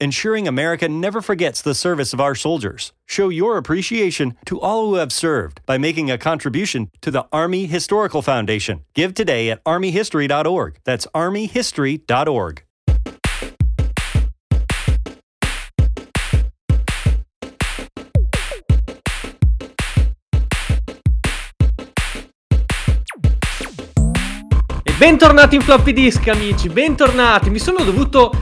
ensuring 0.00 0.46
America 0.46 0.88
never 0.88 1.20
forgets 1.20 1.62
the 1.62 1.74
service 1.74 2.12
of 2.12 2.20
our 2.20 2.34
soldiers. 2.34 2.92
Show 3.06 3.28
your 3.28 3.56
appreciation 3.56 4.36
to 4.46 4.60
all 4.60 4.86
who 4.86 4.94
have 4.94 5.12
served 5.12 5.60
by 5.66 5.78
making 5.78 6.10
a 6.10 6.18
contribution 6.18 6.90
to 7.00 7.10
the 7.10 7.26
Army 7.32 7.66
Historical 7.66 8.22
Foundation. 8.22 8.84
Give 8.94 9.14
today 9.14 9.50
at 9.50 9.62
armyhistory.org. 9.64 10.78
That's 10.84 11.06
armyhistory.org. 11.14 12.62
E 24.84 24.92
bentornati 24.98 25.56
in 25.56 25.62
floppy 25.62 25.92
disk 25.92 26.26
amici, 26.28 26.68
bentornati, 26.68 27.50
mi 27.50 27.58
sono 27.58 27.84
dovuto 27.84 28.32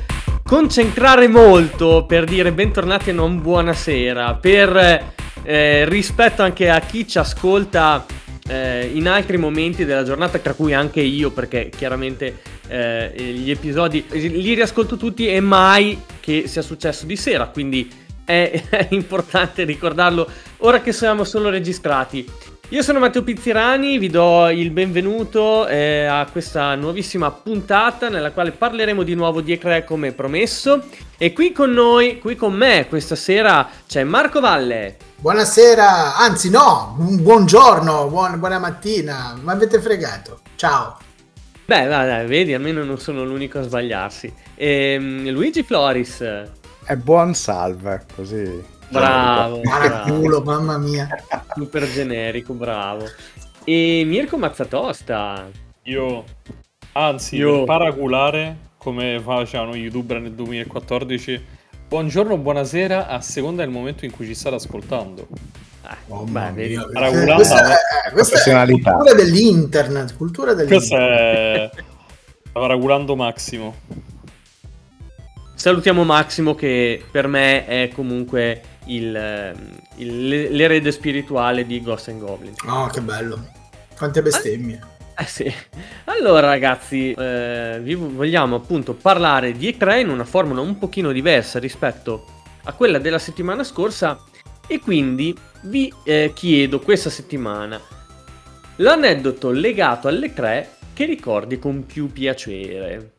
concentrare 0.46 1.26
molto 1.26 2.04
per 2.06 2.24
dire 2.24 2.52
bentornati 2.52 3.10
e 3.10 3.12
non 3.12 3.42
buonasera, 3.42 4.34
per 4.34 5.12
eh, 5.42 5.84
rispetto 5.88 6.42
anche 6.42 6.70
a 6.70 6.78
chi 6.78 7.06
ci 7.06 7.18
ascolta 7.18 8.06
eh, 8.46 8.88
in 8.94 9.08
altri 9.08 9.38
momenti 9.38 9.84
della 9.84 10.04
giornata, 10.04 10.38
tra 10.38 10.54
cui 10.54 10.72
anche 10.72 11.00
io, 11.00 11.32
perché 11.32 11.68
chiaramente 11.68 12.42
eh, 12.68 13.12
gli 13.16 13.50
episodi 13.50 14.04
li 14.08 14.54
riascolto 14.54 14.96
tutti 14.96 15.26
e 15.26 15.40
mai 15.40 16.00
che 16.20 16.46
sia 16.46 16.62
successo 16.62 17.06
di 17.06 17.16
sera, 17.16 17.48
quindi 17.48 17.90
è, 18.24 18.62
è 18.70 18.86
importante 18.94 19.64
ricordarlo 19.64 20.28
ora 20.58 20.80
che 20.80 20.92
siamo 20.92 21.24
solo 21.24 21.50
registrati. 21.50 22.24
Io 22.70 22.82
sono 22.82 22.98
Matteo 22.98 23.22
Pizzirani, 23.22 23.96
vi 23.96 24.08
do 24.08 24.48
il 24.48 24.72
benvenuto 24.72 25.68
eh, 25.68 26.04
a 26.04 26.26
questa 26.26 26.74
nuovissima 26.74 27.30
puntata 27.30 28.08
nella 28.08 28.32
quale 28.32 28.50
parleremo 28.50 29.04
di 29.04 29.14
nuovo 29.14 29.40
di 29.40 29.52
Ecre 29.52 29.84
come 29.84 30.10
promesso. 30.10 30.82
E 31.16 31.32
qui 31.32 31.52
con 31.52 31.70
noi, 31.70 32.18
qui 32.18 32.34
con 32.34 32.54
me 32.54 32.88
questa 32.88 33.14
sera 33.14 33.68
c'è 33.86 34.02
Marco 34.02 34.40
Valle. 34.40 34.96
Buonasera, 35.14 36.16
anzi 36.16 36.50
no, 36.50 36.96
buongiorno, 36.98 38.08
buon, 38.08 38.40
buona 38.40 38.58
mattina, 38.58 39.38
mi 39.40 39.52
avete 39.52 39.80
fregato. 39.80 40.40
Ciao. 40.56 40.98
Beh, 41.66 41.86
dai, 41.86 42.06
dai, 42.08 42.26
vedi, 42.26 42.52
almeno 42.52 42.82
non 42.82 42.98
sono 42.98 43.24
l'unico 43.24 43.60
a 43.60 43.62
sbagliarsi. 43.62 44.34
E, 44.56 44.94
ehm, 44.94 45.30
Luigi 45.30 45.62
Floris. 45.62 46.20
E 46.20 46.96
buon 46.96 47.32
salve, 47.32 48.06
così 48.12 48.74
Bravo. 48.88 49.60
Paraculo, 49.62 50.42
mamma 50.42 50.78
mia. 50.78 51.08
Super 51.54 51.90
generico, 51.90 52.52
bravo. 52.52 53.04
E 53.64 54.02
Mirko 54.06 54.36
Mazzatosta. 54.38 55.48
Io, 55.84 56.24
anzi, 56.92 57.36
Io. 57.36 57.64
paraculare, 57.64 58.56
come 58.76 59.20
facevano 59.22 59.74
gli 59.74 59.82
youtuber 59.82 60.20
nel 60.20 60.32
2014, 60.32 61.44
buongiorno, 61.88 62.36
buonasera, 62.38 63.08
a 63.08 63.20
seconda 63.20 63.62
del 63.62 63.72
momento 63.72 64.04
in 64.04 64.12
cui 64.12 64.26
ci 64.26 64.34
state 64.34 64.56
ascoltando. 64.56 65.26
Eh, 65.84 65.96
oh, 66.08 66.24
beh, 66.24 66.52
vedi, 66.52 66.78
paraculando. 66.92 67.34
Questa, 67.34 67.72
è, 67.72 68.12
questa 68.12 68.62
è 68.62 68.66
cultura 68.68 69.14
dell'internet, 69.14 70.16
cultura 70.16 70.54
dell'internet. 70.54 70.88
Questa 70.88 70.96
è 70.96 71.70
paraculando 72.52 73.16
massimo. 73.16 73.74
Salutiamo 75.54 76.04
Massimo 76.04 76.54
che 76.54 77.02
per 77.10 77.26
me 77.28 77.66
è 77.66 77.90
comunque 77.92 78.62
il, 78.86 79.14
ehm, 79.14 79.56
il, 79.96 80.54
l'erede 80.54 80.92
spirituale 80.92 81.66
di 81.66 81.82
Ghost 81.82 82.08
and 82.08 82.20
Goblin. 82.20 82.54
Oh, 82.66 82.86
che 82.88 83.00
bello. 83.00 83.44
Quante 83.96 84.22
bestemmie. 84.22 84.80
Ah, 85.14 85.22
eh 85.22 85.26
sì. 85.26 85.54
Allora 86.04 86.46
ragazzi, 86.48 87.12
eh, 87.12 87.78
vi 87.82 87.94
vogliamo 87.94 88.56
appunto 88.56 88.94
parlare 88.94 89.52
di 89.52 89.68
E3 89.70 90.00
in 90.00 90.08
una 90.08 90.24
formula 90.24 90.60
un 90.60 90.78
pochino 90.78 91.12
diversa 91.12 91.58
rispetto 91.58 92.24
a 92.64 92.72
quella 92.72 92.98
della 92.98 93.18
settimana 93.18 93.64
scorsa 93.64 94.18
e 94.66 94.80
quindi 94.80 95.34
vi 95.62 95.92
eh, 96.04 96.32
chiedo 96.34 96.80
questa 96.80 97.10
settimana 97.10 97.80
l'aneddoto 98.76 99.50
legato 99.50 100.08
alle 100.08 100.32
3 100.32 100.70
che 100.92 101.04
ricordi 101.04 101.58
con 101.58 101.86
più 101.86 102.10
piacere. 102.12 103.12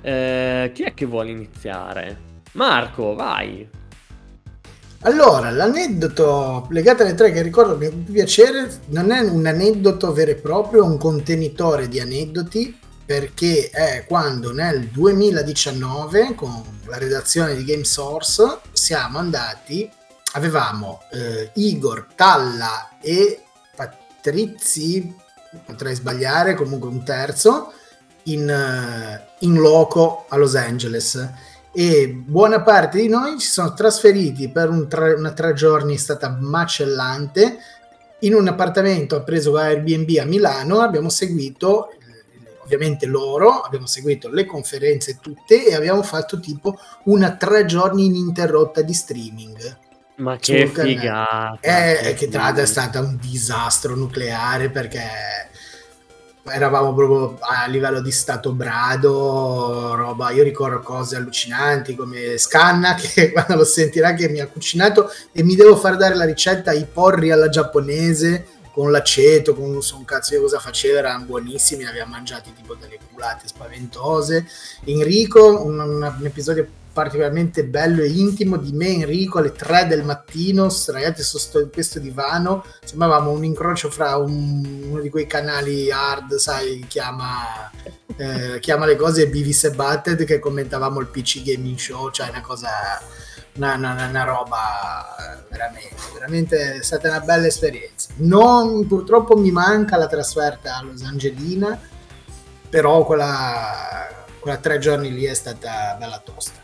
Eh, 0.00 0.70
chi 0.74 0.82
è 0.82 0.94
che 0.94 1.06
vuole 1.06 1.30
iniziare? 1.30 2.30
Marco, 2.52 3.14
vai. 3.14 3.68
Allora, 5.04 5.50
l'aneddoto 5.50 6.68
legato 6.70 7.02
alle 7.02 7.14
tre 7.14 7.32
che 7.32 7.42
ricordo 7.42 7.76
mi 7.76 7.90
più 7.90 8.12
piacere 8.12 8.82
non 8.90 9.10
è 9.10 9.18
un 9.18 9.44
aneddoto 9.44 10.12
vero 10.12 10.30
e 10.30 10.36
proprio, 10.36 10.84
è 10.84 10.86
un 10.86 10.96
contenitore 10.96 11.88
di 11.88 11.98
aneddoti 11.98 12.78
perché 13.04 13.68
è 13.70 14.04
quando 14.06 14.52
nel 14.52 14.86
2019 14.86 16.36
con 16.36 16.62
la 16.86 16.98
redazione 16.98 17.56
di 17.56 17.64
Game 17.64 17.82
Source 17.82 18.60
siamo 18.70 19.18
andati, 19.18 19.90
avevamo 20.34 21.00
eh, 21.10 21.50
Igor, 21.54 22.06
Talla 22.14 22.90
e 23.00 23.42
Patrizi, 23.74 25.12
potrei 25.66 25.96
sbagliare, 25.96 26.54
comunque 26.54 26.88
un 26.88 27.02
terzo, 27.04 27.72
in, 28.24 28.48
eh, 28.48 29.34
in 29.40 29.54
loco 29.54 30.26
a 30.28 30.36
Los 30.36 30.54
Angeles 30.54 31.28
e 31.74 32.08
buona 32.08 32.62
parte 32.62 33.00
di 33.00 33.08
noi 33.08 33.38
ci 33.38 33.48
sono 33.48 33.72
trasferiti 33.72 34.50
per 34.50 34.68
un 34.68 34.88
tre, 34.88 35.14
una 35.14 35.32
tre 35.32 35.54
giorni 35.54 35.94
è 35.94 35.98
stata 35.98 36.36
macellante. 36.38 37.58
In 38.20 38.34
un 38.34 38.46
appartamento 38.46 39.22
preso 39.24 39.52
da 39.52 39.62
Airbnb 39.62 40.18
a 40.20 40.24
Milano 40.24 40.80
abbiamo 40.80 41.08
seguito 41.08 41.88
ovviamente 42.64 43.06
loro 43.06 43.60
abbiamo 43.60 43.86
seguito 43.86 44.28
le 44.28 44.46
conferenze 44.46 45.18
tutte 45.20 45.66
e 45.66 45.74
abbiamo 45.74 46.02
fatto 46.02 46.40
tipo 46.40 46.78
una 47.04 47.36
tre 47.36 47.64
giorni 47.64 48.06
ininterrotta 48.06 48.82
di 48.82 48.92
streaming. 48.92 49.78
Ma 50.16 50.36
che 50.36 50.68
figata 50.68 51.58
è, 51.60 52.14
che 52.16 52.28
tra 52.28 52.42
l'altro 52.42 52.62
è 52.62 52.66
stata 52.66 53.00
un 53.00 53.18
disastro 53.20 53.96
nucleare 53.96 54.70
perché 54.70 55.00
eravamo 56.44 56.92
proprio 56.92 57.38
a 57.40 57.66
livello 57.66 58.00
di 58.00 58.10
stato 58.10 58.52
brado, 58.52 59.94
roba, 59.94 60.30
io 60.30 60.42
ricordo 60.42 60.80
cose 60.80 61.16
allucinanti 61.16 61.94
come 61.94 62.36
Scanna 62.36 62.94
che 62.98 63.30
quando 63.30 63.56
lo 63.56 63.64
sentirà 63.64 64.14
che 64.14 64.28
mi 64.28 64.40
ha 64.40 64.48
cucinato 64.48 65.10
e 65.30 65.42
mi 65.42 65.54
devo 65.54 65.76
far 65.76 65.96
dare 65.96 66.14
la 66.14 66.24
ricetta 66.24 66.72
i 66.72 66.84
porri 66.84 67.30
alla 67.30 67.48
giapponese 67.48 68.46
con 68.72 68.90
l'aceto, 68.90 69.54
con 69.54 69.70
non 69.70 69.82
so 69.82 69.96
un 69.96 70.04
cazzo 70.04 70.34
di 70.34 70.40
cosa 70.40 70.58
faceva, 70.58 70.98
erano 70.98 71.24
buonissimi, 71.24 71.84
ne 71.84 71.90
abbiamo 71.90 72.12
mangiati 72.12 72.54
tipo 72.54 72.74
delle 72.74 72.98
culate 73.12 73.46
spaventose. 73.46 74.46
Enrico, 74.84 75.62
un, 75.62 75.78
un 75.78 76.24
episodio 76.24 76.66
particolarmente 76.92 77.64
bello 77.64 78.02
e 78.02 78.08
intimo 78.08 78.56
di 78.56 78.72
me 78.72 78.88
e 78.88 79.00
Enrico 79.00 79.38
alle 79.38 79.52
3 79.52 79.86
del 79.86 80.04
mattino, 80.04 80.68
sdraiati 80.68 81.22
su 81.22 81.38
sto, 81.38 81.68
questo 81.70 81.98
divano, 81.98 82.64
sembravamo 82.84 83.30
un 83.30 83.44
incrocio 83.44 83.90
fra 83.90 84.16
un, 84.16 84.88
uno 84.90 85.00
di 85.00 85.08
quei 85.08 85.26
canali 85.26 85.90
hard, 85.90 86.34
sai, 86.34 86.84
chiama, 86.86 87.70
eh, 88.16 88.58
chiama 88.60 88.84
le 88.86 88.96
cose 88.96 89.28
Beavis 89.28 89.64
e 89.64 89.70
Butted 89.70 90.24
che 90.24 90.38
commentavamo 90.38 91.00
il 91.00 91.06
PC 91.06 91.42
Gaming 91.42 91.78
Show, 91.78 92.10
cioè 92.10 92.28
una 92.28 92.42
cosa, 92.42 92.68
una, 93.54 93.74
una, 93.74 94.06
una 94.08 94.24
roba 94.24 95.16
veramente, 95.48 95.96
veramente 96.12 96.74
è 96.74 96.82
stata 96.82 97.08
una 97.08 97.20
bella 97.20 97.46
esperienza. 97.46 98.10
Non, 98.16 98.86
purtroppo 98.86 99.36
mi 99.36 99.50
manca 99.50 99.96
la 99.96 100.06
trasferta 100.06 100.76
a 100.76 100.82
Los 100.82 101.02
Angelina, 101.02 101.78
però 102.68 103.04
quella, 103.04 104.08
quella 104.40 104.56
tre 104.58 104.78
giorni 104.78 105.12
lì 105.12 105.24
è 105.24 105.34
stata 105.34 105.96
bella 105.98 106.20
tosta. 106.22 106.61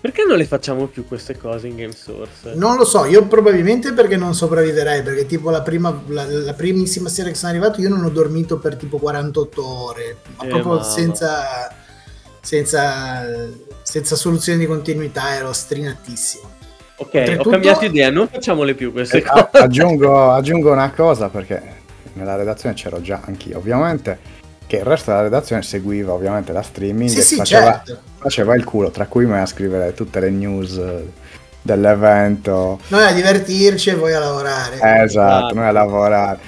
Perché 0.00 0.24
non 0.26 0.38
le 0.38 0.46
facciamo 0.46 0.86
più 0.86 1.06
queste 1.06 1.36
cose 1.36 1.66
in 1.66 1.76
Game 1.76 1.92
Source? 1.92 2.54
Non 2.54 2.76
lo 2.76 2.86
so, 2.86 3.04
io 3.04 3.26
probabilmente 3.26 3.92
perché 3.92 4.16
non 4.16 4.34
sopravviverei, 4.34 5.02
perché 5.02 5.26
tipo 5.26 5.50
la, 5.50 5.60
prima, 5.60 6.02
la, 6.06 6.24
la 6.26 6.54
primissima 6.54 7.10
sera 7.10 7.28
che 7.28 7.34
sono 7.34 7.52
arrivato 7.52 7.82
io 7.82 7.90
non 7.90 8.04
ho 8.04 8.08
dormito 8.08 8.58
per 8.58 8.76
tipo 8.76 8.96
48 8.96 9.66
ore, 9.66 10.16
ma 10.36 10.44
eh, 10.44 10.48
proprio 10.48 10.82
senza, 10.82 11.70
senza, 12.40 13.26
senza 13.82 14.16
soluzione 14.16 14.58
di 14.58 14.66
continuità, 14.66 15.34
ero 15.34 15.52
strinatissimo. 15.52 16.48
Ok, 16.96 17.14
Oltretutto... 17.14 17.48
ho 17.48 17.52
cambiato 17.52 17.84
idea, 17.84 18.10
non 18.10 18.26
facciamole 18.28 18.74
più 18.74 18.92
queste 18.92 19.18
eh, 19.18 19.22
cose. 19.22 19.48
Aggiungo, 19.52 20.30
aggiungo 20.30 20.72
una 20.72 20.92
cosa 20.92 21.28
perché 21.28 21.78
nella 22.14 22.36
redazione 22.36 22.74
c'ero 22.74 23.02
già 23.02 23.20
anch'io, 23.22 23.58
ovviamente 23.58 24.38
che 24.66 24.76
il 24.76 24.84
resto 24.84 25.10
della 25.10 25.24
redazione 25.24 25.62
seguiva 25.62 26.12
ovviamente 26.12 26.52
la 26.52 26.62
streaming 26.62 27.10
sì, 27.10 27.18
e 27.18 27.22
sì, 27.22 27.36
faceva, 27.36 27.82
certo. 27.84 28.02
Faceva, 28.20 28.54
il 28.54 28.64
culo, 28.64 28.90
tra 28.90 29.06
cui 29.06 29.26
me 29.26 29.40
a 29.40 29.46
scrivere 29.46 29.94
tutte 29.94 30.20
le 30.20 30.30
news 30.30 30.80
dell'evento. 31.62 32.78
Noi 32.88 33.04
a 33.04 33.12
divertirci 33.12 33.90
e 33.90 33.94
voi 33.94 34.12
a 34.12 34.20
lavorare. 34.20 34.78
Eh, 34.80 35.02
esatto, 35.02 35.54
ah. 35.54 35.56
noi 35.56 35.66
a 35.66 35.72
lavorare. 35.72 36.38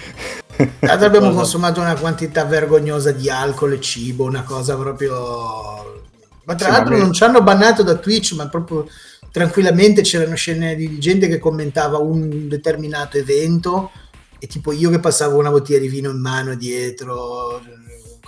L'altro 0.80 1.06
abbiamo 1.06 1.30
consumato 1.32 1.80
una 1.80 1.96
quantità 1.96 2.44
vergognosa 2.44 3.10
di 3.10 3.28
alcol 3.30 3.72
e 3.72 3.80
cibo, 3.80 4.24
una 4.24 4.42
cosa 4.42 4.76
proprio 4.76 6.00
Ma 6.44 6.54
tra 6.54 6.66
sì, 6.68 6.72
l'altro 6.72 6.96
non 6.98 7.12
ci 7.12 7.24
hanno 7.24 7.42
bannato 7.42 7.82
da 7.82 7.96
Twitch, 7.96 8.34
ma 8.34 8.48
proprio 8.48 8.86
tranquillamente 9.30 10.02
c'erano 10.02 10.34
scene 10.34 10.74
di 10.76 10.98
gente 10.98 11.26
che 11.26 11.38
commentava 11.38 11.98
un 11.98 12.48
determinato 12.48 13.16
evento 13.16 13.90
e 14.38 14.46
tipo 14.46 14.72
io 14.72 14.90
che 14.90 14.98
passavo 14.98 15.38
una 15.38 15.50
bottiglia 15.50 15.78
di 15.78 15.88
vino 15.88 16.10
in 16.10 16.20
mano 16.20 16.54
dietro, 16.54 17.62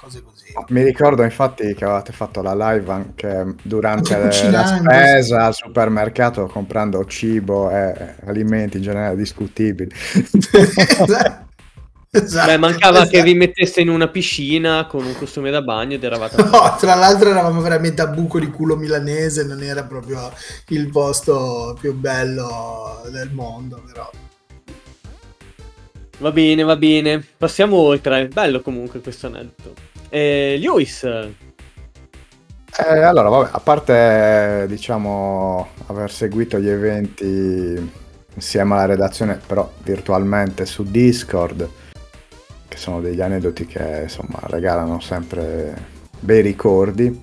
cose 0.05 0.23
così. 0.23 0.53
Mi 0.69 0.83
ricordo 0.83 1.23
infatti 1.23 1.75
che 1.75 1.85
avevate 1.85 2.13
fatto 2.13 2.43
la 2.43 2.55
live 2.55 2.93
anche 2.93 3.55
durante 3.63 4.15
anche 4.15 4.51
la 4.51 4.67
spesa 4.67 5.45
al 5.47 5.55
supermercato 5.55 6.47
comprando 6.47 7.05
cibo 7.07 7.71
e 7.71 8.15
alimenti 8.27 8.77
in 8.77 8.83
generale 8.83 9.17
discutibili. 9.17 9.91
esatto. 10.53 11.43
Esatto, 12.17 12.47
Beh, 12.47 12.59
mancava 12.59 12.99
esatto. 12.99 13.11
che 13.11 13.23
vi 13.25 13.35
metteste 13.35 13.81
in 13.81 13.89
una 13.89 14.07
piscina 14.07 14.87
con 14.87 15.05
un 15.05 15.17
costume 15.17 15.51
da 15.51 15.63
bagno 15.63 15.95
ed 15.95 16.05
eravate... 16.05 16.45
No, 16.45 16.77
tra 16.79 16.95
l'altro 16.95 17.29
eravamo 17.29 17.61
veramente 17.61 18.03
a 18.03 18.07
buco 18.07 18.39
di 18.39 18.51
culo 18.51 18.77
milanese, 18.77 19.45
non 19.45 19.61
era 19.65 19.83
proprio 19.83 20.33
il 20.69 20.91
posto 20.91 21.77
più 21.81 21.93
bello 21.93 23.03
del 23.11 23.33
mondo, 23.33 23.83
però... 23.85 24.09
Va 26.19 26.31
bene, 26.31 26.63
va 26.63 26.77
bene. 26.77 27.27
Passiamo 27.37 27.77
oltre. 27.77 28.29
Bello 28.29 28.61
comunque 28.61 29.01
questo 29.01 29.27
aneddoto. 29.27 29.94
Eh, 30.15 30.59
Lewis. 30.61 31.03
Eh, 31.03 31.35
allora, 33.03 33.29
vabbè, 33.29 33.49
a 33.51 33.59
parte, 33.59 34.65
diciamo, 34.69 35.71
aver 35.87 36.09
seguito 36.09 36.61
gli 36.61 36.69
eventi 36.69 37.91
insieme 38.33 38.75
alla 38.75 38.85
redazione, 38.85 39.41
però 39.45 39.69
virtualmente 39.83 40.67
su 40.67 40.85
Discord, 40.85 41.69
che 42.69 42.77
sono 42.77 43.01
degli 43.01 43.21
aneddoti 43.21 43.67
che 43.67 44.03
insomma 44.03 44.39
regalano 44.43 45.01
sempre 45.01 45.75
bei 46.21 46.43
ricordi. 46.43 47.19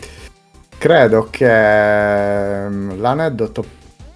Credo 0.77 1.29
che 1.29 2.67
mm, 2.67 2.99
l'aneddoto 2.99 3.65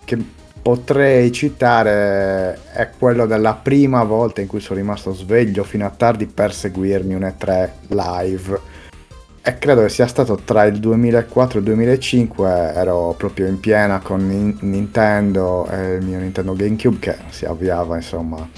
che 0.03 0.17
potrei 0.65 1.31
citare 1.31 2.57
è 2.73 2.89
quello 2.97 3.27
della 3.27 3.53
prima 3.53 4.03
volta 4.03 4.41
in 4.41 4.47
cui 4.47 4.59
sono 4.59 4.79
rimasto 4.79 5.13
sveglio 5.13 5.63
fino 5.63 5.85
a 5.85 5.91
tardi 5.91 6.25
per 6.25 6.55
seguirmi 6.55 7.13
un 7.13 7.21
E3 7.21 7.69
live. 7.89 8.59
E 9.43 9.59
credo 9.59 9.83
che 9.83 9.89
sia 9.89 10.07
stato 10.07 10.37
tra 10.43 10.63
il 10.63 10.79
2004 10.79 11.57
e 11.57 11.61
il 11.61 11.67
2005, 11.67 12.49
ero 12.73 13.13
proprio 13.15 13.45
in 13.45 13.59
piena 13.59 13.99
con 13.99 14.55
Nintendo 14.59 15.67
e 15.69 15.97
il 15.97 16.03
mio 16.03 16.17
Nintendo 16.17 16.55
GameCube 16.55 16.97
che 16.97 17.15
si 17.29 17.45
avviava 17.45 17.97
insomma 17.97 18.49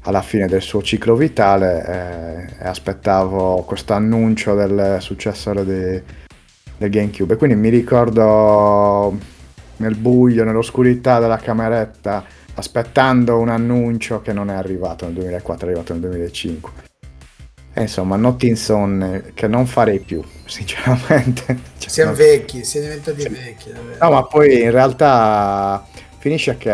alla 0.00 0.22
fine 0.22 0.48
del 0.48 0.62
suo 0.62 0.82
ciclo 0.82 1.14
vitale 1.14 1.86
eh, 1.86 2.64
e 2.64 2.66
aspettavo 2.66 3.62
questo 3.62 3.92
annuncio 3.92 4.56
del 4.56 4.96
successore 4.98 5.64
di, 5.64 6.02
del 6.76 6.90
GameCube. 6.90 7.34
E 7.34 7.36
quindi 7.36 7.54
mi 7.54 7.68
ricordo 7.68 9.38
nel 9.80 9.96
buio, 9.96 10.44
nell'oscurità 10.44 11.18
della 11.18 11.38
cameretta, 11.38 12.24
aspettando 12.54 13.38
un 13.38 13.48
annuncio 13.48 14.20
che 14.20 14.32
non 14.32 14.50
è 14.50 14.54
arrivato 14.54 15.06
nel 15.06 15.14
2004, 15.14 15.66
è 15.66 15.70
arrivato 15.70 15.92
nel 15.92 16.02
2005. 16.02 16.70
E 17.72 17.82
insomma, 17.82 18.16
notti 18.16 18.48
insonne 18.48 19.32
che 19.34 19.46
non 19.46 19.66
farei 19.66 20.00
più, 20.00 20.22
sinceramente. 20.44 21.58
Cioè, 21.78 21.88
siamo 21.88 22.14
vecchi, 22.14 22.64
siamo 22.64 22.86
diventati 22.86 23.20
sì. 23.22 23.28
vecchi. 23.28 23.72
Davvero. 23.72 24.04
No, 24.04 24.10
ma 24.10 24.24
poi 24.24 24.62
in 24.62 24.70
realtà 24.70 25.86
finisce 26.18 26.56
che 26.56 26.70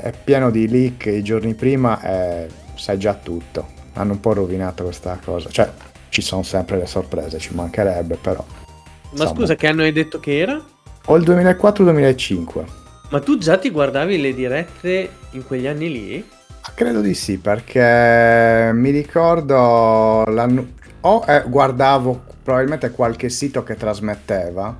è 0.00 0.12
pieno 0.22 0.50
di 0.50 0.68
leak 0.68 1.06
i 1.06 1.22
giorni 1.22 1.54
prima 1.54 2.00
e 2.02 2.48
sai 2.74 2.98
già 2.98 3.14
tutto. 3.14 3.72
Hanno 3.94 4.12
un 4.12 4.20
po' 4.20 4.32
rovinato 4.32 4.84
questa 4.84 5.18
cosa. 5.24 5.48
Cioè, 5.50 5.70
ci 6.08 6.22
sono 6.22 6.42
sempre 6.42 6.76
le 6.76 6.86
sorprese, 6.86 7.38
ci 7.38 7.54
mancherebbe, 7.54 8.16
però. 8.16 8.44
Ma 8.46 9.10
insomma. 9.10 9.30
scusa, 9.30 9.54
che 9.56 9.66
anno 9.66 9.82
hai 9.82 9.92
detto 9.92 10.20
che 10.20 10.38
era? 10.38 10.62
O 11.06 11.16
il 11.16 11.24
2004-2005. 11.24 12.64
Ma 13.10 13.20
tu 13.20 13.36
già 13.38 13.58
ti 13.58 13.70
guardavi 13.70 14.20
le 14.20 14.34
dirette 14.34 15.10
in 15.32 15.44
quegli 15.44 15.66
anni 15.66 15.92
lì? 15.92 16.28
Credo 16.74 17.00
di 17.00 17.14
sì, 17.14 17.38
perché 17.38 18.70
mi 18.72 18.90
ricordo 18.90 20.24
l'anno... 20.26 20.72
o 21.02 21.24
eh, 21.28 21.44
guardavo 21.46 22.24
probabilmente 22.42 22.90
qualche 22.90 23.28
sito 23.28 23.62
che 23.62 23.76
trasmetteva, 23.76 24.76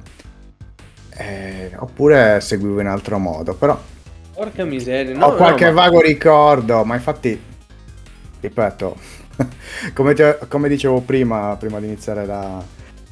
eh, 1.17 1.73
oppure 1.77 2.41
seguivo 2.41 2.81
in 2.81 2.89
altro 2.89 3.19
modo, 3.19 3.55
però... 3.55 3.81
Porca 4.35 4.65
miseria, 4.65 5.17
no, 5.17 5.27
Ho 5.27 5.35
qualche 5.37 5.67
no, 5.67 5.73
ma... 5.73 5.83
vago 5.83 6.01
ricordo, 6.01 6.85
ma 6.85 6.95
infatti, 6.95 7.41
ripeto, 8.41 8.97
come, 9.95 10.15
ti, 10.15 10.23
come 10.49 10.69
dicevo 10.69 11.01
prima, 11.01 11.55
prima 11.57 11.79
di 11.79 11.87
iniziare 11.87 12.27
la, 12.27 12.61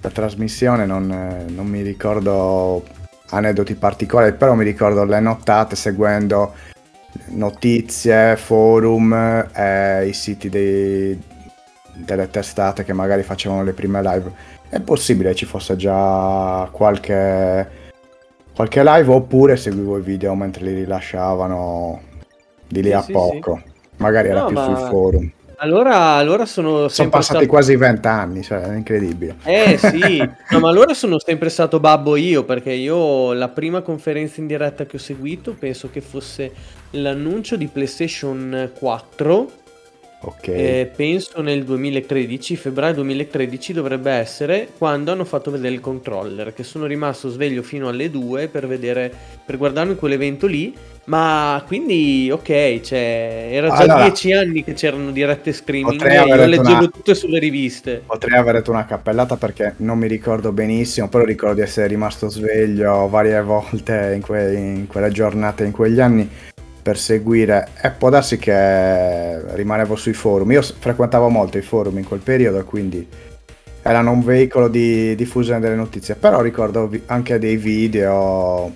la 0.01 0.11
trasmissione, 0.11 0.87
non, 0.87 1.47
non 1.49 1.67
mi 1.67 1.83
ricordo 1.83 2.83
aneddoti 3.33 3.75
particolari, 3.75 4.35
però 4.35 4.55
mi 4.55 4.65
ricordo 4.65 5.05
le 5.05 5.21
nottate 5.21 5.77
seguendo 5.77 6.53
notizie, 7.29 8.37
forum, 8.37 9.13
eh, 9.55 10.07
i 10.07 10.13
siti 10.13 10.49
dei, 10.49 11.21
delle 11.95 12.31
testate 12.31 12.85
che 12.85 12.93
magari 12.93 13.23
facevano 13.23 13.63
le 13.63 13.73
prime 13.73 14.03
live. 14.03 14.33
È 14.69 14.81
possibile 14.81 15.35
ci 15.35 15.45
fosse 15.45 15.77
già 15.77 16.69
qualche, 16.71 17.69
qualche 18.55 18.83
live 18.83 19.13
oppure 19.13 19.57
seguivo 19.57 19.99
i 19.99 20.03
video 20.03 20.35
mentre 20.35 20.65
li 20.65 20.75
rilasciavano 20.75 22.01
di 22.69 22.83
lì 22.83 22.89
sì, 22.89 22.95
a 22.95 23.03
sì, 23.03 23.13
poco. 23.13 23.61
Sì. 23.63 23.71
Magari 23.97 24.29
era 24.29 24.41
no, 24.41 24.47
più 24.47 24.57
ma... 24.57 24.65
sul 24.65 24.89
forum. 24.89 25.33
Allora, 25.63 26.15
allora 26.15 26.45
sono, 26.45 26.89
sono 26.89 27.09
passati 27.09 27.45
stato... 27.45 27.47
quasi 27.47 27.77
vent'anni, 27.77 28.43
cioè 28.43 28.63
è 28.63 28.75
incredibile. 28.75 29.37
Eh 29.45 29.79
sì, 29.79 30.19
no, 30.51 30.59
ma 30.59 30.69
allora 30.69 30.93
sono 30.93 31.21
sempre 31.21 31.51
stato 31.51 31.79
babbo 31.79 32.17
io, 32.17 32.43
perché 32.43 32.73
io 32.73 33.33
la 33.33 33.49
prima 33.49 33.81
conferenza 33.81 34.41
in 34.41 34.49
diretta 34.49 34.87
che 34.87 34.97
ho 34.97 34.99
seguito 34.99 35.55
penso 35.57 35.89
che 35.89 36.01
fosse 36.01 36.53
l'annuncio 36.91 37.55
di 37.55 37.69
PlayStation 37.69 38.73
4. 38.77 39.62
Ok. 40.25 40.49
Eh, 40.49 40.91
penso 40.95 41.41
nel 41.43 41.65
2013, 41.65 42.57
febbraio 42.57 42.95
2013 42.95 43.73
dovrebbe 43.73 44.13
essere, 44.13 44.69
quando 44.79 45.11
hanno 45.11 45.25
fatto 45.25 45.51
vedere 45.51 45.75
il 45.75 45.81
controller, 45.81 46.53
che 46.53 46.63
sono 46.63 46.87
rimasto 46.87 47.29
sveglio 47.29 47.63
fino 47.63 47.89
alle 47.89 48.11
2 48.11 48.49
per 48.49 48.67
vedere, 48.67 49.13
per 49.45 49.57
guardarmi 49.57 49.97
quell'evento 49.97 50.47
lì 50.47 50.75
ma 51.05 51.63
quindi, 51.67 52.31
ok, 52.31 52.81
cioè, 52.81 53.49
era 53.51 53.69
già 53.69 53.75
allora, 53.75 54.03
dieci 54.05 54.33
anni 54.33 54.63
che 54.63 54.75
c'erano 54.75 55.11
dirette 55.11 55.53
streaming 55.53 56.01
e 56.01 56.15
io 56.15 56.47
leggevo 56.47 56.79
una, 56.79 56.87
tutte 56.87 57.17
sulle 57.17 57.41
riviste. 57.41 58.05
Potrei 58.07 58.39
aver 58.39 58.55
detto 58.55 58.71
una 58.71 58.85
cappellata 58.85 59.37
perché 59.37 59.75
non 59.79 59.99
mi 59.99 60.07
ricordo 60.07 60.53
benissimo, 60.53 61.09
però 61.09 61.25
ricordo 61.25 61.57
di 61.57 61.63
essere 61.63 61.89
rimasto 61.89 62.29
sveglio 62.29 63.09
varie 63.09 63.43
volte 63.43 64.13
in, 64.15 64.23
que, 64.23 64.55
in 64.55 64.87
quelle 64.87 65.11
giornate, 65.11 65.65
in 65.65 65.73
quegli 65.73 66.01
anni 66.01 66.31
per 66.83 66.99
seguire 66.99 67.69
e 67.81 67.91
può 67.91 68.11
darsi 68.11 68.37
che 68.39 69.55
rimanevo 69.55 69.95
sui 69.95 70.13
forum. 70.13 70.51
Io 70.53 70.63
frequentavo 70.63 71.29
molto 71.29 71.59
i 71.59 71.63
forum 71.63 71.99
in 71.99 72.05
quel 72.05 72.21
periodo 72.21 72.59
e 72.59 72.65
quindi 72.65 73.07
erano 73.83 74.11
un 74.11 74.23
veicolo 74.23 74.69
di 74.69 75.15
diffusione 75.15 75.61
delle 75.61 75.75
notizie, 75.75 76.17
però 76.17 76.41
ricordo 76.41 76.91
anche 77.07 77.39
dei 77.39 77.57
video 77.57 78.73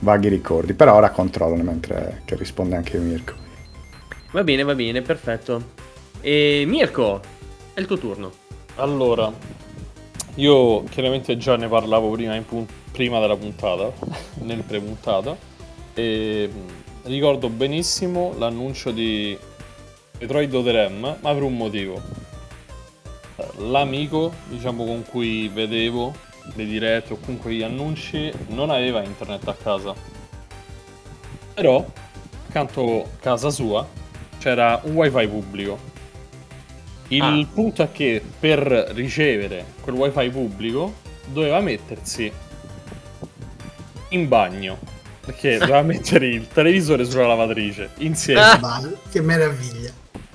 vaghi 0.00 0.28
ricordi, 0.28 0.74
però 0.74 0.94
ora 0.94 1.10
controllo 1.10 1.62
mentre 1.62 2.22
che 2.24 2.36
risponde 2.36 2.76
anche 2.76 2.98
Mirko. 2.98 3.34
Va 4.32 4.44
bene, 4.44 4.62
va 4.62 4.74
bene, 4.74 5.02
perfetto. 5.02 5.74
E 6.20 6.64
Mirko, 6.66 7.20
è 7.72 7.80
il 7.80 7.86
tuo 7.86 7.98
turno. 7.98 8.32
Allora, 8.76 9.32
io 10.34 10.84
chiaramente 10.84 11.36
già 11.36 11.56
ne 11.56 11.68
parlavo 11.68 12.10
prima, 12.10 12.38
pun- 12.46 12.66
prima 12.92 13.20
della 13.20 13.36
puntata, 13.36 13.90
nel 14.42 14.62
pre-puntata, 14.62 15.36
e 15.94 16.50
ricordo 17.06 17.48
benissimo 17.48 18.34
l'annuncio 18.36 18.90
di 18.90 19.36
Metroid 20.18 20.52
Other 20.54 20.90
ma 20.90 21.16
per 21.20 21.42
un 21.42 21.56
motivo. 21.56 22.00
L'amico, 23.58 24.32
diciamo, 24.48 24.84
con 24.84 25.04
cui 25.04 25.48
vedevo 25.48 26.14
le 26.54 26.64
dirette 26.64 27.12
o 27.12 27.18
comunque 27.18 27.52
gli 27.52 27.62
annunci 27.62 28.32
non 28.48 28.70
aveva 28.70 29.02
internet 29.02 29.46
a 29.48 29.54
casa. 29.54 29.94
Però 31.54 31.84
accanto 32.48 33.02
a 33.02 33.08
casa 33.20 33.50
sua 33.50 33.86
c'era 34.38 34.80
un 34.84 34.94
wifi 34.94 35.26
pubblico. 35.26 35.94
Il 37.08 37.22
ah. 37.22 37.46
punto 37.52 37.82
è 37.82 37.92
che 37.92 38.22
per 38.38 38.60
ricevere 38.94 39.64
quel 39.80 39.94
wifi 39.94 40.28
pubblico 40.30 40.94
doveva 41.26 41.60
mettersi 41.60 42.30
in 44.10 44.28
bagno. 44.28 44.95
Perché 45.26 45.58
doveva 45.58 45.82
mettere 45.84 46.28
il 46.28 46.48
televisore 46.48 47.04
sulla 47.04 47.26
lavatrice 47.26 47.90
insieme. 47.98 48.40
Ah, 48.40 48.80
che 49.10 49.20
meraviglia! 49.20 49.90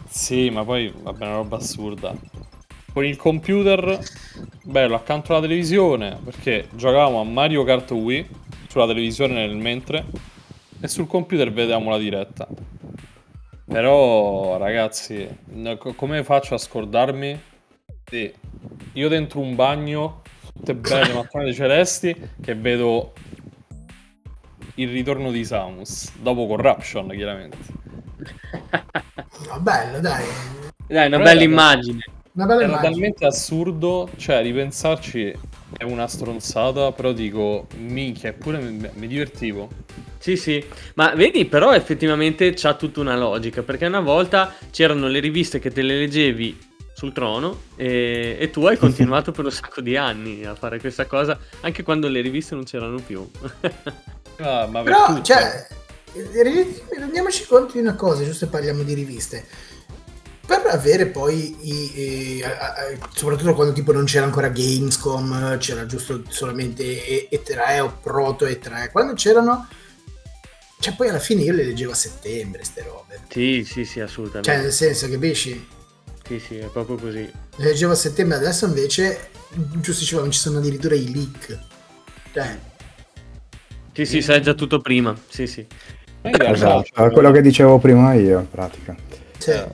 Sì, 0.08 0.50
ma 0.50 0.64
poi 0.64 0.94
vabbè, 0.96 1.26
una 1.26 1.36
roba 1.36 1.58
assurda 1.58 2.14
con 2.94 3.06
il 3.06 3.16
computer 3.16 4.00
bello 4.64 4.96
accanto 4.96 5.32
alla 5.32 5.42
televisione 5.42 6.20
perché 6.24 6.68
giocavamo 6.76 7.22
a 7.22 7.24
Mario 7.24 7.64
Kart 7.64 7.90
Wii 7.92 8.28
sulla 8.68 8.86
televisione 8.86 9.34
nel 9.34 9.56
mentre 9.56 10.06
e 10.80 10.88
sul 10.88 11.08
computer 11.08 11.52
vedevamo 11.52 11.90
la 11.90 11.98
diretta. 11.98 12.48
Però 13.66 14.58
ragazzi, 14.58 15.28
come 15.96 16.24
faccio 16.24 16.56
a 16.56 16.58
scordarmi 16.58 17.40
di 18.10 18.34
io 18.94 19.08
dentro 19.08 19.40
un 19.40 19.56
bagno 19.56 20.22
tutte 20.54 20.76
belle 20.76 21.14
mattonate 21.14 21.54
celesti 21.54 22.14
che 22.42 22.56
vedo 22.56 23.14
il 24.82 24.90
ritorno 24.90 25.32
di 25.32 25.44
Samus 25.46 26.12
dopo 26.20 26.48
Corruption 26.48 27.10
chiaramente 27.10 27.58
No, 29.48 29.60
bello, 29.60 30.00
dai. 30.00 30.24
Dai, 30.88 31.08
una 31.08 31.18
Però 31.18 31.24
bella 31.30 31.42
era- 31.42 31.44
immagine. 31.44 32.00
Una 32.34 32.46
bella 32.46 32.62
era 32.62 32.70
immagine. 32.70 32.92
talmente 32.94 33.26
assurdo 33.26 34.10
cioè 34.18 34.42
ripensarci 34.42 35.34
è 35.78 35.84
una 35.84 36.08
stronzata 36.08 36.92
però 36.94 37.12
dico 37.12 37.68
minchia 37.78 38.30
eppure 38.30 38.60
mi, 38.60 38.90
mi 38.94 39.08
divertivo 39.08 39.68
Sì, 40.18 40.38
sì, 40.38 40.64
ma 40.96 41.14
vedi, 41.16 41.46
però 41.46 41.74
effettivamente 41.74 42.54
c'ha 42.54 42.76
tutta 42.76 43.00
una 43.02 43.18
logica, 43.18 43.64
perché 43.64 43.88
una 43.88 44.00
volta 44.02 44.54
c'erano 44.70 45.08
le 45.08 45.20
riviste 45.20 45.60
che 45.60 45.72
te 45.72 45.82
le 45.82 45.98
leggevi 45.98 46.70
sul 47.02 47.14
trono 47.14 47.64
e, 47.76 48.38
e 48.40 48.52
tu 48.52 48.64
hai 48.68 48.78
continuato 48.78 49.32
per 49.32 49.46
un 49.46 49.52
sacco 49.52 49.82
di 49.82 49.98
anni 49.98 50.46
a 50.46 50.54
fare 50.54 50.80
questa 50.80 51.08
cosa, 51.08 51.36
anche 51.62 51.82
quando 51.82 52.08
le 52.08 52.22
riviste 52.22 52.54
non 52.54 52.64
c'erano 52.64 53.00
più. 53.00 53.28
Ah, 54.38 54.66
ma 54.66 54.82
per 54.82 54.92
Però, 54.94 55.22
cioè, 55.22 55.68
eh, 56.14 56.82
rendiamoci 56.98 57.46
conto 57.46 57.74
di 57.74 57.80
una 57.80 57.94
cosa, 57.94 58.24
giusto 58.24 58.46
se 58.46 58.48
parliamo 58.48 58.82
di 58.82 58.96
riviste. 58.96 59.46
Per 60.48 60.66
avere 60.68 61.06
poi, 61.08 61.56
i, 61.62 62.00
i- 62.38 62.44
a- 62.44 62.58
a- 62.74 63.10
soprattutto 63.14 63.54
quando 63.54 63.72
tipo 63.72 63.92
non 63.92 64.06
c'era 64.06 64.26
ancora 64.26 64.48
Gamescom, 64.50 65.60
c'era 65.60 65.86
giusto 65.86 66.24
solamente 66.30 66.84
E- 67.06 67.30
E3 67.32 67.82
o 67.82 67.98
Proto 68.02 68.46
E3, 68.48 68.90
quando 68.92 69.14
c'erano... 69.14 69.68
Cioè 70.80 70.96
poi 70.96 71.10
alla 71.10 71.20
fine 71.20 71.44
io 71.44 71.54
le 71.54 71.64
leggevo 71.64 71.92
a 71.92 71.96
settembre, 71.96 72.64
ste 72.64 72.82
robe. 72.82 73.20
sì, 73.30 73.64
sì, 73.64 73.86
sì, 73.86 74.00
assolutamente. 74.00 74.50
Cioè 74.52 74.60
nel 74.62 74.72
senso, 74.72 75.08
capisci? 75.08 75.68
Sì, 76.32 76.40
sì, 76.40 76.58
è 76.60 76.68
proprio 76.68 76.96
così. 76.96 77.30
Le 77.58 77.66
leggevo 77.66 77.92
a 77.92 77.96
settembre, 77.96 78.38
adesso 78.38 78.66
invece, 78.66 79.32
giusto 79.50 80.00
dicevamo, 80.00 80.30
ci 80.32 80.40
sono 80.40 80.60
addirittura 80.60 80.96
i 80.96 81.12
leak. 81.12 81.60
Cioè, 82.32 82.58
Sì, 83.92 84.06
sì, 84.06 84.22
sai 84.22 84.42
già 84.42 84.54
tutto 84.54 84.80
prima. 84.80 85.14
Sì, 85.28 85.46
sì. 85.46 85.66
Realtà, 86.22 86.52
Esatto, 86.52 87.06
è 87.06 87.12
quello 87.12 87.32
che 87.32 87.42
dicevo 87.42 87.80
prima 87.80 88.14
io 88.14 88.40
in 88.40 88.50
pratica. 88.50 88.96
cioè, 89.40 89.68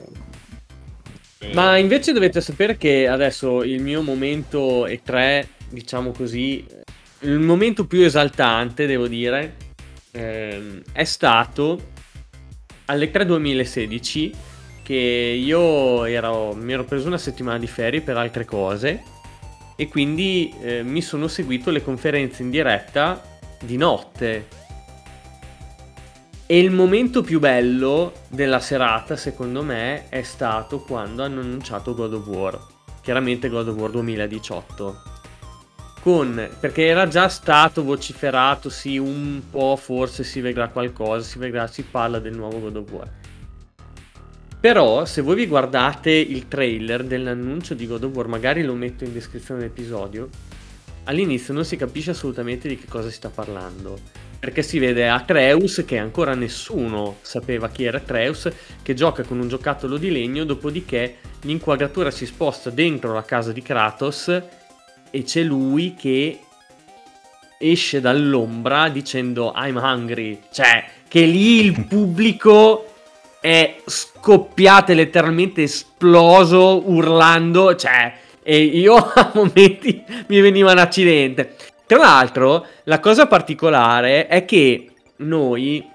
eh, 1.41 1.53
Ma 1.53 1.77
invece 1.77 2.11
dovete 2.11 2.41
sapere 2.41 2.75
che 2.75 3.07
adesso 3.07 3.61
il 3.61 3.79
mio 3.79 4.01
momento 4.01 4.87
E3, 4.87 5.45
diciamo 5.69 6.09
così, 6.09 6.65
il 7.19 7.37
momento 7.37 7.85
più 7.85 8.01
esaltante, 8.01 8.87
devo 8.87 9.07
dire, 9.07 9.57
ehm, 10.09 10.81
è 10.91 11.03
stato 11.03 11.79
all'E3 12.85 13.25
2016 13.25 14.55
che 14.87 14.93
io 14.93 16.05
ero, 16.05 16.53
mi 16.53 16.71
ero 16.71 16.85
preso 16.85 17.07
una 17.07 17.17
settimana 17.17 17.59
di 17.59 17.67
ferie 17.67 17.99
per 17.99 18.15
altre 18.15 18.45
cose 18.45 19.03
e 19.75 19.89
quindi 19.89 20.55
eh, 20.61 20.81
mi 20.81 21.01
sono 21.01 21.27
seguito 21.27 21.71
le 21.71 21.83
conferenze 21.83 22.41
in 22.41 22.49
diretta 22.49 23.21
di 23.61 23.75
notte. 23.75 24.47
E 26.45 26.57
il 26.57 26.71
momento 26.71 27.21
più 27.21 27.41
bello 27.41 28.13
della 28.29 28.61
serata, 28.61 29.17
secondo 29.17 29.61
me, 29.61 30.07
è 30.07 30.21
stato 30.21 30.79
quando 30.79 31.21
hanno 31.21 31.41
annunciato 31.41 31.93
God 31.93 32.13
of 32.13 32.25
War. 32.27 32.57
Chiaramente 33.01 33.49
God 33.49 33.67
of 33.67 33.75
War 33.75 33.89
2018. 33.91 35.01
Con, 35.99 36.49
perché 36.61 36.85
era 36.85 37.09
già 37.09 37.27
stato 37.27 37.83
vociferato, 37.83 38.69
sì, 38.69 38.97
un 38.97 39.41
po', 39.51 39.75
forse 39.75 40.23
si 40.23 40.39
vedrà 40.39 40.69
qualcosa, 40.69 41.27
si 41.27 41.39
vedrà, 41.39 41.67
si 41.67 41.83
parla 41.83 42.19
del 42.19 42.37
nuovo 42.37 42.61
God 42.61 42.75
of 42.77 42.89
War. 42.89 43.09
Però, 44.67 45.05
se 45.05 45.21
voi 45.21 45.35
vi 45.35 45.47
guardate 45.47 46.11
il 46.11 46.49
trailer 46.49 47.05
dell'annuncio 47.05 47.73
di 47.73 47.87
God 47.87 48.03
of 48.03 48.13
War, 48.13 48.27
magari 48.27 48.63
lo 48.63 48.73
metto 48.73 49.05
in 49.05 49.13
descrizione 49.13 49.61
dell'episodio, 49.61 50.27
all'inizio 51.05 51.53
non 51.53 51.63
si 51.63 51.77
capisce 51.77 52.11
assolutamente 52.11 52.67
di 52.67 52.77
che 52.77 52.85
cosa 52.85 53.07
si 53.07 53.15
sta 53.15 53.29
parlando. 53.29 53.97
Perché 54.37 54.61
si 54.63 54.77
vede 54.77 55.07
Atreus 55.07 55.85
che 55.87 55.97
ancora 55.97 56.35
nessuno 56.35 57.19
sapeva 57.21 57.69
chi 57.69 57.85
era 57.85 57.99
Atreus, 57.99 58.49
che 58.83 58.93
gioca 58.93 59.23
con 59.23 59.39
un 59.39 59.47
giocattolo 59.47 59.95
di 59.95 60.11
legno, 60.11 60.43
dopodiché 60.43 61.15
l'inquadratura 61.43 62.11
si 62.11 62.25
sposta 62.25 62.69
dentro 62.69 63.13
la 63.13 63.23
casa 63.23 63.53
di 63.53 63.61
Kratos 63.61 64.27
e 65.09 65.23
c'è 65.23 65.43
lui 65.43 65.95
che 65.97 66.41
esce 67.57 68.01
dall'ombra 68.01 68.89
dicendo 68.89 69.53
I'm 69.55 69.77
hungry, 69.77 70.41
cioè 70.51 70.83
che 71.07 71.21
lì 71.21 71.63
il 71.63 71.85
pubblico 71.85 72.95
è 73.39 73.75
scoppiato, 73.85 74.91
è 74.91 74.95
letteralmente 74.95 75.63
esploso 75.63 76.89
urlando, 76.89 77.75
cioè 77.75 78.13
e 78.49 78.61
io 78.63 78.95
a 79.13 79.31
momenti 79.33 80.01
mi 80.27 80.39
veniva 80.39 80.71
un 80.71 80.77
accidente. 80.77 81.55
Tra 81.85 81.97
l'altro, 81.97 82.65
la 82.83 82.99
cosa 83.01 83.27
particolare 83.27 84.27
è 84.27 84.45
che 84.45 84.89
noi 85.17 85.85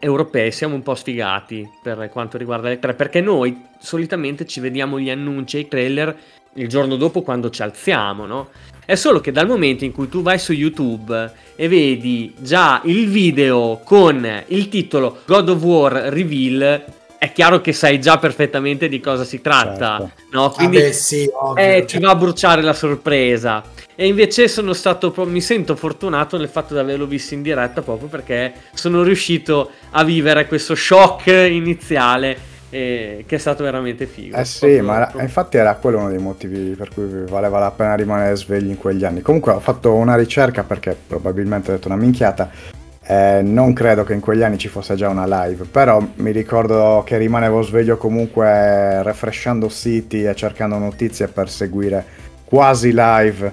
europei 0.00 0.50
siamo 0.50 0.74
un 0.74 0.82
po' 0.82 0.96
sfigati 0.96 1.68
per 1.80 2.08
quanto 2.10 2.36
riguarda 2.36 2.68
le 2.68 2.80
tre, 2.80 2.94
perché 2.94 3.20
noi 3.20 3.64
solitamente 3.78 4.44
ci 4.44 4.58
vediamo 4.58 4.98
gli 4.98 5.10
annunci 5.10 5.56
e 5.56 5.60
i 5.60 5.68
trailer 5.68 6.16
il 6.54 6.68
giorno 6.68 6.96
dopo 6.96 7.22
quando 7.22 7.50
ci 7.50 7.62
alziamo, 7.62 8.26
no? 8.26 8.48
È 8.88 8.94
solo 8.94 9.20
che 9.20 9.32
dal 9.32 9.46
momento 9.46 9.84
in 9.84 9.92
cui 9.92 10.08
tu 10.08 10.22
vai 10.22 10.38
su 10.38 10.52
YouTube 10.54 11.30
e 11.56 11.68
vedi 11.68 12.32
già 12.38 12.80
il 12.84 13.10
video 13.10 13.82
con 13.84 14.26
il 14.46 14.70
titolo 14.70 15.18
God 15.26 15.50
of 15.50 15.62
War 15.62 15.92
Reveal, 15.92 16.84
è 17.18 17.30
chiaro 17.32 17.60
che 17.60 17.74
sai 17.74 18.00
già 18.00 18.16
perfettamente 18.16 18.88
di 18.88 18.98
cosa 18.98 19.24
si 19.24 19.42
tratta, 19.42 19.98
Certo. 19.98 20.12
no? 20.30 20.48
Quindi 20.52 20.78
vabbè, 20.78 20.92
sì, 20.92 21.28
ovvio. 21.30 21.62
eh, 21.62 21.84
cioè, 21.86 21.98
ti 22.00 22.06
va 22.06 22.12
a 22.12 22.14
bruciare 22.14 22.62
la 22.62 22.72
sorpresa. 22.72 23.62
E 23.94 24.06
invece 24.06 24.48
sono 24.48 24.72
stato, 24.72 25.12
mi 25.26 25.42
sento 25.42 25.76
fortunato 25.76 26.38
nel 26.38 26.48
fatto 26.48 26.72
di 26.72 26.80
averlo 26.80 27.04
visto 27.04 27.34
in 27.34 27.42
diretta 27.42 27.82
proprio 27.82 28.08
perché 28.08 28.54
sono 28.72 29.02
riuscito 29.02 29.70
a 29.90 30.02
vivere 30.02 30.46
questo 30.46 30.74
shock 30.74 31.26
iniziale 31.26 32.38
eh, 32.70 33.24
che 33.26 33.36
è 33.36 33.38
stato 33.38 33.62
veramente 33.64 34.06
figo. 34.06 34.36
Eh 34.36 34.44
sì, 34.44 34.80
ma 34.80 34.96
era- 34.96 35.22
infatti 35.22 35.56
era 35.56 35.74
quello 35.76 35.98
uno 35.98 36.08
dei 36.10 36.18
motivi 36.18 36.74
per 36.74 36.90
cui 36.92 37.06
valeva 37.28 37.58
la 37.58 37.70
pena 37.70 37.94
rimanere 37.94 38.36
svegli 38.36 38.68
in 38.68 38.76
quegli 38.76 39.04
anni. 39.04 39.22
Comunque 39.22 39.52
ho 39.52 39.60
fatto 39.60 39.94
una 39.94 40.16
ricerca 40.16 40.62
perché 40.64 40.96
probabilmente 41.06 41.70
ho 41.70 41.74
detto 41.74 41.88
una 41.88 41.96
minchiata. 41.96 42.50
eh, 43.10 43.40
non 43.42 43.72
credo 43.72 44.04
che 44.04 44.12
in 44.12 44.20
quegli 44.20 44.42
anni 44.42 44.58
ci 44.58 44.68
fosse 44.68 44.94
già 44.94 45.08
una 45.08 45.24
live, 45.46 45.64
però 45.64 45.98
mi 46.16 46.30
ricordo 46.30 47.02
che 47.06 47.16
rimanevo 47.16 47.62
sveglio 47.62 47.96
comunque 47.96 49.02
refreshando 49.02 49.70
siti 49.70 50.24
e 50.24 50.34
cercando 50.34 50.76
notizie 50.76 51.26
per 51.28 51.48
seguire 51.48 52.04
quasi 52.44 52.90
live 52.92 53.50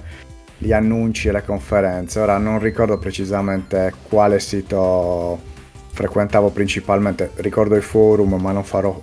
gli 0.57 0.73
annunci 0.73 1.29
e 1.29 1.31
le 1.31 1.43
conferenze. 1.45 2.19
Ora 2.19 2.37
non 2.37 2.59
ricordo 2.59 2.97
precisamente 2.97 3.93
quale 4.09 4.41
sito 4.41 5.39
frequentavo 5.95 6.49
principalmente, 6.49 7.31
ricordo 7.35 7.77
i 7.77 7.81
forum, 7.81 8.33
ma 8.35 8.51
non 8.51 8.65
farò 8.65 8.99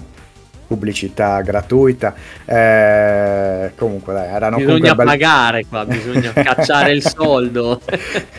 pubblicità 0.67 1.41
gratuita. 1.41 2.15
Eh, 2.45 3.73
comunque, 3.77 4.13
dai, 4.13 4.29
erano 4.29 4.59
Bisogna 4.59 4.95
belle- 4.95 5.11
pagare 5.11 5.65
qua, 5.67 5.87
bisogna 5.87 6.33
cacciare 6.37 6.93
il 6.93 7.03
soldo. 7.03 7.81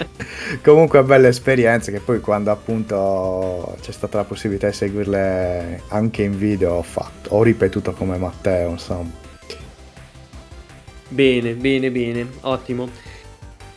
comunque 0.61 1.01
belle 1.03 1.29
esperienze 1.29 1.91
che 1.91 1.99
poi 1.99 2.19
quando 2.19 2.51
appunto 2.51 3.75
c'è 3.81 3.91
stata 3.91 4.17
la 4.17 4.23
possibilità 4.23 4.67
di 4.67 4.73
seguirle 4.73 5.81
anche 5.87 6.21
in 6.21 6.37
video 6.37 6.73
ho 6.73 6.83
fatto, 6.83 7.31
ho 7.31 7.41
ripetuto 7.41 7.93
come 7.93 8.17
Matteo, 8.17 8.69
insomma. 8.69 9.09
Bene, 11.07 11.53
bene, 11.53 11.89
bene, 11.89 12.27
ottimo. 12.41 12.87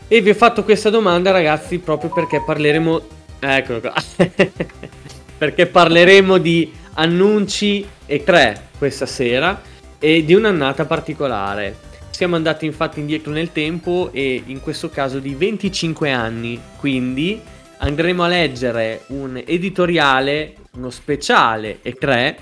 E 0.06 0.20
vi 0.20 0.30
ho 0.30 0.34
fatto 0.34 0.64
questa 0.64 0.90
domanda, 0.90 1.30
ragazzi, 1.30 1.78
proprio 1.78 2.10
perché 2.10 2.42
parleremo. 2.44 3.14
Eccolo 3.54 3.80
qua. 3.80 3.94
perché 5.38 5.66
parleremo 5.66 6.38
di 6.38 6.72
annunci 6.94 7.86
e 8.06 8.24
3 8.24 8.68
questa 8.78 9.06
sera 9.06 9.60
e 9.98 10.24
di 10.24 10.34
un'annata 10.34 10.84
particolare. 10.84 11.84
Siamo 12.10 12.36
andati 12.36 12.64
infatti 12.64 13.00
indietro 13.00 13.30
nel 13.30 13.52
tempo 13.52 14.10
e 14.12 14.42
in 14.46 14.60
questo 14.60 14.88
caso 14.88 15.18
di 15.18 15.34
25 15.34 16.10
anni, 16.10 16.58
quindi 16.78 17.40
andremo 17.78 18.24
a 18.24 18.28
leggere 18.28 19.02
un 19.08 19.40
editoriale, 19.44 20.54
uno 20.72 20.90
speciale 20.90 21.80
e 21.82 21.92
3 21.92 22.38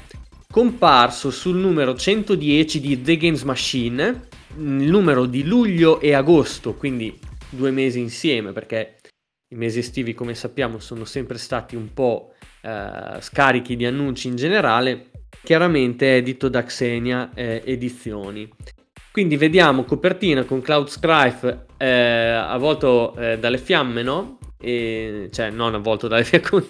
comparso 0.50 1.32
sul 1.32 1.56
numero 1.56 1.96
110 1.96 2.80
di 2.80 3.02
The 3.02 3.16
Games 3.16 3.42
Machine, 3.42 4.28
il 4.56 4.88
numero 4.88 5.26
di 5.26 5.42
luglio 5.42 6.00
e 6.00 6.14
agosto, 6.14 6.74
quindi 6.74 7.18
due 7.50 7.72
mesi 7.72 7.98
insieme, 7.98 8.52
perché 8.52 8.94
i 9.54 9.56
mesi 9.56 9.78
estivi, 9.78 10.14
come 10.14 10.34
sappiamo, 10.34 10.78
sono 10.80 11.04
sempre 11.04 11.38
stati 11.38 11.76
un 11.76 11.92
po' 11.94 12.32
eh, 12.60 13.20
scarichi 13.20 13.76
di 13.76 13.86
annunci 13.86 14.26
in 14.26 14.36
generale, 14.36 15.10
chiaramente 15.42 16.16
edito 16.16 16.48
da 16.48 16.64
Xenia 16.64 17.30
eh, 17.34 17.62
Edizioni. 17.64 18.50
Quindi 19.12 19.36
vediamo 19.36 19.84
copertina 19.84 20.42
con 20.42 20.60
Cloud 20.60 20.88
Strife 20.88 21.66
eh, 21.76 21.86
avvolto 21.86 23.14
eh, 23.16 23.38
dalle 23.38 23.58
fiamme, 23.58 24.02
no? 24.02 24.38
E, 24.60 25.28
cioè, 25.30 25.50
non 25.50 25.74
avvolto 25.74 26.08
dalle 26.08 26.24
fiamme, 26.24 26.46
con- 26.50 26.66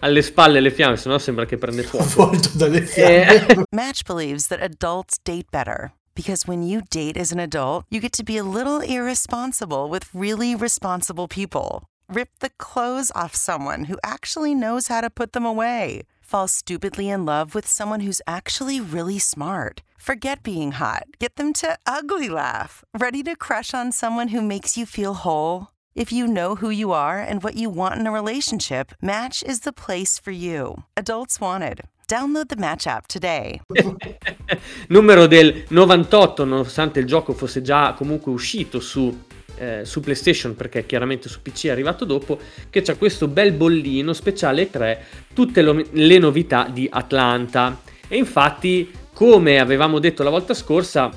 alle 0.00 0.22
spalle 0.22 0.60
le 0.60 0.70
fiamme, 0.70 0.96
sennò 0.96 1.18
sembra 1.18 1.44
che 1.44 1.56
prende 1.56 1.82
fuoco. 1.82 2.04
avvolto 2.04 2.50
dalle 2.54 2.82
fiamme. 2.82 3.46
Eh, 3.48 3.64
Match 3.74 4.02
believes 4.06 4.46
that 4.46 4.62
adults 4.62 5.16
date 5.22 5.46
better 5.50 5.92
Because 6.18 6.48
when 6.48 6.64
you 6.64 6.82
date 6.90 7.16
as 7.16 7.30
an 7.30 7.38
adult, 7.38 7.84
you 7.90 8.00
get 8.00 8.10
to 8.14 8.24
be 8.24 8.36
a 8.36 8.42
little 8.42 8.80
irresponsible 8.80 9.88
with 9.88 10.12
really 10.12 10.52
responsible 10.52 11.28
people. 11.28 11.84
Rip 12.10 12.30
the 12.38 12.48
clothes 12.56 13.12
off 13.14 13.34
someone 13.34 13.84
who 13.84 13.98
actually 14.02 14.54
knows 14.54 14.88
how 14.88 15.02
to 15.02 15.10
put 15.10 15.34
them 15.34 15.44
away. 15.44 16.04
Fall 16.22 16.48
stupidly 16.48 17.10
in 17.10 17.26
love 17.26 17.54
with 17.54 17.66
someone 17.66 18.00
who's 18.00 18.22
actually 18.26 18.80
really 18.80 19.18
smart. 19.18 19.82
Forget 19.98 20.42
being 20.42 20.72
hot. 20.72 21.04
Get 21.18 21.36
them 21.36 21.52
to 21.60 21.76
ugly 21.86 22.30
laugh. 22.30 22.82
Ready 22.98 23.22
to 23.24 23.36
crush 23.36 23.74
on 23.74 23.92
someone 23.92 24.28
who 24.28 24.40
makes 24.40 24.74
you 24.74 24.86
feel 24.86 25.12
whole? 25.12 25.68
If 25.94 26.10
you 26.10 26.26
know 26.26 26.54
who 26.54 26.70
you 26.70 26.92
are 26.92 27.20
and 27.20 27.42
what 27.42 27.56
you 27.56 27.68
want 27.68 28.00
in 28.00 28.06
a 28.06 28.12
relationship, 28.12 28.92
Match 29.02 29.42
is 29.42 29.60
the 29.60 29.72
place 29.72 30.18
for 30.18 30.30
you. 30.30 30.84
Adults 30.96 31.42
wanted. 31.42 31.82
Download 32.08 32.48
the 32.48 32.56
Match 32.56 32.86
app 32.86 33.06
today. 33.06 33.60
Numero 34.88 35.26
del 35.26 35.64
98, 35.68 36.44
nonostante 36.46 37.00
il 37.00 37.06
gioco 37.06 37.34
fosse 37.34 37.60
già 37.60 37.92
comunque 37.92 38.32
uscito 38.32 38.80
su, 38.80 39.26
eh, 39.58 39.84
su 39.84 40.00
PlayStation, 40.00 40.54
perché 40.54 40.86
chiaramente 40.86 41.28
su 41.28 41.42
PC 41.42 41.66
è 41.66 41.70
arrivato 41.70 42.04
dopo, 42.04 42.38
che 42.70 42.82
c'è 42.82 42.96
questo 42.96 43.28
bel 43.28 43.52
bollino 43.52 44.12
speciale 44.12 44.70
3, 44.70 45.04
tutte 45.34 45.62
lo- 45.62 45.84
le 45.90 46.18
novità 46.18 46.68
di 46.72 46.88
Atlanta. 46.90 47.80
E 48.08 48.16
infatti, 48.16 48.90
come 49.12 49.58
avevamo 49.58 49.98
detto 49.98 50.22
la 50.22 50.30
volta 50.30 50.54
scorsa, 50.54 51.10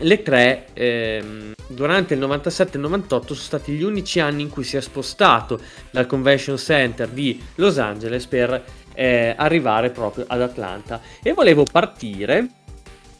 le 0.00 0.22
tre 0.22 0.66
ehm, 0.74 1.52
durante 1.66 2.14
il 2.14 2.20
97 2.20 2.72
e 2.72 2.76
il 2.76 2.82
98 2.82 3.34
sono 3.34 3.46
stati 3.46 3.72
gli 3.72 3.82
unici 3.82 4.20
anni 4.20 4.42
in 4.42 4.48
cui 4.48 4.64
si 4.64 4.76
è 4.76 4.80
spostato 4.80 5.60
dal 5.90 6.06
convention 6.06 6.56
center 6.56 7.08
di 7.08 7.42
Los 7.56 7.78
Angeles 7.78 8.26
per 8.26 8.64
eh, 8.94 9.34
arrivare 9.36 9.90
proprio 9.90 10.24
ad 10.28 10.42
Atlanta 10.42 11.00
e 11.22 11.32
volevo 11.32 11.64
partire 11.64 12.48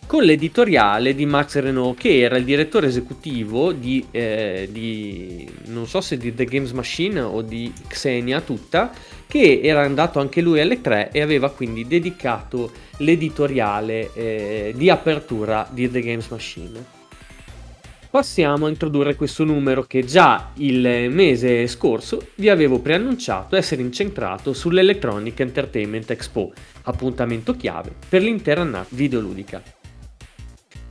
con 0.08 0.22
l'editoriale 0.22 1.14
di 1.14 1.26
Max 1.26 1.58
Renault 1.58 1.98
che 1.98 2.20
era 2.20 2.38
il 2.38 2.44
direttore 2.44 2.86
esecutivo 2.86 3.72
di, 3.72 4.06
eh, 4.10 4.66
di 4.72 5.46
non 5.66 5.86
so 5.86 6.00
se 6.00 6.16
di 6.16 6.34
The 6.34 6.46
Games 6.46 6.70
Machine 6.70 7.20
o 7.20 7.42
di 7.42 7.70
Xenia 7.86 8.40
tutta 8.40 8.90
che 9.26 9.60
era 9.62 9.82
andato 9.82 10.18
anche 10.18 10.40
lui 10.40 10.60
alle 10.60 10.80
3 10.80 11.10
e 11.12 11.20
aveva 11.20 11.50
quindi 11.50 11.86
dedicato 11.86 12.72
l'editoriale 12.96 14.10
eh, 14.14 14.72
di 14.74 14.88
apertura 14.88 15.68
di 15.70 15.90
The 15.90 16.00
Games 16.00 16.28
Machine. 16.28 16.96
Passiamo 18.10 18.64
a 18.64 18.70
introdurre 18.70 19.14
questo 19.14 19.44
numero 19.44 19.82
che 19.82 20.02
già 20.06 20.52
il 20.54 21.10
mese 21.10 21.66
scorso 21.66 22.28
vi 22.36 22.48
avevo 22.48 22.78
preannunciato 22.78 23.56
essere 23.56 23.82
incentrato 23.82 24.54
sull'Electronic 24.54 25.38
Entertainment 25.40 26.10
Expo, 26.10 26.50
appuntamento 26.84 27.54
chiave 27.54 27.92
per 28.08 28.22
l'intera 28.22 28.62
annata 28.62 28.88
videoludica. 28.92 29.77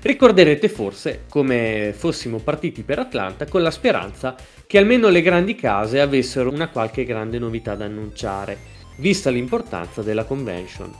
Ricorderete 0.08 0.70
forse 0.70 1.26
come 1.30 1.94
fossimo 1.94 2.38
partiti 2.38 2.84
per 2.84 2.98
Atlanta 2.98 3.46
con 3.46 3.62
la 3.62 3.72
speranza 3.72 4.38
che 4.66 4.78
almeno 4.78 5.10
le 5.10 5.22
grandi 5.22 5.54
case 5.54 6.00
avessero 6.00 6.50
una 6.50 6.70
qualche 6.70 7.04
grande 7.04 7.38
novità 7.40 7.76
da 7.76 7.84
annunciare, 7.84 8.58
vista 9.00 9.30
l'importanza 9.30 10.02
della 10.02 10.24
convention. 10.24 10.94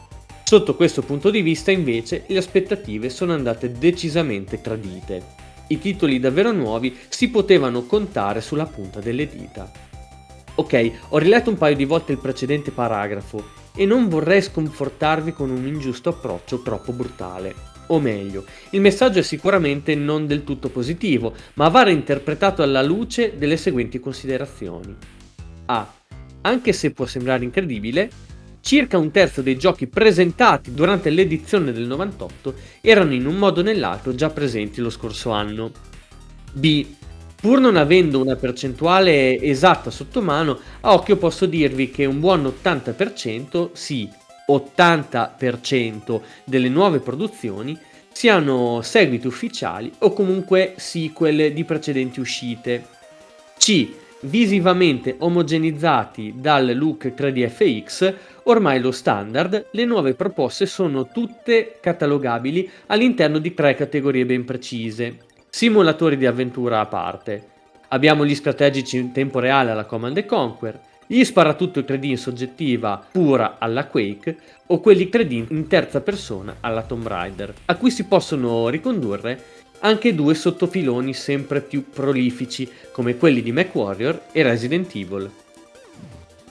Sotto 0.44 0.76
questo 0.76 1.04
punto 1.04 1.30
di 1.30 1.40
vista 1.40 1.72
invece 1.72 2.26
le 2.28 2.38
aspettative 2.38 3.10
sono 3.10 3.32
andate 3.32 3.72
decisamente 3.72 4.60
tradite. 4.60 5.24
I 5.68 5.80
titoli 5.80 6.20
davvero 6.20 6.52
nuovi 6.52 6.94
si 7.08 7.30
potevano 7.30 7.86
contare 7.86 8.42
sulla 8.42 8.66
punta 8.66 9.00
delle 9.00 9.30
dita. 9.30 9.72
Ok, 10.56 10.92
ho 11.08 11.18
riletto 11.18 11.50
un 11.50 11.58
paio 11.58 11.78
di 11.78 11.86
volte 11.86 12.12
il 12.12 12.18
precedente 12.18 12.72
paragrafo 12.72 13.52
e 13.74 13.86
non 13.86 14.10
vorrei 14.10 14.42
sconfortarvi 14.42 15.32
con 15.32 15.50
un 15.50 15.66
ingiusto 15.66 16.10
approccio 16.10 16.62
troppo 16.62 16.92
brutale. 16.92 17.67
O 17.88 18.00
meglio, 18.00 18.46
il 18.72 18.82
messaggio 18.82 19.20
è 19.20 19.24
sicuramente 19.24 19.96
non 19.96 20.28
del 20.28 20.44
tutto 20.44 20.70
positivo, 20.70 21.34
ma 21.54 21.70
va 21.70 21.84
reinterpretato 21.84 22.62
alla 22.62 22.82
luce 22.82 23.34
delle 23.38 23.58
seguenti 23.58 24.00
considerazioni. 24.00 24.96
A. 25.68 25.94
Anche 26.42 26.74
se 26.74 26.92
può 26.92 27.06
sembrare 27.06 27.44
incredibile, 27.44 28.10
circa 28.62 28.98
un 28.98 29.12
terzo 29.12 29.42
dei 29.42 29.58
giochi 29.58 29.88
presentati 29.88 30.74
durante 30.74 31.10
l'edizione 31.10 31.72
del 31.72 31.88
98 31.88 32.54
erano 32.82 33.14
in 33.14 33.26
un 33.26 33.36
modo 33.36 33.62
o 33.62 33.64
nell'altro 33.64 34.14
già 34.14 34.30
presenti 34.30 34.82
lo 34.82 34.90
scorso 34.90 35.32
anno. 35.32 35.72
B. 36.52 36.86
Pur 37.40 37.60
non 37.60 37.78
avendo 37.78 38.20
una 38.20 38.36
percentuale 38.36 39.40
esatta 39.40 39.92
sotto 39.92 40.22
mano, 40.22 40.60
a 40.82 40.94
occhio 40.94 41.18
posso 41.18 41.46
dirvi 41.46 41.92
che 41.92 42.04
un 42.06 42.20
buon 42.20 42.44
80%, 42.44 43.70
sì, 43.74 44.10
80% 44.48 46.22
delle 46.44 46.70
nuove 46.70 47.00
produzioni 47.00 47.78
siano 48.12 48.82
seguiti 48.82 49.28
ufficiali 49.28 49.92
o 50.00 50.12
comunque 50.12 50.74
sequel 50.78 51.54
di 51.54 51.64
precedenti 51.64 52.20
uscite. 52.20 52.86
C. 53.58 53.88
Visivamente 54.22 55.16
omogenizzati 55.20 56.34
dal 56.38 56.76
look 56.76 57.14
3DFX, 57.16 58.16
ormai 58.44 58.80
lo 58.80 58.92
standard, 58.92 59.68
le 59.70 59.86
nuove 59.86 60.16
proposte 60.16 60.66
sono 60.66 61.10
tutte 61.10 61.78
catalogabili 61.80 62.68
all'interno 62.88 63.38
di 63.38 63.54
tre 63.54 63.76
categorie 63.76 64.26
ben 64.26 64.44
precise. 64.44 65.20
Simulatori 65.50 66.18
di 66.18 66.26
avventura 66.26 66.80
a 66.80 66.88
parte. 66.88 67.50
Abbiamo 67.90 68.26
gli 68.26 68.34
strategici 68.34 68.98
in 68.98 69.12
tempo 69.12 69.40
reale 69.40 69.70
alla 69.70 69.86
Command 69.86 70.26
Conquer, 70.26 70.80
gli 71.08 71.24
sparatutto 71.24 71.80
3D 71.80 72.04
in 72.04 72.18
soggettiva 72.18 73.04
pura 73.12 73.56
alla 73.58 73.88
Quake 73.88 74.38
o 74.68 74.80
quelli 74.80 75.10
3D 75.12 75.46
in 75.50 75.68
terza 75.68 76.02
persona 76.02 76.58
alla 76.60 76.84
Tomb 76.84 77.08
Raider, 77.08 77.54
a 77.66 77.76
cui 77.76 77.90
si 77.90 78.04
possono 78.04 78.68
ricondurre 78.68 79.42
anche 79.80 80.14
due 80.14 80.34
sottofiloni 80.34 81.14
sempre 81.14 81.62
più 81.62 81.90
prolifici 81.90 82.70
come 82.92 83.16
quelli 83.16 83.42
di 83.42 83.52
MacWarrior 83.52 84.26
e 84.32 84.44
Resident 84.44 84.94
Evil. 84.96 85.32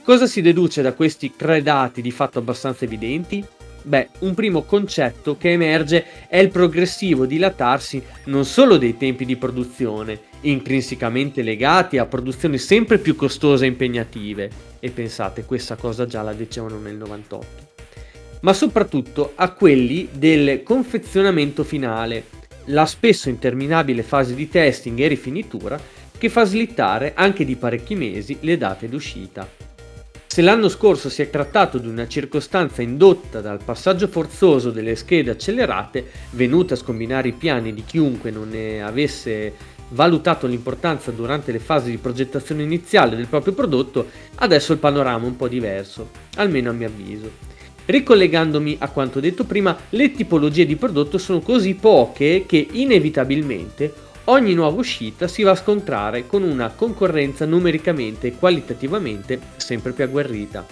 Cosa 0.02 0.26
si 0.26 0.40
deduce 0.40 0.82
da 0.82 0.92
questi 0.92 1.34
tre 1.36 1.62
dati 1.62 2.00
di 2.00 2.10
fatto 2.10 2.38
abbastanza 2.38 2.84
evidenti? 2.84 3.44
Beh, 3.86 4.08
un 4.20 4.34
primo 4.34 4.62
concetto 4.62 5.36
che 5.36 5.52
emerge 5.52 6.26
è 6.26 6.38
il 6.38 6.48
progressivo 6.48 7.24
dilatarsi 7.24 8.02
non 8.24 8.44
solo 8.44 8.78
dei 8.78 8.96
tempi 8.96 9.24
di 9.24 9.36
produzione, 9.36 10.22
intrinsecamente 10.40 11.40
legati 11.42 11.96
a 11.96 12.04
produzioni 12.04 12.58
sempre 12.58 12.98
più 12.98 13.14
costose 13.14 13.64
e 13.64 13.68
impegnative, 13.68 14.50
e 14.80 14.90
pensate, 14.90 15.44
questa 15.44 15.76
cosa 15.76 16.04
già 16.04 16.22
la 16.22 16.32
dicevano 16.32 16.80
nel 16.80 16.96
98, 16.96 17.46
ma 18.40 18.52
soprattutto 18.52 19.34
a 19.36 19.52
quelli 19.52 20.08
del 20.10 20.64
confezionamento 20.64 21.62
finale, 21.62 22.24
la 22.64 22.86
spesso 22.86 23.28
interminabile 23.28 24.02
fase 24.02 24.34
di 24.34 24.48
testing 24.48 24.98
e 24.98 25.06
rifinitura 25.06 25.80
che 26.18 26.28
fa 26.28 26.44
slittare 26.44 27.12
anche 27.14 27.44
di 27.44 27.54
parecchi 27.54 27.94
mesi 27.94 28.36
le 28.40 28.56
date 28.56 28.88
d'uscita. 28.88 29.65
Se 30.36 30.42
l'anno 30.42 30.68
scorso 30.68 31.08
si 31.08 31.22
è 31.22 31.30
trattato 31.30 31.78
di 31.78 31.88
una 31.88 32.06
circostanza 32.06 32.82
indotta 32.82 33.40
dal 33.40 33.64
passaggio 33.64 34.06
forzoso 34.06 34.70
delle 34.70 34.94
schede 34.94 35.30
accelerate, 35.30 36.10
venuta 36.32 36.74
a 36.74 36.76
scombinare 36.76 37.28
i 37.28 37.32
piani 37.32 37.72
di 37.72 37.82
chiunque 37.86 38.30
non 38.30 38.50
ne 38.50 38.82
avesse 38.82 39.54
valutato 39.88 40.46
l'importanza 40.46 41.10
durante 41.10 41.52
le 41.52 41.58
fasi 41.58 41.90
di 41.90 41.96
progettazione 41.96 42.62
iniziale 42.62 43.16
del 43.16 43.28
proprio 43.28 43.54
prodotto, 43.54 44.08
adesso 44.34 44.74
il 44.74 44.78
panorama 44.78 45.24
è 45.24 45.28
un 45.28 45.36
po' 45.36 45.48
diverso, 45.48 46.10
almeno 46.34 46.68
a 46.68 46.74
mio 46.74 46.88
avviso. 46.88 47.30
Ricollegandomi 47.86 48.76
a 48.80 48.90
quanto 48.90 49.20
detto 49.20 49.44
prima, 49.44 49.74
le 49.88 50.12
tipologie 50.12 50.66
di 50.66 50.76
prodotto 50.76 51.16
sono 51.16 51.40
così 51.40 51.72
poche 51.76 52.44
che 52.46 52.66
inevitabilmente 52.72 53.90
ogni 54.26 54.54
nuova 54.54 54.78
uscita 54.78 55.28
si 55.28 55.42
va 55.42 55.52
a 55.52 55.56
scontrare 55.56 56.26
con 56.26 56.42
una 56.42 56.70
concorrenza 56.70 57.44
numericamente 57.44 58.28
e 58.28 58.36
qualitativamente 58.36 59.38
sempre 59.56 59.92
più 59.92 60.04
agguerrita. 60.04 60.64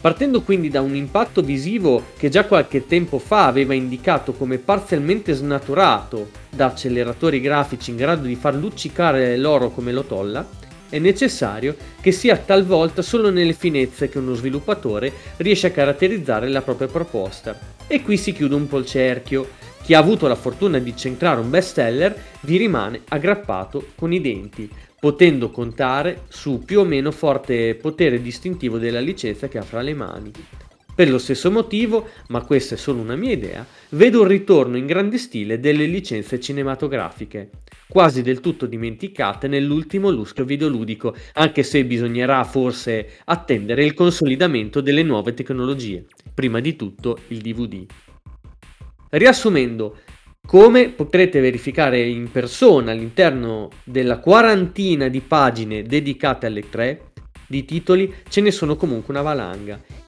Partendo 0.00 0.42
quindi 0.42 0.68
da 0.68 0.82
un 0.82 0.94
impatto 0.94 1.40
visivo 1.40 2.02
che 2.18 2.28
già 2.28 2.44
qualche 2.44 2.86
tempo 2.86 3.18
fa 3.18 3.46
aveva 3.46 3.72
indicato 3.72 4.34
come 4.34 4.58
parzialmente 4.58 5.32
snaturato 5.32 6.28
da 6.50 6.66
acceleratori 6.66 7.40
grafici 7.40 7.90
in 7.90 7.96
grado 7.96 8.26
di 8.26 8.34
far 8.34 8.54
luccicare 8.54 9.38
l'oro 9.38 9.70
come 9.70 9.92
lotolla, 9.92 10.46
è 10.88 10.98
necessario 10.98 11.76
che 12.00 12.12
sia 12.12 12.36
talvolta 12.36 13.02
solo 13.02 13.30
nelle 13.30 13.52
finezze 13.52 14.08
che 14.08 14.18
uno 14.18 14.34
sviluppatore 14.34 15.12
riesce 15.38 15.68
a 15.68 15.70
caratterizzare 15.70 16.48
la 16.48 16.62
propria 16.62 16.88
proposta. 16.88 17.58
E 17.86 18.02
qui 18.02 18.16
si 18.16 18.32
chiude 18.32 18.54
un 18.54 18.66
po' 18.66 18.78
il 18.78 18.86
cerchio, 18.86 19.48
chi 19.82 19.92
ha 19.92 19.98
avuto 19.98 20.26
la 20.26 20.34
fortuna 20.34 20.78
di 20.78 20.96
centrare 20.96 21.40
un 21.40 21.50
bestseller 21.50 22.16
vi 22.40 22.56
rimane 22.56 23.02
aggrappato 23.08 23.88
con 23.94 24.12
i 24.12 24.20
denti, 24.20 24.70
potendo 24.98 25.50
contare 25.50 26.22
su 26.28 26.62
più 26.64 26.80
o 26.80 26.84
meno 26.84 27.10
forte 27.10 27.74
potere 27.74 28.22
distintivo 28.22 28.78
della 28.78 29.00
licenza 29.00 29.48
che 29.48 29.58
ha 29.58 29.62
fra 29.62 29.82
le 29.82 29.92
mani. 29.92 30.32
Per 30.94 31.10
lo 31.10 31.18
stesso 31.18 31.50
motivo, 31.50 32.08
ma 32.28 32.42
questa 32.42 32.76
è 32.76 32.78
solo 32.78 33.00
una 33.00 33.16
mia 33.16 33.32
idea, 33.32 33.66
vedo 33.90 34.20
un 34.20 34.28
ritorno 34.28 34.76
in 34.76 34.86
grande 34.86 35.18
stile 35.18 35.58
delle 35.58 35.86
licenze 35.86 36.38
cinematografiche, 36.38 37.50
quasi 37.88 38.22
del 38.22 38.38
tutto 38.38 38.66
dimenticate 38.66 39.48
nell'ultimo 39.48 40.10
lustro 40.10 40.44
videoludico, 40.44 41.16
anche 41.32 41.64
se 41.64 41.84
bisognerà 41.84 42.44
forse 42.44 43.18
attendere 43.24 43.84
il 43.84 43.92
consolidamento 43.92 44.80
delle 44.80 45.02
nuove 45.02 45.34
tecnologie, 45.34 46.04
prima 46.32 46.60
di 46.60 46.76
tutto 46.76 47.18
il 47.28 47.40
DVD. 47.40 47.84
Riassumendo, 49.10 49.98
come 50.46 50.90
potrete 50.90 51.40
verificare 51.40 52.02
in 52.02 52.30
persona 52.30 52.92
all'interno 52.92 53.70
della 53.82 54.18
quarantina 54.18 55.08
di 55.08 55.20
pagine 55.20 55.82
dedicate 55.82 56.46
alle 56.46 56.68
tre 56.68 57.12
di 57.48 57.64
titoli, 57.64 58.14
ce 58.28 58.40
ne 58.40 58.52
sono 58.52 58.76
comunque 58.76 59.12
una 59.12 59.22
valanga. 59.22 60.03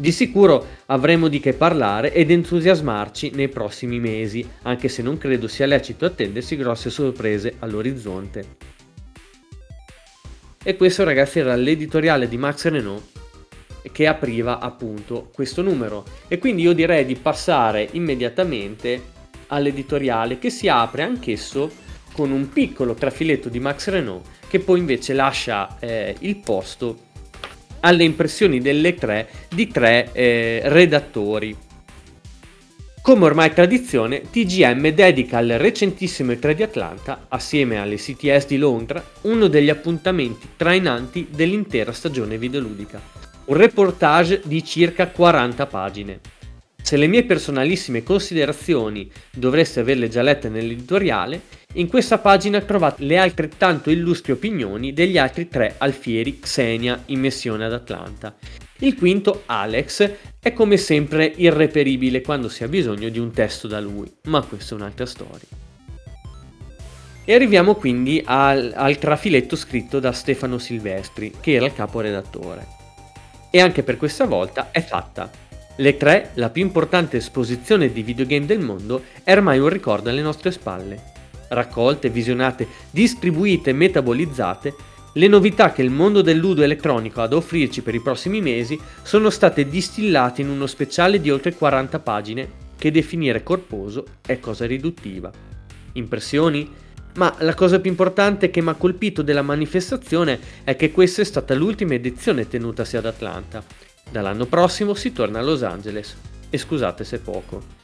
Di 0.00 0.12
sicuro 0.12 0.64
avremo 0.86 1.26
di 1.26 1.40
che 1.40 1.54
parlare 1.54 2.12
ed 2.12 2.30
entusiasmarci 2.30 3.32
nei 3.34 3.48
prossimi 3.48 3.98
mesi, 3.98 4.48
anche 4.62 4.88
se 4.88 5.02
non 5.02 5.18
credo 5.18 5.48
sia 5.48 5.66
lecito 5.66 6.04
attendersi 6.04 6.54
grosse 6.54 6.88
sorprese 6.88 7.56
all'orizzonte. 7.58 8.56
E 10.62 10.76
questo 10.76 11.02
ragazzi 11.02 11.40
era 11.40 11.56
l'editoriale 11.56 12.28
di 12.28 12.36
Max 12.36 12.68
Renault 12.68 13.02
che 13.90 14.06
apriva 14.06 14.60
appunto 14.60 15.30
questo 15.32 15.62
numero 15.62 16.04
e 16.28 16.38
quindi 16.38 16.62
io 16.62 16.74
direi 16.74 17.04
di 17.04 17.16
passare 17.16 17.88
immediatamente 17.92 19.02
all'editoriale 19.48 20.38
che 20.38 20.50
si 20.50 20.68
apre 20.68 21.02
anch'esso 21.02 21.72
con 22.12 22.30
un 22.30 22.50
piccolo 22.50 22.94
trafiletto 22.94 23.48
di 23.48 23.58
Max 23.58 23.88
Renault 23.88 24.26
che 24.46 24.60
poi 24.60 24.78
invece 24.78 25.12
lascia 25.12 25.76
eh, 25.80 26.14
il 26.20 26.36
posto 26.36 27.06
alle 27.80 28.04
impressioni 28.04 28.60
delle 28.60 28.94
tre 28.94 29.28
di 29.48 29.68
tre 29.68 30.10
eh, 30.12 30.60
redattori. 30.64 31.56
Come 33.00 33.24
ormai 33.24 33.54
tradizione, 33.54 34.22
TGM 34.30 34.88
dedica 34.88 35.38
al 35.38 35.48
recentissimo 35.56 36.32
E3 36.32 36.52
di 36.52 36.62
Atlanta, 36.62 37.24
assieme 37.28 37.78
alle 37.78 37.96
CTS 37.96 38.46
di 38.46 38.58
Londra, 38.58 39.02
uno 39.22 39.46
degli 39.46 39.70
appuntamenti 39.70 40.48
trainanti 40.56 41.28
dell'intera 41.30 41.92
stagione 41.92 42.36
videoludica. 42.36 43.00
Un 43.46 43.56
reportage 43.56 44.42
di 44.44 44.62
circa 44.62 45.08
40 45.08 45.66
pagine. 45.66 46.20
Se 46.88 46.96
le 46.96 47.06
mie 47.06 47.24
personalissime 47.24 48.02
considerazioni 48.02 49.10
dovreste 49.30 49.80
averle 49.80 50.08
già 50.08 50.22
lette 50.22 50.48
nell'editoriale, 50.48 51.42
in 51.74 51.86
questa 51.86 52.16
pagina 52.16 52.62
trovate 52.62 53.04
le 53.04 53.18
altrettanto 53.18 53.90
illustri 53.90 54.32
opinioni 54.32 54.94
degli 54.94 55.18
altri 55.18 55.48
tre 55.48 55.74
alfieri 55.76 56.40
Xenia 56.40 57.02
in 57.08 57.20
missione 57.20 57.66
ad 57.66 57.74
Atlanta. 57.74 58.34
Il 58.78 58.96
quinto, 58.96 59.42
Alex, 59.44 60.12
è 60.40 60.54
come 60.54 60.78
sempre 60.78 61.26
irreperibile 61.26 62.22
quando 62.22 62.48
si 62.48 62.64
ha 62.64 62.68
bisogno 62.68 63.10
di 63.10 63.18
un 63.18 63.32
testo 63.32 63.68
da 63.68 63.80
lui, 63.80 64.10
ma 64.22 64.40
questa 64.40 64.74
è 64.74 64.78
un'altra 64.78 65.04
storia. 65.04 65.46
E 67.22 67.34
arriviamo 67.34 67.74
quindi 67.74 68.22
al, 68.24 68.72
al 68.74 68.96
trafiletto 68.96 69.56
scritto 69.56 70.00
da 70.00 70.12
Stefano 70.12 70.56
Silvestri, 70.56 71.34
che 71.38 71.52
era 71.52 71.66
il 71.66 71.74
caporedattore. 71.74 72.66
E 73.50 73.60
anche 73.60 73.82
per 73.82 73.98
questa 73.98 74.24
volta 74.24 74.70
è 74.70 74.80
fatta. 74.82 75.47
Le 75.78 75.96
3, 75.96 76.30
la 76.34 76.50
più 76.50 76.62
importante 76.62 77.16
esposizione 77.16 77.92
di 77.92 78.02
videogame 78.02 78.46
del 78.46 78.60
mondo, 78.60 79.04
è 79.24 79.32
ormai 79.32 79.58
un 79.58 79.68
ricordo 79.68 80.10
alle 80.10 80.22
nostre 80.22 80.50
spalle 80.50 81.16
raccolte, 81.48 82.10
visionate, 82.10 82.66
distribuite 82.90 83.70
e 83.70 83.74
metabolizzate, 83.74 84.74
le 85.14 85.28
novità 85.28 85.72
che 85.72 85.82
il 85.82 85.90
mondo 85.90 86.22
del 86.22 86.36
ludo 86.36 86.62
elettronico 86.62 87.20
ha 87.20 87.26
da 87.26 87.36
offrirci 87.36 87.82
per 87.82 87.94
i 87.94 88.00
prossimi 88.00 88.40
mesi 88.40 88.78
sono 89.02 89.30
state 89.30 89.68
distillate 89.68 90.42
in 90.42 90.48
uno 90.48 90.66
speciale 90.66 91.20
di 91.20 91.30
oltre 91.30 91.54
40 91.54 91.98
pagine 92.00 92.50
che 92.76 92.90
definire 92.90 93.42
corposo 93.42 94.04
è 94.24 94.38
cosa 94.38 94.66
riduttiva. 94.66 95.30
Impressioni? 95.92 96.70
Ma 97.16 97.34
la 97.38 97.54
cosa 97.54 97.80
più 97.80 97.90
importante 97.90 98.50
che 98.50 98.62
mi 98.62 98.68
ha 98.68 98.74
colpito 98.74 99.22
della 99.22 99.42
manifestazione 99.42 100.38
è 100.62 100.76
che 100.76 100.92
questa 100.92 101.22
è 101.22 101.24
stata 101.24 101.54
l'ultima 101.54 101.94
edizione 101.94 102.46
tenutasi 102.46 102.96
ad 102.96 103.06
Atlanta. 103.06 103.87
Dall'anno 104.10 104.46
prossimo 104.46 104.94
si 104.94 105.12
torna 105.12 105.38
a 105.38 105.42
Los 105.42 105.62
Angeles. 105.62 106.16
E 106.50 106.56
scusate 106.56 107.04
se 107.04 107.18
poco. 107.18 107.76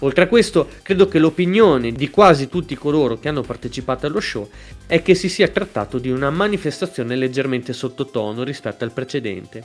Oltre 0.00 0.24
a 0.24 0.28
questo, 0.28 0.68
credo 0.82 1.06
che 1.06 1.18
l'opinione 1.18 1.92
di 1.92 2.10
quasi 2.10 2.48
tutti 2.48 2.74
coloro 2.74 3.18
che 3.18 3.28
hanno 3.28 3.42
partecipato 3.42 4.06
allo 4.06 4.20
show 4.20 4.48
è 4.86 5.00
che 5.00 5.14
si 5.14 5.28
sia 5.28 5.48
trattato 5.48 5.98
di 5.98 6.10
una 6.10 6.30
manifestazione 6.30 7.14
leggermente 7.14 7.72
sottotono 7.72 8.42
rispetto 8.42 8.82
al 8.82 8.90
precedente, 8.90 9.64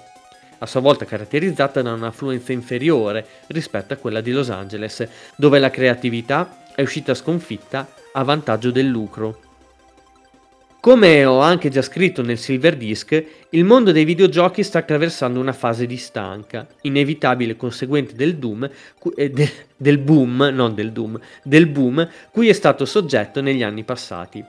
a 0.59 0.65
sua 0.67 0.79
volta 0.79 1.05
caratterizzata 1.05 1.81
da 1.81 1.93
un'affluenza 1.93 2.51
inferiore 2.51 3.25
rispetto 3.47 3.93
a 3.93 3.97
quella 3.97 4.21
di 4.21 4.31
Los 4.31 4.49
Angeles, 4.49 5.07
dove 5.35 5.57
la 5.57 5.71
creatività 5.71 6.63
è 6.75 6.83
uscita 6.83 7.15
sconfitta 7.15 7.87
a 8.13 8.23
vantaggio 8.23 8.69
del 8.69 8.87
lucro. 8.87 9.39
Come 10.79 11.25
ho 11.25 11.39
anche 11.39 11.69
già 11.69 11.81
scritto 11.81 12.21
nel 12.21 12.37
Silver 12.37 12.77
Disc, 12.77 13.23
il 13.49 13.65
mondo 13.65 13.91
dei 13.91 14.05
videogiochi 14.05 14.63
sta 14.63 14.79
attraversando 14.79 15.39
una 15.39 15.51
fase 15.51 15.85
di 15.85 15.97
stanca, 15.97 16.67
inevitabile 16.81 17.57
conseguente 17.57 18.13
del, 18.15 18.37
doom, 18.37 18.69
eh, 19.15 19.29
de, 19.31 19.51
del 19.75 19.97
boom, 19.97 20.49
non 20.53 20.75
del 20.75 20.91
doom, 20.91 21.19
del 21.43 21.65
boom 21.65 22.07
cui 22.31 22.47
è 22.47 22.53
stato 22.53 22.85
soggetto 22.85 23.41
negli 23.41 23.63
anni 23.63 23.83
passati. 23.83 24.45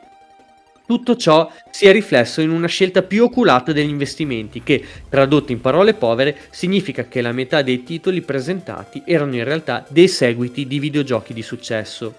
Tutto 0.86 1.16
ciò 1.16 1.50
si 1.70 1.86
è 1.86 1.92
riflesso 1.92 2.40
in 2.40 2.50
una 2.50 2.66
scelta 2.66 3.02
più 3.02 3.24
oculata 3.24 3.72
degli 3.72 3.88
investimenti 3.88 4.62
che, 4.62 4.82
tradotto 5.08 5.52
in 5.52 5.60
parole 5.60 5.94
povere, 5.94 6.36
significa 6.50 7.04
che 7.04 7.20
la 7.20 7.32
metà 7.32 7.62
dei 7.62 7.82
titoli 7.82 8.20
presentati 8.20 9.02
erano 9.04 9.34
in 9.34 9.44
realtà 9.44 9.84
dei 9.88 10.08
seguiti 10.08 10.66
di 10.66 10.78
videogiochi 10.78 11.34
di 11.34 11.42
successo. 11.42 12.14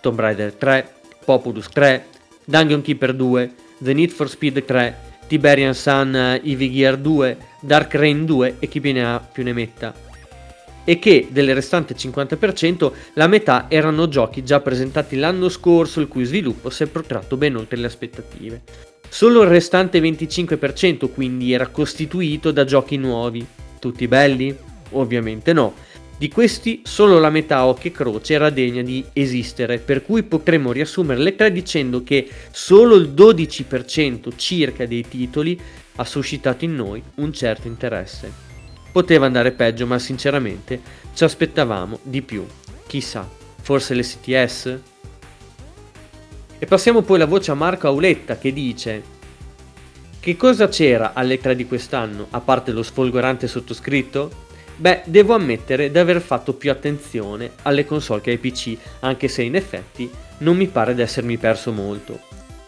Tomb 0.00 0.20
Raider 0.20 0.52
3, 0.52 0.92
Populus 1.24 1.68
3, 1.68 2.06
Dungeon 2.44 2.82
Keeper 2.82 3.14
2, 3.14 3.54
The 3.78 3.92
Need 3.92 4.10
for 4.10 4.28
Speed 4.28 4.64
3, 4.64 4.96
Tiberian 5.26 5.74
Sun 5.74 6.40
EV 6.42 6.70
Gear 6.70 6.96
2, 6.98 7.36
Dark 7.60 7.94
Rain 7.94 8.24
2 8.24 8.56
e 8.58 8.68
chi 8.68 8.80
più 8.80 8.92
ne 8.92 9.04
ha 9.04 9.18
più 9.18 9.42
ne 9.42 9.52
metta. 9.52 9.94
E 10.84 10.98
che 10.98 11.28
del 11.30 11.54
restante 11.54 11.94
50% 11.94 12.92
la 13.14 13.26
metà 13.26 13.66
erano 13.68 14.06
giochi 14.08 14.44
già 14.44 14.60
presentati 14.60 15.16
l'anno 15.16 15.48
scorso 15.48 16.00
il 16.00 16.08
cui 16.08 16.24
sviluppo 16.24 16.68
si 16.68 16.82
è 16.82 16.86
protratto 16.86 17.38
ben 17.38 17.56
oltre 17.56 17.78
le 17.78 17.86
aspettative. 17.86 18.62
Solo 19.08 19.42
il 19.42 19.48
restante 19.48 20.00
25% 20.00 21.10
quindi 21.10 21.52
era 21.52 21.68
costituito 21.68 22.50
da 22.50 22.64
giochi 22.64 22.98
nuovi. 22.98 23.46
Tutti 23.78 24.06
belli? 24.06 24.54
Ovviamente 24.90 25.52
no 25.54 25.72
di 26.16 26.28
questi 26.28 26.82
solo 26.84 27.18
la 27.18 27.28
metà 27.28 27.58
a 27.58 27.66
occhio 27.66 27.90
e 27.90 27.92
croce 27.92 28.34
era 28.34 28.50
degna 28.50 28.82
di 28.82 29.04
esistere, 29.12 29.78
per 29.78 30.02
cui 30.04 30.22
potremmo 30.22 30.70
riassumere 30.70 31.20
le 31.20 31.34
tre 31.34 31.50
dicendo 31.50 32.04
che 32.04 32.28
solo 32.52 32.94
il 32.94 33.12
12% 33.12 34.32
circa 34.36 34.86
dei 34.86 35.06
titoli 35.08 35.60
ha 35.96 36.04
suscitato 36.04 36.64
in 36.64 36.76
noi 36.76 37.02
un 37.16 37.32
certo 37.32 37.66
interesse. 37.66 38.32
Poteva 38.92 39.26
andare 39.26 39.50
peggio, 39.50 39.86
ma 39.86 39.98
sinceramente 39.98 40.80
ci 41.14 41.24
aspettavamo 41.24 41.98
di 42.02 42.22
più. 42.22 42.46
Chissà, 42.86 43.28
forse 43.60 43.94
le 43.94 44.02
CTS? 44.02 44.78
E 46.60 46.66
passiamo 46.66 47.02
poi 47.02 47.18
la 47.18 47.26
voce 47.26 47.50
a 47.50 47.54
Marco 47.54 47.88
Auletta 47.88 48.38
che 48.38 48.52
dice 48.52 49.02
Che 50.20 50.36
cosa 50.36 50.68
c'era 50.68 51.12
alle 51.12 51.38
3 51.38 51.56
di 51.56 51.66
quest'anno, 51.66 52.28
a 52.30 52.40
parte 52.40 52.70
lo 52.70 52.84
sfolgorante 52.84 53.48
sottoscritto? 53.48 54.43
Beh, 54.76 55.02
devo 55.04 55.34
ammettere 55.34 55.90
di 55.90 55.98
aver 55.98 56.20
fatto 56.20 56.54
più 56.54 56.70
attenzione 56.70 57.52
alle 57.62 57.84
console 57.84 58.20
che 58.20 58.30
ai 58.30 58.38
PC, 58.38 58.76
anche 59.00 59.28
se 59.28 59.42
in 59.42 59.54
effetti 59.54 60.10
non 60.38 60.56
mi 60.56 60.66
pare 60.66 60.94
di 60.94 61.02
essermi 61.02 61.36
perso 61.38 61.70
molto. 61.70 62.18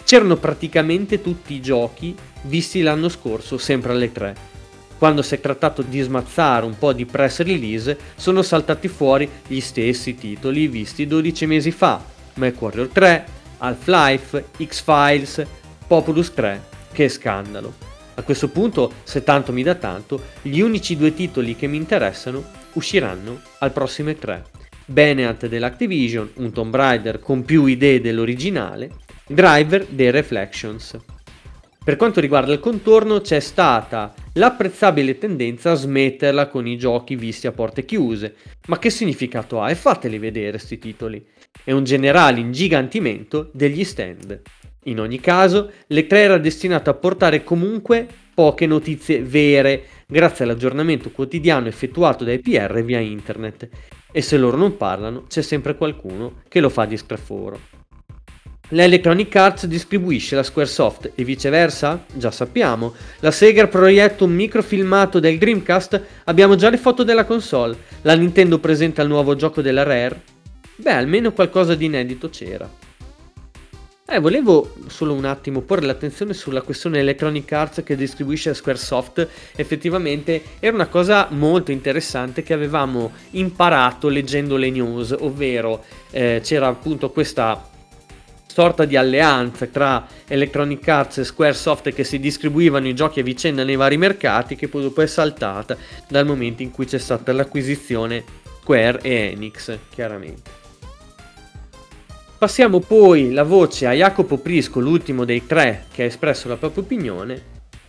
C'erano 0.05 0.37
praticamente 0.37 1.21
tutti 1.21 1.55
i 1.55 1.61
giochi 1.61 2.15
visti 2.43 2.83
l'anno 2.83 3.09
scorso, 3.09 3.59
sempre 3.59 3.93
alle 3.93 4.13
3. 4.13 4.55
Quando 4.99 5.21
si 5.21 5.35
è 5.35 5.41
trattato 5.41 5.83
di 5.83 6.01
smazzare 6.01 6.65
un 6.65 6.79
po' 6.79 6.93
di 6.93 7.05
press 7.05 7.41
release, 7.41 7.99
sono 8.15 8.43
saltati 8.43 8.87
fuori 8.87 9.29
gli 9.47 9.61
stessi 9.61 10.15
titoli 10.15 10.69
visti 10.69 11.09
12 11.09 11.47
mesi 11.47 11.73
fa: 11.73 12.01
MechWarrior 12.35 12.89
3, 12.89 13.27
Half-Life, 13.59 14.45
X-Files, 14.65 15.45
Populus 15.89 16.33
3. 16.33 16.63
Che 16.93 17.09
scandalo! 17.09 17.96
A 18.19 18.23
questo 18.23 18.49
punto, 18.49 18.93
se 19.03 19.23
tanto 19.23 19.53
mi 19.53 19.63
dà 19.63 19.75
tanto, 19.75 20.21
gli 20.41 20.61
unici 20.61 20.97
due 20.97 21.13
titoli 21.13 21.55
che 21.55 21.67
mi 21.67 21.77
interessano 21.77 22.43
usciranno 22.73 23.41
al 23.59 23.73
prossimo 23.73 24.09
E3. 24.09 24.43
Beneat 24.87 25.47
dell'Activision, 25.47 26.31
un 26.37 26.51
Tomb 26.51 26.75
Raider 26.75 27.21
con 27.21 27.45
più 27.45 27.67
idee 27.67 28.01
dell'originale, 28.01 28.91
Driver 29.27 29.85
dei 29.87 30.11
Reflections. 30.11 30.97
Per 31.85 31.97
quanto 31.97 32.21
riguarda 32.21 32.53
il 32.53 32.59
contorno 32.59 33.21
c'è 33.21 33.39
stata 33.39 34.15
l'apprezzabile 34.33 35.19
tendenza 35.19 35.73
a 35.73 35.75
smetterla 35.75 36.49
con 36.49 36.67
i 36.67 36.79
giochi 36.79 37.17
visti 37.17 37.47
a 37.47 37.53
porte 37.53 37.85
chiuse. 37.85 38.35
Ma 38.69 38.79
che 38.79 38.91
significato 38.91 39.61
ha? 39.61 39.71
E 39.71 39.75
fateli 39.75 40.19
vedere 40.19 40.59
sti 40.59 40.79
titoli. 40.79 41.25
È 41.63 41.71
un 41.73 41.85
generale 41.85 42.41
ingigantimento 42.41 43.51
degli 43.53 43.85
stand. 43.85 44.41
In 44.87 45.01
ogni 45.01 45.21
caso, 45.21 45.71
l'E3 45.89 46.13
era 46.15 46.39
destinato 46.39 46.91
a 46.91 46.95
portare 46.95 47.43
comunque 47.43 48.07
poche 48.35 48.67
notizie 48.67 49.23
vere 49.23 49.83
grazie 50.07 50.45
all'aggiornamento 50.45 51.11
quotidiano 51.11 51.69
effettuato 51.69 52.23
dai 52.23 52.39
PR 52.39 52.83
via 52.83 53.01
internet 53.01 53.69
e 54.13 54.23
se 54.23 54.37
loro 54.37 54.57
non 54.57 54.77
parlano 54.77 55.25
c'è 55.27 55.43
sempre 55.43 55.77
qualcuno 55.77 56.43
che 56.49 56.61
lo 56.61 56.69
fa 56.69 56.85
di 56.85 56.97
straforo. 56.97 57.59
L'Electronic 58.71 59.35
Arts 59.35 59.67
distribuisce 59.67 60.35
la 60.35 60.43
Squaresoft 60.43 61.13
e 61.15 61.25
viceversa? 61.25 62.05
Già 62.13 62.31
sappiamo. 62.31 62.95
La 63.21 63.31
Sega 63.31 63.67
proietta 63.69 64.25
un 64.25 64.35
microfilmato 64.35 65.21
del 65.21 65.39
Dreamcast? 65.39 66.03
Abbiamo 66.25 66.57
già 66.57 66.69
le 66.69 66.77
foto 66.77 67.05
della 67.05 67.25
console. 67.25 67.77
La 68.03 68.15
Nintendo 68.15 68.59
presenta 68.59 69.03
il 69.03 69.09
nuovo 69.09 69.37
gioco 69.37 69.63
della 69.63 69.85
Rare? 69.85 70.35
beh, 70.77 70.93
almeno 70.93 71.33
qualcosa 71.33 71.75
di 71.75 71.87
inedito 71.87 72.29
c'era. 72.29 72.69
Eh, 74.09 74.21
volevo 74.21 74.73
solo 74.87 75.15
un 75.15 75.25
attimo 75.25 75.63
porre 75.63 75.85
l'attenzione 75.85 76.33
sulla 76.33 76.63
questione 76.63 77.01
Electronic 77.01 77.51
Arts 77.51 77.83
che 77.83 77.97
distribuisce 77.97 78.55
Squaresoft. 78.55 79.27
Effettivamente 79.57 80.41
era 80.61 80.77
una 80.77 80.87
cosa 80.87 81.27
molto 81.31 81.73
interessante 81.73 82.45
che 82.45 82.53
avevamo 82.53 83.11
imparato 83.31 84.07
leggendo 84.07 84.57
le 84.57 84.71
news, 84.71 85.13
ovvero 85.19 85.83
eh, 86.13 86.41
c'era 86.41 86.69
appunto 86.69 87.11
questa 87.11 87.69
sorta 88.47 88.85
di 88.85 88.97
alleanza 88.97 89.67
tra 89.67 90.07
Electronic 90.29 90.87
Arts 90.87 91.19
e 91.19 91.25
Squaresoft 91.25 91.93
che 91.93 92.05
si 92.05 92.21
distribuivano 92.21 92.87
i 92.87 92.95
giochi 92.95 93.19
a 93.19 93.25
vicenda 93.25 93.65
nei 93.65 93.75
vari 93.75 93.97
mercati 93.97 94.55
che 94.55 94.69
poi 94.69 94.83
dopo 94.83 95.03
è 95.03 95.07
saltata 95.09 95.77
dal 96.09 96.25
momento 96.25 96.63
in 96.63 96.71
cui 96.71 96.87
c'è 96.87 96.99
stata 96.99 97.33
l'acquisizione 97.33 98.23
Square 98.61 99.01
e 99.03 99.33
Enix, 99.33 99.77
chiaramente. 99.91 100.66
Passiamo 102.39 102.81
poi 102.81 103.33
la 103.33 103.45
voce 103.45 103.87
a 103.87 103.93
Jacopo 103.93 104.37
Prisco, 104.37 104.79
l'ultimo 104.79 105.25
dei 105.25 105.47
tre 105.47 105.87
che 105.91 106.03
ha 106.03 106.07
espresso 106.07 106.49
la 106.49 106.59
propria 106.59 106.85
opinione, 106.85 107.43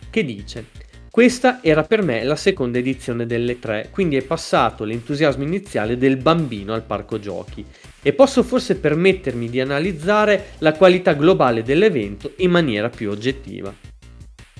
che 0.09 0.23
dice 0.23 0.65
questa 1.11 1.61
era 1.61 1.83
per 1.83 2.01
me 2.01 2.23
la 2.23 2.37
seconda 2.37 2.77
edizione 2.77 3.25
delle 3.25 3.59
tre, 3.59 3.89
quindi 3.91 4.15
è 4.15 4.21
passato 4.21 4.85
l'entusiasmo 4.85 5.43
iniziale 5.43 5.97
del 5.97 6.15
bambino 6.15 6.73
al 6.73 6.83
parco 6.83 7.19
giochi 7.19 7.65
e 8.01 8.13
posso 8.13 8.41
forse 8.41 8.75
permettermi 8.75 9.49
di 9.49 9.59
analizzare 9.59 10.51
la 10.59 10.73
qualità 10.73 11.13
globale 11.13 11.63
dell'evento 11.63 12.31
in 12.37 12.51
maniera 12.51 12.87
più 12.87 13.09
oggettiva. 13.09 13.73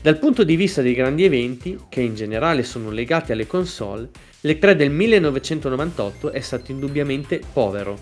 Dal 0.02 0.20
punto 0.20 0.44
di 0.44 0.56
vista 0.56 0.82
dei 0.82 0.96
grandi 0.96 1.24
eventi, 1.24 1.78
che 1.88 2.02
in 2.02 2.16
generale 2.16 2.64
sono 2.64 2.90
legati 2.90 3.32
alle 3.32 3.48
console, 3.48 4.10
le 4.42 4.58
3 4.58 4.76
del 4.76 4.90
1998 4.90 6.32
è 6.32 6.40
stato 6.40 6.72
indubbiamente 6.72 7.42
povero, 7.54 8.00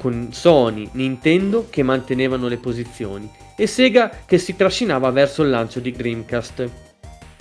con 0.00 0.32
Sony, 0.32 0.88
Nintendo 0.92 1.66
che 1.68 1.82
mantenevano 1.82 2.48
le 2.48 2.56
posizioni 2.56 3.30
e 3.54 3.66
Sega 3.66 4.22
che 4.24 4.38
si 4.38 4.56
trascinava 4.56 5.10
verso 5.10 5.42
il 5.42 5.50
lancio 5.50 5.78
di 5.78 5.92
Dreamcast. 5.92 6.70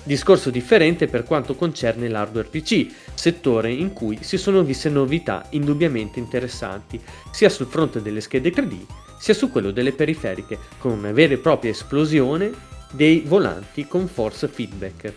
Discorso 0.03 0.49
differente 0.49 1.07
per 1.07 1.23
quanto 1.23 1.55
concerne 1.55 2.09
l'hardware 2.09 2.49
PC, 2.49 2.87
settore 3.13 3.71
in 3.71 3.93
cui 3.93 4.17
si 4.21 4.37
sono 4.37 4.63
viste 4.63 4.89
novità 4.89 5.45
indubbiamente 5.51 6.19
interessanti, 6.19 6.99
sia 7.31 7.47
sul 7.47 7.67
fronte 7.67 8.01
delle 8.01 8.19
schede 8.19 8.51
3D, 8.51 8.75
sia 9.17 9.33
su 9.33 9.49
quello 9.49 9.71
delle 9.71 9.93
periferiche, 9.93 10.57
con 10.79 10.91
una 10.91 11.13
vera 11.13 11.35
e 11.35 11.37
propria 11.37 11.71
esplosione 11.71 12.51
dei 12.91 13.23
volanti 13.25 13.87
con 13.87 14.07
force 14.07 14.49
feedback. 14.49 15.13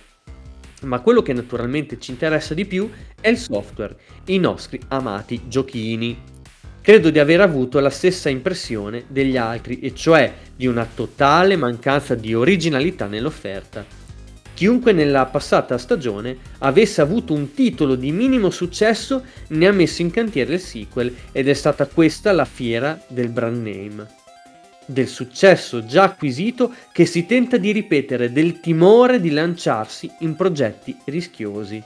Ma 0.83 1.01
quello 1.01 1.23
che 1.23 1.33
naturalmente 1.33 1.99
ci 1.99 2.13
interessa 2.13 2.55
di 2.55 2.65
più 2.65 2.89
è 3.21 3.29
il 3.29 3.39
software, 3.39 3.97
i 4.27 4.39
nostri 4.39 4.81
amati 4.89 5.43
giochini. 5.49 6.31
Credo 6.83 7.11
di 7.11 7.21
aver 7.21 7.41
avuto 7.41 7.79
la 7.79 7.91
stessa 7.91 8.29
impressione 8.29 9.05
degli 9.07 9.37
altri, 9.37 9.79
e 9.79 9.95
cioè 9.95 10.35
di 10.57 10.67
una 10.67 10.85
totale 10.93 11.55
mancanza 11.55 12.17
di 12.17 12.35
originalità 12.35 13.07
nell'offerta. 13.07 13.87
Chiunque 14.53 14.91
nella 14.91 15.27
passata 15.27 15.79
stagione 15.79 16.37
avesse 16.59 17.01
avuto 17.01 17.35
un 17.35 17.55
titolo 17.55 17.95
di 17.95 18.11
minimo 18.11 18.51
successo 18.51 19.23
ne 19.51 19.67
ha 19.69 19.73
messo 19.73 20.03
in 20.03 20.11
cantiere 20.11 20.55
il 20.55 20.61
sequel 20.61 21.15
ed 21.31 21.49
è 21.49 21.55
stata 21.55 21.87
questa 21.87 22.33
la 22.33 22.45
fiera 22.45 23.01
del 23.07 23.29
brand 23.29 23.65
name. 23.65 24.07
Del 24.85 25.07
successo 25.07 25.87
già 25.87 26.03
acquisito 26.03 26.75
che 26.91 27.07
si 27.07 27.27
tenta 27.27 27.59
di 27.59 27.71
ripetere, 27.71 28.33
del 28.33 28.59
timore 28.59 29.21
di 29.21 29.31
lanciarsi 29.31 30.11
in 30.19 30.35
progetti 30.35 30.97
rischiosi 31.05 31.81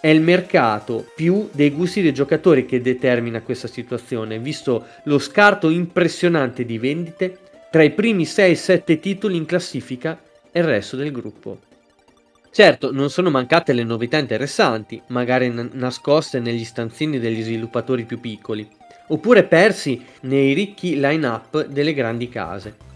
è 0.00 0.08
il 0.08 0.20
mercato 0.20 1.10
più 1.14 1.48
dei 1.52 1.70
gusti 1.70 2.02
dei 2.02 2.12
giocatori 2.12 2.66
che 2.66 2.80
determina 2.80 3.42
questa 3.42 3.66
situazione, 3.66 4.38
visto 4.38 4.86
lo 5.04 5.18
scarto 5.18 5.70
impressionante 5.70 6.64
di 6.64 6.78
vendite 6.78 7.38
tra 7.70 7.82
i 7.82 7.90
primi 7.90 8.22
6-7 8.22 9.00
titoli 9.00 9.36
in 9.36 9.44
classifica 9.44 10.20
e 10.50 10.60
il 10.60 10.66
resto 10.66 10.96
del 10.96 11.10
gruppo. 11.10 11.58
Certo, 12.50 12.92
non 12.92 13.10
sono 13.10 13.30
mancate 13.30 13.72
le 13.72 13.84
novità 13.84 14.18
interessanti, 14.18 15.00
magari 15.08 15.48
n- 15.48 15.70
nascoste 15.72 16.40
negli 16.40 16.64
stanzini 16.64 17.18
degli 17.18 17.42
sviluppatori 17.42 18.04
più 18.04 18.20
piccoli, 18.20 18.66
oppure 19.08 19.44
persi 19.44 20.02
nei 20.22 20.54
ricchi 20.54 20.98
line-up 20.98 21.66
delle 21.66 21.92
grandi 21.92 22.28
case 22.28 22.86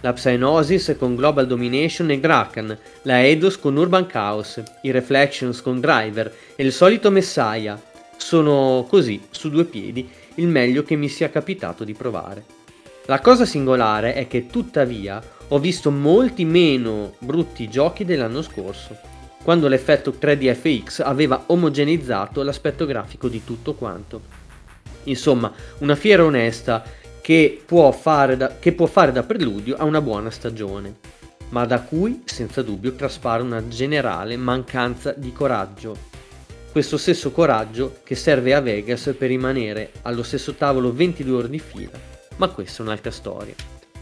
la 0.00 0.12
Psygnosis 0.12 0.94
con 0.98 1.16
Global 1.16 1.46
Domination 1.46 2.10
e 2.10 2.20
Draken, 2.20 2.78
la 3.02 3.22
Eidos 3.22 3.58
con 3.58 3.76
Urban 3.76 4.06
Chaos, 4.06 4.62
i 4.82 4.90
Reflections 4.90 5.60
con 5.60 5.80
Driver 5.80 6.32
e 6.54 6.64
il 6.64 6.72
solito 6.72 7.10
Messiah. 7.10 7.80
Sono 8.16 8.86
così, 8.88 9.20
su 9.30 9.50
due 9.50 9.64
piedi, 9.64 10.08
il 10.36 10.46
meglio 10.46 10.82
che 10.82 10.96
mi 10.96 11.08
sia 11.08 11.30
capitato 11.30 11.84
di 11.84 11.94
provare. 11.94 12.44
La 13.06 13.20
cosa 13.20 13.44
singolare 13.44 14.14
è 14.14 14.28
che 14.28 14.46
tuttavia 14.46 15.22
ho 15.48 15.58
visto 15.58 15.90
molti 15.90 16.44
meno 16.44 17.14
brutti 17.18 17.68
giochi 17.68 18.04
dell'anno 18.04 18.42
scorso, 18.42 18.96
quando 19.42 19.66
l'effetto 19.66 20.14
3D 20.20 20.54
FX 20.54 21.00
aveva 21.00 21.44
omogeneizzato 21.46 22.42
l'aspetto 22.42 22.84
grafico 22.86 23.28
di 23.28 23.42
tutto 23.44 23.74
quanto. 23.74 24.20
Insomma, 25.04 25.50
una 25.78 25.94
fiera 25.94 26.24
onesta 26.24 26.84
che 27.28 27.60
può, 27.62 27.94
da, 28.38 28.56
che 28.58 28.72
può 28.72 28.86
fare 28.86 29.12
da 29.12 29.22
preludio 29.22 29.76
a 29.76 29.84
una 29.84 30.00
buona 30.00 30.30
stagione, 30.30 30.94
ma 31.50 31.66
da 31.66 31.82
cui 31.82 32.22
senza 32.24 32.62
dubbio 32.62 32.94
traspare 32.94 33.42
una 33.42 33.68
generale 33.68 34.34
mancanza 34.38 35.12
di 35.12 35.30
coraggio. 35.30 35.94
Questo 36.72 36.96
stesso 36.96 37.30
coraggio 37.30 37.98
che 38.02 38.14
serve 38.14 38.54
a 38.54 38.62
Vegas 38.62 39.14
per 39.18 39.28
rimanere 39.28 39.92
allo 40.04 40.22
stesso 40.22 40.54
tavolo 40.54 40.90
22 40.90 41.36
ore 41.36 41.50
di 41.50 41.58
fila, 41.58 42.00
ma 42.36 42.48
questa 42.48 42.82
è 42.82 42.86
un'altra 42.86 43.10
storia. 43.10 43.54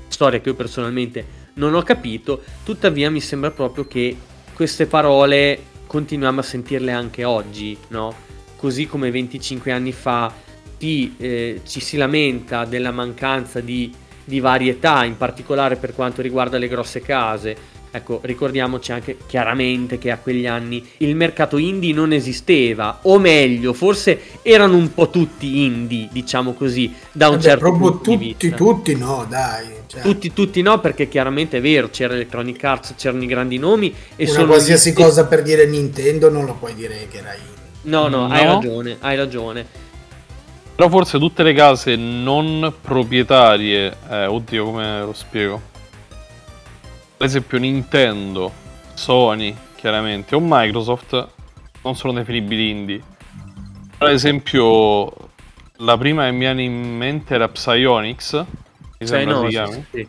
Storia 0.07 0.41
che 0.41 0.51
io 0.51 0.55
personalmente 0.55 1.27
non 1.55 1.75
ho 1.75 1.83
capito, 1.83 2.45
tuttavia 2.63 3.11
mi 3.11 3.21
sembra 3.21 3.51
proprio 3.51 3.89
che 3.89 4.17
queste 4.55 4.87
parole 4.87 5.61
continuiamo 5.89 6.39
a 6.39 6.45
sentirle 6.45 6.93
anche 6.93 7.25
oggi, 7.25 7.77
no? 7.89 8.15
Così 8.55 8.87
come 8.87 9.11
25 9.11 9.73
anni 9.73 9.91
fa 9.91 10.33
ti, 10.79 11.15
eh, 11.19 11.61
ci 11.67 11.81
si 11.81 11.97
lamenta 11.97 12.65
della 12.65 12.91
mancanza 12.91 13.61
di, 13.61 13.93
di 14.25 14.41
varietà, 14.41 15.05
in 15.05 15.17
particolare 15.17 15.77
per 15.77 15.95
quanto 15.95 16.23
riguarda 16.23 16.59
le 16.59 16.69
grosse 16.69 17.01
case. 17.01 17.75
Ecco, 17.91 18.21
ricordiamoci 18.23 18.93
anche 18.93 19.17
chiaramente 19.27 19.97
che 19.97 20.11
a 20.11 20.19
quegli 20.19 20.47
anni 20.47 20.87
il 20.99 21.17
mercato 21.17 21.57
indie 21.57 21.95
non 21.95 22.13
esisteva, 22.13 22.99
o 23.03 23.19
meglio, 23.19 23.73
forse 23.73 24.21
erano 24.43 24.77
un 24.77 24.93
po' 24.93 25.09
tutti 25.09 25.65
indie, 25.65 26.09
diciamo 26.13 26.53
così, 26.53 26.93
da 27.13 27.29
un 27.29 27.37
Vabbè, 27.37 27.49
certo 27.49 27.73
punto 27.73 27.91
tutti, 27.93 28.19
di 28.19 28.37
vista. 28.39 28.57
Tutti 28.57 28.97
no, 28.97 29.27
dai. 29.27 29.69
Cioè. 29.87 30.03
Tutti, 30.03 30.33
tutti 30.35 30.61
no, 30.61 30.79
perché 30.81 31.09
chiaramente 31.09 31.57
è 31.57 31.61
vero, 31.63 31.89
c'era 31.89 32.13
Electronic 32.13 32.63
Arts, 32.63 32.95
c'erano 32.99 33.23
i 33.23 33.27
grandi 33.27 33.57
nomi. 33.57 33.95
E 34.15 34.25
Una 34.25 34.33
sono 34.33 34.47
qualsiasi 34.47 34.93
cosa 34.93 35.25
per 35.25 35.41
dire 35.43 35.65
Nintendo 35.67 36.29
non 36.29 36.45
lo 36.45 36.55
puoi 36.55 36.75
dire 36.75 37.07
che 37.11 37.19
era 37.19 37.35
indie. 37.35 37.55
No, 37.83 38.09
no, 38.09 38.27
no, 38.27 38.35
hai 38.35 38.45
ragione, 38.45 38.97
hai 39.01 39.17
ragione. 39.17 39.67
Però 40.77 40.91
forse 40.91 41.19
tutte 41.19 41.43
le 41.43 41.55
case 41.55 41.97
non 41.97 42.71
proprietarie, 42.83 43.97
eh, 44.11 44.27
oddio 44.27 44.65
come 44.67 45.01
lo 45.01 45.15
spiego. 45.15 45.59
Per 47.17 47.27
esempio 47.27 47.59
Nintendo, 47.59 48.53
Sony, 48.93 49.57
chiaramente, 49.75 50.35
o 50.35 50.39
Microsoft 50.43 51.29
non 51.83 51.97
sono 51.97 52.13
definibili 52.13 52.69
indie. 52.69 53.03
Per 53.97 54.11
esempio 54.11 55.11
la 55.77 55.97
prima 55.97 56.27
che 56.27 56.33
mi 56.33 56.41
viene 56.41 56.63
in 56.63 56.95
mente 56.95 57.35
era 57.35 57.49
Psyonix, 57.49 58.45
mi 58.99 59.07
sembra 59.07 59.35
no, 59.35 59.43
si 59.45 59.49
chiami. 59.49 59.87
Sì. 59.91 60.09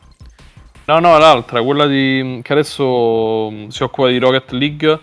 No, 0.84 1.00
no, 1.00 1.18
l'altra, 1.18 1.62
quella 1.62 1.86
di, 1.86 2.42
che 2.44 2.52
adesso 2.52 3.50
mm, 3.50 3.68
si 3.70 3.84
occupa 3.84 4.10
di 4.10 4.18
Rocket 4.18 4.52
League, 4.52 5.00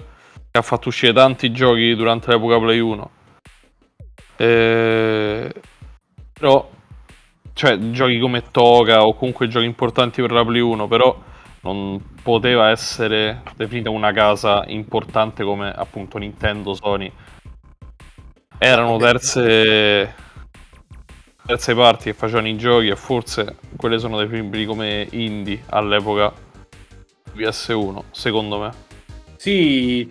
che 0.51 0.59
ha 0.59 0.63
fatto 0.63 0.89
uscire 0.89 1.15
tanti 1.15 1.53
giochi 1.53 1.95
durante 1.95 2.31
l'epoca 2.31 2.59
Play 2.59 2.81
1. 2.81 3.11
Eh, 4.37 5.53
però, 6.33 6.69
cioè, 7.53 7.79
giochi 7.91 8.19
come 8.19 8.51
Toga 8.51 9.05
o 9.05 9.15
comunque 9.15 9.49
giochi 9.49 9.67
importanti 9.67 10.21
per 10.21 10.33
la 10.33 10.45
Play 10.45 10.61
1, 10.61 10.89
però 10.89 11.17
non 11.63 12.01
poteva 12.23 12.71
essere 12.71 13.43
definita 13.57 13.91
una 13.91 14.13
casa 14.13 14.65
importante 14.67 15.45
come 15.45 15.71
appunto 15.73 16.19
Nintendo, 16.19 16.75
Sony. 16.75 17.11
Erano 18.59 18.97
terze, 18.99 20.15
terze 21.47 21.75
parti 21.75 22.05
che 22.05 22.15
facevano 22.15 22.49
i 22.49 22.57
giochi 22.57 22.89
e 22.89 22.97
forse 22.97 23.57
quelle 23.77 23.99
sono 23.99 24.19
definibili 24.19 24.65
come 24.65 25.07
indie 25.13 25.63
all'epoca 25.69 26.33
PS1, 27.35 28.05
secondo 28.11 28.59
me. 28.61 28.84
Sì, 29.45 30.09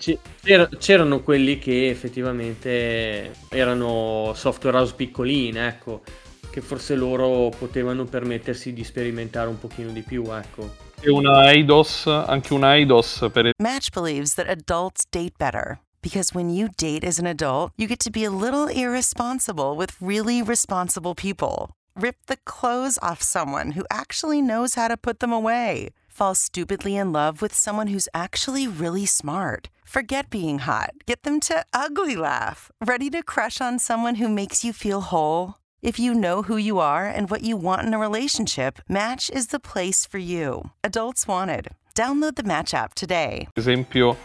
c'erano 0.77 1.21
quelli 1.21 1.57
che 1.57 1.89
effettivamente 1.89 3.33
erano 3.49 4.31
software 4.35 4.77
house 4.77 4.93
piccoline, 4.93 5.69
ecco, 5.69 6.03
che 6.51 6.61
forse 6.61 6.93
loro 6.93 7.49
potevano 7.57 8.05
permettersi 8.05 8.73
di 8.73 8.83
sperimentare 8.83 9.49
un 9.49 9.57
pochino 9.57 9.89
di 9.89 10.03
più, 10.03 10.23
ecco. 10.31 10.75
E 10.99 11.09
una 11.09 11.51
Eidos, 11.51 12.05
anche 12.05 12.53
una 12.53 12.75
Eidos 12.75 13.27
per 13.33 13.49
Match 13.57 13.89
believes 13.91 14.35
that 14.35 14.47
adults 14.47 15.03
date 15.09 15.33
better. 15.39 15.79
Because 15.99 16.35
when 16.35 16.51
you 16.51 16.67
date 16.77 17.03
as 17.03 17.17
an 17.17 17.25
adult, 17.25 17.71
you 17.75 17.87
get 17.87 18.03
to 18.03 18.11
be 18.11 18.23
a 18.25 18.29
little 18.29 18.67
irresponsible 18.67 19.75
with 19.75 19.95
really 19.99 20.43
responsible 20.43 21.15
people. 21.15 21.71
Rip 21.99 22.17
the 22.27 22.37
clothes 22.45 22.99
off 23.01 23.23
someone 23.23 23.71
who 23.71 23.83
actually 23.89 24.43
knows 24.43 24.75
how 24.75 24.87
to 24.87 24.95
put 24.95 25.21
them 25.21 25.33
away. 25.33 25.89
Fall 26.15 26.35
stupidly 26.35 26.95
in 26.95 27.11
love 27.11 27.41
with 27.41 27.55
someone 27.55 27.87
who's 27.87 28.07
actually 28.13 28.67
really 28.67 29.05
smart. 29.05 29.69
Forget 29.83 30.29
being 30.29 30.59
hot. 30.59 30.91
Get 31.07 31.23
them 31.23 31.39
to 31.41 31.65
ugly 31.73 32.15
laugh. 32.15 32.69
Ready 32.85 33.09
to 33.09 33.23
crush 33.23 33.59
on 33.59 33.79
someone 33.79 34.15
who 34.15 34.29
makes 34.29 34.63
you 34.63 34.73
feel 34.73 35.01
whole? 35.01 35.55
If 35.81 35.97
you 35.99 36.13
know 36.13 36.43
who 36.43 36.55
you 36.57 36.77
are 36.79 37.07
and 37.07 37.29
what 37.31 37.41
you 37.43 37.57
want 37.57 37.81
in 37.87 37.93
a 37.95 37.99
relationship, 37.99 38.79
Match 38.87 39.31
is 39.31 39.47
the 39.47 39.59
place 39.59 40.05
for 40.05 40.19
you. 40.19 40.69
Adults 40.83 41.27
wanted. 41.27 41.69
Download 41.95 42.35
the 42.35 42.43
Match 42.43 42.73
app 42.75 42.93
today. 42.93 43.47
Esempio, 43.55 44.15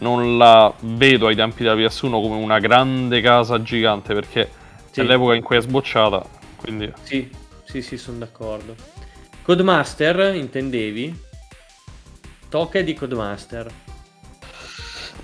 non 0.00 0.36
la 0.36 0.72
vedo 0.82 1.28
ai 1.28 1.34
tempi 1.34 1.62
della 1.64 1.76
PS1 1.76 2.10
come 2.10 2.36
una 2.36 2.58
grande 2.60 3.22
casa 3.22 3.60
gigante 3.62 4.12
perché 4.12 4.50
Sì. 4.90 5.00
è 5.00 5.04
l'epoca 5.04 5.34
in 5.34 5.42
cui 5.42 5.56
è 5.56 5.60
sbocciata. 5.62 6.22
Quindi 6.56 6.92
Sì, 7.02 7.30
sì, 7.64 7.80
sì, 7.80 7.96
sono 7.96 8.18
d'accordo. 8.18 8.76
Codemaster, 9.46 10.34
intendevi? 10.34 11.16
Tocca 12.48 12.80
di 12.80 12.94
Codemaster. 12.94 13.70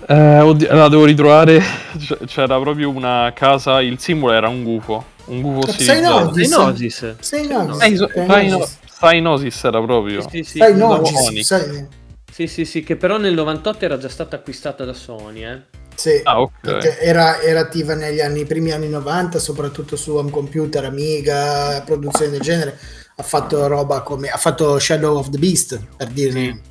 Eh, 0.07 0.39
oddio, 0.39 0.73
la 0.73 0.87
devo 0.87 1.03
ritrovare. 1.03 1.61
C- 1.97 2.23
C'era 2.25 2.57
proprio 2.57 2.89
una 2.89 3.33
casa. 3.35 3.81
Il 3.81 3.99
simbolo 3.99 4.31
era 4.31 4.47
un 4.47 4.63
gufo. 4.63 5.03
Un 5.25 5.41
gufo 5.41 5.69
stilizzato. 5.69 6.25
Nosis. 6.27 6.47
Synosis. 6.47 7.15
Sei 7.19 7.47
Nosis. 7.47 7.77
Sai- 7.79 7.97
Sei 7.97 8.25
sai- 8.25 8.47
Nosis. 8.49 8.77
Cyanosis 8.97 9.63
era 9.65 9.81
proprio. 9.81 10.21
Sì, 10.21 10.43
sì, 10.43 10.59
sì. 10.65 10.73
Nosis. 10.73 11.19
Sonic. 11.19 11.43
Sai- 11.45 11.87
Sì, 12.31 12.47
sì, 12.47 12.63
sì, 12.63 12.81
che 12.81 12.95
però 12.95 13.17
nel 13.17 13.33
98 13.33 13.83
era 13.83 13.97
già 13.97 14.07
stata 14.09 14.37
acquistata 14.37 14.85
da 14.85 14.93
Sony, 14.93 15.43
eh. 15.43 15.61
Sì, 15.95 16.21
Ah, 16.23 16.39
ok. 16.41 16.51
perché 16.61 16.99
era, 16.99 17.39
era 17.41 17.59
attiva 17.59 17.93
negli 17.93 18.21
anni, 18.21 18.45
primi 18.45 18.71
anni 18.71 18.87
90, 18.89 19.37
soprattutto 19.37 19.95
su 19.97 20.15
home 20.15 20.31
computer, 20.31 20.85
Amiga, 20.85 21.83
produzioni 21.85 22.31
del 22.31 22.39
genere. 22.39 22.79
Ha 23.15 23.23
fatto 23.23 23.67
roba 23.67 24.01
come 24.01 24.29
ha 24.29 24.37
fatto 24.37 24.79
Shadow 24.79 25.17
of 25.17 25.29
the 25.29 25.37
Beast, 25.37 25.79
per 25.95 26.07
dirne, 26.07 26.61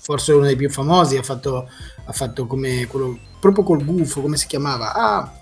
forse 0.00 0.32
uno 0.32 0.46
dei 0.46 0.56
più 0.56 0.70
famosi. 0.70 1.16
Ha 1.16 1.22
fatto, 1.22 1.68
ha 2.06 2.12
fatto 2.12 2.46
come 2.46 2.86
quello 2.86 3.18
proprio 3.38 3.64
col 3.64 3.84
gufo, 3.84 4.20
come 4.22 4.36
si 4.36 4.46
chiamava? 4.46 4.92
Ah, 4.94 5.32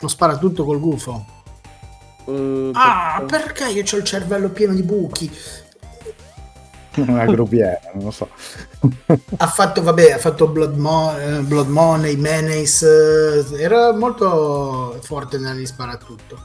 non 0.00 0.10
spara 0.10 0.36
tutto 0.36 0.64
col 0.64 0.80
gufo. 0.80 1.24
Uh, 2.24 2.70
Ah, 2.74 3.22
per- 3.26 3.42
perché 3.42 3.68
io 3.70 3.82
ho 3.90 3.96
il 3.96 4.04
cervello 4.04 4.48
pieno 4.50 4.74
di 4.74 4.82
buchi? 4.82 5.30
Una 6.96 7.24
gruppiera, 7.24 7.80
non 7.94 8.04
lo 8.04 8.10
so. 8.10 8.28
Ha 9.36 9.46
fatto, 9.46 9.82
vabbè, 9.82 10.12
ha 10.12 10.18
fatto 10.18 10.46
Blood, 10.48 10.76
Mo- 10.76 11.16
eh, 11.18 11.40
Blood 11.40 11.68
Money, 11.68 12.16
Menace, 12.16 12.86
eh, 13.54 13.62
era 13.62 13.92
molto 13.94 14.98
forte 15.00 15.38
nel 15.38 15.66
sparatutto. 15.66 16.38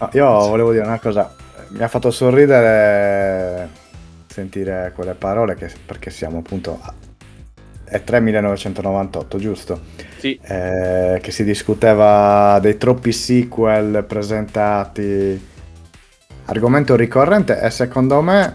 No, 0.00 0.08
io 0.12 0.26
volevo 0.48 0.72
dire 0.72 0.84
una 0.84 0.98
cosa, 0.98 1.32
mi 1.70 1.82
ha 1.82 1.88
fatto 1.88 2.10
sorridere 2.10 3.68
sentire 4.26 4.92
quelle 4.94 5.14
parole 5.14 5.54
che- 5.54 5.70
perché 5.84 6.10
siamo 6.10 6.38
appunto 6.38 6.78
a 6.80 6.92
è 7.84 8.02
3 8.02 8.20
1998, 8.20 9.38
giusto? 9.38 9.80
Sì, 10.16 10.38
Eh, 10.42 11.18
che 11.22 11.30
si 11.30 11.44
discuteva 11.44 12.58
dei 12.60 12.76
troppi 12.78 13.12
sequel 13.12 14.04
presentati. 14.04 15.40
Argomento 16.46 16.94
ricorrente 16.96 17.58
e 17.60 17.70
secondo 17.70 18.20
me, 18.20 18.54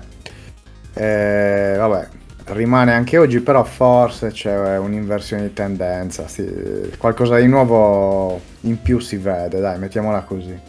eh, 0.94 1.76
vabbè, 1.78 2.08
rimane 2.48 2.94
anche 2.94 3.18
oggi, 3.18 3.40
però 3.42 3.64
forse 3.64 4.32
c'è 4.32 4.78
un'inversione 4.78 5.44
di 5.44 5.54
tendenza, 5.54 6.28
sì, 6.28 6.92
qualcosa 6.98 7.38
di 7.38 7.48
nuovo 7.48 8.40
in 8.62 8.82
più 8.82 9.00
si 9.00 9.18
vede, 9.18 9.60
dai, 9.60 9.80
mettiamola 9.80 10.22
così. 10.22 10.60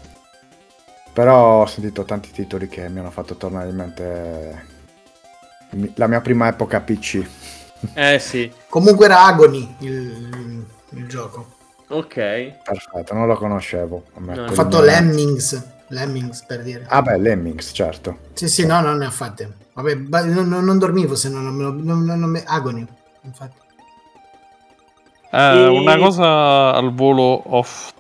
Però 1.12 1.62
ho 1.62 1.66
sentito 1.66 2.04
tanti 2.04 2.30
titoli 2.30 2.68
che 2.68 2.88
mi 2.88 3.00
hanno 3.00 3.10
fatto 3.10 3.34
tornare 3.36 3.68
in 3.68 3.76
mente 3.76 4.64
la 5.94 6.06
mia 6.06 6.20
prima 6.20 6.48
epoca 6.48 6.80
PC. 6.80 7.26
eh 7.94 8.18
sì, 8.18 8.50
Comunque 8.68 9.06
era 9.06 9.24
Agony 9.24 9.74
il, 9.80 10.64
il 10.90 11.06
gioco. 11.08 11.46
ok. 11.88 12.14
Perfetto, 12.62 13.14
non 13.14 13.26
lo 13.26 13.36
conoscevo. 13.36 14.04
No, 14.18 14.48
di 14.48 14.54
fatto 14.54 14.78
no. 14.78 14.84
Lemmings, 14.84 15.62
Lemmings 15.88 16.44
per 16.44 16.62
dire. 16.62 16.84
Ah 16.88 17.02
beh, 17.02 17.18
Lemmings, 17.18 17.70
certo. 17.74 18.18
Sì, 18.34 18.48
sì, 18.48 18.64
no, 18.66 18.80
non 18.80 18.98
ne 18.98 19.06
ha 19.06 19.10
fatte. 19.10 19.52
Vabbè, 19.72 19.96
ba- 19.96 20.24
non, 20.24 20.48
non- 20.48 20.78
dormivo 20.78 21.14
se 21.16 21.28
non, 21.28 21.42
non, 21.44 21.54
me 21.54 21.62
lo- 21.64 21.72
non, 21.72 22.04
non- 22.04 22.18
non 22.20 22.30
me- 22.30 22.44
Agony, 22.46 22.86
infatti. 23.22 23.58
Eh, 25.32 25.38
E- 25.64 25.68
Una 25.68 25.96
cosa 25.96 26.72
al 26.74 26.92
volo 26.94 27.42
off, 27.56 27.92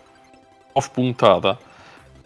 off 0.72 0.90
puntata. 0.90 1.58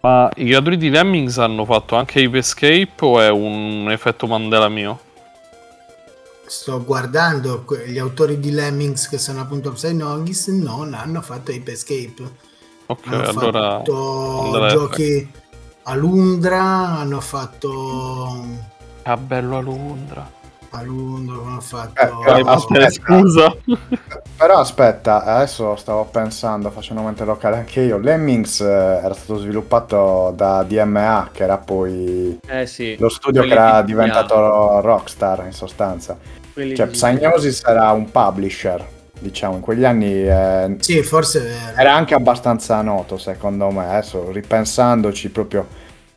Ma 0.05 0.29
i 0.37 0.45
creatori 0.45 0.77
di 0.77 0.91
Lemmings 0.91 1.39
hanno 1.39 1.65
fatto 1.65 1.97
anche 1.97 2.23
Ape 2.23 2.37
Escape 2.37 2.93
o 2.99 3.23
è 3.23 3.31
un 3.31 3.91
effetto 3.91 4.27
Mandela 4.27 4.69
mio? 4.69 5.01
Sto 6.45 6.85
guardando 6.85 7.65
gli 7.87 7.97
autori 7.97 8.39
di 8.39 8.51
Lemmings 8.51 9.09
che 9.09 9.17
sono 9.17 9.41
appunto 9.41 9.73
Psynogis, 9.73 10.49
non 10.49 10.93
hanno 10.93 11.23
fatto 11.23 11.53
Ape 11.53 11.73
Escape. 11.73 12.23
Ok, 12.85 13.07
Hanno 13.07 13.29
allora... 13.31 13.77
fatto 13.79 14.67
giochi 14.69 15.27
a 15.85 15.95
Lundra, 15.95 16.61
hanno 16.99 17.21
fatto 17.23 18.47
Ah, 19.05 19.17
bello 19.17 19.57
a 19.57 19.61
Londra. 19.63 20.31
A 20.75 20.83
Lundra, 20.83 21.37
hanno 21.47 21.61
fatto 21.61 22.01
Eh, 22.27 22.43
Master, 22.43 22.83
aspetta. 22.83 22.91
scusa. 22.91 23.57
Però 24.37 24.59
aspetta, 24.59 25.23
adesso 25.25 25.77
stavo 25.77 26.05
pensando, 26.07 26.71
facendo 26.71 27.03
mente 27.03 27.25
locale 27.25 27.57
anche 27.57 27.81
io. 27.81 27.99
Lemmings 27.99 28.61
eh, 28.61 29.01
era 29.03 29.15
stato 29.15 29.39
sviluppato 29.39 30.33
da 30.37 30.63
DMA, 30.65 31.29
che 31.33 31.43
era 31.45 31.57
poi 31.59 32.39
Eh 32.47 32.67
sì. 32.67 32.97
lo 32.99 33.09
studio 33.09 33.43
Quelli 33.43 33.55
che 33.55 33.61
era 33.61 33.81
di- 33.83 33.93
diventato 33.93 34.81
Rockstar 34.81 35.45
in 35.47 35.53
sostanza. 35.53 36.17
quelli 36.53 36.75
Cioè, 36.75 36.87
di- 36.87 36.93
Psygnosis 36.93 37.63
era 37.65 37.91
un 37.93 38.11
publisher, 38.11 38.85
diciamo, 39.19 39.55
in 39.55 39.61
quegli 39.61 39.85
anni 39.85 40.13
eh, 40.13 40.77
Sì, 40.81 41.03
forse 41.03 41.39
è 41.41 41.43
vero. 41.43 41.79
era 41.81 41.95
anche 41.95 42.15
abbastanza 42.15 42.81
noto 42.83 43.17
secondo 43.19 43.71
me. 43.71 43.87
Adesso 43.89 44.31
ripensandoci 44.33 45.31
proprio 45.31 45.67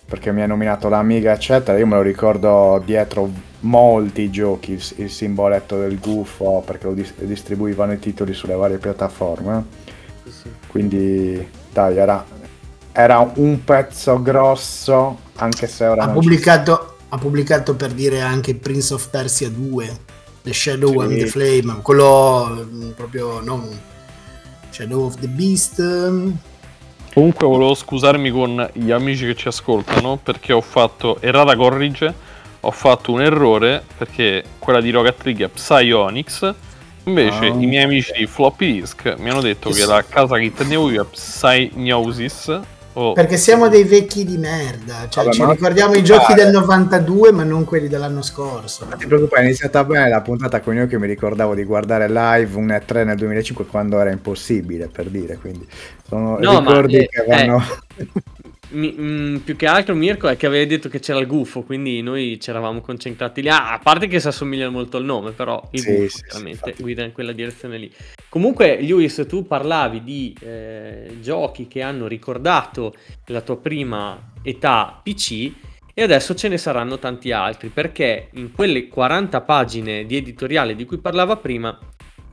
perché 0.07 0.31
mi 0.31 0.41
hai 0.41 0.47
nominato 0.47 0.89
l'Amiga, 0.89 1.33
eccetera, 1.33 1.77
io 1.77 1.85
me 1.85 1.95
lo 1.95 2.01
ricordo 2.01 2.81
dietro 2.83 3.29
molti 3.67 4.29
giochi, 4.29 4.73
il, 4.73 4.83
il 4.97 5.09
simboletto 5.11 5.77
del 5.79 5.99
gufo, 5.99 6.61
perché 6.65 6.87
lo 6.87 6.93
dis- 6.93 7.13
distribuivano 7.19 7.93
i 7.93 7.99
titoli 7.99 8.33
sulle 8.33 8.55
varie 8.55 8.77
piattaforme. 8.79 9.65
sì, 10.23 10.31
sì. 10.31 10.49
Quindi, 10.67 11.51
dai, 11.71 11.97
era, 11.97 12.25
era 12.91 13.19
un 13.35 13.63
pezzo 13.63 14.21
grosso, 14.21 15.19
anche 15.35 15.67
se 15.67 15.85
ora 15.85 16.03
ha 16.03 16.07
non 16.07 16.19
ci- 16.21 16.31
pubblicato, 16.31 16.97
ha 17.09 17.17
pubblicato 17.17 17.75
per 17.75 17.93
dire 17.93 18.21
anche 18.21 18.55
Prince 18.55 18.93
of 18.93 19.09
Persia 19.09 19.49
2, 19.49 19.99
The 20.43 20.53
Shadow 20.53 20.99
Sì. 20.99 20.99
and 21.01 21.17
the 21.17 21.27
Flame, 21.27 21.81
quello 21.81 22.67
mm, 22.71 22.89
proprio 22.91 23.39
non 23.41 23.79
Shadow 24.69 25.05
of 25.05 25.15
the 25.19 25.27
Beast. 25.27 25.81
Comunque 27.13 27.47
volevo 27.47 27.73
scusarmi 27.73 28.29
con 28.29 28.69
gli 28.73 28.91
amici 28.91 29.25
che 29.25 29.35
ci 29.35 29.47
ascoltano 29.47 30.17
perché 30.21 30.53
ho 30.53 30.61
fatto 30.61 31.19
errata 31.21 31.55
corrige, 31.55 32.13
ho 32.61 32.71
fatto 32.71 33.11
un 33.11 33.21
errore 33.21 33.83
perché 33.97 34.43
quella 34.59 34.81
di 34.81 34.89
Rocket 34.89 35.23
League 35.23 35.45
è 35.45 35.49
Psyonix, 35.49 36.53
invece 37.03 37.45
Ah. 37.45 37.47
i 37.47 37.65
miei 37.65 37.83
amici 37.83 38.11
di 38.17 38.25
Floppy 38.25 38.79
Disk 38.79 39.15
mi 39.19 39.29
hanno 39.29 39.41
detto 39.41 39.69
che 39.69 39.85
la 39.85 40.03
casa 40.07 40.35
che 40.35 40.43
intendevo 40.43 40.89
io 40.89 41.03
è 41.03 41.05
Psygnosis 41.05 42.59
o 42.99 43.13
Perché 43.13 43.37
siamo 43.37 43.67
dei 43.67 43.83
vecchi 43.83 44.25
di 44.25 44.37
merda, 44.37 45.07
cioè 45.07 45.25
Vabbè, 45.25 45.35
ci 45.35 45.41
ma 45.43 45.51
ricordiamo 45.51 45.93
i 45.93 46.03
giochi 46.03 46.33
del 46.33 46.49
92 46.49 47.31
ma 47.31 47.43
non 47.43 47.63
quelli 47.63 47.87
dell'anno 47.87 48.23
scorso. 48.23 48.85
Non 48.89 48.97
ti 48.97 49.05
preoccupare, 49.05 49.43
è 49.43 49.45
iniziata 49.45 49.83
bene 49.83 50.09
la 50.09 50.21
puntata 50.21 50.61
con 50.61 50.75
io 50.75 50.87
che 50.87 50.97
mi 50.97 51.05
ricordavo 51.05 51.53
di 51.53 51.63
guardare 51.63 52.07
live 52.09 52.57
un 52.57 52.67
E3 52.69 53.05
nel 53.05 53.15
2005 53.15 53.65
quando 53.67 53.99
era 53.99 54.09
impossibile, 54.09 54.87
per 54.87 55.09
dire, 55.09 55.37
quindi 55.37 55.67
sono 56.07 56.39
No, 56.39 56.53
ma, 56.53 56.59
ricordi 56.59 56.97
eh, 56.97 57.07
che 57.07 57.23
vanno... 57.27 57.63
Mi- 58.69 58.93
mm, 58.97 59.35
più 59.37 59.55
che 59.55 59.65
altro 59.65 59.95
Mirko 59.95 60.27
è 60.27 60.35
che 60.35 60.45
avevi 60.45 60.65
detto 60.65 60.89
che 60.89 60.99
c'era 60.99 61.19
il 61.19 61.27
gufo, 61.27 61.61
quindi 61.63 62.01
noi 62.01 62.39
ci 62.39 62.49
eravamo 62.49 62.81
concentrati 62.81 63.41
lì. 63.41 63.49
Ah, 63.49 63.73
a 63.73 63.79
parte 63.79 64.07
che 64.07 64.19
si 64.19 64.27
assomiglia 64.27 64.69
molto 64.69 64.97
al 64.97 65.05
nome, 65.05 65.31
però 65.31 65.61
il 65.71 65.81
Sì, 65.81 65.85
gufo 65.87 66.07
sì, 66.09 66.15
sì, 66.17 66.23
chiaramente 66.23 66.63
infatti. 66.65 66.81
guida 66.83 67.03
in 67.03 67.11
quella 67.13 67.31
direzione 67.31 67.77
lì. 67.77 67.91
Comunque, 68.29 68.81
Lewis, 68.81 69.25
tu 69.27 69.47
parlavi 69.47 70.03
di 70.03 70.35
eh, 70.41 71.17
giochi 71.21 71.67
che 71.67 71.81
hanno 71.81 72.07
ricordato 72.07 72.93
la 73.27 73.41
tua 73.41 73.57
prima 73.57 74.31
età 74.41 74.99
PC 75.01 75.51
e 75.93 76.03
adesso 76.03 76.35
ce 76.35 76.47
ne 76.49 76.57
saranno 76.57 76.99
tanti 76.99 77.31
altri, 77.31 77.69
perché 77.69 78.27
in 78.33 78.51
quelle 78.51 78.87
40 78.87 79.41
pagine 79.41 80.05
di 80.05 80.15
editoriale 80.17 80.75
di 80.75 80.85
cui 80.85 80.97
parlava 80.97 81.37
prima 81.37 81.75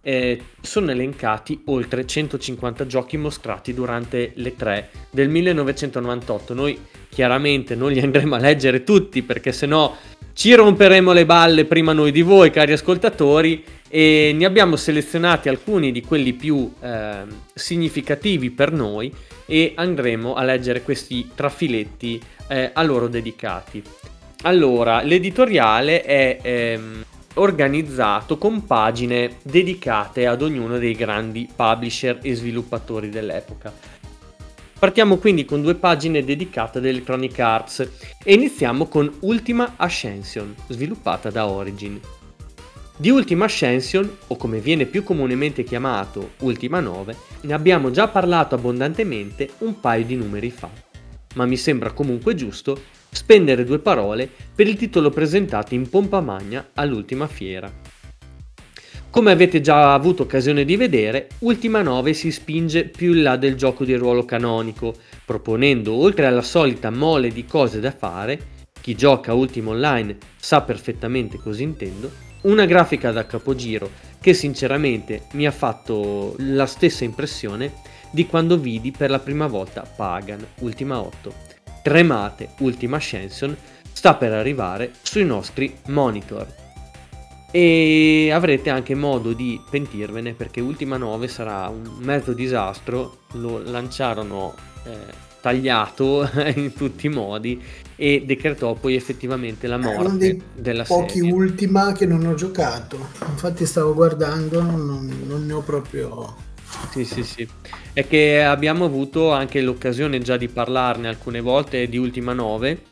eh, 0.04 0.40
sono 0.60 0.90
elencati 0.90 1.62
oltre 1.66 2.06
150 2.06 2.86
giochi 2.86 3.16
mostrati 3.16 3.72
durante 3.72 4.32
le 4.34 4.54
3 4.54 4.90
del 5.10 5.28
1998. 5.28 6.54
Noi 6.54 6.78
chiaramente 7.08 7.74
non 7.74 7.90
li 7.90 8.00
andremo 8.00 8.34
a 8.34 8.38
leggere 8.38 8.84
tutti 8.84 9.22
perché 9.22 9.50
sennò 9.50 9.96
ci 10.34 10.52
romperemo 10.52 11.12
le 11.12 11.24
balle 11.24 11.64
prima 11.64 11.92
noi 11.92 12.10
di 12.12 12.22
voi, 12.22 12.50
cari 12.50 12.72
ascoltatori, 12.72 13.64
e 13.88 14.32
ne 14.34 14.44
abbiamo 14.44 14.74
selezionati 14.74 15.48
alcuni 15.48 15.92
di 15.92 16.02
quelli 16.02 16.32
più 16.32 16.72
eh, 16.80 17.22
significativi 17.54 18.50
per 18.50 18.72
noi 18.72 19.12
e 19.46 19.72
andremo 19.76 20.34
a 20.34 20.42
leggere 20.42 20.82
questi 20.82 21.30
trafiletti 21.34 22.20
eh, 22.48 22.70
a 22.72 22.82
loro 22.82 23.06
dedicati. 23.06 23.82
Allora, 24.42 25.00
l'editoriale 25.02 26.02
è 26.02 26.38
ehm, 26.42 27.04
organizzato 27.34 28.38
con 28.38 28.64
pagine 28.64 29.36
dedicate 29.42 30.26
ad 30.26 30.42
ognuno 30.42 30.78
dei 30.78 30.94
grandi 30.94 31.48
publisher 31.54 32.18
e 32.22 32.34
sviluppatori 32.34 33.08
dell'epoca. 33.08 33.72
Partiamo 34.78 35.16
quindi 35.16 35.44
con 35.44 35.62
due 35.62 35.76
pagine 35.76 36.24
dedicate 36.24 36.78
ad 36.78 36.84
Electronic 36.84 37.38
Arts 37.38 37.90
e 38.22 38.34
iniziamo 38.34 38.86
con 38.86 39.10
Ultima 39.20 39.74
Ascension, 39.76 40.54
sviluppata 40.68 41.30
da 41.30 41.46
Origin. 41.46 41.98
Di 42.96 43.10
Ultima 43.10 43.46
Ascension, 43.46 44.08
o 44.28 44.36
come 44.36 44.60
viene 44.60 44.84
più 44.84 45.02
comunemente 45.02 45.64
chiamato 45.64 46.32
Ultima 46.40 46.80
9, 46.80 47.16
ne 47.40 47.52
abbiamo 47.54 47.90
già 47.90 48.08
parlato 48.08 48.54
abbondantemente 48.54 49.54
un 49.58 49.80
paio 49.80 50.04
di 50.04 50.16
numeri 50.16 50.50
fa, 50.50 50.70
ma 51.34 51.46
mi 51.46 51.56
sembra 51.56 51.92
comunque 51.92 52.34
giusto 52.34 52.78
spendere 53.14 53.64
due 53.64 53.78
parole 53.78 54.28
per 54.54 54.66
il 54.66 54.76
titolo 54.76 55.10
presentato 55.10 55.74
in 55.74 55.88
pompa 55.88 56.20
magna 56.20 56.70
all'ultima 56.74 57.28
fiera. 57.28 57.72
Come 59.08 59.30
avete 59.30 59.60
già 59.60 59.94
avuto 59.94 60.24
occasione 60.24 60.64
di 60.64 60.76
vedere, 60.76 61.28
Ultima 61.40 61.82
9 61.82 62.12
si 62.12 62.32
spinge 62.32 62.86
più 62.86 63.12
in 63.12 63.22
là 63.22 63.36
del 63.36 63.54
gioco 63.54 63.84
di 63.84 63.94
ruolo 63.94 64.24
canonico, 64.24 64.96
proponendo 65.24 65.92
oltre 65.92 66.26
alla 66.26 66.42
solita 66.42 66.90
mole 66.90 67.28
di 67.28 67.46
cose 67.46 67.78
da 67.78 67.92
fare, 67.92 68.52
chi 68.80 68.96
gioca 68.96 69.32
Ultima 69.32 69.70
Online 69.70 70.16
sa 70.36 70.62
perfettamente 70.62 71.38
cosa 71.38 71.62
intendo, 71.62 72.10
una 72.42 72.66
grafica 72.66 73.12
da 73.12 73.24
capogiro 73.24 73.88
che 74.20 74.34
sinceramente 74.34 75.26
mi 75.34 75.46
ha 75.46 75.52
fatto 75.52 76.34
la 76.38 76.66
stessa 76.66 77.04
impressione 77.04 77.72
di 78.10 78.26
quando 78.26 78.58
vidi 78.58 78.90
per 78.90 79.10
la 79.10 79.20
prima 79.20 79.46
volta 79.46 79.82
Pagan 79.82 80.44
Ultima 80.58 80.98
8 80.98 81.43
Tremate 81.84 82.48
Ultima 82.60 82.96
Ascension 82.96 83.54
sta 83.92 84.14
per 84.14 84.32
arrivare 84.32 84.92
sui 85.02 85.26
nostri 85.26 85.76
monitor. 85.88 86.46
E 87.50 88.30
avrete 88.32 88.70
anche 88.70 88.94
modo 88.94 89.34
di 89.34 89.60
pentirvene 89.68 90.32
perché 90.32 90.62
Ultima 90.62 90.96
9 90.96 91.28
sarà 91.28 91.68
un 91.68 91.98
mezzo 91.98 92.32
disastro, 92.32 93.18
lo 93.32 93.62
lanciarono 93.62 94.54
eh, 94.84 94.96
tagliato 95.42 96.26
in 96.56 96.72
tutti 96.72 97.04
i 97.04 97.10
modi 97.10 97.62
e 97.96 98.24
decretò 98.24 98.72
poi 98.72 98.94
effettivamente 98.94 99.66
la 99.66 99.76
morte 99.76 100.16
dei 100.16 100.42
della 100.54 100.84
pochi 100.84 101.18
serie. 101.18 101.32
Ultima 101.32 101.92
che 101.92 102.06
non 102.06 102.24
ho 102.24 102.32
giocato, 102.32 102.96
infatti 103.28 103.66
stavo 103.66 103.92
guardando, 103.92 104.62
non, 104.62 105.24
non 105.26 105.44
ne 105.44 105.52
ho 105.52 105.60
proprio 105.60 106.34
sì, 106.90 107.04
sì, 107.04 107.22
sì. 107.22 107.48
È 107.92 108.06
che 108.06 108.42
abbiamo 108.42 108.84
avuto 108.84 109.32
anche 109.32 109.60
l'occasione 109.60 110.18
già 110.20 110.36
di 110.36 110.48
parlarne 110.48 111.08
alcune 111.08 111.40
volte 111.40 111.88
di 111.88 111.96
Ultima 111.96 112.32
9, 112.32 112.82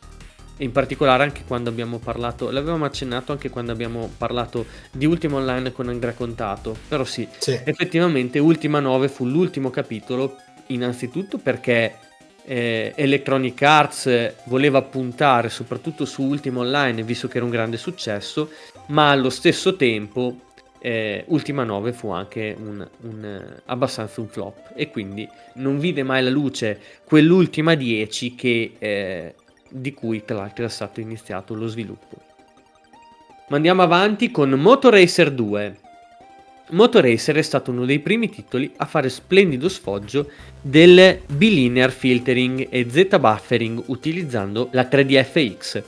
in 0.59 0.73
particolare 0.73 1.23
anche 1.25 1.43
quando 1.47 1.71
abbiamo 1.71 1.99
parlato, 1.99 2.51
l'avevamo 2.51 2.85
accennato 2.85 3.33
anche 3.33 3.51
quando 3.51 3.73
abbiamo 3.73 4.11
parlato 4.17 4.67
di 4.93 5.07
Ultima 5.07 5.37
Online 5.37 5.73
con 5.73 5.89
Andrea 5.89 6.13
Contato, 6.13 6.77
però 6.89 7.05
sì, 7.05 7.27
sì. 7.39 7.59
effettivamente 7.65 8.39
Ultima 8.39 8.81
9 8.81 9.09
fu 9.09 9.27
l'ultimo 9.27 9.71
capitolo, 9.71 10.37
innanzitutto 10.69 11.39
perché 11.39 11.97
eh, 12.45 12.93
Electronic 12.95 13.63
Arts 13.63 14.35
voleva 14.45 14.83
puntare 14.83 15.49
soprattutto 15.49 16.05
su 16.05 16.23
Ultima 16.23 16.61
Online, 16.61 17.03
visto 17.03 17.29
che 17.29 17.37
era 17.37 17.45
un 17.45 17.51
grande 17.51 17.77
successo, 17.77 18.51
ma 18.87 19.11
allo 19.11 19.31
stesso 19.31 19.75
tempo 19.77 20.52
eh, 20.85 21.25
Ultima 21.29 21.63
9 21.63 21.93
fu 21.93 22.11
anche 22.11 22.57
un, 22.59 22.85
un, 23.03 23.25
eh, 23.25 23.63
abbastanza 23.67 24.21
un 24.21 24.27
flop 24.27 24.73
e 24.75 24.91
quindi 24.91 25.29
non 25.55 25.79
vide 25.79 26.03
mai 26.03 26.25
la 26.25 26.31
luce 26.31 26.81
quell'ultima 27.05 27.75
10 27.75 28.35
che, 28.35 28.73
eh, 28.79 29.35
di 29.69 29.95
cui 29.95 30.25
tra 30.25 30.39
l'altro 30.39 30.65
era 30.65 30.73
stato 30.73 30.99
iniziato 30.99 31.55
lo 31.55 31.69
sviluppo. 31.69 32.17
Ma 33.49 33.57
andiamo 33.57 33.83
avanti 33.83 34.33
con 34.33 34.51
Motoracer 34.51 35.31
2. 35.31 35.79
Motoracer 36.71 37.37
è 37.37 37.43
stato 37.43 37.71
uno 37.71 37.85
dei 37.85 38.01
primi 38.01 38.29
titoli 38.29 38.73
a 38.79 38.87
fare 38.87 39.09
splendido 39.09 39.69
sfoggio 39.69 40.31
del 40.61 41.21
bilinear 41.29 41.93
filtering 41.93 42.67
e 42.71 42.87
z-buffering 42.91 43.85
utilizzando 43.87 44.69
la 44.73 44.89
3DFX 44.91 45.83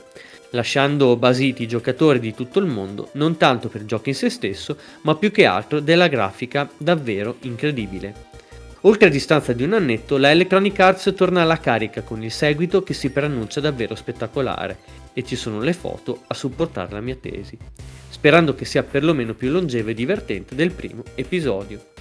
lasciando 0.55 1.15
basiti 1.17 1.63
i 1.63 1.67
giocatori 1.67 2.19
di 2.19 2.33
tutto 2.33 2.57
il 2.57 2.65
mondo 2.65 3.09
non 3.13 3.37
tanto 3.37 3.69
per 3.69 3.81
il 3.81 3.87
gioco 3.87 4.09
in 4.09 4.15
se 4.15 4.29
stesso, 4.29 4.77
ma 5.01 5.15
più 5.15 5.29
che 5.29 5.45
altro 5.45 5.79
della 5.79 6.07
grafica 6.07 6.67
davvero 6.77 7.35
incredibile. 7.41 8.33
Oltre 8.81 9.07
a 9.07 9.11
distanza 9.11 9.51
di 9.53 9.63
un 9.63 9.73
annetto, 9.73 10.17
la 10.17 10.29
Electronic 10.31 10.79
Arts 10.79 11.13
torna 11.15 11.41
alla 11.41 11.59
carica 11.59 12.01
con 12.01 12.23
il 12.23 12.31
seguito 12.31 12.83
che 12.83 12.93
si 12.93 13.09
preannuncia 13.09 13.59
davvero 13.59 13.95
spettacolare 13.95 14.77
e 15.13 15.23
ci 15.23 15.35
sono 15.35 15.59
le 15.59 15.73
foto 15.73 16.21
a 16.27 16.33
supportare 16.35 16.91
la 16.91 17.01
mia 17.01 17.15
tesi, 17.15 17.57
sperando 18.09 18.53
che 18.53 18.65
sia 18.65 18.83
perlomeno 18.83 19.33
più 19.33 19.49
longevo 19.49 19.89
e 19.89 19.93
divertente 19.95 20.53
del 20.53 20.71
primo 20.71 21.03
episodio. 21.15 21.93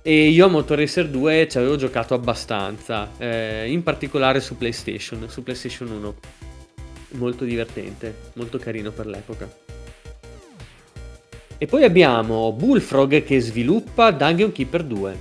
E 0.00 0.28
io 0.28 0.46
a 0.46 0.48
Motor 0.48 0.78
Racer 0.78 1.08
2 1.08 1.48
ci 1.48 1.58
avevo 1.58 1.76
giocato 1.76 2.14
abbastanza, 2.14 3.10
eh, 3.18 3.70
in 3.70 3.82
particolare 3.82 4.40
su 4.40 4.56
PlayStation, 4.56 5.28
su 5.28 5.42
PlayStation 5.42 5.90
1 5.90 6.14
molto 7.16 7.44
divertente, 7.44 8.30
molto 8.34 8.58
carino 8.58 8.90
per 8.90 9.06
l'epoca. 9.06 9.62
E 11.56 11.66
poi 11.66 11.84
abbiamo 11.84 12.52
Bullfrog 12.52 13.22
che 13.22 13.40
sviluppa 13.40 14.10
Dungeon 14.10 14.52
Keeper 14.52 14.82
2. 14.82 15.18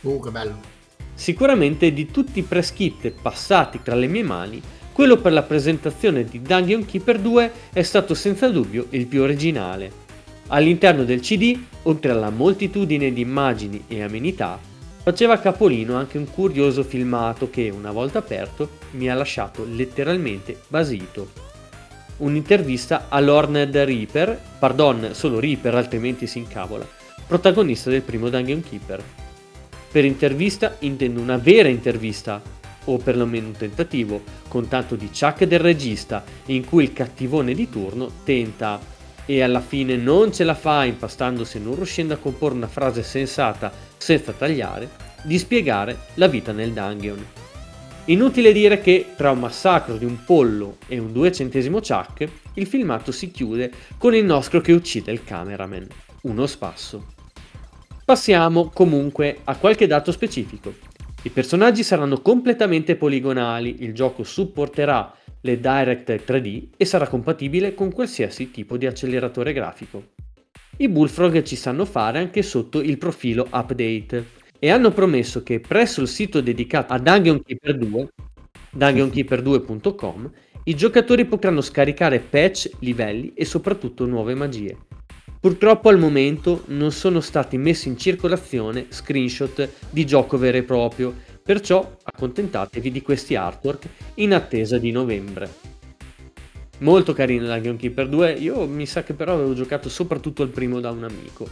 Uh, 0.00 0.20
che 0.20 0.30
bello. 0.30 0.74
Sicuramente 1.14 1.92
di 1.92 2.10
tutti 2.10 2.38
i 2.40 2.42
press 2.42 2.72
kit 2.72 3.10
passati 3.10 3.80
tra 3.82 3.94
le 3.94 4.06
mie 4.06 4.22
mani, 4.22 4.60
quello 4.92 5.18
per 5.18 5.32
la 5.32 5.42
presentazione 5.42 6.24
di 6.24 6.40
Dungeon 6.40 6.84
Keeper 6.84 7.18
2 7.18 7.52
è 7.72 7.82
stato 7.82 8.14
senza 8.14 8.48
dubbio 8.48 8.86
il 8.90 9.06
più 9.06 9.22
originale. 9.22 10.04
All'interno 10.48 11.04
del 11.04 11.20
CD, 11.20 11.58
oltre 11.82 12.12
alla 12.12 12.30
moltitudine 12.30 13.12
di 13.12 13.20
immagini 13.20 13.84
e 13.88 14.02
amenità, 14.02 14.58
Faceva 15.06 15.38
capolino 15.38 15.94
anche 15.94 16.18
un 16.18 16.28
curioso 16.28 16.82
filmato 16.82 17.48
che, 17.48 17.70
una 17.70 17.92
volta 17.92 18.18
aperto, 18.18 18.70
mi 18.94 19.08
ha 19.08 19.14
lasciato 19.14 19.64
letteralmente 19.64 20.58
basito. 20.66 21.30
Un'intervista 22.16 23.06
a 23.08 23.20
Lorned 23.20 23.76
Reaper, 23.76 24.36
pardon, 24.58 25.10
solo 25.12 25.38
Reaper 25.38 25.76
altrimenti 25.76 26.26
si 26.26 26.38
incavola, 26.38 26.84
protagonista 27.24 27.88
del 27.88 28.02
primo 28.02 28.30
Dungeon 28.30 28.64
Keeper. 28.68 29.00
Per 29.92 30.04
intervista 30.04 30.74
intendo 30.80 31.20
una 31.20 31.36
vera 31.36 31.68
intervista, 31.68 32.42
o 32.86 32.96
perlomeno 32.96 33.46
un 33.46 33.56
tentativo, 33.56 34.20
con 34.48 34.66
tanto 34.66 34.96
di 34.96 35.08
Chuck 35.08 35.44
del 35.44 35.60
regista, 35.60 36.24
in 36.46 36.64
cui 36.64 36.82
il 36.82 36.92
cattivone 36.92 37.54
di 37.54 37.70
turno 37.70 38.10
tenta 38.24 38.80
e 39.26 39.42
alla 39.42 39.60
fine 39.60 39.96
non 39.96 40.32
ce 40.32 40.44
la 40.44 40.54
fa 40.54 40.84
impastandosi 40.84 41.56
e 41.56 41.60
non 41.60 41.74
riuscendo 41.74 42.14
a 42.14 42.18
comporre 42.18 42.54
una 42.54 42.68
frase 42.68 43.02
sensata 43.02 43.72
senza 43.96 44.32
tagliare, 44.32 44.88
di 45.22 45.36
spiegare 45.36 45.98
la 46.14 46.28
vita 46.28 46.52
nel 46.52 46.72
dungeon. 46.72 47.24
Inutile 48.06 48.52
dire 48.52 48.80
che 48.80 49.14
tra 49.16 49.32
un 49.32 49.40
massacro 49.40 49.96
di 49.96 50.04
un 50.04 50.22
pollo 50.24 50.76
e 50.86 50.98
un 50.98 51.12
due 51.12 51.32
centesimo 51.32 51.80
Chuck, 51.80 52.28
il 52.54 52.66
filmato 52.66 53.10
si 53.10 53.32
chiude 53.32 53.72
con 53.98 54.14
il 54.14 54.24
nostro 54.24 54.60
che 54.60 54.72
uccide 54.72 55.10
il 55.10 55.24
cameraman, 55.24 55.86
uno 56.22 56.46
spasso. 56.46 57.14
Passiamo 58.04 58.70
comunque 58.72 59.38
a 59.42 59.56
qualche 59.56 59.88
dato 59.88 60.12
specifico. 60.12 60.72
I 61.22 61.30
personaggi 61.30 61.82
saranno 61.82 62.20
completamente 62.20 62.94
poligonali, 62.94 63.78
il 63.80 63.92
gioco 63.92 64.22
supporterà 64.22 65.12
le 65.40 65.60
Direct 65.60 66.10
3D 66.26 66.68
e 66.76 66.84
sarà 66.84 67.08
compatibile 67.08 67.74
con 67.74 67.92
qualsiasi 67.92 68.50
tipo 68.50 68.76
di 68.76 68.86
acceleratore 68.86 69.52
grafico. 69.52 70.14
I 70.78 70.88
Bullfrog 70.88 71.42
ci 71.42 71.56
sanno 71.56 71.84
fare 71.84 72.18
anche 72.18 72.42
sotto 72.42 72.80
il 72.80 72.98
profilo 72.98 73.46
update 73.50 74.26
e 74.58 74.70
hanno 74.70 74.90
promesso 74.90 75.42
che 75.42 75.60
presso 75.60 76.00
il 76.00 76.08
sito 76.08 76.40
dedicato 76.40 76.92
a 76.92 76.98
Dungeon 76.98 77.42
Keeper 77.42 77.78
2, 77.78 78.08
dungeonkeeper2.com, 78.76 80.30
i 80.64 80.74
giocatori 80.74 81.24
potranno 81.24 81.60
scaricare 81.60 82.18
patch, 82.18 82.70
livelli 82.80 83.32
e 83.34 83.44
soprattutto 83.44 84.04
nuove 84.04 84.34
magie. 84.34 84.76
Purtroppo 85.40 85.88
al 85.88 85.98
momento 85.98 86.64
non 86.66 86.90
sono 86.90 87.20
stati 87.20 87.56
messi 87.56 87.88
in 87.88 87.96
circolazione 87.96 88.86
screenshot 88.88 89.70
di 89.90 90.04
gioco 90.04 90.36
vero 90.38 90.56
e 90.56 90.64
proprio, 90.64 91.14
perciò 91.46 91.88
accontentatevi 92.02 92.90
di 92.90 93.02
questi 93.02 93.36
artwork 93.36 93.86
in 94.14 94.34
attesa 94.34 94.78
di 94.78 94.90
novembre. 94.90 95.48
Molto 96.78 97.12
carino 97.12 97.46
la 97.46 97.60
Keeper 97.60 98.08
2, 98.08 98.32
io 98.32 98.66
mi 98.66 98.84
sa 98.84 99.04
che 99.04 99.14
però 99.14 99.34
avevo 99.34 99.54
giocato 99.54 99.88
soprattutto 99.88 100.42
al 100.42 100.48
primo 100.48 100.80
da 100.80 100.90
un 100.90 101.04
amico. 101.04 101.48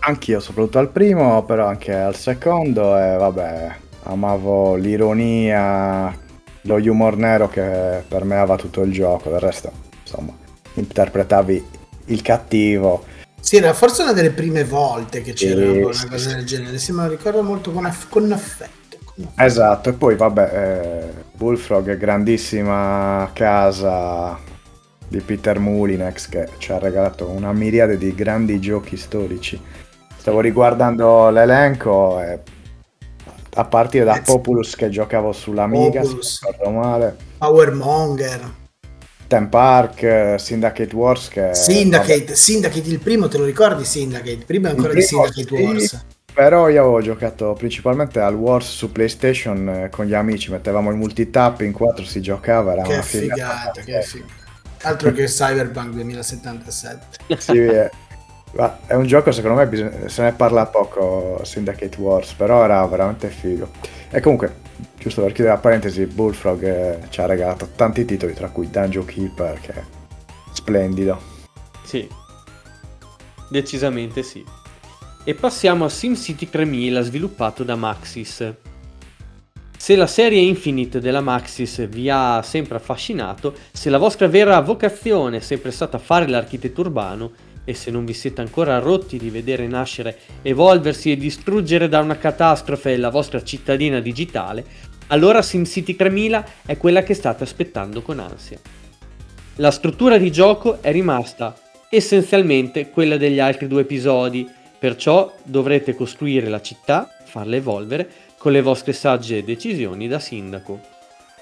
Anch'io, 0.00 0.40
soprattutto 0.40 0.80
al 0.80 0.90
primo, 0.90 1.44
però 1.44 1.66
anche 1.66 1.94
al 1.94 2.16
secondo 2.16 2.98
e 2.98 3.16
vabbè, 3.16 3.76
amavo 4.04 4.74
l'ironia, 4.74 6.14
lo 6.62 6.74
humor 6.74 7.16
nero 7.16 7.48
che 7.48 8.02
permeava 8.08 8.56
tutto 8.56 8.82
il 8.82 8.92
gioco, 8.92 9.30
del 9.30 9.40
resto, 9.40 9.70
insomma, 10.02 10.36
interpretavi 10.74 11.64
il 12.06 12.22
cattivo. 12.22 13.04
Sì, 13.40 13.56
era 13.56 13.72
forse 13.72 14.02
una 14.02 14.12
delle 14.12 14.30
prime 14.32 14.64
volte 14.64 15.22
che 15.22 15.32
c'era 15.32 15.60
Sì, 15.60 15.78
una 15.78 15.80
cosa 15.86 16.18
sì. 16.18 16.34
del 16.34 16.44
genere. 16.44 16.78
Sì, 16.78 16.92
me 16.92 17.04
lo 17.04 17.10
ricordo 17.10 17.42
molto 17.42 17.70
con, 17.70 17.86
aff- 17.86 18.08
con 18.08 18.30
affetto. 18.32 18.77
Esatto, 19.36 19.88
e 19.88 19.92
poi 19.92 20.16
vabbè, 20.16 20.50
eh, 20.52 21.12
Bullfrog, 21.32 21.96
grandissima 21.96 23.30
casa 23.32 24.38
di 25.08 25.20
Peter 25.20 25.58
Mulinex 25.58 26.28
che 26.28 26.48
ci 26.58 26.70
ha 26.72 26.78
regalato 26.78 27.28
una 27.28 27.52
miriade 27.52 27.96
di 27.96 28.14
grandi 28.14 28.60
giochi 28.60 28.96
storici. 28.96 29.60
Stavo 30.16 30.40
riguardando 30.40 31.30
l'elenco 31.30 32.20
e 32.20 32.40
a 33.54 33.64
partire 33.64 34.04
da 34.04 34.16
Eh, 34.16 34.22
Populus 34.22 34.76
che 34.76 34.88
giocavo 34.88 35.32
sull'Amiga, 35.32 36.04
se 36.04 36.38
non 36.62 36.76
male, 36.76 37.16
Powermonger, 37.38 38.52
Theme 39.26 39.48
Park, 39.48 40.02
eh, 40.02 40.36
Syndicate 40.38 40.94
Wars 40.94 41.28
che... 41.28 41.54
Syndicate, 41.54 42.36
Syndicate, 42.36 42.88
il 42.88 43.00
primo 43.00 43.28
te 43.28 43.38
lo 43.38 43.44
ricordi 43.44 43.84
Syndicate? 43.84 44.44
Prima 44.44 44.68
ancora 44.68 44.92
di 44.92 45.04
primo 45.04 45.24
Syndicate 45.26 45.56
sì. 45.56 45.62
Wars. 45.62 46.06
Però 46.38 46.68
io 46.68 46.80
avevo 46.82 47.00
giocato 47.02 47.52
principalmente 47.54 48.20
al 48.20 48.36
Wars 48.36 48.68
su 48.70 48.92
PlayStation 48.92 49.68
eh, 49.68 49.88
con 49.90 50.04
gli 50.04 50.14
amici, 50.14 50.52
mettevamo 50.52 50.88
il 50.88 50.96
multitap 50.96 51.62
in 51.62 51.72
quattro, 51.72 52.04
si 52.04 52.20
giocava, 52.20 52.74
era 52.74 52.82
Che 52.82 52.92
una 52.92 53.02
figata, 53.02 53.80
che 53.82 54.02
figata. 54.02 54.32
Altro 54.82 55.10
che 55.10 55.24
Cyberpunk 55.24 55.90
2077. 55.94 57.06
Sì, 57.38 57.58
è, 57.58 57.90
ma 58.52 58.78
è 58.86 58.94
un 58.94 59.04
gioco 59.06 59.32
secondo 59.32 59.56
me 59.56 59.66
bisogna- 59.66 60.08
se 60.08 60.22
ne 60.22 60.32
parla 60.32 60.66
poco 60.66 61.40
Syndicate 61.42 62.00
Wars, 62.00 62.32
però 62.34 62.62
era 62.62 62.86
veramente 62.86 63.30
figo. 63.30 63.70
E 64.08 64.20
comunque, 64.20 64.60
giusto 64.96 65.22
per 65.22 65.32
chiudere 65.32 65.56
la 65.56 65.60
parentesi, 65.60 66.06
Bullfrog 66.06 66.62
eh, 66.62 66.98
ci 67.08 67.20
ha 67.20 67.26
regalato 67.26 67.70
tanti 67.74 68.04
titoli, 68.04 68.32
tra 68.34 68.48
cui 68.48 68.70
Dungeon 68.70 69.04
Keeper, 69.04 69.58
che 69.58 69.72
è 69.72 69.82
splendido. 70.52 71.20
Sì, 71.82 72.08
decisamente 73.50 74.22
sì. 74.22 74.44
E 75.24 75.34
passiamo 75.34 75.84
a 75.84 75.88
SimCity 75.88 76.48
3000 76.48 77.02
sviluppato 77.02 77.62
da 77.62 77.76
Maxis. 77.76 78.54
Se 79.76 79.96
la 79.96 80.06
serie 80.06 80.40
Infinite 80.40 81.00
della 81.00 81.20
Maxis 81.20 81.86
vi 81.88 82.08
ha 82.08 82.40
sempre 82.42 82.76
affascinato, 82.76 83.54
se 83.70 83.90
la 83.90 83.98
vostra 83.98 84.26
vera 84.26 84.60
vocazione 84.60 85.36
è 85.36 85.40
sempre 85.40 85.70
stata 85.70 85.98
fare 85.98 86.26
l'architetto 86.28 86.80
urbano, 86.80 87.32
e 87.64 87.74
se 87.74 87.90
non 87.90 88.06
vi 88.06 88.14
siete 88.14 88.40
ancora 88.40 88.78
rotti 88.78 89.18
di 89.18 89.28
vedere 89.28 89.66
nascere, 89.66 90.18
evolversi 90.40 91.12
e 91.12 91.16
distruggere 91.16 91.88
da 91.88 92.00
una 92.00 92.16
catastrofe 92.16 92.96
la 92.96 93.10
vostra 93.10 93.42
cittadina 93.42 94.00
digitale, 94.00 94.64
allora 95.08 95.42
SimCity 95.42 95.94
3000 95.94 96.46
è 96.64 96.76
quella 96.78 97.02
che 97.02 97.12
state 97.12 97.44
aspettando 97.44 98.00
con 98.00 98.18
ansia. 98.18 98.58
La 99.56 99.70
struttura 99.70 100.16
di 100.16 100.32
gioco 100.32 100.80
è 100.80 100.90
rimasta 100.90 101.54
essenzialmente 101.90 102.90
quella 102.90 103.16
degli 103.16 103.40
altri 103.40 103.66
due 103.66 103.82
episodi, 103.82 104.46
perciò 104.78 105.34
dovrete 105.42 105.94
costruire 105.94 106.48
la 106.48 106.60
città, 106.60 107.10
farla 107.24 107.56
evolvere 107.56 108.08
con 108.38 108.52
le 108.52 108.62
vostre 108.62 108.92
sagge 108.92 109.42
decisioni 109.44 110.08
da 110.08 110.18
sindaco. 110.18 110.96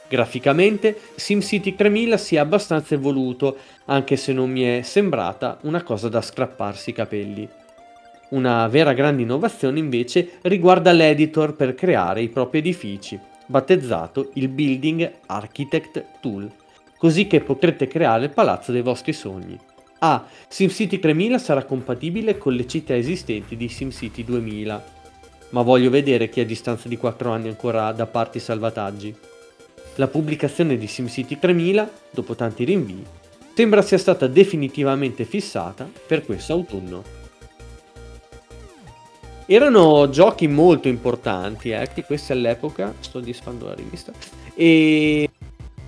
Graficamente 0.09 0.97
SimCity 1.17 1.75
3000 1.75 2.17
si 2.17 2.37
è 2.37 2.39
abbastanza 2.39 2.95
evoluto, 2.95 3.57
anche 3.87 4.17
se 4.17 4.33
non 4.33 4.51
mi 4.51 4.63
è 4.63 4.83
sembrata 4.83 5.59
una 5.63 5.83
cosa 5.83 6.09
da 6.09 6.23
scrapparsi 6.23 6.91
i 6.91 6.95
capelli. 6.95 7.49
Una 8.29 8.67
vera 8.69 8.93
grande 8.93 9.23
innovazione 9.23 9.79
invece 9.79 10.39
riguarda 10.43 10.93
l'editor 10.93 11.55
per 11.55 11.75
creare 11.75 12.23
i 12.23 12.29
propri 12.29 12.59
edifici, 12.59 13.19
battezzato 13.47 14.31
il 14.35 14.49
Building 14.49 15.13
Architect 15.27 16.05
Tool, 16.21 16.51
così 16.99 17.27
che 17.27 17.41
potrete 17.41 17.87
creare 17.87 18.25
il 18.25 18.31
palazzo 18.31 18.73
dei 18.73 18.83
vostri 18.83 19.13
sogni. 19.13 19.59
Ah, 19.99 20.27
SimCity 20.49 20.99
3000 20.99 21.39
sarà 21.39 21.65
compatibile 21.65 22.37
con 22.37 22.53
le 22.53 22.67
città 22.67 22.95
esistenti 22.95 23.57
di 23.57 23.69
SimCity 23.69 24.25
2000, 24.25 24.85
ma 25.51 25.63
voglio 25.63 25.91
vedere 25.91 26.29
chi 26.29 26.41
a 26.41 26.45
distanza 26.45 26.89
di 26.89 26.97
4 26.97 27.31
anni 27.31 27.49
ancora 27.49 27.91
da 27.93 28.07
parte 28.07 28.39
i 28.39 28.43
salvataggi. 28.43 29.15
La 29.95 30.09
pubblicazione 30.09 30.77
di 30.77 30.87
SimCity 30.87 31.39
3000, 31.39 31.91
dopo 32.11 32.35
tanti 32.35 32.65
rinvii, 32.65 33.05
sembra 33.55 33.81
sia 33.81 33.97
stata 33.97 34.27
definitivamente 34.27 35.25
fissata 35.25 35.89
per 36.07 36.25
questo 36.27 36.53
autunno. 36.53 37.03
Erano 39.47 40.11
giochi 40.11 40.47
molto 40.49 40.89
importanti, 40.89 41.71
eh, 41.71 41.89
questi 42.05 42.33
all'epoca, 42.33 42.93
sto 43.01 43.21
disfando 43.21 43.67
la 43.67 43.75
rivista, 43.75 44.13
e 44.55 45.31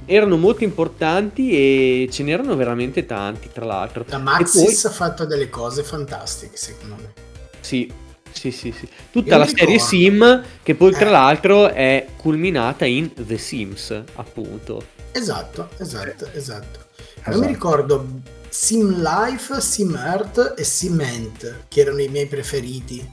erano 0.09 0.37
molto 0.37 0.65
importanti 0.65 1.53
e 1.53 2.09
ce 2.11 2.23
n'erano 2.23 2.57
veramente 2.57 3.07
tanti, 3.07 3.49
tra 3.53 3.65
l'altro. 3.65 4.05
La 4.09 4.19
Maxis 4.19 4.81
poi- 4.83 4.91
ha 4.91 4.95
fatto 4.95 5.25
delle 5.27 5.51
cose 5.51 5.83
fantastiche, 5.85 6.57
secondo 6.57 6.95
me. 6.97 7.13
Sì, 7.61 7.93
sì, 8.33 8.51
sì, 8.51 8.73
sì. 8.73 8.89
Tutta 9.13 9.35
Io 9.35 9.39
la 9.39 9.47
serie. 9.47 9.79
Sim, 9.79 10.43
che 10.63 10.75
poi 10.75 10.93
tra 10.93 11.09
Eh. 11.09 11.11
l'altro 11.11 11.69
è 11.69 12.07
culminata 12.17 12.85
in 12.87 13.13
The 13.15 13.37
Sims, 13.39 14.03
appunto. 14.15 14.83
Esatto, 15.13 15.69
esatto, 15.79 16.29
esatto. 16.33 16.79
Io 16.99 17.05
Esatto. 17.23 17.39
mi 17.41 17.47
ricordo 17.47 18.07
Sim 18.49 19.03
Life, 19.03 19.61
Sim 19.61 19.95
Earth 19.95 20.55
e 20.57 20.65
Cement, 20.65 21.65
che 21.69 21.81
erano 21.81 22.01
i 22.01 22.09
miei 22.09 22.27
preferiti. 22.27 23.07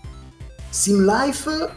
Sim 0.69 1.03
Life 1.05 1.69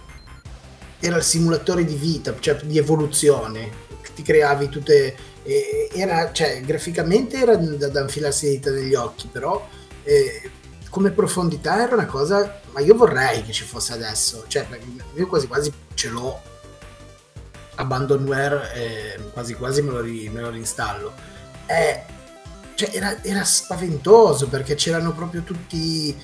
era 1.00 1.16
il 1.16 1.22
simulatore 1.22 1.84
di 1.84 1.94
vita, 1.94 2.34
cioè 2.38 2.56
di 2.62 2.76
evoluzione. 2.78 3.86
Ti 4.18 4.24
creavi 4.24 4.68
tutte... 4.68 5.16
e- 5.44 5.88
Era, 5.94 6.32
cioè, 6.32 6.60
graficamente 6.62 7.36
era 7.36 7.54
da, 7.54 7.86
da 7.86 8.00
infilarsi 8.00 8.46
le 8.46 8.50
dita 8.52 8.70
negli 8.70 8.94
occhi, 8.94 9.28
però 9.30 9.64
eh, 10.02 10.50
come 10.90 11.12
profondità 11.12 11.80
era 11.80 11.94
una 11.94 12.06
cosa... 12.06 12.60
Ma 12.72 12.80
io 12.80 12.96
vorrei 12.96 13.44
che 13.44 13.52
ci 13.52 13.62
fosse 13.62 13.92
adesso. 13.92 14.44
Cioè, 14.48 14.66
io 15.14 15.26
quasi 15.28 15.46
quasi 15.46 15.72
ce 15.94 16.08
l'ho 16.08 16.40
Abandonware 17.76 18.72
eh, 18.74 19.20
quasi 19.32 19.54
quasi 19.54 19.82
me 19.82 19.92
lo, 19.92 20.00
ri- 20.00 20.28
me 20.30 20.40
lo 20.40 20.50
reinstallo. 20.50 21.12
Eh, 21.66 22.02
cioè, 22.74 22.90
era, 22.92 23.22
era 23.22 23.44
spaventoso 23.44 24.48
perché 24.48 24.74
c'erano 24.74 25.12
proprio 25.12 25.42
tutti 25.42 26.16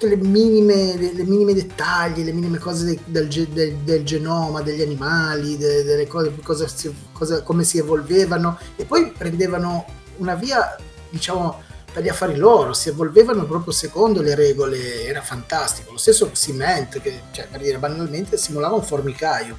tutte 0.00 0.16
le 0.16 0.16
minime, 0.16 0.96
le, 0.96 1.12
le 1.12 1.24
minime 1.24 1.52
dettagli, 1.52 2.24
le 2.24 2.32
minime 2.32 2.56
cose 2.56 2.86
dei- 2.86 3.00
del, 3.04 3.28
ge- 3.28 3.52
del- 3.52 4.02
genoma, 4.02 4.62
degli 4.62 4.80
animali, 4.80 5.58
de- 5.58 5.82
delle 5.82 6.06
cose, 6.06 6.32
cosa 6.42 6.66
si- 6.66 6.94
cosa- 7.12 7.42
come 7.42 7.64
si 7.64 7.76
evolvevano 7.76 8.58
e 8.76 8.86
poi 8.86 9.12
prendevano 9.12 9.84
una 10.16 10.34
via, 10.36 10.74
diciamo, 11.10 11.62
per 11.92 12.02
gli 12.02 12.08
affari 12.08 12.36
loro, 12.36 12.72
si 12.72 12.88
evolvevano 12.88 13.44
proprio 13.44 13.74
secondo 13.74 14.22
le 14.22 14.34
regole, 14.34 15.04
era 15.04 15.20
fantastico. 15.20 15.92
Lo 15.92 15.98
stesso 15.98 16.30
Cement, 16.32 16.98
che 17.00 17.20
cioè, 17.32 17.48
per 17.50 17.60
dire 17.60 17.78
banalmente 17.78 18.38
simulava 18.38 18.76
un 18.76 18.82
formicaio. 18.82 19.58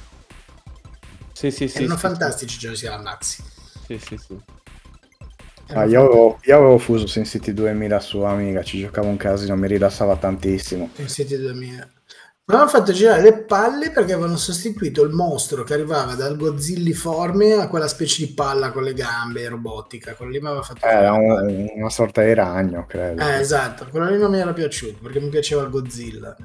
Sì, 1.32 1.52
sì, 1.52 1.68
sì. 1.68 1.78
Erano 1.78 1.94
sì, 1.94 2.00
fantastici 2.00 2.56
i 2.56 2.58
giochi 2.58 2.86
alla 2.88 3.00
Maxi. 3.00 3.42
Sì, 3.86 4.00
sì, 4.04 4.16
sì. 4.16 4.36
Ah, 5.74 5.84
io, 5.84 6.00
avevo, 6.04 6.38
io 6.42 6.56
avevo 6.56 6.78
fuso 6.78 7.06
SimCity 7.06 7.52
2000 7.52 8.00
su 8.00 8.20
Amiga, 8.22 8.62
ci 8.62 8.80
giocavo 8.80 9.08
un 9.08 9.16
casino, 9.16 9.56
mi 9.56 9.66
rilassava 9.68 10.16
tantissimo. 10.16 10.90
In 10.96 11.08
City 11.08 11.36
2000. 11.36 11.88
Mi 12.44 12.56
avevano 12.58 12.70
fatto 12.76 12.92
girare 12.92 13.22
le 13.22 13.44
palle 13.44 13.90
perché 13.92 14.12
avevano 14.12 14.36
sostituito 14.36 15.02
il 15.04 15.12
mostro 15.12 15.62
che 15.62 15.74
arrivava 15.74 16.14
dal 16.14 16.36
Godzilliforme 16.36 17.52
a 17.52 17.68
quella 17.68 17.86
specie 17.86 18.26
di 18.26 18.34
palla 18.34 18.72
con 18.72 18.82
le 18.82 18.94
gambe 18.94 19.48
robotica. 19.48 20.14
Quello 20.14 20.32
lì 20.32 20.40
mi 20.40 20.48
aveva 20.48 20.62
fatto. 20.62 20.84
Era 20.84 21.12
un- 21.12 21.68
una 21.72 21.88
sorta 21.88 22.22
di 22.22 22.34
ragno, 22.34 22.84
credo. 22.86 23.22
Eh, 23.22 23.38
esatto, 23.38 23.86
quello 23.90 24.10
lì 24.10 24.18
non 24.18 24.30
mi 24.32 24.38
era 24.38 24.52
piaciuto 24.52 24.98
perché 25.00 25.20
mi 25.20 25.28
piaceva 25.28 25.62
il 25.62 25.70
Godzilla. 25.70 26.36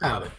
Ah, 0.00 0.18
vabbè. 0.18 0.30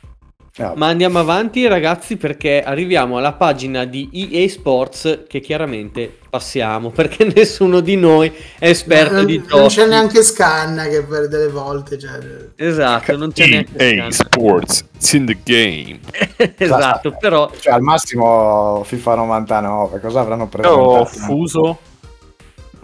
Ah, 0.57 0.73
Ma 0.75 0.87
andiamo 0.87 1.17
avanti 1.17 1.65
ragazzi 1.65 2.17
perché 2.17 2.61
arriviamo 2.61 3.17
alla 3.17 3.31
pagina 3.31 3.85
di 3.85 4.09
EA 4.11 4.49
Sports 4.49 5.23
che 5.25 5.39
chiaramente 5.39 6.17
passiamo 6.29 6.89
perché 6.89 7.23
nessuno 7.33 7.79
di 7.79 7.95
noi 7.95 8.29
è 8.59 8.67
esperto 8.67 9.13
non, 9.15 9.25
di 9.25 9.37
non 9.37 9.47
giochi. 9.47 9.75
c'è 9.75 9.87
neanche 9.87 10.21
Scanna 10.23 10.87
che 10.87 11.03
per 11.03 11.29
delle 11.29 11.47
volte. 11.47 11.97
Cioè... 11.97 12.19
Esatto, 12.57 13.15
non 13.15 13.31
c'è 13.31 13.47
neanche 13.47 13.77
EA 13.77 14.11
scanno. 14.11 14.11
Sports, 14.11 14.85
it's 14.95 15.13
in 15.13 15.25
the 15.25 15.37
game. 15.41 15.99
Esatto, 16.57 17.15
però 17.17 17.49
Cioè, 17.57 17.73
al 17.73 17.81
massimo 17.81 18.83
FIFA 18.83 19.15
99, 19.15 19.99
cosa 20.01 20.19
avranno 20.19 20.49
Io 20.51 20.69
ho 20.69 21.03
presentato? 21.03 21.05
fuso 21.05 21.79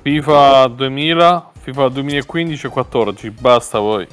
FIFA 0.03 0.67
2000, 0.67 1.51
FIFA 1.59 1.89
2015 1.89 2.65
e 2.65 2.69
14, 2.69 3.29
basta 3.31 3.79
voi. 3.79 4.07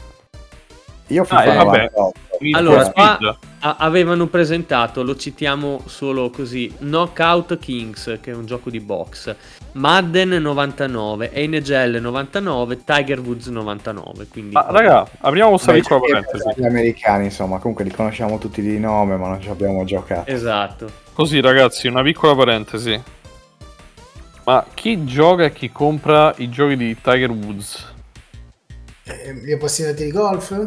Io 1.08 1.24
FIFA 1.24 1.36
Ah, 1.38 1.44
eh, 1.44 1.56
vabbè. 1.56 1.90
98. 1.94 2.23
Allora, 2.52 2.90
qua- 2.90 3.18
avevano 3.58 4.26
presentato, 4.26 5.02
lo 5.02 5.16
citiamo 5.16 5.82
solo 5.86 6.30
così, 6.30 6.72
Knockout 6.78 7.58
Kings, 7.58 8.18
che 8.20 8.30
è 8.30 8.34
un 8.34 8.46
gioco 8.46 8.70
di 8.70 8.80
box, 8.80 9.34
Madden 9.72 10.30
99, 10.30 11.30
NHL 11.34 11.98
99, 12.00 12.84
Tiger 12.84 13.20
Woods 13.20 13.46
99, 13.46 14.26
quindi 14.28 14.52
Ma 14.52 14.66
raga, 14.68 15.08
apriamo 15.20 15.50
questa 15.50 15.72
piccola 15.72 16.00
parentesi. 16.00 16.44
Gli 16.56 16.64
americani, 16.66 17.24
insomma, 17.24 17.58
comunque 17.58 17.84
li 17.84 17.90
conosciamo 17.90 18.38
tutti 18.38 18.60
di 18.60 18.78
nome, 18.78 19.16
ma 19.16 19.28
non 19.28 19.40
ci 19.40 19.48
abbiamo 19.48 19.84
giocato. 19.84 20.30
esatto. 20.30 21.02
Così 21.12 21.40
ragazzi, 21.40 21.86
una 21.86 22.02
piccola 22.02 22.34
parentesi. 22.34 23.02
Ma 24.44 24.64
chi 24.74 25.04
gioca 25.04 25.44
e 25.44 25.52
chi 25.52 25.72
compra 25.72 26.34
i 26.36 26.50
giochi 26.50 26.76
di 26.76 26.96
Tiger 27.00 27.30
Woods? 27.30 27.92
Eh, 29.04 29.34
gli 29.42 29.52
appassionati 29.52 30.04
di 30.04 30.10
golf? 30.10 30.66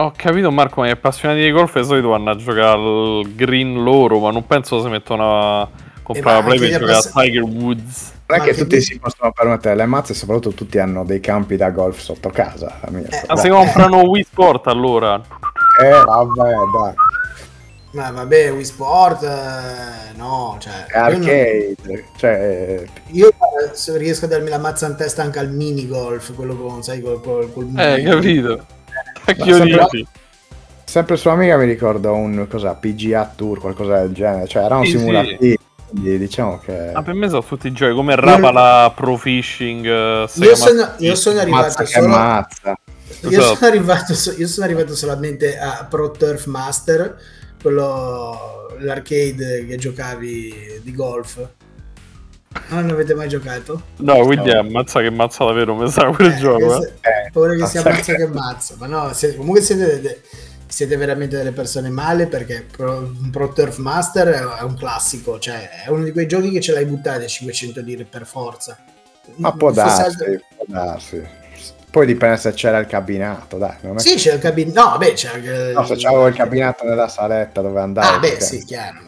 Ho 0.00 0.12
capito 0.14 0.50
Marco, 0.52 0.80
ma 0.80 0.86
gli 0.86 0.90
appassionati 0.90 1.40
di 1.40 1.50
golf 1.50 1.76
di 1.76 1.84
solito 1.84 2.08
vanno 2.10 2.30
a 2.30 2.36
giocare 2.36 2.62
al 2.68 3.22
green 3.34 3.82
loro, 3.82 4.20
ma 4.20 4.30
non 4.30 4.46
penso 4.46 4.80
si 4.80 4.88
mettono 4.88 5.60
a 5.62 5.68
comprare 6.04 6.38
Eh, 6.38 6.40
la 6.40 6.46
play 6.46 6.58
per 6.58 6.68
giocare 6.70 6.92
appass- 6.92 7.16
a 7.16 7.20
Tiger 7.20 7.42
Woods. 7.42 8.12
Non 8.28 8.36
è 8.36 8.40
Ma 8.40 8.44
che 8.44 8.54
tutti 8.54 8.80
si 8.80 8.98
possono 9.00 9.32
permettere 9.32 9.74
le 9.74 9.86
mazze, 9.86 10.14
soprattutto 10.14 10.54
tutti 10.54 10.78
hanno 10.78 11.04
dei 11.04 11.18
campi 11.18 11.56
da 11.56 11.70
golf 11.70 11.98
sotto 11.98 12.28
casa. 12.30 12.78
la 12.82 12.90
mia. 12.90 13.08
Eh, 13.08 13.22
Ma 13.26 13.36
si 13.36 13.48
comprano 13.48 14.02
Wii 14.02 14.22
Sport 14.22 14.66
allora. 14.68 15.20
Eh, 15.82 15.90
vabbè, 15.90 16.42
dai. 16.52 16.94
Ma 17.90 18.10
vabbè, 18.12 18.52
Wii 18.52 18.64
Sport, 18.64 19.22
eh, 19.24 20.16
no, 20.16 20.56
cioè... 20.60 20.84
È 20.86 20.96
io 20.98 21.02
non- 21.18 21.22
arcade. 21.22 21.76
Cioè, 22.16 22.84
Io 23.12 23.28
eh, 23.30 23.34
se 23.72 23.96
riesco 23.96 24.26
a 24.26 24.28
darmi 24.28 24.50
la 24.50 24.58
mazza 24.58 24.86
in 24.86 24.94
testa 24.94 25.22
anche 25.22 25.38
al 25.40 25.50
mini 25.50 25.88
golf, 25.88 26.32
quello 26.34 26.54
con, 26.54 26.82
sai, 26.84 27.00
col, 27.00 27.20
col, 27.20 27.50
col 27.52 27.66
Eh, 27.76 28.02
capito. 28.04 28.64
Cacchio 29.34 29.54
sempre- 30.84 31.16
su 31.16 31.28
Amiga 31.28 31.56
mi 31.56 31.66
ricordo 31.66 32.14
un 32.14 32.46
cosa, 32.48 32.72
PGA 32.74 33.32
Tour, 33.36 33.60
qualcosa 33.60 33.98
del 34.00 34.12
genere. 34.12 34.46
Cioè, 34.48 34.64
era 34.64 34.76
un 34.76 34.84
Sì, 34.84 34.92
sì. 34.92 34.98
simulativo. 34.98 35.56
Quindi 35.90 36.18
diciamo 36.18 36.58
che. 36.58 36.92
Ah, 36.92 37.02
per 37.02 37.14
me 37.14 37.28
sono 37.28 37.42
tutti 37.42 37.66
i 37.66 37.72
giochi 37.72 37.94
come 37.94 38.14
Rapala 38.16 38.92
Pro 38.94 39.16
Fishing. 39.16 39.84
eh, 39.86 40.28
Io 40.34 40.54
sono, 40.56 40.92
io 40.98 41.14
sono 41.14 41.40
arrivato 41.40 41.84
solo... 41.84 42.08
mazza. 42.08 42.78
Io 43.28 43.40
sono, 43.42 43.66
arrivato, 43.66 44.12
io 44.36 44.46
sono 44.46 44.66
arrivato 44.66 44.94
solamente 44.94 45.58
a 45.58 45.86
Pro 45.88 46.10
Turf 46.10 46.44
Master, 46.46 47.16
quello 47.60 48.68
l'arcade 48.80 49.64
che 49.66 49.76
giocavi 49.76 50.80
di 50.82 50.94
golf. 50.94 51.38
Non 52.68 52.86
ne 52.86 52.92
avete 52.92 53.14
mai 53.14 53.28
giocato? 53.28 53.82
No, 53.96 54.24
quindi 54.24 54.50
è 54.50 54.56
ammazza 54.56 55.00
che 55.00 55.10
mazza 55.10 55.44
davvero, 55.44 55.74
mi 55.74 55.88
sa 55.90 56.06
quel 56.06 56.32
Eh, 56.32 56.36
gioco. 56.36 56.58
che 56.58 56.64
Eh. 56.64 56.80
se- 56.80 56.94
Eh, 57.26 57.30
paura 57.30 57.54
che 57.54 57.66
sia 57.66 57.82
mazza 57.82 57.90
mazza 57.96 58.14
che 58.14 58.26
mazza, 58.26 58.74
ma 58.78 58.86
no, 58.86 59.12
se- 59.12 59.36
comunque 59.36 59.60
siete, 59.60 60.00
de- 60.00 60.20
siete 60.66 60.96
veramente 60.96 61.36
delle 61.36 61.52
persone 61.52 61.88
male 61.90 62.26
perché 62.26 62.66
Pro, 62.70 63.10
Pro 63.30 63.52
Turf 63.52 63.76
Master 63.78 64.28
è, 64.28 64.62
un 64.62 64.74
classico, 64.76 65.38
cioè 65.38 65.68
è 65.84 65.90
uno 65.90 66.04
di 66.04 66.12
quei 66.12 66.26
giochi 66.26 66.50
che 66.50 66.60
ce 66.60 66.72
l'hai 66.72 66.84
buttati 66.86 67.24
a 67.24 67.26
500 67.28 67.80
lire 67.80 68.04
per 68.04 68.26
forza. 68.26 68.78
Ma 69.36 69.52
può 69.52 69.70
darsi, 69.70 70.00
altro- 70.02 70.26
può 70.56 70.64
darsi. 70.66 71.22
Poi 71.90 72.04
dipende 72.06 72.36
se 72.36 72.52
c'era 72.52 72.78
il 72.78 72.86
cabinato, 72.86 73.56
dai. 73.56 73.76
Non 73.80 73.96
è 73.96 73.98
Sì, 74.00 74.14
c'è 74.16 74.34
il 74.34 74.40
cabinato. 74.40 74.90
No, 74.90 74.98
beh, 74.98 75.12
c'è 75.14 75.28
anche. 75.34 75.72
No, 75.74 75.86
se 75.86 75.96
c'avevo 75.96 76.26
il 76.26 76.34
cabinato 76.34 76.84
nella 76.84 77.08
saletta 77.08 77.62
dove 77.62 77.80
andare. 77.80 78.16
Ah, 78.16 78.18
beh, 78.18 78.28
perché 78.28 78.44
sì, 78.44 78.64
chiaro. 78.64 79.00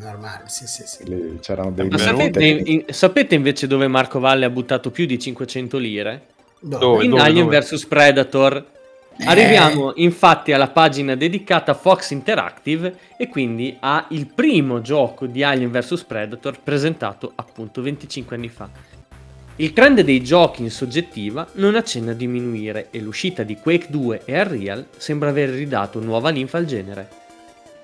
No, 0.00 0.10
Normale, 0.10 0.44
sì, 0.46 0.66
sì, 0.66 0.82
sì. 0.86 1.04
Lì 1.04 1.38
c'erano 1.40 1.70
dei 1.70 1.88
Ma 1.88 1.98
sapete, 1.98 2.44
in- 2.44 2.84
sapete 2.88 3.34
invece 3.34 3.66
dove 3.66 3.86
Marco 3.86 4.18
Valle 4.18 4.46
ha 4.46 4.50
buttato 4.50 4.90
più 4.90 5.06
di 5.06 5.18
500 5.18 5.78
lire? 5.78 6.26
Dove? 6.60 7.04
in 7.04 7.18
Alien 7.18 7.48
vs 7.48 7.84
Predator. 7.86 8.66
Eh. 9.16 9.24
Arriviamo 9.26 9.92
infatti 9.96 10.52
alla 10.52 10.68
pagina 10.68 11.14
dedicata 11.14 11.72
a 11.72 11.74
Fox 11.74 12.10
Interactive 12.10 12.96
e 13.18 13.28
quindi 13.28 13.76
a 13.80 14.06
il 14.10 14.26
primo 14.26 14.80
gioco 14.80 15.26
di 15.26 15.42
Alien 15.42 15.70
vs 15.70 16.04
Predator 16.04 16.60
presentato 16.62 17.32
appunto 17.34 17.82
25 17.82 18.36
anni 18.36 18.48
fa. 18.48 18.68
Il 19.56 19.74
trend 19.74 20.00
dei 20.00 20.22
giochi 20.22 20.62
in 20.62 20.70
soggettiva 20.70 21.46
non 21.54 21.74
accenna 21.74 22.12
a 22.12 22.14
diminuire 22.14 22.88
e 22.90 23.00
l'uscita 23.00 23.42
di 23.42 23.56
Quake 23.56 23.88
2 23.90 24.22
e 24.24 24.40
Unreal 24.40 24.86
sembra 24.96 25.28
aver 25.28 25.50
ridato 25.50 26.00
nuova 26.00 26.30
linfa 26.30 26.56
al 26.56 26.64
genere. 26.64 27.19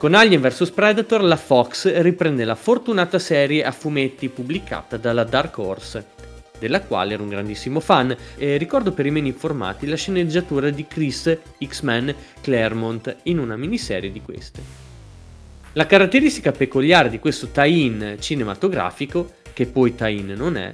Con 0.07 0.15
Alien 0.15 0.41
vs 0.41 0.71
Predator 0.71 1.21
la 1.25 1.35
Fox 1.35 1.93
riprende 2.01 2.45
la 2.45 2.55
fortunata 2.55 3.19
serie 3.19 3.65
a 3.65 3.73
fumetti 3.73 4.29
pubblicata 4.29 4.97
dalla 4.99 5.25
Dark 5.25 5.59
Horse, 5.59 6.07
della 6.61 6.83
quale 6.83 7.15
ero 7.15 7.25
un 7.25 7.29
grandissimo 7.29 7.81
fan 7.81 8.17
e 8.37 8.57
ricordo 8.57 8.93
per 8.93 9.07
i 9.07 9.11
meno 9.11 9.27
informati 9.27 9.85
la 9.89 9.97
sceneggiatura 9.97 10.71
di 10.71 10.87
Chris 10.87 11.37
X-Men 11.59 12.15
Claremont 12.41 13.17
in 13.25 13.41
una 13.41 13.57
miniserie 13.57 14.13
di 14.13 14.23
queste. 14.23 14.63
La 15.73 15.87
caratteristica 15.87 16.53
peculiare 16.53 17.11
di 17.11 17.19
questo 17.19 17.49
tie-in 17.49 18.19
cinematografico, 18.21 19.33
che 19.53 19.67
poi 19.67 19.97
tie-in 19.97 20.35
non 20.37 20.57
è, 20.57 20.73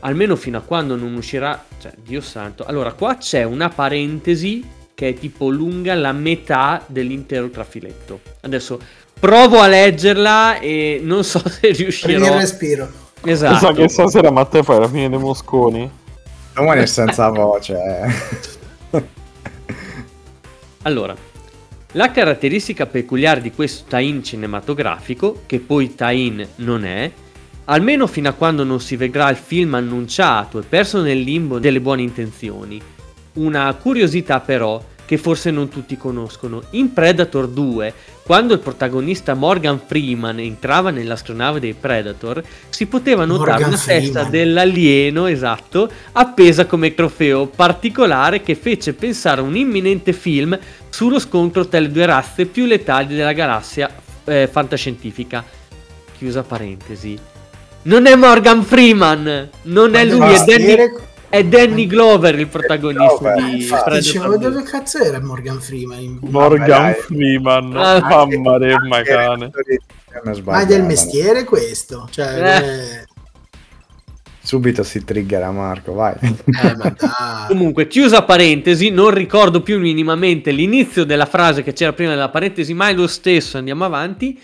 almeno 0.00 0.34
fino 0.34 0.58
a 0.58 0.62
quando 0.62 0.96
non 0.96 1.14
uscirà, 1.14 1.66
cioè 1.80 1.92
Dio 2.02 2.20
santo, 2.20 2.64
allora 2.64 2.94
qua 2.94 3.16
c'è 3.16 3.44
una 3.44 3.68
parentesi 3.68 4.78
che 5.00 5.08
è 5.08 5.14
tipo 5.14 5.48
lunga 5.48 5.94
la 5.94 6.12
metà 6.12 6.84
dell'intero 6.86 7.48
trafiletto. 7.48 8.20
Adesso 8.42 8.78
provo 9.18 9.58
a 9.58 9.66
leggerla 9.66 10.58
e 10.58 11.00
non 11.02 11.24
so 11.24 11.38
se 11.38 11.58
Prendi 11.60 11.68
il 11.70 11.84
riuscirò. 11.84 12.36
respiro. 12.36 12.86
Esatto. 13.24 13.72
che 13.72 13.88
stasera 13.88 14.30
Matteo 14.30 14.62
fai 14.62 14.78
la 14.78 14.88
fine 14.88 15.08
dei 15.08 15.18
mosconi. 15.18 15.90
Domani 16.52 16.82
è 16.82 16.86
senza 16.86 17.30
voce. 17.30 17.72
eh. 18.90 19.02
Allora, 20.82 21.16
la 21.92 22.10
caratteristica 22.10 22.84
peculiare 22.84 23.40
di 23.40 23.52
questo 23.52 23.84
tie-in 23.88 24.22
cinematografico, 24.22 25.44
che 25.46 25.60
poi 25.60 25.94
tie-in 25.94 26.46
non 26.56 26.84
è, 26.84 27.10
almeno 27.64 28.06
fino 28.06 28.28
a 28.28 28.32
quando 28.32 28.64
non 28.64 28.80
si 28.80 28.96
vedrà 28.96 29.30
il 29.30 29.36
film 29.38 29.72
annunciato 29.72 30.58
e 30.58 30.62
perso 30.62 31.00
nel 31.00 31.20
limbo 31.20 31.58
delle 31.58 31.80
buone 31.80 32.02
intenzioni, 32.02 32.78
una 33.34 33.72
curiosità 33.74 34.40
però 34.40 34.82
che 35.10 35.18
forse 35.18 35.50
non 35.50 35.68
tutti 35.68 35.96
conoscono. 35.96 36.62
In 36.70 36.92
Predator 36.92 37.48
2, 37.48 37.92
quando 38.22 38.54
il 38.54 38.60
protagonista 38.60 39.34
Morgan 39.34 39.80
Freeman 39.84 40.38
entrava 40.38 40.90
nell'astronave 40.90 41.58
dei 41.58 41.74
Predator, 41.74 42.40
si 42.68 42.86
poteva 42.86 43.24
notare 43.24 43.50
Morgan 43.50 43.68
una 43.70 43.76
testa 43.76 43.96
Freeman. 43.96 44.30
dell'alieno, 44.30 45.26
esatto, 45.26 45.90
appesa 46.12 46.66
come 46.66 46.94
trofeo 46.94 47.46
particolare 47.46 48.40
che 48.40 48.54
fece 48.54 48.92
pensare 48.92 49.40
a 49.40 49.42
un 49.42 49.56
imminente 49.56 50.12
film 50.12 50.56
sullo 50.90 51.18
scontro 51.18 51.66
tra 51.66 51.80
le 51.80 51.90
due 51.90 52.06
razze 52.06 52.46
più 52.46 52.66
letali 52.66 53.16
della 53.16 53.32
galassia 53.32 53.92
eh, 54.26 54.48
fantascientifica. 54.48 55.44
Chiusa 56.16 56.44
parentesi. 56.44 57.18
Non 57.82 58.06
è 58.06 58.14
Morgan 58.14 58.62
Freeman, 58.62 59.48
non 59.62 59.94
è 59.96 60.04
Ma 60.04 60.26
lui, 60.26 60.44
deve 60.44 60.52
è 60.52 60.76
Danny, 60.76 60.90
è 61.30 61.44
Danny 61.44 61.86
Glover 61.86 62.38
il 62.38 62.48
protagonista 62.48 63.34
Glover, 63.34 63.50
di 63.50 63.66
Dicevo 63.98 64.36
2. 64.36 64.38
dove 64.38 64.62
cazzo 64.64 64.98
era 64.98 65.20
Morgan 65.20 65.60
Freeman? 65.60 66.18
Morgan. 66.22 66.92
Freeman. 66.94 67.76
Ah, 67.76 68.00
Mamma 68.00 68.58
remma 68.58 69.00
cane. 69.02 69.50
Ma 70.44 70.60
è 70.60 70.66
del 70.66 70.82
mestiere 70.82 71.44
questo? 71.44 72.08
Cioè, 72.10 72.58
Eh. 72.58 73.08
Subito 74.42 74.82
si 74.82 75.04
triggera 75.04 75.50
Marco, 75.52 75.92
vai. 75.92 76.14
eh, 76.20 76.76
ma. 76.76 77.44
Comunque, 77.46 77.86
chiusa 77.86 78.24
parentesi, 78.24 78.90
non 78.90 79.10
ricordo 79.10 79.62
più 79.62 79.78
minimamente 79.78 80.50
l'inizio 80.50 81.04
della 81.04 81.26
frase 81.26 81.62
che 81.62 81.72
c'era 81.72 81.92
prima 81.92 82.10
della 82.10 82.30
parentesi, 82.30 82.74
ma 82.74 82.88
è 82.88 82.94
lo 82.94 83.06
stesso, 83.06 83.58
andiamo 83.58 83.84
avanti. 83.84 84.40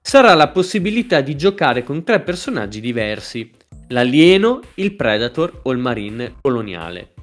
Sarà 0.00 0.34
la 0.34 0.48
possibilità 0.48 1.20
di 1.22 1.36
giocare 1.36 1.82
con 1.82 2.04
tre 2.04 2.20
personaggi 2.20 2.80
diversi, 2.80 3.50
l'alieno, 3.90 4.60
il 4.74 4.94
predator 4.94 5.60
o 5.62 5.72
il 5.72 5.78
marine 5.78 6.34
coloniale. 6.40 7.14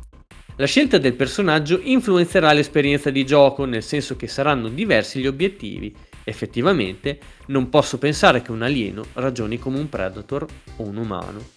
La 0.57 0.65
scelta 0.65 0.97
del 0.97 1.13
personaggio 1.13 1.79
influenzerà 1.83 2.51
l'esperienza 2.51 3.09
di 3.09 3.25
gioco, 3.25 3.65
nel 3.65 3.83
senso 3.83 4.15
che 4.15 4.27
saranno 4.27 4.69
diversi 4.69 5.19
gli 5.19 5.27
obiettivi. 5.27 5.95
Effettivamente, 6.23 7.19
non 7.47 7.69
posso 7.69 7.97
pensare 7.97 8.41
che 8.41 8.51
un 8.51 8.63
alieno 8.63 9.05
ragioni 9.13 9.59
come 9.59 9.77
un 9.77 9.87
predator 9.87 10.45
o 10.77 10.83
un 10.83 10.97
umano. 10.97 11.55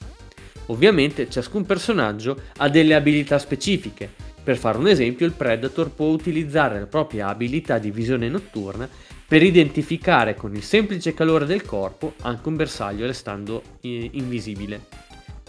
Ovviamente 0.67 1.29
ciascun 1.29 1.67
personaggio 1.67 2.41
ha 2.59 2.69
delle 2.69 2.95
abilità 2.95 3.39
specifiche. 3.39 4.29
Per 4.43 4.57
fare 4.57 4.79
un 4.79 4.87
esempio, 4.87 5.27
il 5.27 5.33
Predator 5.33 5.91
può 5.91 6.07
utilizzare 6.07 6.79
la 6.79 6.87
propria 6.87 7.29
abilità 7.29 7.79
di 7.79 7.91
visione 7.91 8.29
notturna 8.29 8.89
per 9.31 9.45
identificare 9.45 10.35
con 10.35 10.57
il 10.57 10.65
semplice 10.65 11.15
calore 11.15 11.47
del 11.47 11.65
corpo 11.65 12.15
anche 12.23 12.49
un 12.49 12.57
bersaglio 12.57 13.07
restando 13.07 13.63
eh, 13.81 14.11
invisibile. 14.15 14.87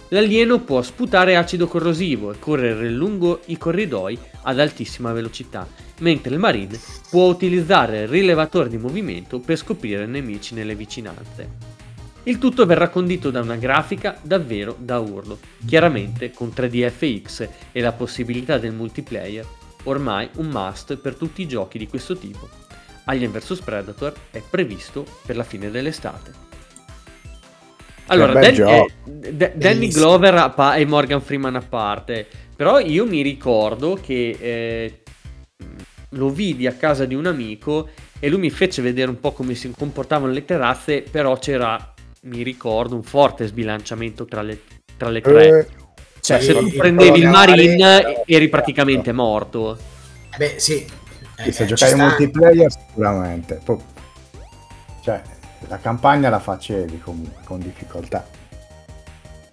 L'alieno 0.09 0.59
può 0.59 0.84
sputare 0.84 1.36
acido 1.36 1.65
corrosivo 1.65 2.32
e 2.32 2.38
correre 2.38 2.91
lungo 2.91 3.39
i 3.45 3.57
corridoi 3.57 4.15
ad 4.43 4.59
altissima 4.59 5.11
velocità, 5.13 5.67
mentre 6.01 6.32
il 6.32 6.39
marine 6.39 6.79
può 7.09 7.27
utilizzare 7.27 8.01
il 8.01 8.07
rilevatore 8.07 8.69
di 8.69 8.77
movimento 8.77 9.39
per 9.39 9.57
scoprire 9.57 10.05
nemici 10.05 10.53
nelle 10.53 10.75
vicinanze. 10.75 11.49
Il 12.25 12.38
tutto 12.38 12.67
verrà 12.67 12.89
condito 12.89 13.32
da 13.32 13.41
una 13.41 13.55
grafica 13.55 14.15
davvero 14.21 14.75
da 14.77 14.99
urlo, 14.99 15.39
chiaramente 15.65 16.29
con 16.29 16.51
3D 16.55 16.88
FX 16.88 17.49
e 17.71 17.82
la 17.82 17.93
possibilità 17.93 18.59
del 18.59 18.73
multiplayer, 18.73 19.43
ormai 19.86 20.29
un 20.36 20.49
must 20.49 20.97
per 20.97 21.15
tutti 21.15 21.41
i 21.41 21.47
giochi 21.47 21.79
di 21.79 21.88
questo 21.88 22.15
tipo. 22.15 22.70
Alien 23.12 23.32
vs 23.32 23.59
Predator 23.59 24.14
è 24.32 24.41
previsto 24.47 25.05
per 25.26 25.36
la 25.36 25.43
fine 25.43 25.70
dell'estate. 25.70 26.49
Allora, 28.07 28.34
Dan- 28.34 28.55
eh, 28.55 28.88
D- 29.03 29.53
Danny. 29.53 29.89
Glover 29.89 30.36
a 30.36 30.49
pa- 30.49 30.76
e 30.76 30.86
Morgan 30.86 31.22
Freeman 31.22 31.55
a 31.55 31.62
parte, 31.62 32.26
però 32.55 32.80
io 32.80 33.05
mi 33.05 33.22
ricordo 33.22 33.97
che 34.01 34.38
eh, 34.39 35.03
lo 36.09 36.30
vidi 36.30 36.68
a 36.68 36.74
casa 36.74 37.05
di 37.05 37.16
un 37.16 37.26
amico 37.26 37.89
e 38.20 38.30
lui 38.30 38.39
mi 38.39 38.49
fece 38.49 38.82
vedere 38.82 39.09
un 39.09 39.20
po' 39.20 39.32
come 39.32 39.55
si 39.55 39.72
comportavano 39.72 40.32
le 40.32 40.45
terrazze, 40.45 41.03
però 41.09 41.38
c'era, 41.38 41.93
mi 42.24 42.43
ricordo, 42.43 42.95
un 42.95 43.03
forte 43.03 43.47
sbilanciamento 43.47 44.26
tra 44.26 44.41
le, 44.41 44.62
tra 44.97 45.09
le 45.09 45.22
tre. 45.22 45.47
Eh, 45.47 45.68
Cioè, 46.22 46.39
se 46.39 46.53
tu 46.53 46.70
prendevi 46.70 47.20
il 47.20 47.28
Marine 47.30 48.24
eri 48.26 48.47
praticamente 48.49 49.12
morto. 49.12 49.78
Eh 50.34 50.38
Beh, 50.38 50.59
sì. 50.59 50.86
Eh, 51.44 51.52
se 51.52 51.66
giocavi 51.66 51.92
ci 51.92 51.98
in 51.98 52.04
multiplayer 52.04 52.72
sicuramente. 52.72 53.60
Poi, 53.64 53.78
cioè, 55.02 55.22
la 55.68 55.80
campagna 55.80 56.30
la 56.30 56.39
facevi 56.39 57.00
comunque 57.00 57.44
con 57.44 57.60
difficoltà. 57.60 58.28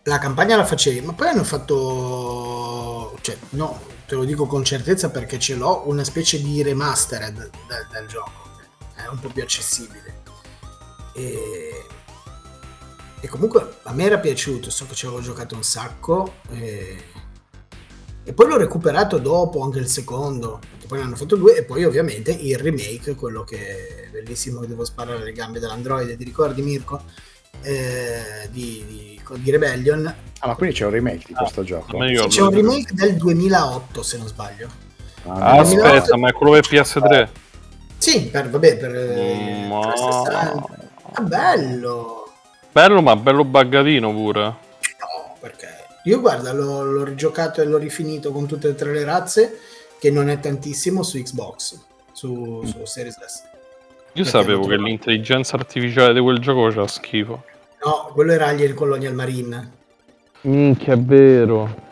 La 0.04 0.18
campagna 0.18 0.56
la 0.56 0.64
facevi, 0.64 1.00
ma 1.02 1.12
poi 1.12 1.28
hanno 1.28 1.44
fatto... 1.44 3.16
Cioè, 3.20 3.36
no, 3.50 3.80
te 4.06 4.14
lo 4.14 4.24
dico 4.24 4.46
con 4.46 4.64
certezza 4.64 5.10
perché 5.10 5.38
ce 5.38 5.54
l'ho, 5.54 5.82
una 5.86 6.04
specie 6.04 6.40
di 6.40 6.62
remastered 6.62 7.34
del, 7.34 7.86
del 7.92 8.06
gioco. 8.06 8.46
È 8.94 9.06
un 9.06 9.18
po' 9.20 9.28
più 9.28 9.42
accessibile. 9.42 10.22
E... 11.14 11.84
e 13.20 13.28
comunque 13.28 13.78
a 13.82 13.92
me 13.92 14.04
era 14.04 14.18
piaciuto, 14.18 14.70
so 14.70 14.86
che 14.86 14.94
ci 14.94 15.04
avevo 15.06 15.20
giocato 15.20 15.54
un 15.56 15.62
sacco. 15.62 16.34
E, 16.50 17.04
e 18.28 18.34
poi 18.34 18.46
l'ho 18.46 18.58
recuperato 18.58 19.16
dopo, 19.16 19.62
anche 19.62 19.78
il 19.78 19.86
secondo. 19.88 20.58
che 20.78 20.86
Poi 20.86 20.98
ne 20.98 21.04
hanno 21.04 21.16
fatto 21.16 21.34
due 21.34 21.56
e 21.56 21.64
poi 21.64 21.84
ovviamente 21.84 22.30
il 22.30 22.58
remake, 22.58 23.14
quello 23.14 23.42
che 23.42 23.56
è 23.56 24.08
bellissimo 24.10 24.60
che 24.60 24.66
devo 24.66 24.84
sparare 24.84 25.24
le 25.24 25.32
gambe 25.32 25.58
dell'androide, 25.60 26.14
ti 26.14 26.24
ricordi 26.24 26.60
Mirko? 26.60 27.00
Eh, 27.62 28.48
di, 28.50 28.84
di, 28.86 29.20
di 29.38 29.50
Rebellion. 29.50 30.14
Ah, 30.40 30.46
ma 30.46 30.54
quindi 30.56 30.74
c'è 30.76 30.84
un 30.84 30.90
remake 30.90 31.24
di 31.26 31.32
questo 31.32 31.62
gioco. 31.64 31.96
mi 31.96 32.08
ricordo. 32.08 32.28
C'è 32.28 32.42
un 32.42 32.50
remake 32.50 32.92
del 32.92 33.16
2008 33.16 34.02
se 34.02 34.18
non 34.18 34.26
sbaglio. 34.26 34.68
Ah, 35.26 35.32
Ah, 35.32 35.54
no. 35.54 35.60
aspetta, 35.62 36.16
ma 36.18 36.28
è 36.28 36.32
quello 36.32 36.52
per 36.52 36.68
PS3. 36.68 37.28
Sì, 37.96 38.26
per, 38.26 38.50
vabbè, 38.50 38.76
per 38.76 38.94
eh, 38.94 39.64
Mm, 39.64 39.68
ma- 39.70 39.80
360. 39.90 40.66
Ah, 41.12 41.22
bello! 41.22 42.30
Bello, 42.70 43.00
ma 43.00 43.16
bello 43.16 43.42
buggatino 43.44 44.12
pure. 44.12 44.42
No, 44.42 45.34
perché 45.40 45.77
io 46.04 46.20
guarda, 46.20 46.52
l'ho, 46.52 46.84
l'ho 46.84 47.04
rigiocato 47.04 47.60
e 47.60 47.64
l'ho 47.64 47.78
rifinito 47.78 48.32
con 48.32 48.46
tutte 48.46 48.68
e 48.68 48.74
tre 48.74 48.92
le 48.92 49.04
razze, 49.04 49.58
che 49.98 50.10
non 50.10 50.28
è 50.28 50.40
tantissimo 50.40 51.02
su 51.02 51.18
Xbox, 51.18 51.78
su, 52.12 52.62
su 52.64 52.84
Series 52.84 53.16
S. 53.16 53.42
Io 54.12 54.24
Perché 54.24 54.30
sapevo 54.30 54.66
che 54.66 54.76
l'intelligenza 54.76 55.56
artificiale 55.56 56.14
di 56.14 56.20
quel 56.20 56.38
gioco 56.38 56.68
c'ha 56.68 56.86
schifo. 56.86 57.44
No, 57.84 58.10
quello 58.12 58.32
era 58.32 58.46
Alien 58.46 58.74
Colonial 58.74 59.14
Marine. 59.14 59.72
Minchia, 60.42 60.94
è 60.94 60.98
vero. 60.98 61.86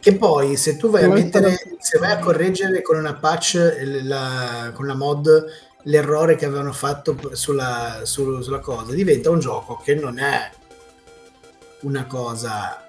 Che 0.00 0.14
poi 0.14 0.56
se 0.56 0.76
tu 0.76 0.88
vai 0.88 1.04
a 1.04 1.08
mettere, 1.08 1.56
se 1.78 1.98
vai 1.98 2.12
a 2.12 2.18
correggere 2.18 2.80
con 2.82 2.96
una 2.96 3.14
patch, 3.14 3.76
la- 4.02 4.70
con 4.72 4.84
una 4.84 4.94
mod, 4.94 5.44
l'errore 5.82 6.36
che 6.36 6.44
avevano 6.46 6.72
fatto 6.72 7.16
sulla, 7.32 8.00
su- 8.04 8.40
sulla 8.40 8.60
cosa, 8.60 8.92
diventa 8.92 9.30
un 9.30 9.40
gioco 9.40 9.80
che 9.82 9.94
non 9.94 10.18
è 10.18 10.50
una 11.80 12.06
cosa 12.06 12.84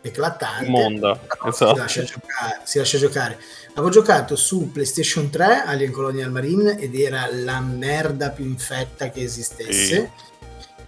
eclatante. 0.00 0.68
Monda, 0.68 1.18
esatto. 1.46 1.74
si, 1.74 1.78
lascia 1.78 2.02
giocare, 2.02 2.60
si 2.64 2.78
lascia 2.78 2.98
giocare. 2.98 3.38
Avevo 3.72 3.90
giocato 3.90 4.36
su 4.36 4.70
PlayStation 4.72 5.30
3 5.30 5.62
Alien 5.64 5.92
Colonial 5.92 6.30
Marine 6.30 6.78
ed 6.78 6.94
era 6.94 7.28
la 7.30 7.60
merda 7.60 8.30
più 8.30 8.44
infetta 8.44 9.10
che 9.10 9.22
esistesse. 9.22 9.72
Sì. 9.72 10.28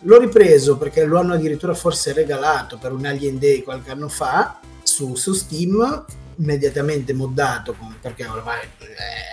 L'ho 0.04 0.18
ripreso 0.18 0.78
perché 0.78 1.04
lo 1.04 1.18
hanno 1.18 1.34
addirittura 1.34 1.74
forse 1.74 2.12
regalato 2.12 2.76
per 2.76 2.92
un 2.92 3.06
Alien 3.06 3.38
Day 3.38 3.62
qualche 3.62 3.92
anno 3.92 4.08
fa 4.08 4.58
su, 4.82 5.14
su 5.14 5.32
Steam, 5.32 6.04
immediatamente 6.36 7.12
moddato 7.12 7.76
perché 8.00 8.26
ormai 8.26 8.58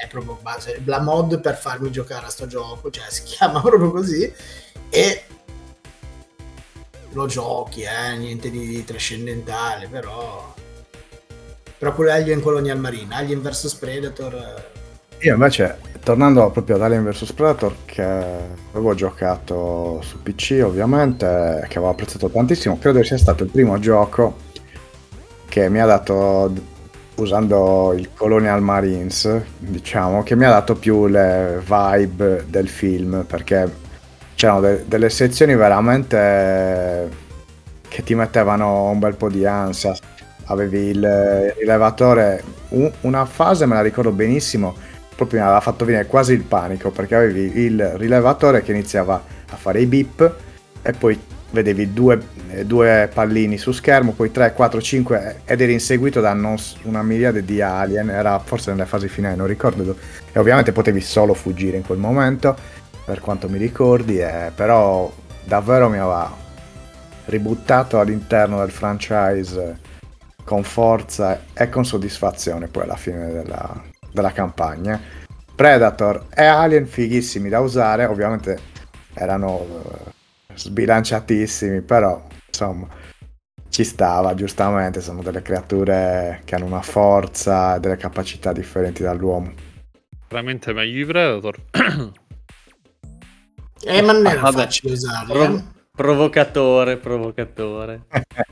è 0.04 0.08
proprio 0.08 0.38
base, 0.42 0.82
la 0.86 1.02
mod 1.02 1.40
per 1.42 1.58
farmi 1.58 1.90
giocare 1.90 2.28
a 2.28 2.30
sto 2.30 2.46
gioco, 2.46 2.92
cioè 2.92 3.06
si 3.10 3.24
chiama 3.36 3.62
proprio 3.62 3.90
così 3.90 4.32
e 4.90 5.24
lo 7.12 7.26
giochi, 7.26 7.84
eh, 7.84 8.18
niente 8.18 8.50
di 8.50 8.84
trascendentale, 8.84 9.88
però 9.88 10.54
però 11.80 11.96
è 12.04 12.12
Alien 12.12 12.42
Colonial 12.42 12.78
Marine, 12.78 13.16
Alien 13.16 13.42
vs 13.42 13.74
Predator 13.76 14.34
eh, 14.34 15.26
Io 15.26 15.34
invece, 15.34 15.78
tornando 16.04 16.50
proprio 16.52 16.76
ad 16.76 16.82
Alien 16.82 17.06
vs 17.06 17.32
Predator, 17.32 17.74
che 17.86 18.04
avevo 18.04 18.94
giocato 18.96 20.02
su 20.04 20.22
PC 20.22 20.62
ovviamente, 20.62 21.66
che 21.70 21.78
avevo 21.78 21.90
apprezzato 21.90 22.30
tantissimo, 22.30 22.78
credo 22.78 23.02
sia 23.02 23.18
stato 23.18 23.44
il 23.44 23.50
primo 23.50 23.80
gioco 23.80 24.48
che 25.48 25.70
mi 25.70 25.80
ha 25.80 25.86
dato, 25.86 26.52
usando 27.16 27.94
il 27.94 28.10
Colonial 28.14 28.62
Marines, 28.62 29.42
diciamo, 29.58 30.22
che 30.22 30.36
mi 30.36 30.44
ha 30.44 30.50
dato 30.50 30.76
più 30.76 31.08
le 31.08 31.64
vibe 31.66 32.44
del 32.50 32.68
film, 32.68 33.24
perché 33.26 33.79
c'erano 34.40 34.62
de- 34.62 34.86
delle 34.88 35.10
sezioni 35.10 35.54
veramente 35.54 37.10
che 37.90 38.04
ti 38.04 38.16
mettevano 38.16 38.86
un 38.90 38.98
bel 38.98 39.16
po' 39.16 39.28
di 39.28 39.46
ansia. 39.46 39.94
Avevi 40.46 40.92
il 40.92 41.54
rilevatore, 41.58 42.42
un- 42.70 42.90
una 43.02 43.26
fase 43.26 43.66
me 43.66 43.76
la 43.76 43.82
ricordo 43.82 44.12
benissimo, 44.12 44.74
proprio 45.14 45.40
mi 45.42 45.46
aveva 45.46 45.60
fatto 45.60 45.84
venire 45.84 46.06
quasi 46.06 46.32
il 46.32 46.44
panico 46.44 46.90
perché 46.90 47.16
avevi 47.16 47.64
il 47.66 47.86
rilevatore 47.98 48.62
che 48.62 48.72
iniziava 48.72 49.22
a 49.50 49.56
fare 49.58 49.82
i 49.82 49.86
beep 49.86 50.34
e 50.84 50.94
poi 50.94 51.20
vedevi 51.52 51.92
due, 51.92 52.22
due 52.64 53.10
pallini 53.14 53.58
su 53.58 53.74
schermo, 53.74 54.14
poi 54.14 54.32
3, 54.32 54.54
4, 54.54 54.80
5 54.82 55.42
ed 55.44 55.60
eri 55.60 55.74
inseguito 55.74 56.22
da 56.22 56.32
non 56.32 56.56
una 56.84 57.04
miriade 57.04 57.44
di 57.44 57.60
alien, 57.60 58.10
era 58.10 58.40
forse 58.40 58.72
nelle 58.72 58.86
fasi 58.86 59.10
finali, 59.10 59.36
non 59.36 59.48
ricordo, 59.48 59.84
do- 59.84 59.98
e 60.32 60.40
ovviamente 60.40 60.72
potevi 60.72 61.02
solo 61.02 61.34
fuggire 61.34 61.76
in 61.76 61.84
quel 61.84 61.98
momento, 61.98 62.56
per 63.10 63.22
quanto 63.22 63.50
mi 63.50 63.58
ricordi, 63.58 64.20
eh, 64.20 64.52
però 64.54 65.12
davvero 65.44 65.90
mi 65.90 65.98
aveva 65.98 66.32
ributtato 67.26 68.00
all'interno 68.00 68.60
del 68.60 68.70
franchise 68.70 69.80
con 70.44 70.62
forza 70.62 71.46
e 71.52 71.70
con 71.70 71.86
soddisfazione 71.86 72.68
poi 72.68 72.84
alla 72.84 72.96
fine 72.96 73.32
della, 73.32 73.82
della 74.12 74.32
campagna. 74.32 75.02
Predator 75.56 76.28
e 76.32 76.46
Alien 76.46 76.86
fighissimi 76.86 77.50
da 77.50 77.62
usare, 77.62 78.06
ovviamente 78.06 78.60
erano 79.16 79.66
eh, 79.66 80.12
sbilanciatissimi, 80.54 81.82
però 81.82 82.24
insomma 82.46 82.88
ci 83.70 83.84
stava 83.86 84.36
giustamente, 84.36 85.02
sono 85.02 85.24
delle 85.24 85.42
creature 85.42 86.42
che 86.46 86.54
hanno 86.54 86.66
una 86.66 86.84
forza 86.84 87.76
e 87.76 87.80
delle 87.80 87.98
capacità 87.98 88.54
differenti 88.54 89.02
dall'uomo. 89.02 89.52
Veramente 90.28 90.74
meglio 90.74 90.94
di 90.94 91.06
Predator. 91.06 91.56
eh, 93.86 94.02
ma 94.02 94.12
non 94.14 94.26
era 94.28 94.42
vabbè. 94.42 94.58
facile 94.64 94.94
usarli 94.94 95.32
Pro- 95.32 95.56
eh. 95.56 95.64
provocatore, 95.92 96.98
provocatore. 96.98 98.06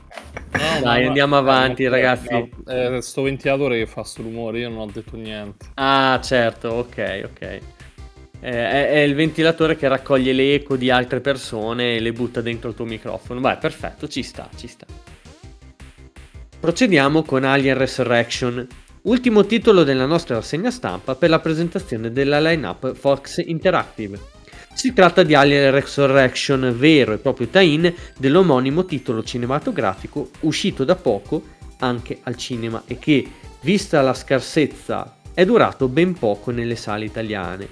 No, 0.50 0.80
Dai, 0.80 1.02
ma- 1.02 1.08
andiamo 1.08 1.36
avanti, 1.36 1.84
eh, 1.84 1.88
ragazzi. 1.88 2.26
no, 2.32 2.48
È 2.64 3.00
sto 3.00 3.22
ventilatore 3.22 3.78
che 3.78 3.86
fa 3.86 4.02
sto 4.02 4.22
rumore, 4.22 4.58
io 4.60 4.68
non 4.70 4.78
ho 4.78 4.86
detto 4.90 5.14
niente. 5.16 5.66
Ah, 5.74 6.18
certo, 6.22 6.68
ok, 6.70 7.22
ok. 7.26 7.40
Eh, 7.42 7.60
è, 8.40 8.88
è 8.90 8.98
il 9.00 9.14
ventilatore 9.14 9.76
che 9.76 9.86
raccoglie 9.88 10.32
l'eco 10.32 10.76
di 10.76 10.90
altre 10.90 11.20
persone 11.20 11.96
e 11.96 12.00
le 12.00 12.12
butta 12.12 12.40
dentro 12.40 12.70
il 12.70 12.74
tuo 12.74 12.86
microfono. 12.86 13.40
Vai, 13.40 13.56
perfetto, 13.58 14.08
ci 14.08 14.22
sta, 14.22 14.48
ci 14.56 14.66
sta. 14.66 14.86
Procediamo 16.60 17.22
con 17.22 17.44
Alien 17.44 17.78
Resurrection, 17.78 18.66
ultimo 19.02 19.46
titolo 19.46 19.84
della 19.84 20.06
nostra 20.06 20.36
rassegna 20.36 20.70
stampa 20.70 21.14
per 21.14 21.30
la 21.30 21.38
presentazione 21.38 22.10
della 22.10 22.40
lineup 22.40 22.94
Fox 22.94 23.42
Interactive. 23.44 24.18
Si 24.78 24.92
tratta 24.92 25.24
di 25.24 25.34
Alien 25.34 25.72
Resurrection, 25.72 26.72
vero 26.78 27.12
e 27.12 27.18
proprio 27.18 27.48
tie-in 27.48 27.92
dell'omonimo 28.16 28.84
titolo 28.84 29.24
cinematografico 29.24 30.30
uscito 30.42 30.84
da 30.84 30.94
poco 30.94 31.42
anche 31.78 32.20
al 32.22 32.36
cinema 32.36 32.84
e 32.86 32.96
che, 32.96 33.28
vista 33.62 34.00
la 34.02 34.14
scarsezza, 34.14 35.16
è 35.34 35.44
durato 35.44 35.88
ben 35.88 36.12
poco 36.16 36.52
nelle 36.52 36.76
sale 36.76 37.06
italiane. 37.06 37.68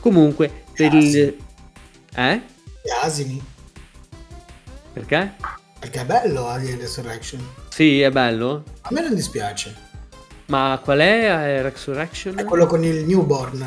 Comunque, 0.00 0.64
per 0.72 0.94
il... 0.94 1.36
Eh? 2.14 2.40
Gli 2.82 3.04
asini 3.04 3.42
Perché? 4.94 5.34
perché 5.78 6.00
è 6.00 6.04
bello 6.06 6.46
Alien 6.46 6.78
Resurrection 6.78 7.46
Sì, 7.68 8.00
è 8.00 8.10
bello. 8.10 8.62
a 8.80 8.88
me 8.92 9.02
non 9.02 9.14
dispiace 9.14 9.74
Ma 10.46 10.80
qual 10.82 11.00
è 11.00 11.24
eh, 11.28 11.60
Resurrection? 11.60 12.38
è 12.38 12.44
quello 12.44 12.64
con 12.64 12.82
il 12.82 13.04
newborn 13.04 13.60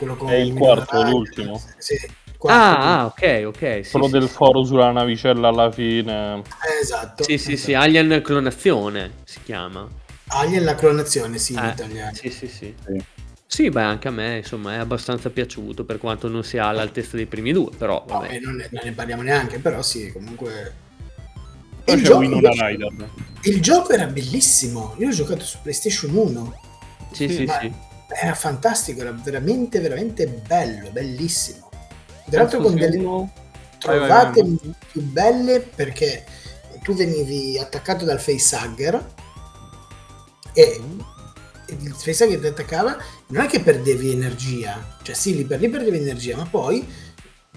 quello 0.00 0.16
con 0.16 0.30
È 0.30 0.34
il 0.36 0.54
quarto, 0.54 1.02
l'ultimo. 1.02 1.62
sì, 1.76 1.92
il 1.92 2.36
quarto. 2.38 2.58
Ah, 2.58 3.00
ah, 3.00 3.04
ok, 3.04 3.42
ok. 3.48 3.80
Sì, 3.84 3.90
Quello 3.90 4.06
sì, 4.06 4.12
del 4.12 4.22
sì. 4.22 4.28
foro 4.34 4.64
sulla 4.64 4.90
navicella 4.92 5.48
alla 5.48 5.70
fine. 5.70 6.36
Eh, 6.38 6.80
esatto 6.80 7.22
Sì, 7.22 7.36
sì, 7.36 7.58
sì, 7.58 7.72
esatto. 7.72 7.84
Alien 7.84 8.22
Clonazione 8.22 9.10
si 9.24 9.40
chiama. 9.44 9.86
Alien 10.28 10.64
la 10.64 10.74
clonazione 10.74 11.36
sì 11.38 11.52
in 11.52 11.58
Eh, 11.58 11.68
italiano 11.68 12.14
Sì, 12.14 12.30
sì, 12.30 12.46
sì. 12.48 12.74
Sì. 13.46 13.68
Beh, 13.68 13.82
anche 13.82 14.08
a 14.08 14.10
me, 14.12 14.38
insomma, 14.38 14.74
è 14.74 14.76
abbastanza 14.78 15.28
piaciuto 15.28 15.84
per 15.84 15.98
quanto 15.98 16.28
non 16.28 16.42
sia 16.44 16.66
all'altezza 16.66 17.16
dei 17.16 17.26
primi 17.26 17.52
due, 17.52 17.70
però 17.76 18.04
No, 18.08 18.20
vabbè. 18.20 18.34
e 18.36 18.38
non, 18.40 18.54
ne, 18.54 18.68
non 18.70 18.82
ne 18.84 18.92
parliamo 18.92 19.20
neanche 19.22 19.58
però 19.58 19.82
sì 19.82 20.10
comunque 20.12 20.74
il 21.86 22.02
gioco, 22.02 22.18
Winona 22.20 22.70
invece- 22.70 23.10
il 23.42 23.60
gioco 23.60 23.92
era 23.92 24.06
bellissimo 24.06 24.94
io 24.98 25.08
l'ho 25.08 25.12
giocato 25.14 25.44
su 25.44 25.58
PlayStation 25.60 26.14
1 26.14 26.60
Sì, 27.10 27.28
sì, 27.28 27.44
ma 27.44 27.58
sì. 27.58 27.72
Era 28.14 28.34
fantastico 28.34 29.00
era 29.00 29.12
veramente 29.12 29.80
veramente 29.80 30.26
bello 30.26 30.90
bellissimo 30.90 31.70
tra 32.28 32.42
l'altro 32.42 32.60
con 32.60 32.74
delle 32.74 32.98
Vai, 32.98 33.98
vai, 33.98 34.08
trovate 34.08 34.42
vai. 34.42 34.74
più 34.92 35.00
belle 35.02 35.60
perché 35.60 36.24
tu 36.82 36.94
venivi 36.94 37.58
attaccato 37.58 38.04
dal 38.04 38.20
facehugger 38.20 39.06
e 40.52 40.80
il 41.66 41.94
facehugger 41.94 42.40
ti 42.40 42.46
attaccava, 42.46 42.96
non 43.28 43.44
è 43.44 43.48
che 43.48 43.60
perdevi 43.60 44.10
energia, 44.10 44.96
cioè 45.02 45.14
sì, 45.14 45.36
lì 45.36 45.44
per 45.44 45.60
lì 45.60 45.68
perdevi 45.68 45.96
energia, 45.96 46.36
ma 46.36 46.46
poi 46.46 46.86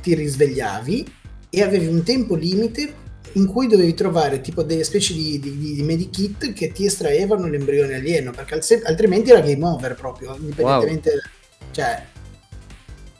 ti 0.01 0.13
risvegliavi 0.13 1.13
e 1.49 1.63
avevi 1.63 1.87
un 1.87 2.03
tempo 2.03 2.35
limite 2.35 2.93
in 3.33 3.45
cui 3.47 3.67
dovevi 3.67 3.93
trovare 3.93 4.41
tipo 4.41 4.63
delle 4.63 4.83
specie 4.83 5.13
di, 5.13 5.39
di, 5.39 5.57
di 5.57 5.81
medikit 5.83 6.53
che 6.53 6.71
ti 6.71 6.85
estraevano 6.85 7.47
l'embrione 7.47 7.95
alieno, 7.95 8.31
perché 8.31 8.59
altrimenti 8.85 9.31
era 9.31 9.41
game 9.41 9.65
over 9.65 9.95
proprio, 9.95 10.35
indipendentemente... 10.35 11.09
Wow. 11.11 11.71
Cioè, 11.71 12.05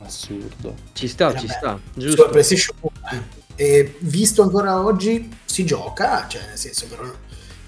Assurdo. 0.03 0.75
Ci 0.93 1.07
sta, 1.07 1.29
ci 1.35 1.45
bello. 1.47 1.57
sta. 1.57 1.79
Giusto. 1.95 2.29
PlayStation 2.29 2.75
1, 2.79 2.91
eh. 3.11 3.41
E 3.55 3.95
visto 3.99 4.41
ancora 4.41 4.81
oggi 4.81 5.29
si 5.45 5.65
gioca, 5.65 6.27
cioè 6.27 6.45
nel 6.47 6.57
senso 6.57 6.87
però 6.87 7.03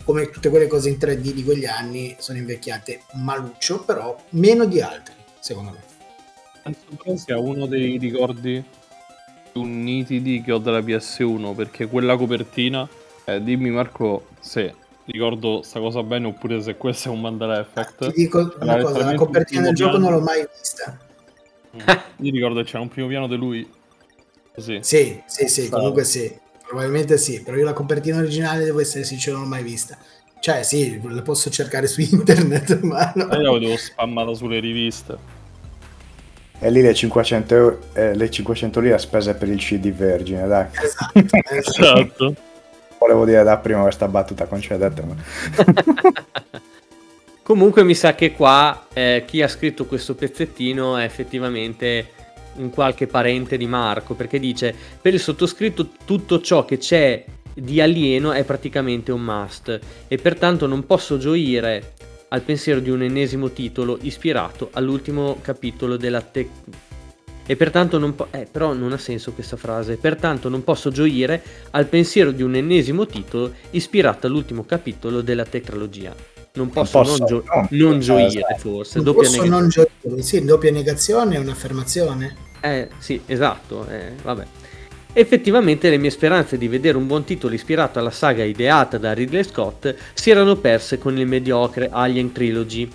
come 0.03 0.29
tutte 0.29 0.49
quelle 0.49 0.67
cose 0.67 0.89
in 0.89 0.97
3D 0.99 1.31
di 1.31 1.43
quegli 1.43 1.65
anni 1.65 2.15
sono 2.19 2.37
invecchiate 2.37 3.03
maluccio, 3.13 3.83
però 3.83 4.15
meno 4.29 4.65
di 4.65 4.81
altri, 4.81 5.13
secondo 5.39 5.71
me. 5.71 5.83
Penso 6.63 6.79
che 7.01 7.17
sia 7.17 7.39
uno 7.39 7.65
dei 7.67 7.97
ricordi 7.97 8.63
più 9.55 9.63
nitidi 9.63 10.41
che 10.41 10.51
ho 10.51 10.57
della 10.57 10.79
PS1, 10.79 11.55
perché 11.55 11.87
quella 11.87 12.17
copertina, 12.17 12.85
eh, 13.23 13.41
dimmi 13.41 13.69
Marco 13.69 14.27
se 14.41 14.75
ricordo 15.05 15.61
sta 15.61 15.79
cosa 15.79 16.03
bene 16.03 16.27
oppure 16.27 16.61
se 16.61 16.75
questo 16.75 17.07
è 17.07 17.11
un 17.11 17.21
Mandela 17.21 17.61
Effect. 17.61 18.11
Ti 18.11 18.13
dico 18.13 18.53
una 18.59 18.77
cosa, 18.81 19.05
la 19.05 19.15
copertina 19.15 19.61
del 19.61 19.73
gioco 19.73 19.97
non 19.97 20.11
l'ho 20.11 20.19
mai 20.19 20.45
vista. 20.59 20.99
Io 22.17 22.31
ricordo 22.31 22.59
che 22.59 22.65
c'era 22.65 22.81
un 22.81 22.89
primo 22.89 23.07
piano 23.07 23.27
di 23.27 23.37
lui. 23.37 23.69
Così. 24.53 24.79
Sì, 24.81 25.21
sì, 25.25 25.47
sì, 25.47 25.69
comunque 25.69 26.03
sì. 26.03 26.43
Probabilmente 26.67 27.17
sì, 27.17 27.41
però 27.41 27.55
io 27.55 27.63
la 27.63 27.73
copertina 27.73 28.17
originale 28.17 28.65
devo 28.65 28.81
essere 28.81 29.05
sincero, 29.05 29.37
non 29.37 29.45
l'ho 29.45 29.51
mai 29.51 29.63
vista. 29.63 29.97
Cioè, 30.37 30.63
sì, 30.63 30.99
la 31.01 31.21
posso 31.21 31.49
cercare 31.49 31.87
su 31.87 32.01
internet, 32.11 32.81
ma 32.81 33.09
no. 33.15 33.29
Io 33.31 33.53
l'avevo 33.53 33.77
spammata 33.77 34.33
sulle 34.33 34.59
riviste. 34.59 35.34
E 36.59 36.71
lì 36.71 36.81
le 36.81 36.93
500, 36.93 37.79
eh, 37.93 38.15
le 38.15 38.29
500 38.29 38.79
lire 38.79 38.97
spese 38.97 39.35
per 39.35 39.49
il 39.49 39.59
CD 39.59 39.91
Vergine, 39.91 40.47
dai. 40.47 40.67
Esatto. 40.71 41.19
esatto. 41.49 42.35
Volevo 42.97 43.25
dire 43.25 43.43
da 43.43 43.57
prima 43.57 43.81
questa 43.81 44.07
battuta, 44.07 44.45
concedetemi. 44.45 45.15
Comunque 47.43 47.83
mi 47.83 47.93
sa 47.93 48.15
che 48.15 48.31
qua 48.31 48.87
eh, 48.91 49.23
chi 49.27 49.43
ha 49.43 49.47
scritto 49.47 49.85
questo 49.85 50.15
pezzettino 50.15 50.97
è 50.97 51.03
effettivamente 51.03 52.09
un 52.55 52.71
qualche 52.71 53.05
parente 53.05 53.57
di 53.57 53.67
Marco, 53.67 54.15
perché 54.15 54.39
dice 54.39 54.73
per 54.99 55.13
il 55.13 55.19
sottoscritto 55.19 55.89
tutto 56.05 56.41
ciò 56.41 56.65
che 56.65 56.79
c'è 56.79 57.23
di 57.53 57.79
alieno 57.79 58.31
è 58.31 58.43
praticamente 58.43 59.11
un 59.11 59.21
must 59.21 59.79
e 60.07 60.17
pertanto 60.17 60.67
non 60.67 60.85
posso 60.85 61.17
gioire 61.17 61.93
al 62.29 62.41
pensiero 62.41 62.79
di 62.79 62.89
un 62.89 63.01
ennesimo 63.03 63.51
titolo 63.51 63.97
ispirato 64.01 64.69
all'ultimo 64.73 65.37
capitolo 65.41 65.97
della 65.97 66.21
tec... 66.21 66.49
E 67.47 67.55
pertanto 67.55 67.99
non 67.99 68.15
po- 68.15 68.27
eh, 68.31 68.47
però 68.49 68.73
non 68.73 68.91
ha 68.91 68.97
senso 68.97 69.31
questa 69.31 69.55
frase. 69.55 69.97
Pertanto 69.97 70.49
non 70.49 70.63
posso 70.63 70.89
gioire 70.89 71.43
al 71.71 71.85
pensiero 71.85 72.31
di 72.31 72.41
un 72.41 72.55
ennesimo 72.55 73.05
titolo 73.05 73.53
ispirato 73.71 74.25
all'ultimo 74.25 74.65
capitolo 74.65 75.21
della 75.21 75.45
tetralogia. 75.45 76.13
Non 76.53 76.69
posso 76.69 76.97
non, 76.97 77.05
posso, 77.05 77.17
non, 77.19 77.27
gio- 77.27 77.43
no, 77.53 77.67
non 77.69 77.99
gioire, 77.99 78.27
esatto. 78.27 78.57
forse. 78.57 78.95
Non 78.95 79.03
doppia 79.03 79.21
posso 79.21 79.41
negazione. 79.43 79.61
non 79.61 79.69
gioire, 79.69 80.21
sì, 80.23 80.43
doppia 80.43 80.71
negazione 80.71 81.35
è 81.35 81.39
un'affermazione. 81.39 82.35
Eh, 82.61 82.89
sì, 82.97 83.21
esatto, 83.27 83.87
eh, 83.89 84.13
vabbè. 84.23 84.45
Effettivamente 85.17 85.89
le 85.89 85.97
mie 85.97 86.09
speranze 86.09 86.57
di 86.57 86.67
vedere 86.67 86.97
un 86.97 87.07
buon 87.07 87.23
titolo 87.23 87.53
ispirato 87.53 87.99
alla 87.99 88.11
saga 88.11 88.43
ideata 88.43 88.97
da 88.97 89.13
Ridley 89.13 89.45
Scott 89.45 89.95
si 90.13 90.29
erano 90.29 90.57
perse 90.57 90.97
con 90.97 91.17
il 91.17 91.25
mediocre 91.25 91.87
Alien 91.89 92.33
Trilogy. 92.33 92.89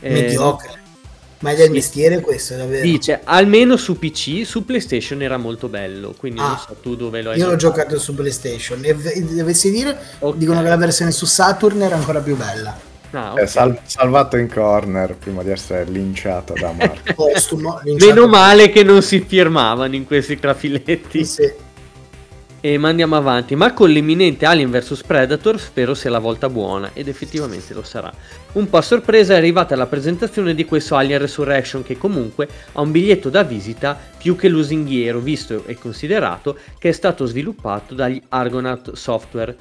Eh, 0.00 0.10
mediocre? 0.10 0.80
Ma 1.38 1.52
è 1.52 1.54
del 1.54 1.66
sì. 1.66 1.72
mestiere 1.72 2.18
questo, 2.20 2.56
davvero? 2.56 2.82
Dice, 2.82 3.20
almeno 3.22 3.76
su 3.76 3.96
PC, 3.96 4.44
su 4.44 4.64
PlayStation 4.64 5.22
era 5.22 5.36
molto 5.36 5.68
bello, 5.68 6.14
quindi 6.18 6.40
ah, 6.40 6.48
non 6.48 6.58
so 6.58 6.76
tu 6.82 6.96
dove 6.96 7.22
lo 7.22 7.30
hai 7.30 7.38
Io 7.38 7.46
l'ho 7.46 7.54
giocato 7.54 7.96
su 8.00 8.12
PlayStation 8.16 8.80
e 8.82 8.96
dovessi 9.22 9.70
dire, 9.70 9.96
okay. 10.18 10.38
dicono 10.40 10.62
che 10.62 10.68
la 10.68 10.76
versione 10.76 11.12
su 11.12 11.26
Saturn 11.26 11.80
era 11.80 11.94
ancora 11.94 12.18
più 12.18 12.34
bella. 12.34 12.76
Ah, 13.10 13.32
okay. 13.32 13.44
È 13.44 13.46
sal- 13.46 13.78
salvato 13.84 14.36
in 14.36 14.50
corner 14.50 15.14
prima 15.16 15.42
di 15.42 15.50
essere 15.50 15.84
linciato 15.90 16.54
da 16.54 16.72
Marco. 16.72 17.28
Meno 17.98 18.26
male 18.26 18.70
che 18.70 18.82
non 18.82 19.02
si 19.02 19.20
firmavano 19.20 19.94
in 19.94 20.06
questi 20.06 20.38
trafiletti. 20.38 21.24
Sì. 21.24 21.64
E 22.58 22.78
mandiamo 22.78 23.14
avanti, 23.14 23.54
ma 23.54 23.72
con 23.72 23.90
l'imminente 23.90 24.44
Alien 24.44 24.70
vs 24.70 25.02
Predator 25.04 25.60
spero 25.60 25.94
sia 25.94 26.10
la 26.10 26.18
volta 26.18 26.48
buona, 26.48 26.90
ed 26.94 27.06
effettivamente 27.06 27.72
lo 27.74 27.84
sarà. 27.84 28.12
Un 28.52 28.68
po' 28.68 28.78
a 28.78 28.82
sorpresa 28.82 29.34
è 29.34 29.36
arrivata 29.36 29.76
la 29.76 29.86
presentazione 29.86 30.52
di 30.52 30.64
questo 30.64 30.96
Alien 30.96 31.20
Resurrection 31.20 31.84
che 31.84 31.96
comunque 31.96 32.48
ha 32.72 32.80
un 32.80 32.90
biglietto 32.90 33.28
da 33.28 33.44
visita 33.44 33.96
più 34.16 34.34
che 34.34 34.48
lusinghiero, 34.48 35.20
visto 35.20 35.62
e 35.66 35.78
considerato 35.78 36.58
che 36.78 36.88
è 36.88 36.92
stato 36.92 37.24
sviluppato 37.26 37.94
dagli 37.94 38.20
Argonaut 38.30 38.94
Software, 38.94 39.54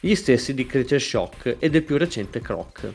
gli 0.00 0.14
stessi 0.14 0.54
di 0.54 0.66
Creature 0.66 0.98
Shock 0.98 1.56
e 1.58 1.70
del 1.70 1.82
più 1.82 1.96
recente 1.96 2.40
Croc. 2.40 2.92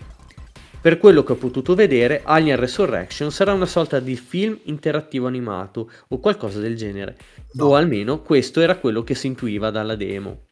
Per 0.83 0.97
quello 0.97 1.23
che 1.23 1.31
ho 1.31 1.37
potuto 1.37 1.75
vedere, 1.75 2.23
Alien 2.25 2.59
Resurrection 2.59 3.31
sarà 3.31 3.53
una 3.53 3.65
sorta 3.65 4.01
di 4.01 4.17
film 4.17 4.59
interattivo 4.63 5.27
animato 5.27 5.89
o 6.09 6.19
qualcosa 6.19 6.59
del 6.59 6.75
genere, 6.75 7.15
no. 7.53 7.67
o 7.67 7.75
almeno 7.75 8.21
questo 8.21 8.59
era 8.59 8.75
quello 8.75 9.01
che 9.01 9.15
si 9.15 9.27
intuiva 9.27 9.69
dalla 9.69 9.95
demo. 9.95 10.47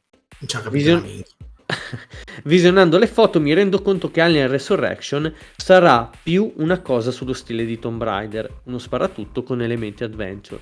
Vision... 0.70 1.06
Visionando 2.46 2.98
le 2.98 3.08
foto 3.08 3.40
mi 3.42 3.54
rendo 3.54 3.82
conto 3.82 4.10
che 4.10 4.22
Alien 4.22 4.50
Resurrection 4.50 5.34
sarà 5.56 6.10
più 6.24 6.54
una 6.58 6.80
cosa 6.80 7.12
sullo 7.12 7.34
stile 7.34 7.66
di 7.66 7.80
Tomb 7.80 8.02
Raider, 8.02 8.62
uno 8.64 8.78
sparatutto 8.78 9.44
con 9.44 9.62
elementi 9.62 10.04
adventure. 10.04 10.62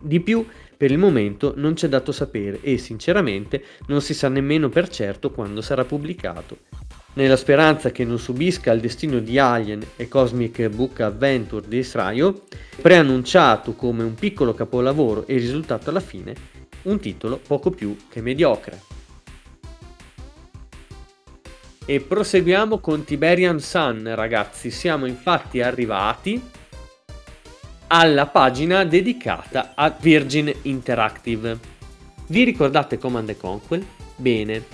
Di 0.00 0.20
più, 0.20 0.46
per 0.82 0.90
il 0.90 0.98
momento 0.98 1.52
non 1.54 1.74
c'è 1.74 1.86
dato 1.86 2.10
sapere 2.10 2.60
e 2.60 2.76
sinceramente 2.76 3.62
non 3.86 4.00
si 4.00 4.14
sa 4.14 4.28
nemmeno 4.28 4.68
per 4.68 4.88
certo 4.88 5.30
quando 5.30 5.60
sarà 5.60 5.84
pubblicato. 5.84 6.56
Nella 7.12 7.36
speranza 7.36 7.92
che 7.92 8.04
non 8.04 8.18
subisca 8.18 8.72
il 8.72 8.80
destino 8.80 9.20
di 9.20 9.38
Alien 9.38 9.80
e 9.94 10.08
Cosmic 10.08 10.66
Book 10.70 10.98
Adventure 10.98 11.68
di 11.68 11.76
Israel, 11.76 12.34
preannunciato 12.80 13.74
come 13.74 14.02
un 14.02 14.14
piccolo 14.14 14.54
capolavoro 14.54 15.24
e 15.28 15.36
risultato 15.36 15.88
alla 15.88 16.00
fine 16.00 16.34
un 16.82 16.98
titolo 16.98 17.36
poco 17.38 17.70
più 17.70 17.96
che 18.08 18.20
mediocre. 18.20 18.80
E 21.86 22.00
proseguiamo 22.00 22.80
con 22.80 23.04
Tiberian 23.04 23.60
Sun, 23.60 24.12
ragazzi. 24.16 24.72
Siamo 24.72 25.06
infatti 25.06 25.60
arrivati 25.60 26.42
alla 27.94 28.24
pagina 28.24 28.84
dedicata 28.84 29.72
a 29.74 29.94
Virgin 30.00 30.50
Interactive. 30.62 31.58
Vi 32.28 32.42
ricordate 32.42 32.96
Command 32.96 33.36
Conquer? 33.36 33.84
Bene. 34.16 34.64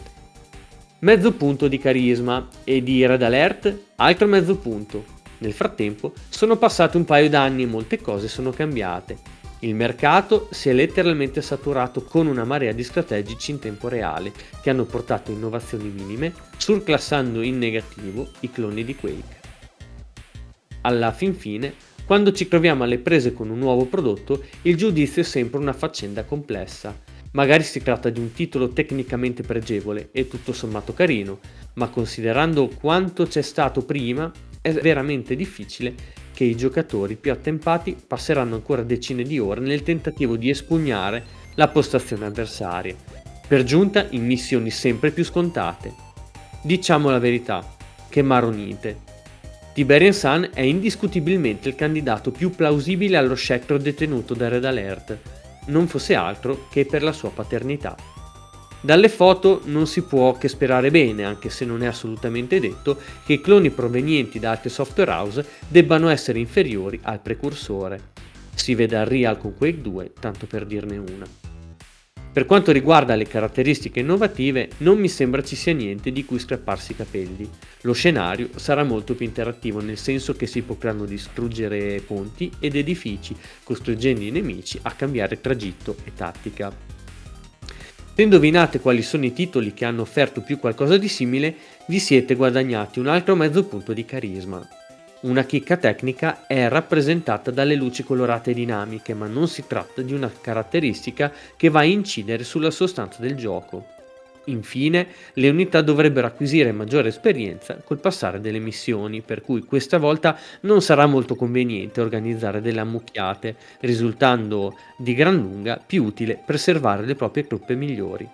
Mezzo 1.01 1.33
punto 1.33 1.67
di 1.67 1.79
carisma 1.79 2.47
e 2.63 2.81
di 2.81 3.05
Red 3.05 3.23
Alert, 3.23 3.77
altro 3.97 4.29
mezzo 4.29 4.57
punto. 4.57 5.05
Nel 5.39 5.53
frattempo 5.53 6.13
sono 6.29 6.57
passati 6.59 6.97
un 6.97 7.05
paio 7.05 7.29
d'anni 7.29 7.65
e 7.65 7.67
molte 7.67 8.01
cose 8.01 8.29
sono 8.29 8.51
cambiate. 8.51 9.19
Il 9.61 9.75
mercato 9.75 10.47
si 10.53 10.69
è 10.69 10.73
letteralmente 10.73 11.43
saturato 11.43 12.05
con 12.05 12.29
una 12.29 12.45
marea 12.45 12.71
di 12.71 12.85
strategici 12.85 13.51
in 13.51 13.59
tempo 13.59 13.89
reale 13.89 14.31
che 14.63 14.71
hanno 14.71 14.85
portato 14.85 15.33
innovazioni 15.33 15.89
minime, 15.89 16.33
surclassando 16.57 17.43
in 17.43 17.59
negativo 17.59 18.29
i 18.41 18.51
cloni 18.53 18.85
di 18.85 18.95
Quake. 18.95 19.37
Alla 20.83 21.11
fin 21.11 21.35
fine 21.35 21.75
quando 22.09 22.33
ci 22.33 22.49
troviamo 22.49 22.85
alle 22.85 22.97
prese 22.97 23.35
con 23.35 23.51
un 23.51 23.59
nuovo 23.59 23.85
prodotto, 23.85 24.43
il 24.63 24.77
giudizio 24.77 25.21
è 25.21 25.25
sempre 25.27 25.61
una 25.61 25.75
faccenda 25.75 26.25
complessa. 26.25 26.99
Magari 27.33 27.63
si 27.63 27.83
tratta 27.83 28.09
di 28.09 28.19
un 28.19 28.33
titolo 28.33 28.71
tecnicamente 28.71 29.43
pregevole 29.43 30.09
e 30.13 30.27
tutto 30.27 30.55
sommato 30.55 30.95
carino, 30.95 31.39
ma 31.75 31.89
considerando 31.89 32.71
quanto 32.81 33.27
c'è 33.27 33.43
stato 33.43 33.85
prima, 33.85 34.33
è 34.63 34.73
veramente 34.73 35.37
difficile 35.37 35.95
che 36.33 36.45
i 36.45 36.57
giocatori 36.57 37.17
più 37.17 37.31
attempati 37.31 37.95
passeranno 38.07 38.55
ancora 38.55 38.83
decine 38.83 39.23
di 39.23 39.39
ore 39.39 39.61
nel 39.61 39.83
tentativo 39.83 40.37
di 40.37 40.49
espugnare 40.49 41.23
la 41.57 41.69
postazione 41.69 42.25
avversaria, 42.25 42.97
per 43.47 43.65
giunta 43.65 44.07
in 44.09 44.25
missioni 44.25 44.71
sempre 44.71 45.11
più 45.11 45.27
scontate. 45.27 45.93
Diciamo 46.63 47.11
la 47.11 47.19
verità, 47.19 47.77
che 48.09 48.23
maronite, 48.23 49.17
Tiberian 49.79 50.13
Sun 50.13 50.51
è 50.53 50.63
indiscutibilmente 50.63 51.69
il 51.69 51.77
candidato 51.77 52.33
più 52.33 52.51
plausibile 52.51 53.17
allo 53.17 53.37
scettro 53.37 53.79
detenuto 53.79 54.35
da 54.35 54.49
Red 54.49 54.65
Alert, 54.65 55.17
non 55.67 55.87
fosse 55.87 56.17
altro 56.17 56.67
che 56.69 56.85
per 56.85 57.05
la 57.05 57.13
sua 57.13 57.31
paternità. 57.31 57.97
Dalle 58.81 59.09
foto 59.09 59.61
non 59.67 59.87
si 59.87 60.03
può 60.03 60.37
che 60.37 60.49
sperare 60.49 60.91
bene, 60.91 61.23
anche 61.23 61.49
se 61.49 61.65
non 61.65 61.85
è 61.85 61.87
assolutamente 61.87 62.59
detto, 62.59 62.99
che 63.25 63.35
i 63.35 63.41
cloni 63.41 63.71
provenienti 63.71 64.41
da 64.41 64.51
altre 64.51 64.69
software 64.69 65.13
house 65.13 65.47
debbano 65.69 66.09
essere 66.09 66.41
inferiori 66.41 66.99
al 67.03 67.21
precursore. 67.21 68.01
Si 68.57 68.75
vede 68.75 68.97
al 68.97 69.07
Real 69.07 69.39
con 69.39 69.55
Quake 69.57 69.81
2, 69.81 70.13
tanto 70.19 70.47
per 70.47 70.67
dirne 70.67 70.97
una. 70.97 71.48
Per 72.39 72.47
quanto 72.47 72.71
riguarda 72.71 73.17
le 73.17 73.27
caratteristiche 73.27 73.99
innovative, 73.99 74.69
non 74.77 74.97
mi 74.97 75.09
sembra 75.09 75.43
ci 75.43 75.57
sia 75.57 75.73
niente 75.73 76.13
di 76.13 76.25
cui 76.25 76.39
scrapparsi 76.39 76.93
i 76.93 76.95
capelli. 76.95 77.51
Lo 77.81 77.93
scenario 77.93 78.51
sarà 78.55 78.85
molto 78.85 79.17
più 79.17 79.27
interattivo, 79.27 79.81
nel 79.81 79.99
senso 79.99 80.35
che 80.35 80.47
si 80.47 80.63
potranno 80.63 81.05
distruggere 81.05 82.01
ponti 82.01 82.49
ed 82.61 82.77
edifici, 82.77 83.35
costringendo 83.65 84.23
i 84.23 84.31
nemici 84.31 84.79
a 84.83 84.93
cambiare 84.93 85.41
tragitto 85.41 85.97
e 86.05 86.13
tattica. 86.15 86.73
Se 88.15 88.23
indovinate 88.23 88.79
quali 88.79 89.03
sono 89.03 89.25
i 89.25 89.33
titoli 89.33 89.75
che 89.75 89.85
hanno 89.85 90.03
offerto 90.03 90.41
più 90.41 90.61
qualcosa 90.61 90.97
di 90.97 91.09
simile, 91.09 91.57
vi 91.89 91.99
siete 91.99 92.37
guadagnati 92.37 93.01
un 93.01 93.09
altro 93.09 93.35
mezzo 93.35 93.65
punto 93.65 93.93
di 93.93 94.05
carisma. 94.05 94.78
Una 95.21 95.43
chicca 95.43 95.77
tecnica 95.77 96.47
è 96.47 96.69
rappresentata 96.69 97.51
dalle 97.51 97.75
luci 97.75 98.05
colorate 98.05 98.55
dinamiche, 98.55 99.15
ma 99.15 99.27
non 99.27 99.49
si 99.49 99.65
tratta 99.67 100.01
di 100.01 100.13
una 100.13 100.31
caratteristica 100.31 101.33
che 101.57 101.71
va 101.71 101.81
a 101.81 101.85
incidere 101.85 102.45
sulla 102.45 102.71
sostanza 102.71 103.21
del 103.21 103.35
gioco. 103.35 103.85
Infine, 104.45 105.09
le 105.33 105.49
unità 105.49 105.83
dovrebbero 105.83 106.29
acquisire 106.29 106.71
maggiore 106.71 107.09
esperienza 107.09 107.81
col 107.83 107.99
passare 107.99 108.41
delle 108.41 108.61
missioni, 108.61 109.21
per 109.21 109.43
cui 109.43 109.63
questa 109.63 109.99
volta 109.99 110.39
non 110.61 110.81
sarà 110.83 111.07
molto 111.07 111.35
conveniente 111.35 112.01
organizzare 112.01 112.61
delle 112.61 112.79
ammucchiate, 112.79 113.57
risultando 113.81 114.79
di 114.97 115.15
gran 115.15 115.35
lunga 115.35 115.83
più 115.85 116.05
utile 116.05 116.41
preservare 116.47 117.05
le 117.05 117.17
proprie 117.17 117.45
truppe 117.45 117.75
migliori. 117.75 118.27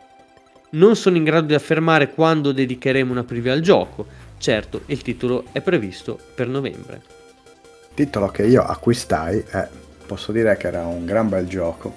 Non 0.73 0.97
sono 0.97 1.17
in 1.17 1.25
grado 1.25 1.47
di 1.47 1.55
affermare 1.55 2.13
quando 2.13 2.53
dedicheremo 2.53 3.11
una 3.11 3.25
preview 3.25 3.53
al 3.53 3.61
gioco, 3.61 4.07
Certo, 4.45 4.83
il 4.89 5.01
titolo 5.01 5.45
è 5.53 5.63
previsto 5.63 6.19
per 6.35 6.49
novembre. 6.49 7.01
Titolo 7.95 8.29
che 8.29 8.43
io 8.43 8.63
acquistai 8.63 9.39
e 9.39 9.69
posso 10.05 10.33
dire 10.33 10.55
che 10.59 10.67
era 10.67 10.85
un 10.85 11.07
gran 11.07 11.31
bel 11.31 11.47
gioco. 11.47 11.95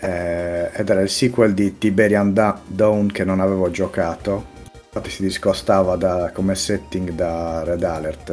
Eh, 0.00 0.70
ed 0.72 0.90
era 0.90 1.00
il 1.00 1.08
sequel 1.08 1.54
di 1.54 1.78
Tiberian 1.78 2.32
Dawn 2.66 3.08
che 3.12 3.22
non 3.22 3.38
avevo 3.38 3.70
giocato. 3.70 4.46
Infatti 4.72 5.10
si 5.10 5.22
discostava 5.22 5.94
da, 5.94 6.32
come 6.34 6.56
setting 6.56 7.12
da 7.12 7.62
Red 7.62 7.84
Alert. 7.84 8.32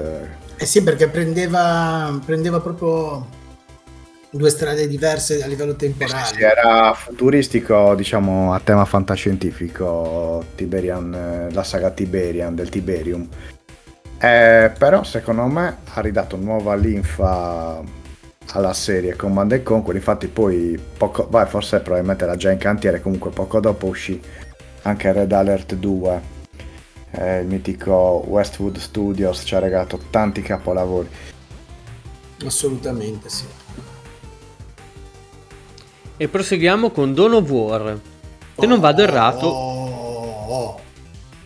Eh 0.57 0.65
sì, 0.65 0.81
perché 0.81 1.07
prendeva, 1.07 2.19
prendeva 2.25 2.59
proprio 2.59 3.27
due 4.31 4.49
strade 4.49 4.87
diverse 4.87 5.43
a 5.43 5.47
livello 5.47 5.75
temporale. 5.75 6.37
Era 6.37 6.93
futuristico, 6.93 7.93
diciamo, 7.95 8.53
a 8.53 8.59
tema 8.59 8.85
fantascientifico, 8.85 10.43
Tiberian, 10.55 11.13
eh, 11.13 11.53
la 11.53 11.63
saga 11.63 11.91
Tiberian 11.91 12.55
del 12.55 12.69
Tiberium. 12.69 13.27
Eh, 14.17 14.71
però 14.77 15.03
secondo 15.03 15.45
me 15.45 15.77
ha 15.83 16.01
ridato 16.01 16.37
nuova 16.37 16.75
linfa 16.75 17.81
alla 18.53 18.73
serie 18.73 19.15
Command 19.15 19.63
Conquer, 19.63 19.95
infatti 19.95 20.27
poi 20.27 20.79
poco, 20.97 21.25
beh, 21.25 21.45
forse 21.47 21.79
probabilmente 21.79 22.23
era 22.23 22.35
già 22.35 22.51
in 22.51 22.57
cantiere, 22.57 23.01
comunque 23.01 23.31
poco 23.31 23.59
dopo 23.59 23.87
uscì 23.87 24.21
anche 24.83 25.11
Red 25.11 25.31
Alert 25.31 25.75
2. 25.75 26.39
Eh, 27.13 27.39
il 27.41 27.47
mitico 27.47 28.23
Westwood 28.25 28.77
Studios 28.77 29.41
ci 29.43 29.55
ha 29.55 29.59
regalato 29.59 29.99
tanti 30.09 30.41
capolavori. 30.41 31.09
Assolutamente 32.45 33.29
sì. 33.29 33.45
E 36.21 36.27
proseguiamo 36.27 36.91
con 36.91 37.15
Dawn 37.15 37.33
of 37.33 37.49
War. 37.49 37.99
Se 38.55 38.67
non 38.67 38.79
vado 38.79 39.01
errato... 39.01 39.47
Oh, 39.47 40.45
oh, 40.49 40.79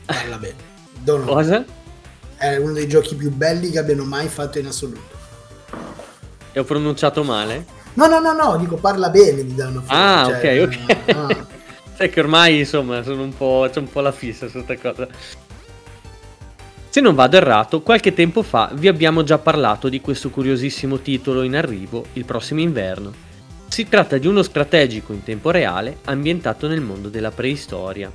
parla 0.03 0.37
bene. 0.37 0.55
Dawn 0.99 1.21
of 1.21 1.27
Cosa? 1.29 1.63
È 2.35 2.57
uno 2.57 2.73
dei 2.73 2.85
giochi 2.85 3.15
più 3.15 3.31
belli 3.31 3.69
che 3.69 3.79
abbiano 3.79 4.03
mai 4.03 4.27
fatto 4.27 4.59
in 4.59 4.65
assoluto. 4.65 5.15
E 6.51 6.59
ho 6.59 6.65
pronunciato 6.65 7.23
male? 7.23 7.65
No, 7.93 8.07
no, 8.07 8.19
no, 8.19 8.33
no, 8.33 8.57
dico 8.57 8.75
parla 8.75 9.09
bene 9.09 9.45
di 9.45 9.55
Dawn 9.55 9.77
of 9.77 9.89
War. 9.89 9.97
Ah, 9.97 10.25
cioè, 10.25 10.61
ok, 10.61 10.77
ok. 10.77 11.15
Ah. 11.15 11.45
Sai 11.95 12.09
che 12.09 12.19
ormai, 12.19 12.59
insomma, 12.59 13.01
sono 13.01 13.23
un 13.23 13.33
po', 13.33 13.69
c'è 13.71 13.79
un 13.79 13.89
po' 13.89 14.01
la 14.01 14.11
fissa 14.11 14.49
su 14.49 14.61
questa 14.61 14.77
cosa. 14.77 15.07
Se 16.89 16.99
non 16.99 17.15
vado 17.15 17.37
errato, 17.37 17.81
qualche 17.81 18.13
tempo 18.13 18.43
fa 18.43 18.69
vi 18.73 18.89
abbiamo 18.89 19.23
già 19.23 19.37
parlato 19.37 19.87
di 19.87 20.01
questo 20.01 20.29
curiosissimo 20.29 20.99
titolo 20.99 21.43
in 21.43 21.55
arrivo 21.55 22.07
il 22.11 22.25
prossimo 22.25 22.59
inverno. 22.59 23.24
Si 23.67 23.87
tratta 23.89 24.17
di 24.17 24.27
uno 24.27 24.41
strategico 24.41 25.13
in 25.13 25.23
tempo 25.23 25.51
reale 25.51 25.97
ambientato 26.05 26.67
nel 26.67 26.81
mondo 26.81 27.09
della 27.09 27.31
preistoria. 27.31 28.11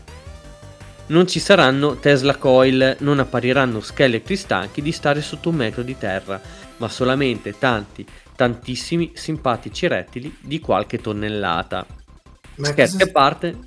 Non 1.07 1.27
ci 1.27 1.41
saranno 1.41 1.97
Tesla 1.97 2.37
Coil, 2.37 2.97
non 3.01 3.19
appariranno 3.19 3.81
scheletri 3.81 4.37
stanchi 4.37 4.81
di 4.81 4.93
stare 4.93 5.21
sotto 5.21 5.49
un 5.49 5.57
metro 5.57 5.83
di 5.83 5.99
terra, 5.99 6.41
ma 6.77 6.89
solamente 6.89 7.59
tanti, 7.59 8.07
tantissimi 8.37 9.13
simpatici 9.15 9.87
rettili 9.89 10.37
di 10.41 10.61
qualche 10.61 10.99
tonnellata. 10.99 11.85
Ma 12.57 12.67
Scherzi 12.67 12.99
cosa... 12.99 13.09
a 13.09 13.13
parte... 13.13 13.59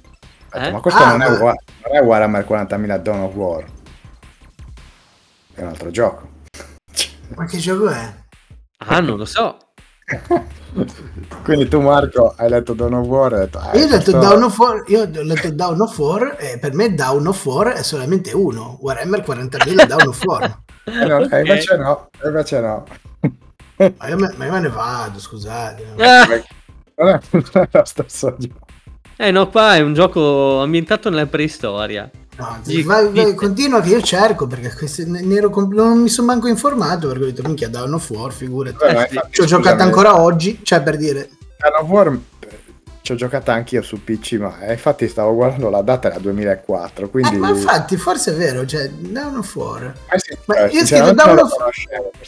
Aspetta, 0.49 0.67
eh? 0.67 0.71
Ma 0.71 0.79
questo 0.79 1.03
ah, 1.03 1.09
non, 1.09 1.17
ma... 1.17 1.25
È 1.25 1.31
uguale, 1.31 1.63
non 1.83 1.95
è 1.95 2.01
Warhammer 2.01 2.45
40.000 2.47 2.97
Dawn 2.97 3.19
of 3.19 3.33
War. 3.33 3.65
È 5.53 5.61
un 5.61 5.67
altro 5.67 5.91
gioco. 5.91 6.29
Ma 7.35 7.45
che 7.45 7.57
gioco 7.57 7.89
è? 7.89 8.13
Ah, 8.77 8.99
non 8.99 9.17
lo 9.17 9.25
so. 9.25 9.57
Quindi 11.43 11.67
tu 11.67 11.81
Marco 11.81 12.33
hai 12.35 12.49
letto 12.49 12.73
Dawn 12.73 12.93
of 12.93 13.07
War 13.07 13.33
e 13.33 13.35
hai 13.35 13.41
detto, 13.41 13.59
ah, 13.59 13.75
io, 13.75 13.85
ho 13.85 13.89
letto 13.89 14.11
Dawn 14.11 14.43
of 14.43 14.57
War, 14.57 14.83
io 14.87 15.01
ho 15.01 15.21
letto 15.23 15.51
Dawn 15.51 15.81
of 15.81 15.97
War 15.97 16.35
e 16.39 16.57
per 16.59 16.73
me 16.73 16.93
Dawn 16.93 17.27
of 17.27 17.45
War 17.45 17.67
è 17.73 17.83
solamente 17.83 18.31
uno, 18.31 18.77
Warhammer 18.81 19.21
40.000 19.21 19.87
Dawn 19.87 20.07
of 20.07 20.23
War. 20.23 20.43
eh 20.85 21.05
no, 21.05 21.17
okay. 21.17 21.41
invece 21.41 21.77
no, 21.77 22.09
invece 22.23 22.59
no. 22.59 22.85
ma, 23.77 24.07
io 24.07 24.17
me, 24.17 24.33
ma 24.35 24.45
io 24.45 24.51
me 24.51 24.59
ne 24.59 24.69
vado, 24.69 25.19
scusate. 25.19 25.93
Eh. 26.95 27.19
Non 27.31 27.49
è 27.53 27.69
lo 27.71 27.85
stesso 27.85 28.35
gioco. 28.37 28.67
Eh 29.17 29.31
no, 29.31 29.49
qua 29.49 29.75
è 29.75 29.79
un 29.79 29.93
gioco 29.93 30.61
ambientato 30.61 31.09
nella 31.09 31.25
preistoria. 31.25 32.09
No, 32.35 32.59
vai, 32.85 33.11
vai, 33.11 33.35
continua 33.35 33.79
che 33.81 33.89
io 33.89 34.01
cerco 34.01 34.47
perché 34.47 34.73
queste, 34.73 35.05
comp- 35.49 35.73
non 35.73 35.99
mi 35.99 36.09
sono 36.09 36.27
manco 36.27 36.47
informato 36.47 37.07
perché 37.07 37.23
ho 37.23 37.27
detto 37.27 37.43
minchia 37.43 37.69
Dawn 37.69 37.93
of 37.93 38.09
War 38.09 38.31
figurati. 38.31 38.77
Beh, 38.77 39.03
eh, 39.03 39.21
ci 39.29 39.41
ho 39.41 39.45
giocato 39.45 39.83
ancora 39.83 40.19
oggi 40.19 40.59
cioè 40.63 40.81
per 40.81 40.97
dire. 40.97 41.29
Dawn 41.57 41.83
of 41.83 41.89
War 41.89 42.19
ci 43.01 43.11
ho 43.11 43.15
giocato 43.15 43.51
anch'io 43.51 43.81
su 43.81 44.03
PC 44.03 44.33
ma 44.39 44.61
eh, 44.61 44.71
infatti 44.71 45.07
stavo 45.07 45.35
guardando 45.35 45.69
la 45.69 45.81
data 45.81 46.09
era 46.09 46.19
2004 46.19 47.09
quindi... 47.09 47.35
Eh, 47.35 47.37
ma 47.37 47.49
infatti 47.49 47.97
forse 47.97 48.31
è 48.31 48.35
vero 48.35 48.65
cioè 48.65 48.89
Dawn 48.89 49.37
of 49.37 49.55
War. 49.55 49.93
Eh 50.09 50.19
sì, 50.19 50.37
ma 50.45 50.55
cioè, 50.55 50.69
io 50.71 50.85
scritto 50.85 51.13
Dawn 51.13 51.37
of 51.37 51.51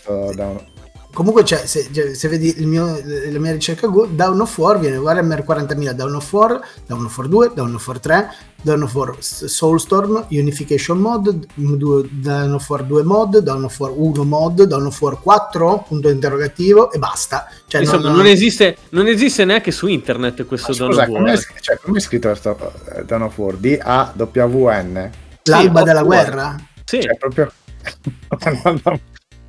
War 0.06 0.74
Comunque, 1.16 1.45
cioè, 1.45 1.66
se, 1.66 1.88
cioè, 1.93 2.13
se, 2.13 2.28
vedi 2.28 2.53
mio, 2.66 2.99
la 3.32 3.39
mia 3.39 3.53
ricerca 3.53 3.88
Google, 3.88 4.16
Down 4.16 4.41
of 4.41 4.57
War 4.57 4.78
viene 4.78 4.97
Warhammer 4.97 5.45
40.000 5.47 5.91
Down 5.93 6.13
of 6.13 6.34
War, 6.34 6.59
Down 6.86 7.05
of 7.05 7.18
War 7.18 7.30
2, 7.30 7.51
Down 7.55 7.74
of 7.74 7.88
War 7.88 7.99
3, 7.99 8.30
Down 8.61 8.82
of 8.82 8.93
War 8.93 9.16
Soulstorm, 9.20 10.26
Unification 10.32 10.97
Mod, 10.97 11.47
Down 11.55 12.51
of 12.51 12.70
War 12.70 12.84
2 12.84 13.03
Mod, 13.03 13.38
Down 13.38 13.63
of 13.63 13.80
War 13.80 13.93
1 13.95 14.24
Mod, 14.26 14.63
Down 14.63 14.86
of 14.88 15.01
War 15.01 15.18
4, 15.22 15.86
punto 15.88 16.09
interrogativo 16.09 16.91
e 16.91 16.99
basta. 16.99 17.49
Cioè, 17.66 17.80
Insomma, 17.80 18.09
non, 18.09 18.18
non, 18.18 18.26
esiste, 18.26 18.76
non, 18.89 19.07
esiste, 19.07 19.45
neanche 19.45 19.72
su 19.72 19.88
internet 19.88 20.45
questo 20.45 20.74
Down 20.74 20.91
of 20.91 20.97
War. 20.97 21.07
Come 21.07 21.32
è, 21.32 21.38
cioè, 21.61 21.80
come 21.82 21.99
è 21.99 22.01
scritto 22.01 22.28
questo 22.28 22.57
uh, 22.59 23.05
Dawn 23.05 23.22
of 23.22 23.38
War? 23.38 23.55
D-A-W-N? 23.55 25.11
L'alba 25.43 25.80
sì, 25.80 25.86
della 25.86 26.03
guerra? 26.03 26.55
Sì. 26.84 27.01
Cioè, 27.01 27.16
proprio... 27.16 27.49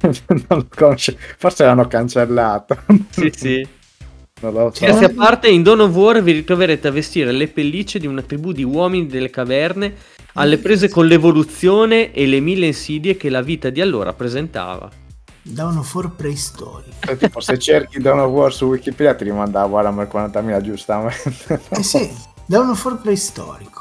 non 0.27 0.45
lo 0.49 0.67
conosce. 0.69 1.17
Forse 1.39 1.65
l'hanno 1.65 1.87
cancellato. 1.87 2.77
Sì, 3.11 3.33
sì. 3.35 3.69
Non 4.41 4.53
lo 4.53 4.71
so. 4.71 4.77
Scherzi 4.77 5.05
a 5.05 5.11
parte, 5.11 5.49
in 5.49 5.63
Dawn 5.63 5.81
of 5.81 5.95
War 5.95 6.23
vi 6.23 6.33
ritroverete 6.33 6.89
a 6.89 6.91
vestire 6.91 7.33
le 7.33 7.49
pellicce 7.49 7.99
di 7.99 8.07
una 8.07 8.23
tribù 8.23 8.53
di 8.53 8.65
uomini 8.65 9.07
delle 9.07 9.31
caverne 9.31 9.95
alle 10.35 10.59
prese 10.59 10.91
con 10.91 11.07
l'evoluzione 11.07 12.13
e 12.13 12.27
le 12.27 12.41
mille 12.41 12.67
insidie 12.67 13.17
che 13.17 13.31
la 13.31 13.41
vita 13.41 13.71
di 13.71 13.81
allora 13.81 14.13
presentava. 14.13 14.91
Dawn 15.41 15.79
of 15.79 15.95
War 15.95 16.11
preistorico. 16.11 16.97
Cioè, 17.01 17.17
tipo, 17.17 17.41
se 17.41 17.57
cerchi 17.59 18.01
Dawn 18.01 18.19
of 18.19 18.31
War 18.31 18.53
su 18.53 18.67
Wikipedia 18.67 19.15
ti 19.15 19.25
rimanda 19.25 19.63
a 19.63 19.67
Warhammer 19.67 20.09
40.000 20.13 20.61
giustamente. 20.61 21.61
Eh 21.71 21.83
sì, 21.83 22.11
Dawn 22.47 22.71
of 22.71 22.85
War 22.85 23.01
preistorico. 23.01 23.76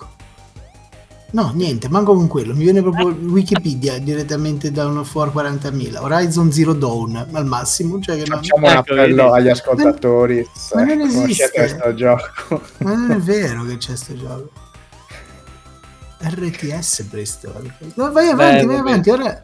No, 1.36 1.52
niente, 1.54 1.90
manco 1.90 2.14
con 2.14 2.30
quello. 2.30 2.54
Mi 2.54 2.64
viene 2.64 2.82
proprio 2.82 3.08
Wikipedia 3.08 4.00
direttamente 4.00 4.72
da 4.72 4.86
uno 4.86 5.04
for 5.04 5.34
40.000. 5.36 6.02
Horizon 6.02 6.50
Zero 6.50 6.72
Dawn 6.72 7.28
al 7.34 7.46
massimo. 7.46 8.00
Cioè 8.00 8.16
che 8.16 8.24
non... 8.30 8.38
Facciamo 8.38 8.66
un 8.68 8.72
ecco, 8.72 8.80
appello 8.94 9.34
agli 9.34 9.50
ascoltatori. 9.50 10.50
Ma, 10.74 10.86
ma 10.86 10.94
non 10.94 11.02
esiste. 11.02 11.52
questo 11.54 11.94
gioco. 11.94 12.62
Ma 12.78 12.94
non 12.94 13.12
è 13.12 13.18
vero 13.18 13.66
che 13.66 13.76
c'è 13.76 13.88
questo 13.88 14.16
gioco. 14.18 14.50
RTS 16.24 17.08
preistorico. 17.10 17.86
No, 17.96 18.14
vai 18.14 18.30
avanti, 18.30 18.66
Beh, 18.66 18.72
vai 18.72 18.80
avanti. 18.80 19.10
Ora... 19.10 19.44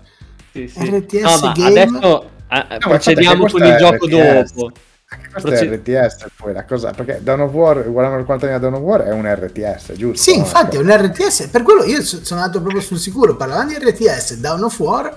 Sì, 0.54 0.68
sì. 0.70 0.90
RTS 0.90 1.42
no, 1.42 1.52
game. 1.54 1.82
Adesso 1.82 2.30
ah, 2.48 2.68
no, 2.70 2.78
procediamo 2.88 3.46
con 3.48 3.66
il 3.66 3.76
gioco 3.76 4.06
RTS. 4.06 4.54
dopo. 4.54 4.72
Anche 5.14 5.30
questo 5.30 5.50
Proce- 5.50 5.70
è 5.70 5.76
RTS 5.76 6.26
poi 6.38 6.54
la 6.54 6.64
cosa, 6.64 6.92
perché 6.92 7.20
Dawn 7.22 7.42
of 7.42 7.52
War, 7.52 7.78
Warhammer 7.88 8.24
40 8.24 8.58
Dawn 8.60 8.74
of 8.76 8.80
War 8.82 9.02
è 9.02 9.12
un 9.12 9.26
RTS, 9.26 9.92
giusto? 9.94 10.32
Sì, 10.32 10.38
infatti 10.38 10.78
è 10.78 10.80
un 10.80 10.90
RTS, 10.90 11.48
per 11.52 11.64
quello 11.64 11.84
io 11.84 12.02
sono 12.02 12.40
andato 12.40 12.62
proprio 12.62 12.82
sul 12.82 12.98
sicuro, 12.98 13.36
parlavamo 13.36 13.68
di 13.70 13.76
RTS, 13.78 14.36
Dawn 14.36 14.64
of 14.64 14.80
War, 14.80 15.14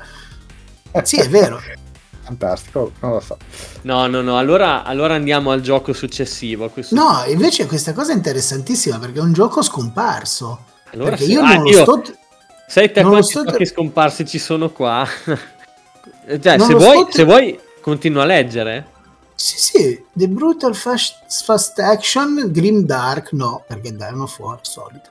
sì 1.04 1.18
è 1.20 1.28
vero. 1.28 1.60
fantastico, 2.22 2.90
non 3.00 3.12
lo 3.12 3.20
so. 3.20 3.36
No, 3.82 4.06
no, 4.08 4.20
no, 4.20 4.36
allora, 4.36 4.82
allora 4.82 5.14
andiamo 5.14 5.52
al 5.52 5.60
gioco 5.60 5.92
successivo. 5.92 6.68
questo 6.70 6.94
No, 6.96 7.22
invece 7.28 7.66
questa 7.66 7.92
cosa 7.92 8.12
è 8.12 8.16
interessantissima 8.16 8.98
perché 8.98 9.20
è 9.20 9.22
un 9.22 9.32
gioco 9.32 9.62
scomparso. 9.62 10.64
Allora 10.92 11.10
perché 11.10 11.24
sì. 11.26 11.32
io 11.32 11.42
Ah, 11.42 11.54
non 11.54 11.62
lo 11.64 11.68
io- 11.70 11.82
sto... 11.82 12.02
Sai 12.66 12.90
te 12.90 13.02
Non 13.02 13.10
lo 13.12 13.16
quanti 13.18 13.30
sto- 13.30 13.44
giochi 13.44 13.66
scomparsi 13.66 14.26
ci 14.26 14.38
sono 14.38 14.70
qua? 14.70 15.06
cioè, 15.22 15.38
se 16.58 16.72
lo 16.72 16.78
vuoi, 16.78 17.02
sto- 17.02 17.10
se 17.10 17.24
vuoi, 17.24 17.60
continua 17.80 18.22
a 18.22 18.26
leggere. 18.26 18.86
Sì, 19.34 19.58
sì, 19.58 20.04
The 20.12 20.28
Brutal 20.28 20.74
Fast, 20.74 21.42
Fast 21.44 21.78
Action, 21.80 22.48
Grim 22.50 22.84
Dark, 22.84 23.32
no, 23.32 23.64
perché 23.66 23.94
dai, 23.94 24.12
uno 24.12 24.26
fuori, 24.26 24.60
solito. 24.62 25.10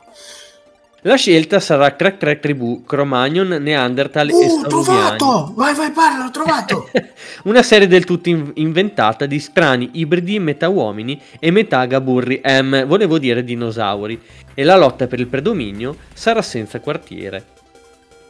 La 1.06 1.16
scelta 1.16 1.60
sarà 1.60 1.94
Crack 1.98 2.18
Crack 2.18 2.40
Tribù, 2.40 2.84
Cro-Magnon, 2.86 3.50
Neanderthal 3.62 4.30
e 4.30 4.34
Uh, 4.34 4.38
Saurumiani. 4.38 4.70
trovato! 4.70 5.52
Vai, 5.54 5.76
vai, 5.76 5.92
parla, 5.92 6.24
l'ho 6.24 6.32
trovato! 6.32 6.90
Una 7.44 7.62
serie 7.62 7.88
del 7.88 8.06
tutto 8.06 8.30
in- 8.30 8.52
inventata 8.56 9.26
di 9.26 9.38
strani 9.40 9.90
ibridi 9.96 10.40
metà 10.40 10.70
uomini 10.70 11.22
e 11.40 11.52
metà 11.52 11.84
gaburri 11.86 12.40
M, 12.46 12.86
volevo 12.86 13.20
dire 13.20 13.44
dinosauri, 13.44 14.18
e 14.54 14.64
la 14.64 14.78
lotta 14.78 15.08
per 15.08 15.20
il 15.20 15.28
predominio 15.28 15.98
sarà 16.14 16.42
senza 16.42 16.80
quartiere. 16.80 17.48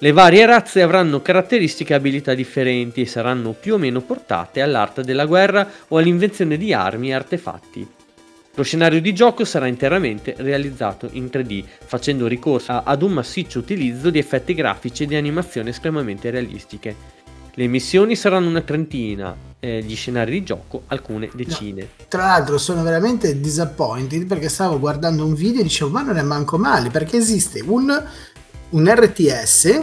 Le 0.04 0.12
varie 0.12 0.46
razze 0.46 0.82
avranno 0.82 1.22
caratteristiche 1.22 1.94
e 1.94 1.96
abilità 1.96 2.34
differenti 2.34 3.00
e 3.00 3.06
saranno 3.06 3.54
più 3.54 3.76
o 3.76 3.78
meno 3.78 4.02
portate 4.02 4.62
all'arte 4.62 5.02
della 5.02 5.26
guerra 5.26 5.66
o 5.88 5.98
all'invenzione 5.98 6.58
di 6.58 6.74
armi 6.74 7.08
e 7.08 7.14
artefatti. 7.14 7.88
Lo 8.56 8.64
scenario 8.64 9.00
di 9.00 9.14
gioco 9.14 9.46
sarà 9.46 9.68
interamente 9.68 10.36
realizzato 10.40 11.08
in 11.14 11.30
3D, 11.32 11.64
facendo 11.86 12.28
ricorso 12.28 12.74
ad 12.84 13.02
un 13.02 13.14
massiccio 13.14 13.60
utilizzo 13.60 14.10
di 14.10 14.20
effetti 14.20 14.54
grafici 14.54 15.04
e 15.04 15.06
di 15.06 15.16
animazioni 15.16 15.70
estremamente 15.70 16.30
realistiche. 16.32 16.94
Le 17.54 17.68
missioni 17.68 18.18
saranno 18.18 18.50
una 18.50 18.60
trentina, 18.60 19.34
eh, 19.60 19.82
gli 19.82 19.96
scenari 19.96 20.32
di 20.32 20.44
gioco 20.44 20.84
alcune 20.88 21.30
decine. 21.34 21.88
Tra 22.10 22.26
l'altro 22.26 22.58
sono 22.58 22.84
veramente 22.84 23.40
disappointed 23.40 24.26
perché 24.26 24.50
stavo 24.50 24.78
guardando 24.80 25.26
un 25.26 25.34
video 25.34 25.62
e 25.62 25.64
dicevo 25.64 25.92
ma 25.92 26.02
non 26.02 26.18
è 26.18 26.22
manco 26.24 26.58
male 26.58 26.90
perché 26.90 27.16
esiste 27.16 27.62
un, 27.66 28.04
un 28.74 28.88
RTS 28.94 29.82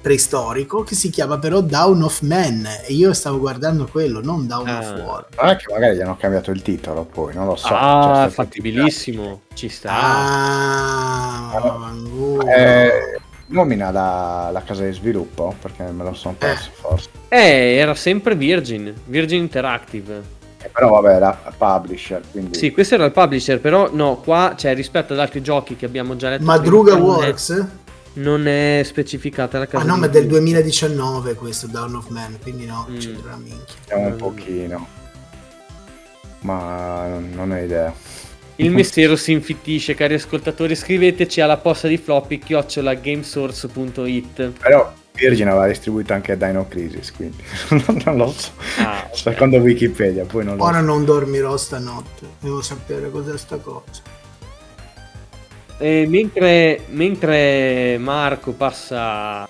preistorico 0.00 0.82
che 0.82 0.94
si 0.94 1.10
chiama 1.10 1.38
però 1.38 1.60
Down 1.60 2.02
of 2.02 2.20
Man 2.22 2.66
e 2.86 2.92
io 2.94 3.12
stavo 3.12 3.38
guardando 3.38 3.86
quello, 3.86 4.22
non 4.22 4.46
Down 4.46 4.66
Ah. 4.68 4.78
of 4.78 4.90
War. 5.02 5.26
Non 5.40 5.50
è 5.50 5.56
che 5.56 5.72
magari 5.72 5.96
gli 5.96 6.00
hanno 6.00 6.16
cambiato 6.16 6.50
il 6.50 6.62
titolo 6.62 7.04
poi, 7.04 7.34
non 7.34 7.46
lo 7.46 7.56
so. 7.56 7.68
ah, 7.70 8.22
Cioè, 8.24 8.30
fattibilissimo, 8.30 9.42
ci 9.54 9.68
sta. 9.68 9.90
Ah, 9.92 11.50
Allora. 11.52 12.54
Eh, 12.56 13.20
nomina 13.48 13.90
la, 13.90 14.48
la 14.52 14.62
casa 14.62 14.84
di 14.84 14.92
sviluppo 14.92 15.54
perché 15.60 15.82
me 15.84 16.02
lo 16.04 16.14
sono 16.14 16.34
perso 16.38 16.70
forse. 16.72 17.08
Eh, 17.28 17.74
era 17.76 17.94
sempre 17.94 18.34
Virgin, 18.34 18.92
Virgin 19.04 19.42
Interactive. 19.42 20.38
Eh, 20.62 20.68
però 20.68 21.00
vabbè, 21.00 21.18
la 21.18 21.52
publisher, 21.56 22.20
quindi 22.30 22.56
Sì, 22.58 22.70
questo 22.70 22.94
era 22.94 23.04
il 23.06 23.12
publisher, 23.12 23.60
però 23.60 23.88
no, 23.92 24.16
qua, 24.16 24.54
cioè, 24.58 24.74
rispetto 24.74 25.14
ad 25.14 25.18
altri 25.18 25.40
giochi 25.42 25.74
che 25.76 25.86
abbiamo 25.86 26.16
già 26.16 26.28
letto 26.30 26.44
Madruga 26.44 26.92
prima, 26.94 27.06
non 27.06 27.22
è- 27.22 27.26
Works? 27.26 27.66
Non 28.12 28.46
è 28.48 28.82
specificata 28.84 29.58
la 29.58 29.66
casa 29.66 29.84
Ah 29.84 29.86
no, 29.86 29.96
ma 29.96 30.06
è 30.06 30.10
del 30.10 30.22
sviluppo. 30.24 30.40
2019 30.44 31.34
questo 31.34 31.66
Down 31.68 31.94
of 31.94 32.08
Man, 32.08 32.38
quindi 32.42 32.66
no, 32.66 32.86
Mm. 32.90 32.98
c'entra 32.98 33.28
una 33.28 33.36
minchia. 33.36 33.74
vediamo 33.88 34.08
un 34.10 34.16
pochino. 34.16 34.86
Ma 36.40 37.06
non 37.06 37.50
ho 37.52 37.56
idea. 37.58 37.92
Il 38.56 38.70
mistero 38.72 39.16
si 39.16 39.32
infittisce, 39.32 39.94
cari 39.94 40.14
ascoltatori. 40.14 40.74
Scriveteci 40.74 41.40
alla 41.40 41.56
posta 41.56 41.88
di 41.88 41.96
floppy 41.96 42.38
chiocciola 42.38 42.92
gamesource.it. 42.94 44.52
Però 44.60 44.92
Virgin 45.20 45.48
aveva 45.48 45.66
distribuito 45.66 46.14
anche 46.14 46.34
Dino 46.36 46.66
Crisis, 46.66 47.12
quindi 47.12 47.42
non 48.04 48.16
lo 48.16 48.32
so. 48.32 48.50
Ah, 48.78 49.06
ok. 49.06 49.16
Secondo 49.18 49.58
Wikipedia, 49.58 50.24
poi 50.24 50.44
non 50.44 50.56
lo 50.56 50.64
Ora 50.64 50.78
so. 50.78 50.84
non 50.86 51.04
dormirò 51.04 51.56
stanotte, 51.58 52.26
devo 52.40 52.62
sapere 52.62 53.10
cos'è 53.10 53.36
sta 53.36 53.58
cosa. 53.58 54.18
E 55.76 56.06
mentre, 56.08 56.84
mentre 56.88 57.96
Marco 57.98 58.52
passa 58.52 59.46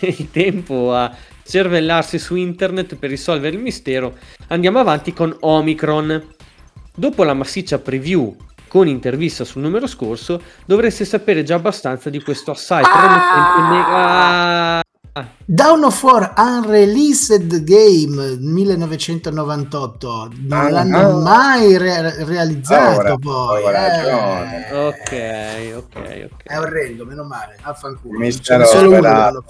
il 0.00 0.30
tempo 0.30 0.92
a 0.94 1.12
cervellarsi 1.44 2.18
su 2.18 2.36
internet 2.36 2.96
per 2.96 3.10
risolvere 3.10 3.56
il 3.56 3.62
mistero, 3.62 4.16
andiamo 4.48 4.78
avanti 4.78 5.12
con 5.12 5.36
Omicron. 5.40 6.34
Dopo 6.94 7.22
la 7.22 7.34
massiccia 7.34 7.78
preview 7.78 8.36
con 8.66 8.86
intervista 8.86 9.44
sul 9.44 9.62
numero 9.62 9.86
scorso, 9.86 10.42
dovreste 10.64 11.04
sapere 11.04 11.42
già 11.42 11.54
abbastanza 11.54 12.10
di 12.10 12.20
questo 12.20 12.50
assai 12.50 12.82
promettente 12.82 13.60
mega... 13.70 14.80
Down 15.44 15.84
of 15.84 16.02
War 16.02 16.34
Unreleased 16.36 17.62
Game 17.64 18.36
1998 18.38 20.32
non 20.46 20.58
Ah, 20.58 20.70
l'hanno 20.70 20.98
ah. 20.98 21.22
mai 21.22 21.76
re- 21.78 22.24
realizzato 22.24 22.98
Ora, 23.00 23.16
poi 23.16 23.62
ora 23.62 24.66
eh. 24.68 24.74
Ok, 24.86 25.76
ok, 25.76 26.28
ok. 26.32 26.42
è 26.44 26.58
orrendo 26.58 27.04
meno 27.06 27.24
male 27.24 27.56
affanculo 27.62 28.18
Mi 28.18 28.26
n'è 28.26 28.30
spero 28.32 28.64
solo 28.66 28.90
uno 28.98 29.44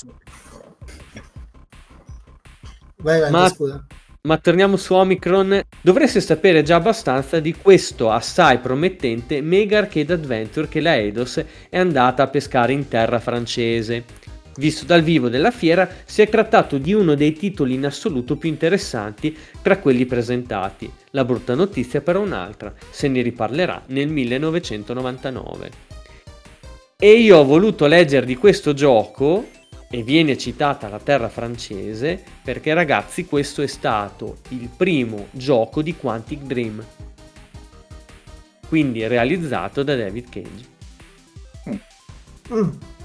vai 2.97 3.21
vai 3.21 3.31
Ma- 3.31 3.49
scusa 3.49 3.85
Ma 4.23 4.37
torniamo 4.37 4.77
su 4.77 4.93
Omicron. 4.95 5.63
Dovreste 5.81 6.21
sapere 6.21 6.63
già 6.63 6.75
abbastanza 6.77 7.41
di 7.41 7.55
questo 7.55 8.11
assai 8.11 8.59
promettente 8.59 9.41
Mega 9.41 9.79
Arcade 9.79 10.13
Adventure 10.13 10.69
che 10.69 10.81
la 10.81 10.97
Eidos 10.97 11.43
è 11.71 11.79
andata 11.79 12.25
a 12.25 12.27
pescare 12.27 12.73
in 12.73 12.89
terra 12.89 13.21
francese. 13.21 14.05
Visto 14.59 14.85
dal 14.85 15.03
vivo 15.03 15.29
della 15.29 15.53
fiera, 15.53 15.89
si 16.05 16.21
è 16.21 16.29
trattato 16.29 16.79
di 16.79 16.93
uno 16.93 17.15
dei 17.15 17.33
titoli 17.33 17.75
in 17.75 17.87
assoluto 17.87 18.37
più 18.37 18.49
interessanti 18.49 19.37
tra 19.63 19.79
quelli 19.79 20.05
presentati. 20.05 20.91
La 21.11 21.25
brutta 21.25 21.55
notizia 21.55 22.01
però 22.01 22.21
un'altra, 22.21 22.75
se 22.91 23.07
ne 23.07 23.23
riparlerà 23.23 23.85
nel 23.87 24.09
1999. 24.09 25.71
E 26.97 27.13
io 27.13 27.39
ho 27.39 27.45
voluto 27.45 27.87
leggere 27.87 28.27
di 28.27 28.35
questo 28.35 28.75
gioco 28.75 29.49
e 29.89 30.03
viene 30.03 30.37
citata 30.37 30.89
la 30.89 30.99
terra 30.99 31.29
francese 31.29 32.21
perché 32.43 32.75
ragazzi 32.75 33.25
questo 33.25 33.63
è 33.63 33.69
stato 33.69 34.39
il 34.49 34.69
primo 34.77 35.29
gioco 35.31 35.81
di 35.81 35.95
Quantic 35.95 36.43
Dream 36.43 36.85
quindi 38.69 39.07
realizzato 39.07 39.83
da 39.83 39.97
David 39.97 40.29
Cage 40.29 40.77
Mm. 42.51 42.61
Mitico. 42.61 42.98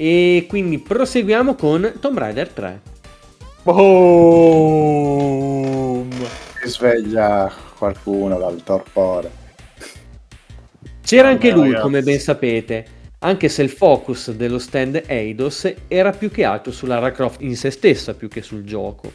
E 0.00 0.46
quindi 0.48 0.78
proseguiamo 0.78 1.56
con 1.56 1.94
Tomb 1.98 2.16
Raider 2.16 2.48
3 2.50 2.80
Boom! 3.64 4.88
Si 6.62 6.68
sveglia 6.68 7.52
qualcuno 7.76 8.38
dal 8.38 8.62
torpore. 8.62 9.28
c'era 11.02 11.26
anche 11.26 11.50
lui 11.50 11.64
ragazzi. 11.66 11.82
come 11.82 12.02
ben 12.02 12.20
sapete 12.20 12.86
anche 13.18 13.48
se 13.48 13.64
il 13.64 13.70
focus 13.70 14.30
dello 14.30 14.60
stand 14.60 15.02
Eidos 15.04 15.74
era 15.88 16.12
più 16.12 16.30
che 16.30 16.44
altro 16.44 16.70
su 16.70 16.86
Lara 16.86 17.10
Croft 17.10 17.40
in 17.42 17.56
se 17.56 17.72
stessa 17.72 18.14
più 18.14 18.28
che 18.28 18.42
sul 18.42 18.62
gioco 18.62 19.12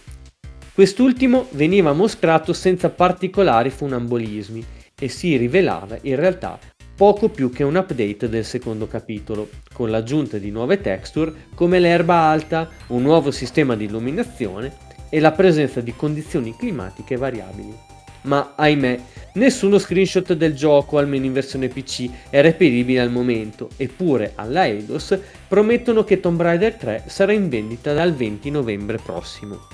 Quest'ultimo 0.73 1.45
veniva 1.51 1.93
mostrato 1.93 2.51
senza 2.51 2.89
particolari 2.89 3.69
funambolismi 3.69 4.65
e 4.99 5.07
si 5.07 5.37
rivelava 5.37 5.97
in 6.01 6.15
realtà 6.15 6.59
poco 6.95 7.29
più 7.29 7.49
che 7.49 7.63
un 7.63 7.75
update 7.75 8.29
del 8.29 8.45
secondo 8.45 8.87
capitolo, 8.87 9.49
con 9.73 9.89
l'aggiunta 9.89 10.37
di 10.37 10.51
nuove 10.51 10.79
texture 10.79 11.33
come 11.55 11.79
l'erba 11.79 12.15
alta, 12.15 12.69
un 12.87 13.01
nuovo 13.01 13.31
sistema 13.31 13.75
di 13.75 13.85
illuminazione 13.85 14.91
e 15.09 15.19
la 15.19 15.31
presenza 15.31 15.81
di 15.81 15.93
condizioni 15.95 16.55
climatiche 16.55 17.17
variabili. 17.17 17.91
Ma 18.23 18.53
ahimè, 18.55 18.99
nessuno 19.33 19.77
screenshot 19.77 20.33
del 20.33 20.55
gioco, 20.55 20.97
almeno 20.97 21.25
in 21.25 21.33
versione 21.33 21.67
PC, 21.67 22.09
è 22.29 22.41
reperibile 22.41 23.01
al 23.01 23.11
momento, 23.11 23.69
eppure 23.75 24.31
alla 24.35 24.65
Eidos 24.65 25.17
promettono 25.47 26.03
che 26.03 26.19
Tomb 26.19 26.41
Raider 26.41 26.75
3 26.75 27.03
sarà 27.07 27.33
in 27.33 27.49
vendita 27.49 27.93
dal 27.93 28.13
20 28.13 28.49
novembre 28.49 28.97
prossimo. 28.97 29.67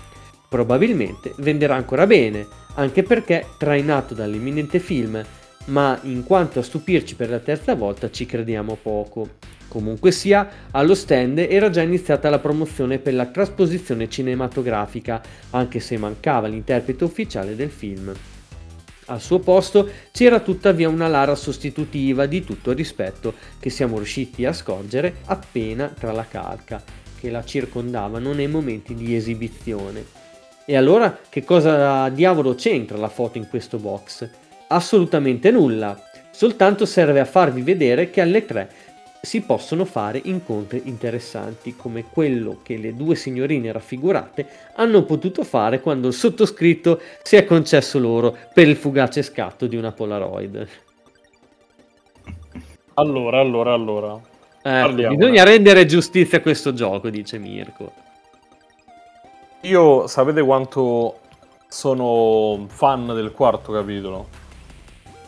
Probabilmente 0.47 1.33
venderà 1.37 1.75
ancora 1.75 2.07
bene, 2.07 2.47
anche 2.75 3.03
perché 3.03 3.45
trainato 3.59 4.15
dall'imminente 4.15 4.79
film, 4.79 5.23
ma 5.65 5.99
in 6.03 6.23
quanto 6.23 6.59
a 6.59 6.63
stupirci 6.63 7.15
per 7.15 7.29
la 7.29 7.39
terza 7.39 7.75
volta 7.75 8.09
ci 8.09 8.25
crediamo 8.25 8.77
poco. 8.81 9.37
Comunque 9.67 10.11
sia, 10.11 10.49
allo 10.71 10.95
stand 10.95 11.37
era 11.37 11.69
già 11.69 11.81
iniziata 11.81 12.29
la 12.29 12.39
promozione 12.39 12.97
per 12.97 13.13
la 13.13 13.27
trasposizione 13.27 14.09
cinematografica, 14.09 15.21
anche 15.51 15.79
se 15.79 15.97
mancava 15.97 16.47
l'interprete 16.47 17.03
ufficiale 17.03 17.55
del 17.55 17.69
film. 17.69 18.11
Al 19.05 19.21
suo 19.21 19.39
posto 19.39 19.89
c'era 20.11 20.39
tuttavia 20.39 20.89
una 20.89 21.07
Lara 21.07 21.35
sostitutiva 21.35 22.25
di 22.25 22.43
tutto 22.43 22.73
rispetto 22.73 23.33
che 23.59 23.69
siamo 23.69 23.97
riusciti 23.97 24.45
a 24.45 24.53
scorgere 24.53 25.17
appena 25.25 25.87
tra 25.87 26.11
la 26.11 26.25
calca 26.25 26.81
che 27.19 27.29
la 27.29 27.43
circondavano 27.43 28.33
nei 28.33 28.47
momenti 28.47 28.93
di 28.93 29.15
esibizione. 29.15 30.05
E 30.65 30.75
allora 30.75 31.19
che 31.27 31.43
cosa 31.43 32.09
diavolo 32.09 32.53
c'entra 32.53 32.97
la 32.97 33.09
foto 33.09 33.37
in 33.37 33.47
questo 33.49 33.77
box? 33.77 34.29
Assolutamente 34.71 35.49
nulla, 35.49 35.99
soltanto 36.31 36.85
serve 36.85 37.19
a 37.19 37.25
farvi 37.25 37.61
vedere 37.61 38.11
che 38.11 38.21
alle 38.21 38.45
3 38.45 38.71
si 39.21 39.41
possono 39.41 39.83
fare 39.83 40.21
incontri 40.23 40.83
interessanti 40.85 41.75
come 41.75 42.05
quello 42.09 42.59
che 42.63 42.77
le 42.77 42.95
due 42.95 43.15
signorine 43.15 43.71
raffigurate 43.71 44.47
hanno 44.75 45.03
potuto 45.03 45.43
fare 45.43 45.81
quando 45.81 46.07
il 46.07 46.13
sottoscritto 46.13 47.01
si 47.23 47.35
è 47.35 47.45
concesso 47.45 47.99
loro 47.99 48.37
per 48.53 48.67
il 48.67 48.75
fugace 48.75 49.23
scatto 49.23 49.65
di 49.65 49.75
una 49.75 49.91
Polaroid. 49.91 50.67
Allora, 52.93 53.39
allora, 53.39 53.73
allora. 53.73 54.21
Eh, 54.61 55.07
bisogna 55.15 55.43
rendere 55.43 55.85
giustizia 55.85 56.37
a 56.37 56.41
questo 56.41 56.73
gioco, 56.73 57.09
dice 57.09 57.39
Mirko. 57.39 57.91
Io 59.61 60.05
sapete 60.05 60.41
quanto 60.41 61.19
sono 61.67 62.67
fan 62.69 63.07
del 63.07 63.31
quarto 63.31 63.71
capitolo? 63.71 64.47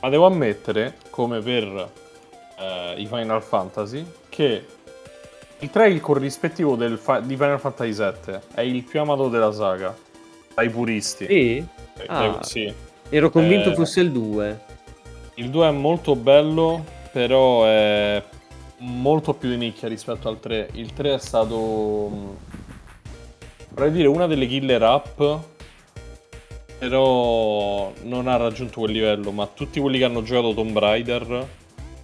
Ma 0.01 0.09
devo 0.09 0.25
ammettere, 0.25 0.95
come 1.11 1.39
per 1.41 1.89
eh, 2.59 2.93
i 2.97 3.05
Final 3.05 3.41
Fantasy, 3.43 4.03
che 4.29 4.65
il 5.59 5.69
3 5.69 5.85
è 5.85 5.87
il 5.89 6.01
corrispettivo 6.01 6.75
del 6.75 6.97
fa- 6.97 7.19
di 7.19 7.35
Final 7.35 7.59
Fantasy 7.59 7.93
7, 7.93 8.41
è 8.55 8.61
il 8.61 8.81
più 8.83 8.99
amato 8.99 9.29
della 9.29 9.51
saga, 9.51 9.95
dai 10.55 10.69
puristi. 10.69 11.25
Sì? 11.27 11.57
Eh, 11.57 12.05
Ah. 12.07 12.39
sì. 12.41 12.73
Ero 13.09 13.29
convinto 13.29 13.71
Eh. 13.71 13.75
fosse 13.75 13.99
il 13.99 14.11
2. 14.11 14.59
Il 15.35 15.49
2 15.51 15.67
è 15.67 15.71
molto 15.71 16.15
bello, 16.15 16.83
però 17.11 17.65
è 17.65 18.23
molto 18.77 19.33
più 19.35 19.49
di 19.49 19.57
nicchia 19.57 19.87
rispetto 19.87 20.27
al 20.29 20.39
3. 20.39 20.69
Il 20.73 20.93
3 20.93 21.13
è 21.13 21.17
stato, 21.19 21.55
mh, 22.07 22.35
vorrei 23.69 23.91
dire, 23.91 24.07
una 24.07 24.25
delle 24.25 24.47
killer 24.47 24.81
app, 24.81 25.21
però 26.81 27.93
non 28.05 28.27
ha 28.27 28.37
raggiunto 28.37 28.79
quel 28.79 28.91
livello, 28.91 29.29
ma 29.31 29.45
tutti 29.45 29.79
quelli 29.79 29.99
che 29.99 30.05
hanno 30.05 30.23
giocato 30.23 30.55
Tomb 30.55 30.75
Raider 30.75 31.47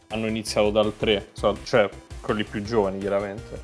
hanno 0.09 0.27
iniziato 0.27 0.69
dal 0.69 0.95
3, 0.95 1.29
so- 1.33 1.57
cioè 1.63 1.89
quelli 2.21 2.43
più 2.43 2.61
giovani 2.61 2.99
chiaramente. 2.99 3.63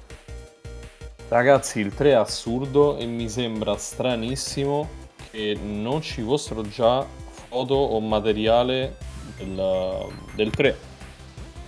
Ragazzi, 1.28 1.82
il 1.82 1.94
3 1.94 2.10
è 2.10 2.14
assurdo 2.14 2.98
e 2.98 3.06
mi 3.06 3.30
sembra 3.30 3.78
stranissimo 3.78 4.90
che 5.30 5.56
non 5.62 6.02
ci 6.02 6.24
fossero 6.24 6.68
già 6.68 7.06
foto 7.48 7.76
o 7.76 8.00
materiale 8.00 8.98
del, 9.38 10.08
del 10.34 10.50
3. 10.50 10.78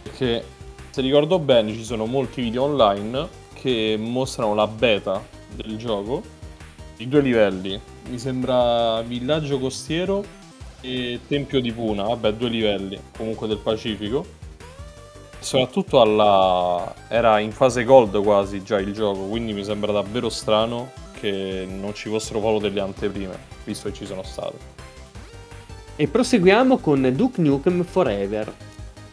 Perché 0.02 0.44
se 0.90 1.02
ricordo 1.02 1.38
bene 1.38 1.72
ci 1.72 1.84
sono 1.84 2.08
molti 2.08 2.42
video 2.42 2.64
online 2.64 3.30
che 3.54 3.96
mostrano 4.00 4.56
la 4.56 4.66
beta 4.66 5.24
del 5.54 5.78
gioco 5.78 6.24
di 6.98 7.08
due 7.08 7.22
livelli. 7.22 7.94
Mi 8.07 8.19
sembra 8.19 9.02
villaggio 9.02 9.60
costiero 9.60 10.23
e 10.82 11.19
tempio 11.27 11.60
di 11.60 11.72
Puna, 11.72 12.03
vabbè 12.03 12.34
due 12.34 12.49
livelli 12.49 12.99
comunque 13.18 13.48
del 13.48 13.57
Pacifico. 13.57 14.26
Soprattutto 15.40 15.99
alla... 16.02 16.94
era 17.07 17.40
in 17.40 17.52
fase 17.52 17.84
gold 17.84 18.22
quasi 18.23 18.64
già 18.64 18.80
il 18.80 18.94
gioco, 18.94 19.26
quindi 19.26 19.53
mi 19.53 19.64
sembra 19.64 19.91
davvero 19.91 20.30
strano 20.30 20.91
che 21.19 21.68
non 21.68 21.94
ci 21.95 22.10
fossero 22.10 22.40
foto 22.40 22.60
delle 22.60 22.80
anteprime, 22.80 23.38
visto 23.64 23.90
che 23.90 23.95
ci 23.95 24.06
sono 24.06 24.23
state. 24.23 24.57
E 25.95 26.07
proseguiamo 26.07 26.77
con 26.77 27.11
Duke 27.15 27.41
Nukem 27.41 27.84
Forever. 27.84 28.53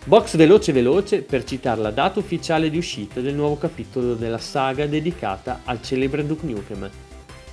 Box 0.04 0.36
veloce 0.36 0.72
veloce 0.72 1.22
per 1.22 1.44
citare 1.44 1.80
la 1.80 1.92
data 1.92 2.18
ufficiale 2.18 2.68
di 2.68 2.76
uscita 2.76 3.20
del 3.20 3.34
nuovo 3.34 3.56
capitolo 3.56 4.14
della 4.14 4.38
saga 4.38 4.86
dedicata 4.86 5.60
al 5.64 5.80
celebre 5.80 6.26
Duke 6.26 6.44
Nukem. 6.44 6.90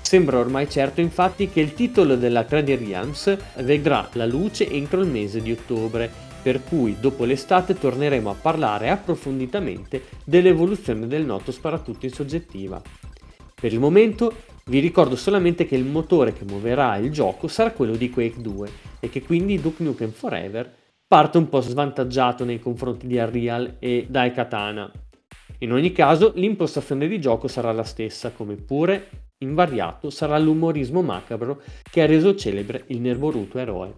Sembra 0.09 0.39
ormai 0.39 0.67
certo 0.67 1.01
infatti 1.01 1.49
che 1.49 1.59
il 1.59 1.75
titolo 1.75 2.15
della 2.15 2.43
Crady 2.43 2.75
Realms 2.75 3.37
vedrà 3.57 4.09
la 4.13 4.25
luce 4.25 4.67
entro 4.67 5.01
il 5.01 5.07
mese 5.07 5.39
di 5.39 5.51
ottobre, 5.51 6.09
per 6.41 6.63
cui 6.63 6.97
dopo 6.99 7.25
l'estate 7.25 7.75
torneremo 7.75 8.27
a 8.27 8.33
parlare 8.33 8.89
approfonditamente 8.89 10.05
dell'evoluzione 10.25 11.05
del 11.05 11.25
noto 11.25 11.51
sparatutto 11.51 12.07
in 12.07 12.11
soggettiva. 12.11 12.81
Per 13.53 13.71
il 13.71 13.79
momento 13.79 14.33
vi 14.65 14.79
ricordo 14.79 15.15
solamente 15.15 15.67
che 15.67 15.75
il 15.75 15.85
motore 15.85 16.33
che 16.33 16.43
muoverà 16.43 16.95
il 16.95 17.11
gioco 17.11 17.47
sarà 17.47 17.69
quello 17.69 17.95
di 17.95 18.09
Quake 18.09 18.41
2 18.41 18.69
e 19.01 19.09
che 19.09 19.21
quindi 19.21 19.61
Duke 19.61 19.83
Nukem 19.83 20.09
Forever 20.09 20.73
parte 21.05 21.37
un 21.37 21.49
po' 21.49 21.61
svantaggiato 21.61 22.43
nei 22.45 22.59
confronti 22.59 23.05
di 23.05 23.19
Unreal 23.19 23.75
e 23.77 24.07
Daikatana. 24.09 24.91
In 25.59 25.71
ogni 25.71 25.91
caso 25.91 26.31
l'impostazione 26.33 27.07
di 27.07 27.21
gioco 27.21 27.47
sarà 27.47 27.71
la 27.71 27.83
stessa, 27.83 28.31
come 28.31 28.55
pure 28.55 29.28
invariato 29.41 30.09
sarà 30.09 30.37
l'umorismo 30.37 31.01
macabro 31.01 31.61
che 31.89 32.01
ha 32.01 32.05
reso 32.05 32.35
celebre 32.35 32.83
il 32.87 32.99
nervoruto 32.99 33.57
eroe. 33.57 33.93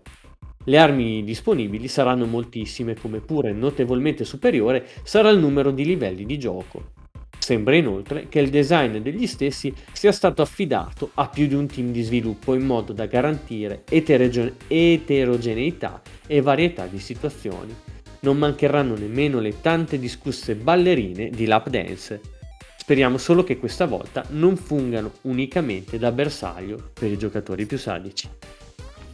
Le 0.65 0.77
armi 0.77 1.23
disponibili 1.23 1.87
saranno 1.87 2.27
moltissime, 2.27 2.93
come 2.93 3.21
pure 3.21 3.51
notevolmente 3.51 4.23
superiore 4.23 4.87
sarà 5.01 5.29
il 5.29 5.39
numero 5.39 5.71
di 5.71 5.83
livelli 5.83 6.25
di 6.25 6.37
gioco. 6.37 6.91
Sembra 7.39 7.75
inoltre 7.75 8.27
che 8.29 8.39
il 8.39 8.51
design 8.51 8.97
degli 8.97 9.25
stessi 9.25 9.73
sia 9.91 10.11
stato 10.11 10.43
affidato 10.43 11.09
a 11.15 11.27
più 11.27 11.47
di 11.47 11.55
un 11.55 11.65
team 11.65 11.91
di 11.91 12.03
sviluppo 12.03 12.53
in 12.53 12.63
modo 12.63 12.93
da 12.93 13.07
garantire 13.07 13.81
eterogene- 13.89 14.53
eterogeneità 14.67 16.03
e 16.27 16.39
varietà 16.41 16.85
di 16.85 16.99
situazioni. 16.99 17.73
Non 18.19 18.37
mancheranno 18.37 18.95
nemmeno 18.95 19.39
le 19.39 19.59
tante 19.59 19.97
discusse 19.97 20.53
ballerine 20.53 21.31
di 21.31 21.47
lap 21.47 21.67
dance. 21.67 22.30
Speriamo 22.91 23.17
solo 23.17 23.45
che 23.45 23.57
questa 23.57 23.85
volta 23.85 24.25
non 24.31 24.57
fungano 24.57 25.11
unicamente 25.21 25.97
da 25.97 26.11
bersaglio 26.11 26.89
per 26.91 27.09
i 27.09 27.17
giocatori 27.17 27.65
più 27.65 27.77
sadici. 27.77 28.29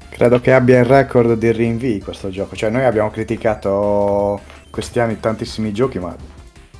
Credo 0.10 0.40
che 0.40 0.52
abbia 0.52 0.80
il 0.80 0.86
record 0.86 1.34
di 1.34 1.52
rinvii 1.52 2.02
questo 2.02 2.32
gioco. 2.32 2.56
Cioè, 2.56 2.72
noi 2.72 2.86
abbiamo 2.86 3.12
criticato 3.12 4.42
questi 4.72 5.00
anni 5.00 5.20
tantissimi 5.20 5.72
giochi, 5.74 6.00
ma 6.00 6.16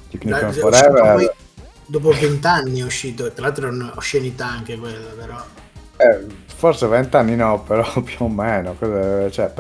uscito 0.10 0.60
Forever... 0.60 1.14
poi 1.14 1.30
dopo 1.86 2.10
vent'anni 2.14 2.80
è 2.80 2.84
uscito, 2.84 3.32
tra 3.32 3.46
l'altro 3.46 3.68
è 3.68 3.72
un'oscenità 3.72 4.48
anche 4.48 4.76
quella, 4.76 5.12
però. 5.16 5.36
eh, 5.98 6.26
forse 6.48 6.88
vent'anni 6.88 7.36
no, 7.36 7.62
però 7.62 7.86
più 8.02 8.26
o 8.26 8.28
meno. 8.28 8.76
Cioè, 9.30 9.54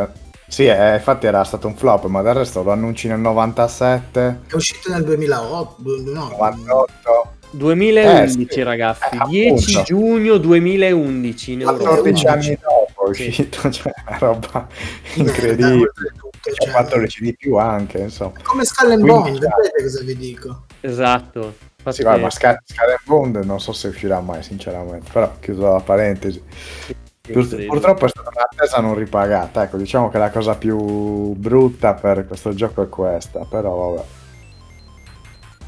Sì, 0.49 0.65
eh, 0.65 0.95
infatti 0.95 1.25
era 1.25 1.43
stato 1.43 1.67
un 1.67 1.75
flop, 1.75 2.05
ma 2.05 2.21
del 2.21 2.33
resto 2.35 2.63
lo 2.63 2.71
annunci 2.71 3.07
nel 3.07 3.19
97, 3.19 4.39
È 4.47 4.55
uscito 4.55 4.89
nel 4.91 5.03
2008, 5.03 5.75
no, 6.05 6.29
98... 6.29 7.31
2011 7.49 8.41
Eh, 8.43 8.47
sì. 8.51 8.63
ragazzi, 8.63 9.03
Eh, 9.11 9.25
10 9.27 9.71
appunto. 9.71 9.83
giugno 9.83 10.37
2011 10.37 11.51
in 11.53 11.61
Europa. 11.61 11.83
14 11.89 12.25
11. 12.25 12.27
anni 12.27 12.59
dopo 12.61 13.11
è 13.11 13.13
Sì. 13.15 13.27
uscito, 13.27 13.69
cioè 13.71 13.93
una 14.07 14.17
roba 14.17 14.67
merda, 15.15 15.31
incredibile. 15.31 15.91
ha 15.95 16.51
cioè, 16.53 16.69
fatto 16.71 16.97
le 16.97 17.07
CD 17.07 17.35
più 17.35 17.55
anche, 17.57 17.97
insomma. 17.99 18.33
Come 18.43 18.63
Skull 18.65 18.91
and 18.91 19.05
Bone, 19.05 19.31
vedete 19.31 19.81
cosa 19.81 20.01
vi 20.03 20.15
dico? 20.17 20.63
Esatto. 20.81 21.53
Infatti- 21.77 21.95
Sì, 21.95 22.03
guarda, 22.03 22.21
ma 22.23 22.29
Sky 22.29 22.47
and 22.47 22.57
Bond 23.05 23.35
non 23.43 23.59
so 23.61 23.71
se 23.73 23.87
uscirà 23.89 24.19
mai, 24.19 24.43
sinceramente. 24.43 25.09
Però, 25.11 25.33
chiuso 25.39 25.71
la 25.73 25.79
parentesi. 25.79 26.41
Credo. 26.85 27.05
Purtroppo 27.31 28.05
è 28.05 28.09
stata 28.09 28.29
un'attesa 28.33 28.79
non 28.79 28.95
ripagata. 28.95 29.63
Ecco, 29.63 29.77
diciamo 29.77 30.09
che 30.09 30.17
la 30.17 30.29
cosa 30.29 30.55
più 30.55 31.33
brutta 31.33 31.93
per 31.93 32.25
questo 32.27 32.53
gioco 32.53 32.83
è 32.83 32.89
questa. 32.89 33.45
Però, 33.49 33.93
vabbè. 33.93 34.07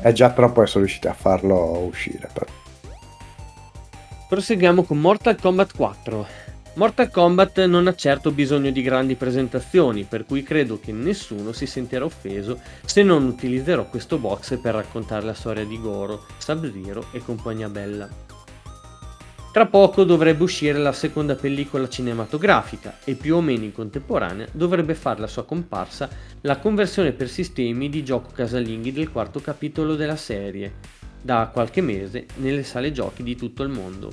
È 0.01 0.11
già 0.11 0.31
troppo 0.31 0.65
sono 0.65 0.85
riusciti 0.85 1.07
a 1.07 1.13
farlo 1.13 1.79
uscire. 1.79 2.29
Però. 2.31 2.45
Proseguiamo 4.29 4.83
con 4.83 4.99
Mortal 4.99 5.39
Kombat 5.39 5.75
4. 5.75 6.47
Mortal 6.75 7.09
Kombat 7.09 7.65
non 7.65 7.87
ha 7.87 7.95
certo 7.95 8.31
bisogno 8.31 8.69
di 8.69 8.81
grandi 8.81 9.15
presentazioni, 9.15 10.03
per 10.03 10.25
cui 10.25 10.43
credo 10.43 10.79
che 10.79 10.93
nessuno 10.93 11.51
si 11.51 11.65
sentirà 11.65 12.05
offeso 12.05 12.59
se 12.85 13.03
non 13.03 13.25
utilizzerò 13.25 13.85
questo 13.85 14.17
box 14.17 14.57
per 14.59 14.75
raccontare 14.75 15.25
la 15.25 15.33
storia 15.33 15.65
di 15.65 15.81
Goro, 15.81 16.25
Sub-Zero 16.37 17.07
e 17.11 17.19
compagnia 17.23 17.67
bella. 17.67 18.07
Tra 19.59 19.67
poco 19.67 20.05
dovrebbe 20.05 20.43
uscire 20.43 20.77
la 20.77 20.93
seconda 20.93 21.35
pellicola 21.35 21.89
cinematografica 21.89 22.99
e 23.03 23.15
più 23.15 23.35
o 23.35 23.41
meno 23.41 23.65
in 23.65 23.73
contemporanea 23.73 24.47
dovrebbe 24.53 24.95
fare 24.95 25.19
la 25.19 25.27
sua 25.27 25.43
comparsa 25.43 26.07
la 26.43 26.59
conversione 26.59 27.11
per 27.11 27.27
sistemi 27.27 27.89
di 27.89 28.01
gioco 28.01 28.29
casalinghi 28.33 28.93
del 28.93 29.11
quarto 29.11 29.41
capitolo 29.41 29.95
della 29.95 30.15
serie, 30.15 30.75
da 31.21 31.49
qualche 31.51 31.81
mese 31.81 32.25
nelle 32.35 32.63
sale 32.63 32.93
giochi 32.93 33.21
di 33.21 33.35
tutto 33.35 33.63
il 33.63 33.67
mondo. 33.67 34.09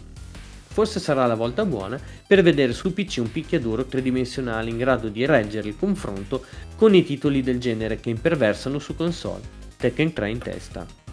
Forse 0.67 0.99
sarà 0.99 1.25
la 1.27 1.37
volta 1.37 1.65
buona 1.65 1.97
per 2.27 2.43
vedere 2.43 2.73
su 2.73 2.93
PC 2.93 3.19
un 3.19 3.31
picchiaduro 3.31 3.85
tridimensionale 3.85 4.69
in 4.69 4.79
grado 4.79 5.07
di 5.07 5.25
reggere 5.27 5.69
il 5.69 5.79
confronto 5.79 6.45
con 6.75 6.93
i 6.93 7.05
titoli 7.05 7.45
del 7.45 7.61
genere 7.61 8.01
che 8.01 8.11
imperversano 8.11 8.81
su 8.81 8.97
console, 8.97 9.43
Tekken 9.77 10.13
3 10.13 10.29
in 10.29 10.39
testa. 10.39 11.06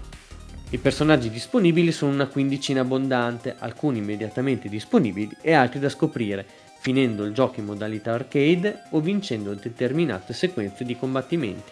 I 0.74 0.80
personaggi 0.80 1.30
disponibili 1.30 1.92
sono 1.92 2.14
una 2.14 2.26
quindicina 2.26 2.82
abbondante, 2.82 3.54
alcuni 3.60 4.00
immediatamente 4.00 4.70
disponibili 4.70 5.30
e 5.40 5.54
altri 5.54 5.80
da 5.80 5.88
scoprire, 5.88 6.44
finendo 6.80 7.26
il 7.26 7.32
gioco 7.32 7.60
in 7.60 7.68
modalità 7.68 8.14
arcade 8.14 8.86
o 8.90 9.00
vincendo 9.00 9.54
determinate 9.54 10.34
sequenze 10.34 10.84
di 10.84 10.98
combattimenti. 10.98 11.72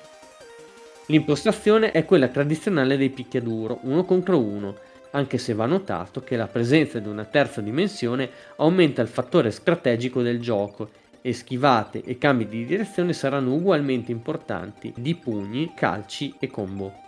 L'impostazione 1.07 1.89
è 1.89 2.05
quella 2.05 2.27
tradizionale 2.27 2.95
dei 2.95 3.09
picchiaduro, 3.09 3.79
uno 3.85 4.05
contro 4.05 4.39
uno, 4.39 4.75
anche 5.09 5.39
se 5.39 5.55
va 5.55 5.65
notato 5.65 6.21
che 6.21 6.35
la 6.35 6.45
presenza 6.45 6.99
di 6.99 7.07
una 7.07 7.25
terza 7.25 7.59
dimensione 7.59 8.29
aumenta 8.57 9.01
il 9.01 9.07
fattore 9.07 9.49
strategico 9.49 10.21
del 10.21 10.39
gioco 10.39 10.91
e 11.23 11.33
schivate 11.33 12.03
e 12.03 12.19
cambi 12.19 12.47
di 12.47 12.67
direzione 12.67 13.13
saranno 13.13 13.55
ugualmente 13.55 14.11
importanti 14.11 14.93
di 14.95 15.15
pugni, 15.15 15.71
calci 15.75 16.35
e 16.37 16.51
combo. 16.51 17.00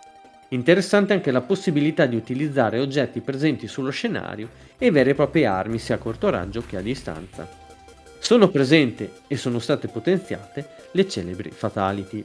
Interessante 0.54 1.12
anche 1.12 1.32
la 1.32 1.40
possibilità 1.40 2.06
di 2.06 2.14
utilizzare 2.14 2.78
oggetti 2.78 3.20
presenti 3.20 3.66
sullo 3.66 3.90
scenario 3.90 4.48
e 4.78 4.92
vere 4.92 5.10
e 5.10 5.14
proprie 5.14 5.46
armi 5.46 5.80
sia 5.80 5.96
a 5.96 5.98
corto 5.98 6.30
raggio 6.30 6.62
che 6.64 6.76
a 6.76 6.80
distanza. 6.80 7.48
Sono 8.20 8.48
presenti 8.48 9.10
e 9.26 9.36
sono 9.36 9.58
state 9.58 9.88
potenziate 9.88 10.68
le 10.92 11.08
celebri 11.08 11.50
fatality. 11.50 12.24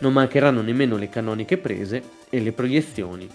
Non 0.00 0.12
mancheranno 0.12 0.60
nemmeno 0.60 0.96
le 0.96 1.08
canoniche 1.08 1.56
prese 1.56 2.02
e 2.28 2.40
le 2.40 2.50
proiezioni. 2.50 3.28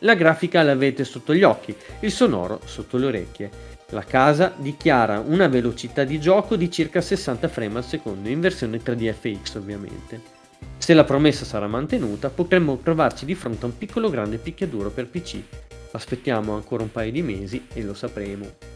La 0.00 0.14
grafica 0.14 0.64
l'avete 0.64 1.04
sotto 1.04 1.32
gli 1.32 1.44
occhi, 1.44 1.74
il 2.00 2.10
sonoro 2.10 2.60
sotto 2.64 2.96
le 2.96 3.06
orecchie. 3.06 3.50
La 3.90 4.02
casa 4.02 4.52
dichiara 4.56 5.20
una 5.24 5.46
velocità 5.46 6.02
di 6.02 6.18
gioco 6.18 6.56
di 6.56 6.68
circa 6.68 7.00
60 7.00 7.46
frame 7.46 7.78
al 7.78 7.84
secondo, 7.84 8.28
in 8.28 8.40
versione 8.40 8.78
3DFX 8.78 9.56
ovviamente. 9.56 10.35
Se 10.78 10.94
la 10.94 11.04
promessa 11.04 11.44
sarà 11.44 11.66
mantenuta, 11.66 12.30
potremmo 12.30 12.78
trovarci 12.82 13.24
di 13.24 13.34
fronte 13.34 13.64
a 13.64 13.68
un 13.68 13.76
piccolo 13.76 14.08
grande 14.10 14.38
picchiaduro 14.38 14.90
per 14.90 15.08
PC. 15.08 15.40
Aspettiamo 15.92 16.54
ancora 16.54 16.82
un 16.82 16.92
paio 16.92 17.10
di 17.10 17.22
mesi 17.22 17.66
e 17.72 17.82
lo 17.82 17.94
sapremo. 17.94 18.74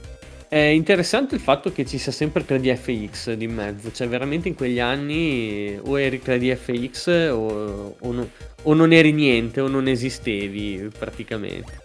È 0.48 0.58
interessante 0.58 1.36
il 1.36 1.40
fatto 1.40 1.70
che 1.70 1.86
ci 1.86 1.96
sia 1.96 2.10
sempre 2.10 2.44
3DFX 2.44 3.34
di 3.34 3.46
mezzo, 3.46 3.92
cioè 3.92 4.08
veramente 4.08 4.48
in 4.48 4.56
quegli 4.56 4.80
anni 4.80 5.78
o 5.80 6.00
eri 6.00 6.20
3DFX 6.24 7.30
o, 7.30 7.94
o, 7.96 8.12
no, 8.12 8.28
o 8.62 8.74
non 8.74 8.92
eri 8.92 9.12
niente 9.12 9.60
o 9.60 9.68
non 9.68 9.86
esistevi 9.86 10.90
praticamente. 10.98 11.80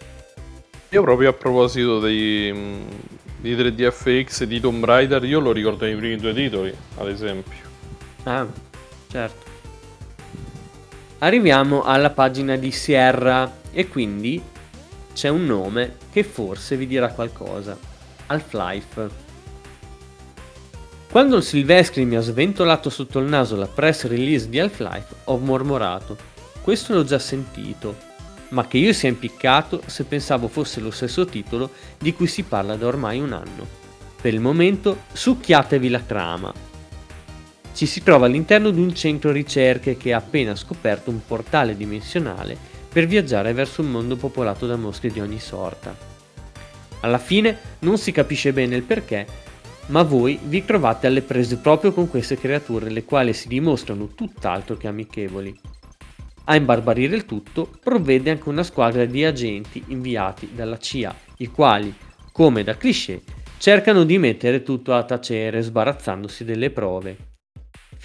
Io 0.89 1.01
proprio 1.03 1.30
a 1.30 1.34
proposito 1.34 1.99
dei, 1.99 2.51
di 3.39 3.55
3DFX 3.55 4.41
e 4.41 4.47
di 4.47 4.59
Tomb 4.59 4.84
Raider, 4.84 5.23
io 5.26 5.39
lo 5.39 5.51
ricordo 5.51 5.85
nei 5.85 5.95
primi 5.95 6.15
due 6.15 6.34
titoli, 6.34 6.73
ad 6.97 7.07
esempio. 7.07 7.53
Ah, 8.23 8.47
certo. 9.11 9.44
Arriviamo 11.26 11.81
alla 11.81 12.11
pagina 12.11 12.56
di 12.56 12.69
Sierra 12.69 13.52
e 13.72 13.88
quindi 13.88 14.39
c'è 15.11 15.27
un 15.27 15.43
nome 15.47 15.95
che 16.11 16.23
forse 16.23 16.77
vi 16.77 16.85
dirà 16.85 17.10
qualcosa. 17.10 17.76
Half-Life. 18.27 19.10
Quando 21.10 21.38
il 21.38 21.41
Silvestri 21.41 22.06
mi 22.06 22.15
ha 22.15 22.22
sventolato 22.22 22.91
sotto 22.91 23.18
il 23.18 23.26
naso 23.26 23.56
la 23.56 23.65
press 23.65 24.06
release 24.06 24.49
di 24.49 24.60
Half-Life, 24.60 25.15
ho 25.23 25.39
mormorato. 25.39 26.15
Questo 26.61 26.93
l'ho 26.93 27.03
già 27.03 27.18
sentito, 27.18 27.97
ma 28.49 28.68
che 28.68 28.77
io 28.77 28.93
sia 28.93 29.10
impiccato 29.10 29.81
se 29.88 30.03
pensavo 30.03 30.47
fosse 30.47 30.80
lo 30.80 30.91
stesso 30.91 31.26
titolo 31.26 31.72
di 31.97 32.14
cui 32.14 32.27
si 32.27 32.43
parla 32.43 32.76
da 32.76 32.85
ormai 32.85 33.19
un 33.19 33.34
anno. 33.34 33.65
Per 34.22 34.31
il 34.31 34.39
momento, 34.39 35.06
succhiatevi 35.11 35.89
la 35.89 36.02
trama, 36.02 36.53
ci 37.76 37.85
si 37.85 38.02
trova 38.03 38.26
all'interno 38.26 38.69
di 38.69 38.80
un 38.80 38.95
centro 38.95 39.31
ricerche 39.31 39.97
che 39.97 40.14
ha 40.14 40.18
appena 40.18 40.56
scoperto 40.56 41.10
un 41.10 41.19
portale 41.26 41.76
dimensionale 41.76 42.57
per 42.88 43.06
viaggiare 43.06 43.52
verso 43.52 43.81
un 43.81 43.91
mondo 43.91 44.15
popolato 44.15 44.65
da 44.65 44.77
mosche 44.77 45.10
di 45.10 45.19
ogni 45.19 45.39
sorta. 45.39 45.93
Alla 47.02 47.18
fine 47.18 47.57
non 47.80 47.97
si 47.97 48.14
capisce 48.14 48.53
bene 48.53 48.77
il 48.77 48.84
perché, 48.84 49.27
ma 49.88 50.03
voi 50.03 50.39
vi 50.41 50.64
trovate 50.64 51.07
alle 51.07 51.22
prese 51.22 51.57
proprio 51.57 51.91
con 51.91 52.10
queste 52.10 52.38
creature, 52.38 52.89
le 52.89 53.03
quali 53.03 53.34
si 53.34 53.49
dimostrano 53.49 54.07
tutt'altro 54.07 54.77
che 54.77 54.88
amichevoli. 54.88 55.53
A 56.45 56.56
imbarbarire 56.56 57.14
il 57.14 57.26
tutto 57.26 57.69
provvede 57.84 58.31
anche 58.31 58.47
una 58.47 58.64
squadra 58.64 59.03
di 59.03 59.26
agenti 59.26 59.84
inviati 59.88 60.52
dalla 60.56 60.77
CIA, 60.77 61.14
i 61.39 61.47
quali, 61.47 61.93
come 62.31 62.64
da 62.64 62.77
cliché, 62.77 63.22
cercano 63.57 64.06
di 64.06 64.18
mettere 64.18 64.64
tutto 64.64 64.93
a 64.93 65.03
tacere 65.03 65.61
sbarazzandosi 65.61 66.45
delle 66.45 66.69
prove. 66.69 67.35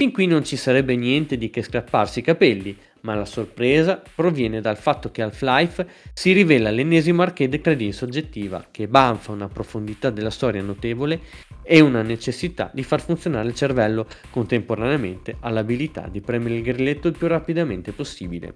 Fin 0.00 0.12
qui 0.12 0.26
non 0.26 0.42
ci 0.42 0.56
sarebbe 0.56 0.96
niente 0.96 1.36
di 1.36 1.50
che 1.50 1.62
scrapparsi 1.62 2.20
i 2.20 2.22
capelli, 2.22 2.74
ma 3.02 3.14
la 3.14 3.26
sorpresa 3.26 4.02
proviene 4.14 4.62
dal 4.62 4.78
fatto 4.78 5.10
che 5.10 5.20
Half-Life 5.20 5.86
si 6.14 6.32
rivela 6.32 6.70
l'ennesimo 6.70 7.20
arcade 7.20 7.60
credence 7.60 7.98
soggettiva 7.98 8.68
che 8.70 8.88
banfa 8.88 9.32
una 9.32 9.48
profondità 9.48 10.08
della 10.08 10.30
storia 10.30 10.62
notevole 10.62 11.20
e 11.62 11.80
una 11.80 12.00
necessità 12.00 12.70
di 12.72 12.82
far 12.82 13.02
funzionare 13.02 13.48
il 13.48 13.54
cervello 13.54 14.06
contemporaneamente 14.30 15.36
all'abilità 15.40 16.08
di 16.10 16.22
premere 16.22 16.54
il 16.54 16.62
grilletto 16.62 17.06
il 17.08 17.18
più 17.18 17.26
rapidamente 17.26 17.92
possibile. 17.92 18.54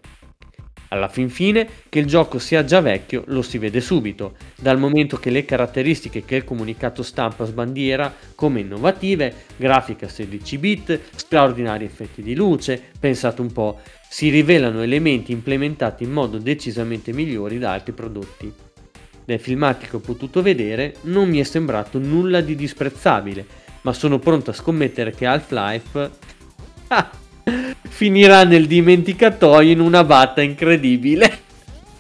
Alla 0.89 1.09
fin 1.09 1.29
fine, 1.29 1.69
che 1.89 1.99
il 1.99 2.07
gioco 2.07 2.39
sia 2.39 2.65
già 2.65 2.81
vecchio 2.81 3.25
lo 3.29 3.43
si 3.43 3.59
vede 3.59 3.81
subito, 3.81 4.37
dal 4.57 4.79
momento 4.79 5.17
che 5.17 5.31
le 5.31 5.45
caratteristiche 5.45 6.25
che 6.25 6.37
il 6.37 6.45
comunicato 6.45 7.03
stampa 7.03 7.45
sbandiera 7.45 8.15
come 8.35 8.61
innovative, 8.61 9.35
grafica 9.57 10.09
16 10.09 10.59
bit, 10.59 11.01
straordinari 11.15 11.85
effetti 11.85 12.23
di 12.23 12.35
luce, 12.35 12.81
pensate 12.99 13.41
un 13.41 13.53
po', 13.53 13.81
si 14.09 14.29
rivelano 14.29 14.83
elementi 14.83 15.33
implementati 15.33 16.05
in 16.05 16.13
modo 16.13 16.39
decisamente 16.39 17.13
migliori 17.13 17.59
da 17.59 17.73
altri 17.73 17.93
prodotti. 17.93 18.53
Dai 19.25 19.39
filmati 19.39 19.87
che 19.87 19.97
ho 19.97 20.01
potuto 20.01 20.43
vedere 20.43 20.97
non 21.03 21.29
mi 21.29 21.39
è 21.39 21.45
sembrato 21.45 21.99
nulla 21.99 22.41
di 22.41 22.55
disprezzabile, 22.55 23.45
ma 23.81 23.93
sono 23.93 24.19
pronto 24.19 24.51
a 24.51 24.55
scommettere 24.55 25.13
che 25.13 25.27
Half-Life... 25.27 26.11
Ah! 26.89 27.24
Finirà 27.95 28.43
nel 28.43 28.67
dimenticatoio 28.67 29.71
in 29.71 29.79
una 29.79 30.03
batta 30.03 30.43
incredibile. 30.43 31.39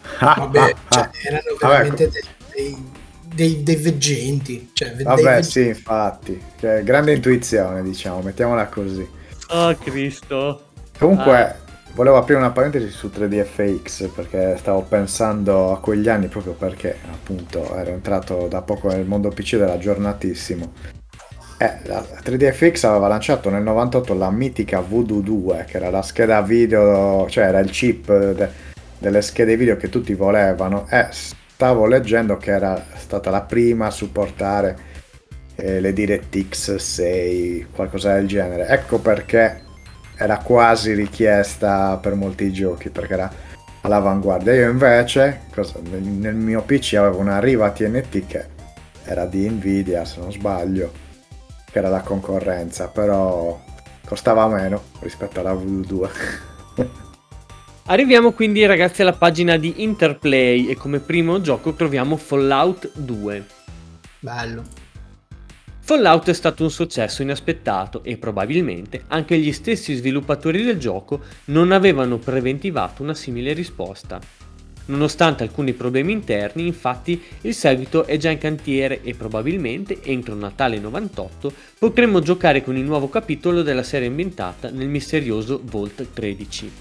Vabbè, 0.18 0.58
ah, 0.58 0.74
cioè, 0.88 1.02
ah. 1.02 1.10
erano 1.22 1.56
veramente 1.60 2.10
dei, 2.52 2.90
dei, 3.22 3.62
dei, 3.62 3.76
veggenti. 3.76 4.70
Cioè, 4.72 4.96
Vabbè, 4.96 5.14
dei 5.14 5.24
veggenti. 5.24 5.50
sì, 5.50 5.66
infatti. 5.68 6.42
Cioè, 6.58 6.82
grande 6.82 7.12
intuizione, 7.14 7.80
diciamo, 7.84 8.22
mettiamola 8.22 8.66
così. 8.66 9.08
Oh, 9.50 9.72
Cristo. 9.76 10.66
Comunque, 10.98 11.40
ah. 11.40 11.56
volevo 11.92 12.16
aprire 12.16 12.40
una 12.40 12.50
parentesi 12.50 12.90
su 12.90 13.08
3DFX 13.14 14.10
perché 14.12 14.56
stavo 14.58 14.82
pensando 14.82 15.72
a 15.72 15.78
quegli 15.78 16.08
anni 16.08 16.26
proprio 16.26 16.54
perché, 16.54 16.98
appunto, 17.08 17.72
ero 17.76 17.90
entrato 17.90 18.48
da 18.48 18.62
poco 18.62 18.88
nel 18.88 19.06
mondo 19.06 19.28
PC 19.28 19.52
ed 19.52 19.60
era 19.60 19.74
aggiornatissimo. 19.74 20.93
Eh, 21.56 21.78
la 21.84 22.02
3DFX 22.02 22.84
aveva 22.86 23.06
lanciato 23.06 23.48
nel 23.48 23.62
98 23.62 24.14
la 24.14 24.30
mitica 24.30 24.80
Voodoo 24.80 25.20
2, 25.20 25.64
che 25.68 25.76
era 25.76 25.88
la 25.88 26.02
scheda 26.02 26.42
video, 26.42 27.28
cioè 27.28 27.44
era 27.44 27.60
il 27.60 27.70
chip 27.70 28.06
de- 28.32 28.50
delle 28.98 29.22
schede 29.22 29.56
video 29.56 29.76
che 29.76 29.88
tutti 29.88 30.14
volevano. 30.14 30.86
E 30.90 31.06
stavo 31.10 31.86
leggendo 31.86 32.36
che 32.38 32.50
era 32.50 32.84
stata 32.96 33.30
la 33.30 33.42
prima 33.42 33.86
a 33.86 33.90
supportare 33.90 34.76
eh, 35.54 35.80
le 35.80 35.92
DirectX 35.92 36.74
6, 36.74 37.68
qualcosa 37.72 38.14
del 38.14 38.26
genere. 38.26 38.66
Ecco 38.66 38.98
perché 38.98 39.62
era 40.16 40.38
quasi 40.38 40.92
richiesta 40.92 41.96
per 41.98 42.14
molti 42.14 42.52
giochi, 42.52 42.90
perché 42.90 43.12
era 43.12 43.32
all'avanguardia. 43.82 44.54
Io 44.54 44.70
invece, 44.70 45.42
cosa, 45.54 45.78
nel 45.82 46.34
mio 46.34 46.62
PC 46.62 46.94
avevo 46.94 47.18
una 47.18 47.38
Riva 47.38 47.70
TNT 47.70 48.26
che 48.26 48.44
era 49.04 49.24
di 49.26 49.48
Nvidia, 49.48 50.04
se 50.04 50.18
non 50.18 50.32
sbaglio 50.32 51.03
che 51.74 51.80
era 51.80 51.88
la 51.88 52.02
concorrenza, 52.02 52.86
però 52.86 53.60
costava 54.06 54.46
meno 54.46 54.80
rispetto 55.00 55.40
alla 55.40 55.54
Voodoo 55.54 55.82
2. 55.82 56.10
Arriviamo 57.86 58.30
quindi 58.30 58.64
ragazzi 58.64 59.02
alla 59.02 59.12
pagina 59.12 59.56
di 59.56 59.82
Interplay 59.82 60.68
e 60.68 60.76
come 60.76 61.00
primo 61.00 61.40
gioco 61.40 61.72
troviamo 61.72 62.16
Fallout 62.16 62.92
2. 62.94 63.44
Bello. 64.20 64.62
Fallout 65.80 66.28
è 66.28 66.32
stato 66.32 66.62
un 66.62 66.70
successo 66.70 67.22
inaspettato 67.22 68.04
e 68.04 68.18
probabilmente 68.18 69.02
anche 69.08 69.36
gli 69.36 69.52
stessi 69.52 69.94
sviluppatori 69.94 70.62
del 70.62 70.78
gioco 70.78 71.22
non 71.46 71.72
avevano 71.72 72.18
preventivato 72.18 73.02
una 73.02 73.14
simile 73.14 73.52
risposta. 73.52 74.20
Nonostante 74.86 75.42
alcuni 75.42 75.72
problemi 75.72 76.12
interni, 76.12 76.66
infatti, 76.66 77.20
il 77.42 77.54
seguito 77.54 78.04
è 78.04 78.18
già 78.18 78.30
in 78.30 78.38
cantiere 78.38 79.00
e 79.02 79.14
probabilmente 79.14 80.02
entro 80.02 80.34
Natale 80.34 80.78
98 80.78 81.52
potremmo 81.78 82.20
giocare 82.20 82.62
con 82.62 82.76
il 82.76 82.84
nuovo 82.84 83.08
capitolo 83.08 83.62
della 83.62 83.82
serie 83.82 84.08
ambientata 84.08 84.68
nel 84.68 84.88
misterioso 84.88 85.60
Vault 85.64 86.12
13. 86.12 86.72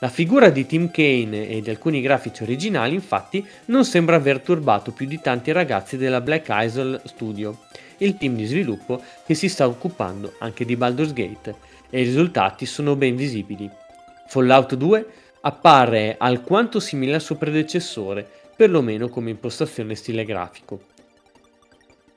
La 0.00 0.10
figura 0.10 0.50
di 0.50 0.66
Tim 0.66 0.90
Kane 0.90 1.48
e 1.48 1.62
di 1.62 1.70
alcuni 1.70 2.02
grafici 2.02 2.42
originali, 2.42 2.94
infatti, 2.94 3.42
non 3.66 3.86
sembra 3.86 4.16
aver 4.16 4.40
turbato 4.40 4.92
più 4.92 5.06
di 5.06 5.18
tanti 5.18 5.50
ragazzi 5.50 5.96
della 5.96 6.20
Black 6.20 6.48
Isle 6.50 7.00
Studio, 7.04 7.60
il 7.98 8.18
team 8.18 8.34
di 8.36 8.44
sviluppo 8.44 9.02
che 9.24 9.32
si 9.32 9.48
sta 9.48 9.66
occupando 9.66 10.34
anche 10.40 10.66
di 10.66 10.76
Baldur's 10.76 11.14
Gate, 11.14 11.54
e 11.88 12.02
i 12.02 12.04
risultati 12.04 12.66
sono 12.66 12.96
ben 12.96 13.16
visibili. 13.16 13.70
Fallout 14.26 14.74
2 14.74 15.06
appare 15.46 16.16
alquanto 16.18 16.80
simile 16.80 17.14
al 17.14 17.20
suo 17.20 17.36
predecessore, 17.36 18.26
perlomeno 18.56 19.08
come 19.08 19.30
impostazione 19.30 19.94
stile 19.94 20.24
grafico. 20.24 20.92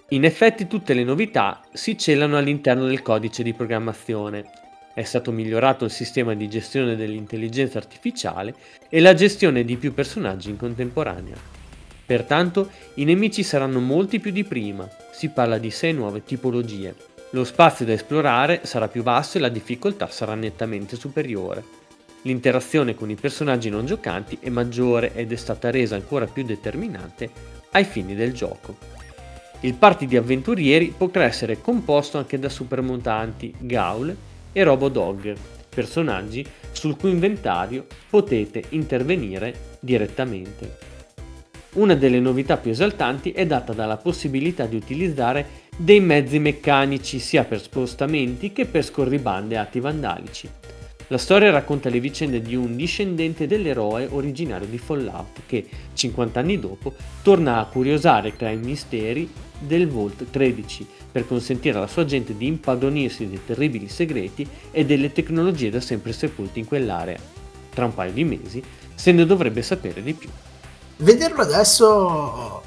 In 0.09 0.23
effetti 0.23 0.67
tutte 0.67 0.93
le 0.93 1.03
novità 1.03 1.61
si 1.73 1.97
celano 1.97 2.37
all'interno 2.37 2.85
del 2.85 3.01
codice 3.01 3.43
di 3.43 3.53
programmazione. 3.53 4.45
È 4.93 5.03
stato 5.03 5.33
migliorato 5.33 5.83
il 5.83 5.91
sistema 5.91 6.33
di 6.35 6.47
gestione 6.47 6.95
dell'intelligenza 6.95 7.77
artificiale 7.77 8.55
e 8.87 9.01
la 9.01 9.13
gestione 9.13 9.65
di 9.65 9.75
più 9.75 9.93
personaggi 9.93 10.49
in 10.49 10.55
contemporanea. 10.55 11.35
Pertanto 12.05 12.71
i 12.93 13.03
nemici 13.03 13.43
saranno 13.43 13.81
molti 13.81 14.21
più 14.21 14.31
di 14.31 14.45
prima, 14.45 14.87
si 15.11 15.27
parla 15.27 15.57
di 15.57 15.69
6 15.69 15.91
nuove 15.91 16.23
tipologie. 16.23 16.95
Lo 17.31 17.43
spazio 17.43 17.85
da 17.85 17.91
esplorare 17.91 18.61
sarà 18.63 18.87
più 18.87 19.03
vasto 19.03 19.37
e 19.37 19.41
la 19.41 19.49
difficoltà 19.49 20.07
sarà 20.07 20.33
nettamente 20.33 20.95
superiore. 20.95 21.76
L'interazione 22.27 22.93
con 22.93 23.09
i 23.09 23.15
personaggi 23.15 23.69
non 23.69 23.85
giocanti 23.85 24.37
è 24.41 24.49
maggiore 24.49 25.13
ed 25.15 25.31
è 25.31 25.37
stata 25.37 25.71
resa 25.71 25.95
ancora 25.95 26.25
più 26.25 26.43
determinante 26.43 27.29
ai 27.71 27.85
fini 27.85 28.15
del 28.15 28.33
gioco. 28.33 28.75
Il 29.61 29.75
party 29.75 30.05
di 30.07 30.17
avventurieri 30.17 30.93
potrà 30.95 31.23
essere 31.23 31.61
composto 31.61 32.17
anche 32.17 32.37
da 32.37 32.49
supermontanti, 32.49 33.53
Gaul 33.59 34.13
e 34.51 34.63
Robodog, 34.63 35.35
personaggi 35.69 36.45
sul 36.73 36.97
cui 36.97 37.11
inventario 37.11 37.85
potete 38.09 38.61
intervenire 38.69 39.77
direttamente. 39.79 40.77
Una 41.75 41.95
delle 41.95 42.19
novità 42.19 42.57
più 42.57 42.71
esaltanti 42.71 43.31
è 43.31 43.45
data 43.45 43.71
dalla 43.71 43.97
possibilità 43.97 44.65
di 44.65 44.75
utilizzare 44.75 45.65
dei 45.77 46.01
mezzi 46.01 46.39
meccanici 46.39 47.19
sia 47.19 47.45
per 47.45 47.61
spostamenti 47.61 48.51
che 48.51 48.65
per 48.65 48.83
scorribande 48.83 49.55
e 49.55 49.59
atti 49.59 49.79
vandalici. 49.79 50.49
La 51.09 51.17
storia 51.17 51.51
racconta 51.51 51.89
le 51.89 52.01
vicende 52.01 52.41
di 52.41 52.53
un 52.53 52.75
discendente 52.75 53.47
dell'eroe 53.47 54.09
originario 54.11 54.67
di 54.67 54.77
Fallout 54.77 55.41
che, 55.45 55.65
50 55.93 56.37
anni 56.37 56.59
dopo, 56.59 56.93
torna 57.21 57.59
a 57.59 57.65
curiosare 57.65 58.35
tra 58.35 58.49
i 58.49 58.57
misteri 58.57 59.31
del 59.57 59.87
Vault 59.87 60.29
13 60.29 60.85
per 61.09 61.25
consentire 61.25 61.77
alla 61.77 61.87
sua 61.87 62.03
gente 62.03 62.35
di 62.35 62.47
impadronirsi 62.47 63.29
dei 63.29 63.39
terribili 63.45 63.87
segreti 63.87 64.45
e 64.69 64.83
delle 64.83 65.13
tecnologie 65.13 65.69
da 65.69 65.79
sempre 65.79 66.11
sepolte 66.11 66.59
in 66.59 66.65
quell'area. 66.65 67.17
Tra 67.73 67.85
un 67.85 67.93
paio 67.93 68.11
di 68.11 68.25
mesi 68.25 68.61
se 68.93 69.13
ne 69.13 69.25
dovrebbe 69.25 69.61
sapere 69.61 70.03
di 70.03 70.13
più. 70.13 70.29
Vederlo 70.97 71.41
adesso, 71.41 72.63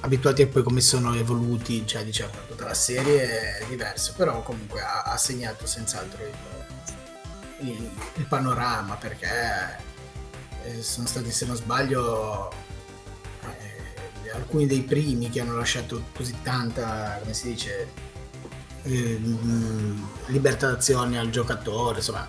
abituati 0.00 0.40
a 0.40 0.46
poi 0.46 0.62
come 0.62 0.80
sono 0.80 1.14
evoluti, 1.16 1.86
cioè 1.86 2.02
diciamo, 2.02 2.32
tutta 2.48 2.64
la 2.64 2.74
serie 2.74 3.58
è 3.58 3.66
diverso, 3.68 4.14
però 4.16 4.42
comunque 4.42 4.80
ha, 4.80 5.02
ha 5.02 5.16
segnato 5.18 5.66
senz'altro 5.66 6.24
il 6.24 6.57
il, 7.60 7.90
il 8.14 8.24
panorama 8.26 8.94
perché 8.96 9.78
eh, 10.64 10.82
sono 10.82 11.06
stati, 11.06 11.30
se 11.30 11.46
non 11.46 11.56
sbaglio, 11.56 12.50
eh, 13.42 14.30
alcuni 14.30 14.66
dei 14.66 14.82
primi 14.82 15.30
che 15.30 15.40
hanno 15.40 15.56
lasciato 15.56 16.02
così 16.14 16.36
tanta, 16.42 17.18
come 17.20 17.34
si 17.34 17.48
dice, 17.48 17.88
eh, 18.82 19.20
libertà 20.26 20.70
d'azione 20.70 21.18
al 21.18 21.30
giocatore, 21.30 21.98
insomma. 21.98 22.28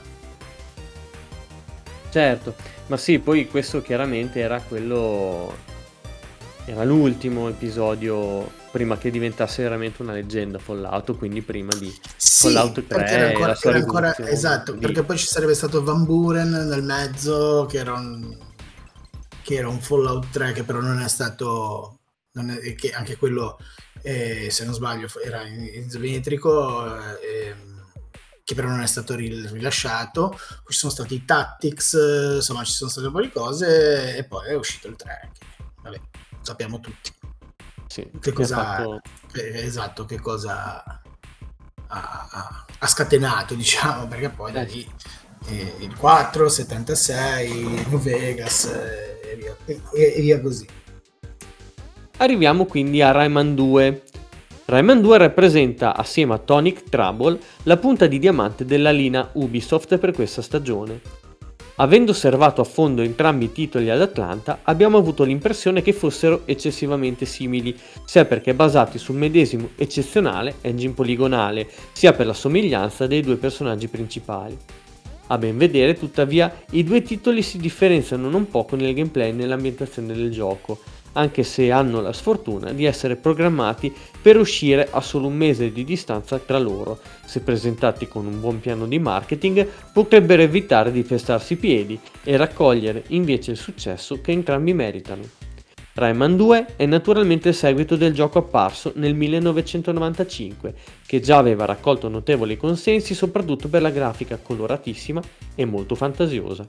Certo, 2.09 2.55
ma 2.87 2.97
sì, 2.97 3.19
poi 3.19 3.47
questo 3.47 3.81
chiaramente 3.81 4.39
era 4.39 4.59
quello 4.61 5.67
era 6.69 6.83
l'ultimo 6.83 7.49
episodio 7.49 8.51
prima 8.71 8.97
che 8.97 9.11
diventasse 9.11 9.63
veramente 9.63 10.01
una 10.01 10.13
leggenda 10.13 10.59
Fallout, 10.59 11.17
quindi 11.17 11.41
prima 11.41 11.73
di 11.75 11.93
sì, 12.15 12.43
Fallout 12.43 12.85
3 12.85 13.05
era 13.05 13.27
ancora, 13.27 13.57
era 13.61 13.77
ancora 13.77 14.17
esatto, 14.17 14.73
di... 14.73 14.79
perché 14.79 15.03
poi 15.03 15.17
ci 15.17 15.25
sarebbe 15.25 15.53
stato 15.53 15.83
Van 15.83 16.05
Buren 16.05 16.49
nel 16.49 16.83
mezzo 16.83 17.65
che 17.69 17.77
era 17.77 17.93
un 17.93 18.47
che 19.41 19.55
era 19.55 19.67
un 19.67 19.79
Fallout 19.79 20.29
3 20.29 20.51
che 20.53 20.63
però 20.63 20.79
non 20.79 20.99
è 21.01 21.07
stato 21.07 21.99
non 22.33 22.51
è, 22.51 22.75
che 22.75 22.91
anche 22.91 23.17
quello 23.17 23.57
eh, 24.01 24.49
se 24.49 24.65
non 24.65 24.73
sbaglio 24.73 25.07
era 25.23 25.41
isometrico 25.47 26.95
eh, 27.19 27.55
che 28.43 28.55
però 28.55 28.67
non 28.67 28.81
è 28.81 28.87
stato 28.87 29.13
rilasciato. 29.13 30.35
Ci 30.67 30.77
sono 30.77 30.91
stati 30.91 31.15
i 31.15 31.25
Tactics 31.25 31.93
insomma 32.35 32.63
ci 32.63 32.71
sono 32.71 32.89
state 32.89 33.07
un 33.07 33.13
po' 33.13 33.21
di 33.21 33.29
cose 33.29 34.15
e 34.15 34.23
poi 34.23 34.49
è 34.49 34.55
uscito 34.55 34.87
il 34.87 34.95
3 34.95 35.31
che, 35.33 35.45
vabbè 35.83 35.99
sappiamo 36.41 36.79
tutti 36.79 37.11
sì, 37.89 38.07
che 38.21 38.31
cosa 38.31 38.55
fatto... 38.55 39.01
eh, 39.33 39.65
esatto 39.65 40.05
che 40.05 40.19
cosa 40.19 40.83
ha, 40.83 41.01
ha, 41.87 42.65
ha, 42.77 42.87
scatenato 42.87 43.55
diciamo 43.55 44.07
perché 44.07 44.29
poi 44.29 44.51
da 44.51 44.61
eh. 44.61 44.65
lì 44.65 44.91
eh, 45.47 45.75
il 45.79 45.95
4 45.95 46.47
76 46.47 47.85
New 47.89 47.97
Vegas 47.97 48.65
eh, 48.65 49.31
e 49.31 49.35
via, 49.35 49.55
e, 49.65 50.13
e 50.17 50.21
via 50.21 50.39
così 50.39 50.67
arriviamo 52.17 52.65
quindi 52.65 53.01
a 53.01 53.09
Rayman 53.09 53.55
2 53.55 54.03
Rayman 54.65 55.01
2 55.01 55.17
rappresenta, 55.17 55.95
assieme 55.95 56.35
a 56.35 56.37
Tonic 56.37 56.83
Trouble, 56.89 57.39
la 57.63 57.77
punta 57.77 58.05
di 58.05 58.19
diamante 58.19 58.65
della 58.65 58.91
linea 58.91 59.27
Ubisoft 59.33 59.97
per 59.97 60.11
questa 60.11 60.43
stagione. 60.43 61.01
Avendo 61.81 62.11
osservato 62.11 62.59
a 62.59 62.65
fondo 62.65 63.01
entrambi 63.01 63.45
i 63.45 63.51
titoli 63.53 63.89
ad 63.89 64.01
Atlanta, 64.01 64.59
abbiamo 64.63 64.97
avuto 64.97 65.23
l'impressione 65.23 65.81
che 65.81 65.93
fossero 65.93 66.41
eccessivamente 66.43 67.25
simili, 67.25 67.73
sia 68.03 68.25
perché 68.25 68.53
basati 68.53 68.97
sul 68.97 69.15
medesimo 69.15 69.69
eccezionale 69.77 70.55
engine 70.59 70.91
poligonale, 70.91 71.69
sia 71.93 72.11
per 72.11 72.25
la 72.25 72.33
somiglianza 72.33 73.07
dei 73.07 73.21
due 73.21 73.37
personaggi 73.37 73.87
principali. 73.87 74.57
A 75.27 75.37
ben 75.37 75.57
vedere, 75.57 75.97
tuttavia, 75.97 76.53
i 76.71 76.83
due 76.83 77.01
titoli 77.01 77.41
si 77.41 77.57
differenziano 77.57 78.29
non 78.29 78.49
poco 78.49 78.75
nel 78.75 78.93
gameplay 78.93 79.29
e 79.29 79.33
nell'ambientazione 79.33 80.13
del 80.13 80.31
gioco, 80.31 80.79
anche 81.13 81.43
se 81.43 81.71
hanno 81.71 82.01
la 82.01 82.13
sfortuna 82.13 82.71
di 82.71 82.85
essere 82.85 83.15
programmati 83.15 83.93
per 84.21 84.37
uscire 84.37 84.87
a 84.91 85.01
solo 85.01 85.27
un 85.27 85.35
mese 85.35 85.71
di 85.71 85.83
distanza 85.83 86.37
tra 86.37 86.59
loro. 86.59 86.99
Se 87.25 87.41
presentati 87.41 88.07
con 88.07 88.25
un 88.25 88.39
buon 88.39 88.59
piano 88.59 88.85
di 88.85 88.99
marketing, 88.99 89.67
potrebbero 89.93 90.41
evitare 90.41 90.91
di 90.91 91.03
pestarsi 91.03 91.53
i 91.53 91.57
piedi 91.57 91.99
e 92.23 92.37
raccogliere 92.37 93.03
invece 93.07 93.51
il 93.51 93.57
successo 93.57 94.21
che 94.21 94.31
entrambi 94.31 94.73
meritano. 94.73 95.39
Rayman 95.99 96.37
2 96.37 96.75
è 96.77 96.85
naturalmente 96.85 97.49
il 97.49 97.55
seguito 97.55 97.97
del 97.97 98.13
gioco 98.13 98.39
apparso 98.39 98.93
nel 98.95 99.15
1995, 99.15 100.73
che 101.05 101.19
già 101.19 101.37
aveva 101.37 101.65
raccolto 101.65 102.07
notevoli 102.07 102.55
consensi 102.55 103.13
soprattutto 103.13 103.67
per 103.67 103.81
la 103.81 103.89
grafica 103.89 104.39
coloratissima 104.41 105.21
e 105.55 105.65
molto 105.65 105.95
fantasiosa. 105.95 106.63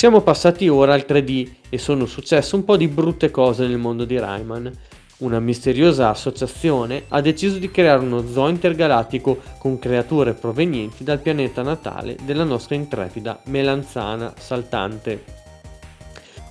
Siamo 0.00 0.22
passati 0.22 0.66
ora 0.66 0.94
al 0.94 1.04
3D 1.06 1.50
e 1.68 1.76
sono 1.76 2.06
successe 2.06 2.54
un 2.54 2.64
po' 2.64 2.78
di 2.78 2.88
brutte 2.88 3.30
cose 3.30 3.66
nel 3.66 3.76
mondo 3.76 4.06
di 4.06 4.18
Rayman. 4.18 4.72
Una 5.18 5.40
misteriosa 5.40 6.08
associazione 6.08 7.04
ha 7.08 7.20
deciso 7.20 7.58
di 7.58 7.70
creare 7.70 8.00
uno 8.02 8.26
zoo 8.26 8.48
intergalattico 8.48 9.38
con 9.58 9.78
creature 9.78 10.32
provenienti 10.32 11.04
dal 11.04 11.18
pianeta 11.18 11.60
natale 11.60 12.16
della 12.22 12.44
nostra 12.44 12.76
intrepida 12.76 13.42
melanzana 13.48 14.32
saltante. 14.38 15.22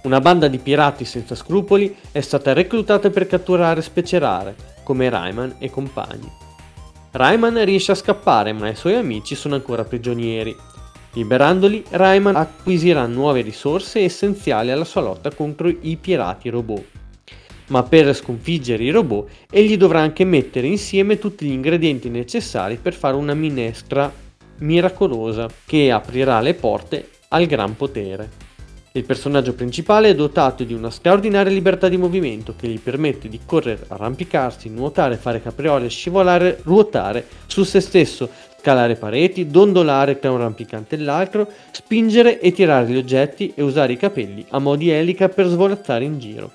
Una 0.03 0.21
banda 0.21 0.47
di 0.47 0.59
pirati 0.59 1.03
senza 1.03 1.33
scrupoli 1.33 1.97
è 2.11 2.21
stata 2.21 2.53
reclutata 2.53 3.09
per 3.09 3.25
catturare 3.25 3.81
specie 3.81 4.19
rare, 4.19 4.55
come 4.83 5.09
Rayman 5.09 5.55
e 5.57 5.71
compagni. 5.71 6.31
Rayman 7.09 7.65
riesce 7.65 7.93
a 7.93 7.95
scappare, 7.95 8.53
ma 8.53 8.69
i 8.69 8.75
suoi 8.75 8.93
amici 8.93 9.33
sono 9.33 9.55
ancora 9.55 9.83
prigionieri 9.83 10.55
Liberandoli, 11.19 11.83
Rayman 11.89 12.37
acquisirà 12.37 13.05
nuove 13.05 13.41
risorse 13.41 13.99
essenziali 13.99 14.71
alla 14.71 14.85
sua 14.85 15.01
lotta 15.01 15.31
contro 15.31 15.67
i 15.67 15.97
pirati 15.97 16.47
robot. 16.47 16.85
Ma 17.67 17.83
per 17.83 18.15
sconfiggere 18.15 18.83
i 18.83 18.89
robot, 18.89 19.29
egli 19.51 19.75
dovrà 19.75 19.99
anche 19.99 20.23
mettere 20.23 20.67
insieme 20.67 21.19
tutti 21.19 21.45
gli 21.45 21.51
ingredienti 21.51 22.09
necessari 22.09 22.79
per 22.81 22.93
fare 22.93 23.17
una 23.17 23.33
minestra 23.33 24.11
miracolosa 24.59 25.49
che 25.65 25.91
aprirà 25.91 26.39
le 26.39 26.53
porte 26.53 27.09
al 27.27 27.45
gran 27.47 27.75
potere. 27.75 28.47
Il 28.93 29.03
personaggio 29.03 29.53
principale 29.53 30.09
è 30.09 30.15
dotato 30.15 30.63
di 30.63 30.73
una 30.73 30.89
straordinaria 30.89 31.51
libertà 31.51 31.89
di 31.89 31.97
movimento 31.97 32.55
che 32.57 32.67
gli 32.67 32.79
permette 32.79 33.29
di 33.29 33.41
correre, 33.45 33.85
arrampicarsi, 33.87 34.69
nuotare, 34.69 35.17
fare 35.17 35.41
capriole, 35.41 35.89
scivolare, 35.89 36.59
ruotare 36.63 37.27
su 37.45 37.63
se 37.63 37.81
stesso, 37.81 38.29
scalare 38.59 38.95
pareti, 38.95 39.47
dondolare 39.47 40.19
tra 40.19 40.31
un 40.31 40.37
rampicante 40.37 40.95
e 40.95 40.99
l'altro, 40.99 41.47
spingere 41.71 42.39
e 42.39 42.51
tirare 42.51 42.87
gli 42.87 42.97
oggetti 42.97 43.53
e 43.55 43.61
usare 43.61 43.93
i 43.93 43.97
capelli 43.97 44.45
a 44.49 44.59
mo' 44.59 44.75
di 44.75 44.89
elica 44.89 45.29
per 45.29 45.47
svolazzare 45.47 46.03
in 46.03 46.19
giro. 46.19 46.51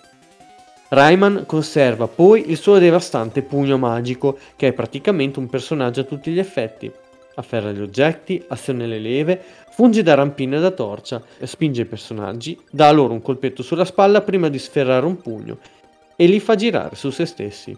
Rayman 0.88 1.44
conserva 1.46 2.06
poi 2.06 2.50
il 2.50 2.56
suo 2.56 2.78
devastante 2.78 3.42
pugno 3.42 3.78
magico, 3.78 4.38
che 4.54 4.68
è 4.68 4.72
praticamente 4.72 5.38
un 5.38 5.48
personaggio 5.48 6.02
a 6.02 6.04
tutti 6.04 6.30
gli 6.30 6.38
effetti. 6.38 6.92
Afferra 7.36 7.72
gli 7.72 7.80
oggetti, 7.80 8.40
aziona 8.48 8.86
le 8.86 9.00
leve, 9.00 9.42
funge 9.70 10.02
da 10.02 10.14
rampina 10.14 10.58
e 10.58 10.60
da 10.60 10.70
torcia, 10.70 11.20
spinge 11.42 11.82
i 11.82 11.86
personaggi, 11.86 12.56
dà 12.70 12.92
loro 12.92 13.12
un 13.12 13.22
colpetto 13.22 13.62
sulla 13.62 13.84
spalla 13.84 14.20
prima 14.20 14.48
di 14.48 14.58
sferrare 14.58 15.04
un 15.04 15.16
pugno 15.16 15.58
e 16.14 16.26
li 16.26 16.38
fa 16.38 16.54
girare 16.54 16.94
su 16.94 17.10
se 17.10 17.26
stessi. 17.26 17.76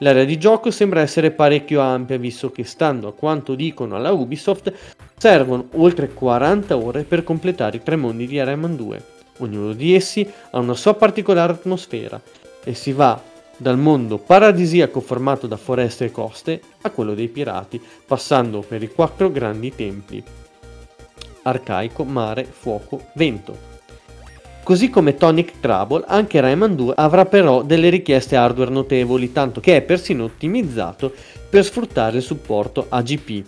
L'area 0.00 0.24
di 0.24 0.36
gioco 0.38 0.70
sembra 0.70 1.00
essere 1.00 1.30
parecchio 1.30 1.80
ampia 1.80 2.18
visto 2.18 2.50
che 2.50 2.64
stando 2.64 3.08
a 3.08 3.14
quanto 3.14 3.54
dicono 3.54 3.96
alla 3.96 4.12
Ubisoft 4.12 4.72
servono 5.16 5.68
oltre 5.76 6.12
40 6.12 6.76
ore 6.76 7.04
per 7.04 7.24
completare 7.24 7.78
i 7.78 7.82
tre 7.82 7.96
mondi 7.96 8.26
di 8.26 8.42
Rayman 8.42 8.76
2. 8.76 9.04
Ognuno 9.38 9.72
di 9.72 9.94
essi 9.94 10.30
ha 10.50 10.58
una 10.58 10.74
sua 10.74 10.94
particolare 10.94 11.52
atmosfera 11.52 12.20
e 12.62 12.74
si 12.74 12.92
va 12.92 13.18
dal 13.56 13.78
mondo 13.78 14.18
paradisiaco 14.18 15.00
formato 15.00 15.46
da 15.46 15.56
foreste 15.56 16.06
e 16.06 16.10
coste 16.10 16.60
a 16.82 16.90
quello 16.90 17.14
dei 17.14 17.28
pirati, 17.28 17.80
passando 18.06 18.60
per 18.60 18.82
i 18.82 18.88
quattro 18.88 19.30
grandi 19.30 19.74
templi. 19.74 20.22
Arcaico, 21.42 22.04
mare, 22.04 22.44
fuoco, 22.44 23.06
vento. 23.14 23.75
Così 24.66 24.90
come 24.90 25.14
Tonic 25.14 25.60
Trouble, 25.60 26.02
anche 26.08 26.40
Rayman 26.40 26.74
2 26.74 26.94
avrà 26.96 27.24
però 27.24 27.62
delle 27.62 27.88
richieste 27.88 28.34
hardware 28.34 28.72
notevoli, 28.72 29.30
tanto 29.30 29.60
che 29.60 29.76
è 29.76 29.80
persino 29.80 30.24
ottimizzato 30.24 31.14
per 31.48 31.64
sfruttare 31.64 32.16
il 32.16 32.24
supporto 32.24 32.86
AGP. 32.88 33.44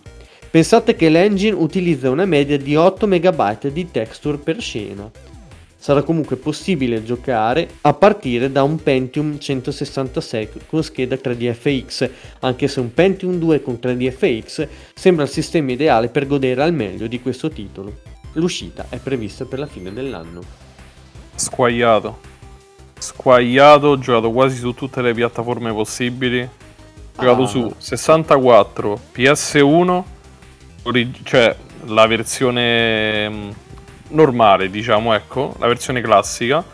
Pensate 0.49 0.95
che 0.95 1.09
l'engine 1.09 1.57
utilizza 1.57 2.09
una 2.09 2.25
media 2.25 2.57
di 2.57 2.77
8 2.77 3.09
MB 3.09 3.67
di 3.67 3.91
texture 3.91 4.37
per 4.37 4.61
scena. 4.61 5.11
Sarà 5.77 6.03
comunque 6.03 6.37
possibile 6.37 7.03
giocare 7.03 7.69
a 7.81 7.93
partire 7.95 8.53
da 8.53 8.63
un 8.63 8.81
Pentium 8.81 9.41
166 9.41 10.51
con 10.69 10.85
scheda 10.85 11.17
3D-FX, 11.17 12.11
anche 12.43 12.69
se 12.69 12.79
un 12.79 12.95
Pentium 12.95 13.41
2 13.41 13.61
con 13.61 13.81
3D-FX 13.83 14.69
sembra 14.95 15.25
il 15.25 15.31
sistema 15.31 15.73
ideale 15.73 16.11
per 16.11 16.29
godere 16.29 16.63
al 16.63 16.73
meglio 16.73 17.09
di 17.09 17.21
questo 17.21 17.49
titolo. 17.49 18.03
L'uscita 18.35 18.87
è 18.89 18.99
prevista 18.99 19.47
per 19.47 19.59
la 19.59 19.67
fine 19.67 19.93
dell'anno. 19.93 20.68
Squagliato. 21.39 22.19
Squagliato, 22.99 23.87
ho 23.89 23.99
giocato 23.99 24.31
quasi 24.33 24.57
su 24.57 24.73
tutte 24.75 25.01
le 25.03 25.15
piattaforme 25.15 25.73
possibili. 25.73 26.41
Ho 26.43 27.21
giocato 27.23 27.43
Ah. 27.43 27.47
su 27.47 27.75
64, 27.79 28.99
PS1, 29.13 30.05
orig- 30.83 31.23
cioè 31.23 31.55
la 31.87 32.07
versione 32.07 33.29
mm, 33.29 33.51
normale, 34.09 34.69
diciamo, 34.71 35.15
ecco, 35.15 35.55
la 35.59 35.67
versione 35.69 36.01
classica. 36.01 36.65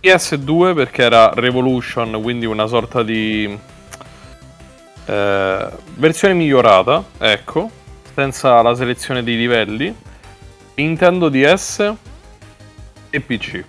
PS2 0.00 0.74
perché 0.74 1.02
era 1.02 1.30
Revolution, 1.34 2.18
quindi 2.22 2.44
una 2.46 2.66
sorta 2.66 3.02
di 3.02 3.56
eh, 5.06 5.68
versione 5.96 6.34
migliorata, 6.34 7.04
ecco, 7.18 7.70
senza 8.14 8.60
la 8.62 8.74
selezione 8.74 9.22
dei 9.22 9.36
livelli. 9.36 9.94
Nintendo 10.74 11.28
DS 11.28 11.92
e 13.10 13.20
PC. 13.20 13.64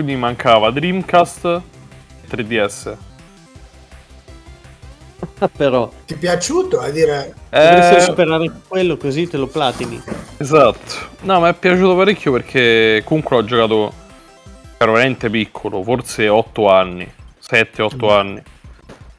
Quindi 0.00 0.16
mancava 0.16 0.70
Dreamcast 0.70 1.44
e 1.44 2.26
3DS. 2.26 2.96
Però 5.56 5.92
Ti 6.06 6.14
è 6.14 6.16
piaciuto 6.16 6.80
a 6.80 6.88
dire 6.90 7.42
dovresti 7.58 7.96
Eh, 7.96 8.00
superare 8.00 8.62
quello 8.66 8.96
così 8.96 9.28
te 9.28 9.36
lo 9.36 9.46
platini. 9.48 10.02
esatto. 10.38 10.94
No, 11.20 11.40
mi 11.40 11.48
è 11.48 11.54
piaciuto 11.54 11.94
parecchio 11.96 12.32
perché 12.32 13.02
comunque 13.04 13.36
ho 13.36 13.44
giocato 13.44 13.92
ero 14.78 14.92
veramente 14.92 15.30
piccolo, 15.30 15.82
forse 15.82 16.28
8 16.28 16.68
anni, 16.70 17.10
7-8 17.38 18.10
anni. 18.10 18.42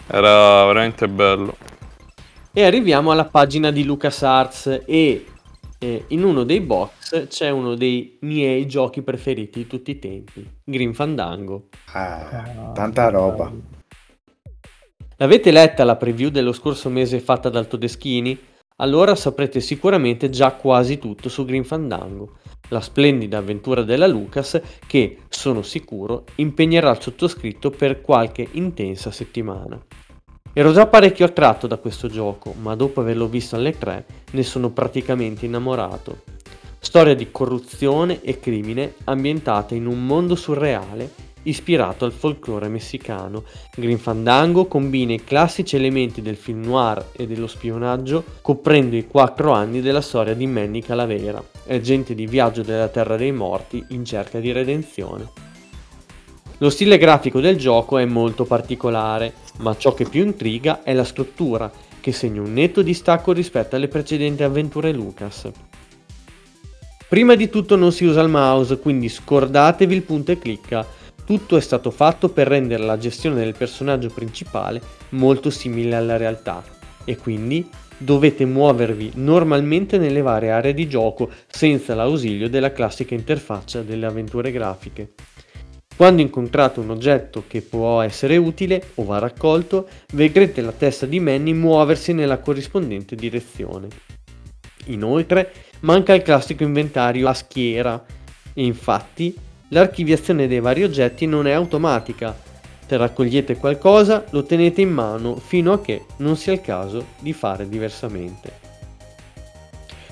Era 0.07 0.65
veramente 0.65 1.07
bello. 1.07 1.57
E 2.53 2.63
arriviamo 2.65 3.11
alla 3.11 3.25
pagina 3.25 3.71
di 3.71 3.83
LucasArts 3.85 4.83
e 4.85 5.30
eh, 5.83 6.05
in 6.09 6.23
uno 6.23 6.43
dei 6.43 6.61
box 6.61 7.27
c'è 7.27 7.49
uno 7.49 7.73
dei 7.73 8.17
miei 8.21 8.67
giochi 8.67 9.01
preferiti 9.01 9.59
di 9.59 9.67
tutti 9.67 9.91
i 9.91 9.99
tempi, 9.99 10.47
Green 10.63 10.93
Fandango. 10.93 11.69
Eh, 11.87 12.73
tanta 12.73 13.09
roba. 13.09 13.51
L'avete 15.17 15.51
letta 15.51 15.83
la 15.83 15.95
preview 15.95 16.29
dello 16.29 16.53
scorso 16.53 16.89
mese 16.89 17.19
fatta 17.19 17.49
dal 17.49 17.67
Todeschini? 17.67 18.37
Allora 18.77 19.15
saprete 19.15 19.59
sicuramente 19.59 20.29
già 20.29 20.53
quasi 20.53 20.99
tutto 20.99 21.29
su 21.29 21.45
Green 21.45 21.63
Fandango, 21.63 22.37
la 22.69 22.81
splendida 22.81 23.39
avventura 23.39 23.81
della 23.83 24.07
Lucas 24.07 24.59
che, 24.85 25.17
sono 25.29 25.61
sicuro, 25.63 26.25
impegnerà 26.35 26.91
il 26.91 27.01
sottoscritto 27.01 27.71
per 27.71 28.01
qualche 28.01 28.47
intensa 28.51 29.11
settimana. 29.11 29.79
Ero 30.53 30.73
già 30.73 30.85
parecchio 30.85 31.25
attratto 31.25 31.65
da 31.65 31.77
questo 31.77 32.09
gioco, 32.09 32.53
ma 32.59 32.75
dopo 32.75 32.99
averlo 32.99 33.27
visto 33.27 33.55
alle 33.55 33.77
3 33.77 34.05
ne 34.31 34.43
sono 34.43 34.69
praticamente 34.71 35.45
innamorato. 35.45 36.23
Storia 36.77 37.15
di 37.15 37.31
corruzione 37.31 38.21
e 38.21 38.37
crimine 38.37 38.95
ambientata 39.05 39.75
in 39.75 39.85
un 39.85 40.05
mondo 40.05 40.35
surreale 40.35 41.29
ispirato 41.43 42.03
al 42.03 42.11
folklore 42.11 42.67
messicano. 42.67 43.45
Green 43.73 43.97
Fandango 43.97 44.65
combina 44.65 45.13
i 45.13 45.23
classici 45.23 45.77
elementi 45.77 46.21
del 46.21 46.35
film 46.35 46.63
noir 46.65 47.11
e 47.13 47.25
dello 47.27 47.47
spionaggio, 47.47 48.21
coprendo 48.41 48.97
i 48.97 49.07
quattro 49.07 49.53
anni 49.53 49.79
della 49.79 50.01
storia 50.01 50.35
di 50.35 50.47
Manny 50.47 50.81
Calavera, 50.81 51.41
agente 51.67 52.13
di 52.13 52.27
viaggio 52.27 52.61
della 52.61 52.89
Terra 52.89 53.15
dei 53.15 53.31
Morti 53.31 53.81
in 53.91 54.03
cerca 54.03 54.41
di 54.41 54.51
redenzione. 54.51 55.50
Lo 56.61 56.69
stile 56.69 56.99
grafico 56.99 57.39
del 57.39 57.57
gioco 57.57 57.97
è 57.97 58.05
molto 58.05 58.45
particolare, 58.45 59.33
ma 59.61 59.75
ciò 59.75 59.95
che 59.95 60.05
più 60.05 60.23
intriga 60.23 60.83
è 60.83 60.93
la 60.93 61.03
struttura, 61.03 61.71
che 61.99 62.11
segna 62.11 62.41
un 62.41 62.53
netto 62.53 62.83
distacco 62.83 63.31
rispetto 63.31 63.75
alle 63.75 63.87
precedenti 63.87 64.43
avventure 64.43 64.91
Lucas. 64.91 65.49
Prima 67.09 67.33
di 67.33 67.49
tutto 67.49 67.75
non 67.75 67.91
si 67.91 68.05
usa 68.05 68.21
il 68.21 68.29
mouse, 68.29 68.77
quindi 68.77 69.09
scordatevi 69.09 69.95
il 69.95 70.03
punto 70.03 70.33
e 70.33 70.37
clicca. 70.37 70.85
Tutto 71.25 71.57
è 71.57 71.61
stato 71.61 71.89
fatto 71.89 72.29
per 72.29 72.47
rendere 72.47 72.83
la 72.83 72.99
gestione 72.99 73.37
del 73.37 73.55
personaggio 73.57 74.09
principale 74.09 74.79
molto 75.09 75.49
simile 75.49 75.95
alla 75.95 76.17
realtà 76.17 76.63
e 77.03 77.17
quindi 77.17 77.67
dovete 77.97 78.45
muovervi 78.45 79.13
normalmente 79.15 79.97
nelle 79.97 80.21
varie 80.21 80.51
aree 80.51 80.75
di 80.75 80.87
gioco 80.87 81.27
senza 81.47 81.95
l'ausilio 81.95 82.49
della 82.49 82.71
classica 82.71 83.15
interfaccia 83.15 83.81
delle 83.81 84.05
avventure 84.05 84.51
grafiche. 84.51 85.13
Quando 85.95 86.21
incontrate 86.21 86.79
un 86.79 86.89
oggetto 86.89 87.43
che 87.47 87.61
può 87.61 88.01
essere 88.01 88.37
utile 88.37 88.81
o 88.95 89.03
va 89.03 89.19
raccolto, 89.19 89.87
vedrete 90.13 90.61
la 90.61 90.71
testa 90.71 91.05
di 91.05 91.19
Manny 91.19 91.53
muoversi 91.53 92.13
nella 92.13 92.39
corrispondente 92.39 93.15
direzione. 93.15 93.87
Inoltre, 94.85 95.51
manca 95.81 96.13
il 96.13 96.23
classico 96.23 96.63
inventario 96.63 97.27
a 97.27 97.33
schiera 97.33 98.03
e 98.53 98.63
infatti 98.63 99.35
l'archiviazione 99.69 100.47
dei 100.47 100.59
vari 100.59 100.83
oggetti 100.83 101.25
non 101.27 101.45
è 101.45 101.51
automatica. 101.51 102.35
Se 102.87 102.97
raccogliete 102.97 103.55
qualcosa, 103.55 104.25
lo 104.31 104.43
tenete 104.43 104.81
in 104.81 104.91
mano 104.91 105.37
fino 105.37 105.71
a 105.71 105.81
che 105.81 106.05
non 106.17 106.35
sia 106.35 106.51
il 106.51 106.61
caso 106.61 107.05
di 107.19 107.31
fare 107.31 107.69
diversamente. 107.69 108.60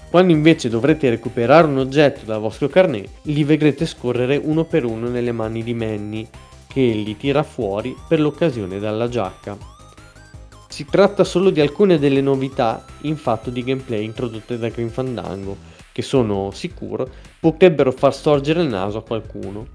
Quando 0.09 0.33
invece 0.33 0.69
dovrete 0.69 1.07
recuperare 1.07 1.67
un 1.67 1.77
oggetto 1.77 2.25
dal 2.25 2.39
vostro 2.39 2.67
carnet, 2.67 3.07
li 3.23 3.43
vedrete 3.43 3.85
scorrere 3.85 4.37
uno 4.37 4.63
per 4.65 4.83
uno 4.83 5.07
nelle 5.07 5.31
mani 5.31 5.61
di 5.61 5.75
Manny, 5.75 6.27
che 6.67 6.81
li 6.81 7.15
tira 7.15 7.43
fuori 7.43 7.95
per 8.07 8.19
l'occasione 8.19 8.79
dalla 8.79 9.07
giacca. 9.07 9.55
Si 10.67 10.85
tratta 10.85 11.23
solo 11.23 11.51
di 11.51 11.61
alcune 11.61 11.99
delle 11.99 12.21
novità 12.21 12.83
in 13.01 13.17
fatto 13.17 13.51
di 13.51 13.63
gameplay 13.63 14.03
introdotte 14.03 14.57
da 14.57 14.69
Green 14.69 14.89
Fandango, 14.89 15.57
che 15.91 16.01
sono 16.01 16.49
sicuro 16.53 17.07
potrebbero 17.39 17.91
far 17.91 18.15
sorgere 18.15 18.63
il 18.63 18.67
naso 18.67 18.97
a 18.97 19.03
qualcuno. 19.03 19.67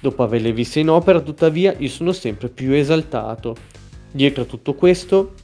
Dopo 0.00 0.24
averle 0.24 0.52
viste 0.52 0.80
in 0.80 0.90
opera, 0.90 1.20
tuttavia, 1.20 1.74
io 1.78 1.88
sono 1.88 2.10
sempre 2.10 2.48
più 2.48 2.72
esaltato. 2.72 3.54
Dietro 4.10 4.42
a 4.42 4.46
tutto 4.46 4.74
questo 4.74 5.34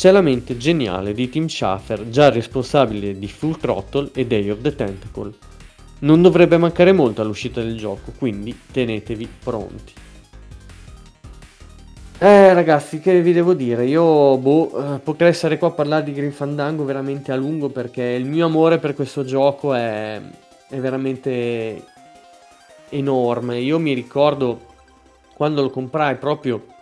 c'è 0.00 0.10
la 0.12 0.22
mente 0.22 0.56
geniale 0.56 1.12
di 1.12 1.28
Tim 1.28 1.46
Schafer, 1.46 2.08
già 2.08 2.30
responsabile 2.30 3.18
di 3.18 3.28
Full 3.28 3.58
Throttle 3.58 4.08
e 4.14 4.24
Day 4.24 4.48
of 4.48 4.62
the 4.62 4.74
Tentacle. 4.74 5.30
Non 5.98 6.22
dovrebbe 6.22 6.56
mancare 6.56 6.92
molto 6.92 7.20
all'uscita 7.20 7.60
del 7.60 7.76
gioco, 7.76 8.10
quindi 8.16 8.58
tenetevi 8.72 9.28
pronti. 9.44 9.92
Eh 12.18 12.54
ragazzi, 12.54 12.98
che 12.98 13.20
vi 13.20 13.34
devo 13.34 13.52
dire? 13.52 13.84
Io 13.84 14.38
boh, 14.38 14.94
eh, 14.94 14.98
potrei 15.00 15.34
stare 15.34 15.58
qua 15.58 15.68
a 15.68 15.72
parlare 15.72 16.04
di 16.04 16.14
Green 16.14 16.32
Fandango 16.32 16.84
veramente 16.84 17.30
a 17.30 17.36
lungo 17.36 17.68
perché 17.68 18.02
il 18.02 18.24
mio 18.24 18.46
amore 18.46 18.78
per 18.78 18.94
questo 18.94 19.22
gioco 19.22 19.74
è, 19.74 20.18
è 20.70 20.78
veramente 20.78 21.84
enorme. 22.88 23.58
Io 23.58 23.78
mi 23.78 23.92
ricordo 23.92 24.60
quando 25.34 25.60
lo 25.60 25.68
comprai 25.68 26.16
proprio 26.16 26.78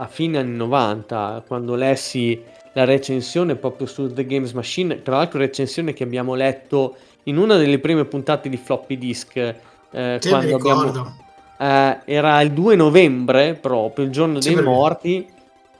a 0.00 0.06
fine 0.06 0.38
anni 0.38 0.56
90, 0.56 1.44
quando 1.46 1.74
lessi 1.74 2.42
la 2.72 2.84
recensione 2.84 3.56
proprio 3.56 3.86
su 3.86 4.12
The 4.12 4.24
Games 4.24 4.52
Machine, 4.52 5.02
tra 5.02 5.16
l'altro 5.16 5.38
recensione 5.38 5.92
che 5.92 6.04
abbiamo 6.04 6.34
letto 6.34 6.96
in 7.24 7.36
una 7.36 7.56
delle 7.56 7.78
prime 7.78 8.06
puntate 8.06 8.48
di 8.48 8.56
Floppy 8.56 8.96
Disk, 8.96 9.36
eh, 9.36 10.18
Sì, 10.20 10.28
quando 10.28 10.56
abbiamo... 10.56 10.82
ricordo. 10.84 11.14
Eh, 11.58 11.98
era 12.06 12.40
il 12.40 12.52
2 12.52 12.76
novembre 12.76 13.54
proprio, 13.54 14.06
il 14.06 14.10
giorno 14.10 14.40
Sì, 14.40 14.54
dei 14.54 14.62
morti 14.62 15.26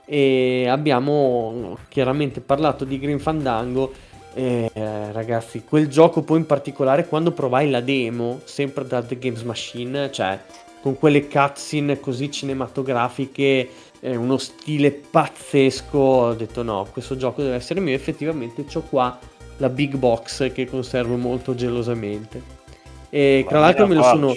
e 0.05 0.67
abbiamo 0.67 1.77
chiaramente 1.89 2.41
parlato 2.41 2.85
di 2.85 2.99
Green 2.99 3.19
Fandango 3.19 3.91
eh, 4.33 4.69
ragazzi, 5.11 5.63
quel 5.67 5.87
gioco 5.87 6.21
poi 6.21 6.39
in 6.39 6.45
particolare 6.45 7.07
quando 7.07 7.31
provai 7.31 7.69
la 7.69 7.81
demo, 7.81 8.41
sempre 8.43 8.85
da 8.85 9.01
The 9.01 9.17
Games 9.17 9.41
Machine, 9.41 10.11
cioè 10.11 10.39
con 10.81 10.97
quelle 10.97 11.27
cutscene 11.27 11.99
così 11.99 12.31
cinematografiche, 12.31 13.69
eh, 14.01 14.15
uno 14.15 14.37
stile 14.37 14.91
pazzesco, 14.91 15.97
ho 15.97 16.33
detto 16.33 16.63
no, 16.63 16.87
questo 16.91 17.15
gioco 17.15 17.41
deve 17.41 17.55
essere 17.55 17.79
mio, 17.79 17.95
effettivamente 17.95 18.65
ho 18.73 18.81
qua 18.81 19.17
la 19.57 19.69
big 19.69 19.95
box 19.95 20.51
che 20.51 20.65
conservo 20.65 21.15
molto 21.15 21.53
gelosamente. 21.53 22.59
E 23.09 23.45
tra 23.47 23.59
l'altro 23.59 23.87
me 23.87 23.95
lo 23.95 24.03
sono... 24.03 24.35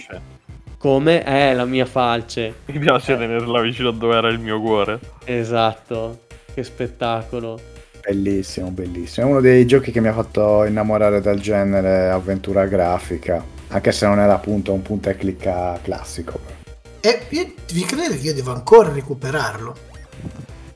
Come? 0.79 1.23
è 1.23 1.55
la 1.55 1.65
mia 1.65 1.87
falce. 1.87 2.57
Mi 2.67 2.79
piace 2.79 3.17
tenerla 3.17 3.63
vicino 3.63 3.89
a 3.89 3.93
dove 3.93 4.17
era 4.17 4.29
il 4.29 4.39
mio 4.39 4.61
cuore. 4.61 4.99
Esatto. 5.25 6.25
Che 6.53 6.63
spettacolo. 6.63 7.59
Bellissimo, 8.07 8.69
bellissimo. 8.69 9.27
È 9.27 9.31
uno 9.31 9.41
dei 9.41 9.65
giochi 9.67 9.91
che 9.91 10.01
mi 10.01 10.09
ha 10.09 10.13
fatto 10.13 10.65
innamorare 10.65 11.23
del 11.23 11.41
genere 11.41 12.11
avventura 12.11 12.67
grafica. 12.67 13.43
Anche 13.69 13.93
se 13.93 14.07
non 14.07 14.19
era 14.19 14.35
appunto 14.35 14.75
un 14.75 14.83
punta 14.83 15.09
e 15.09 15.17
clicca 15.17 15.79
classico. 15.83 16.64
E 17.07 17.27
io, 17.29 17.53
vi 17.75 17.85
credete 17.85 18.17
che 18.19 18.29
io 18.29 18.35
devo 18.35 18.55
ancora 18.55 18.91
recuperarlo? 18.91 19.77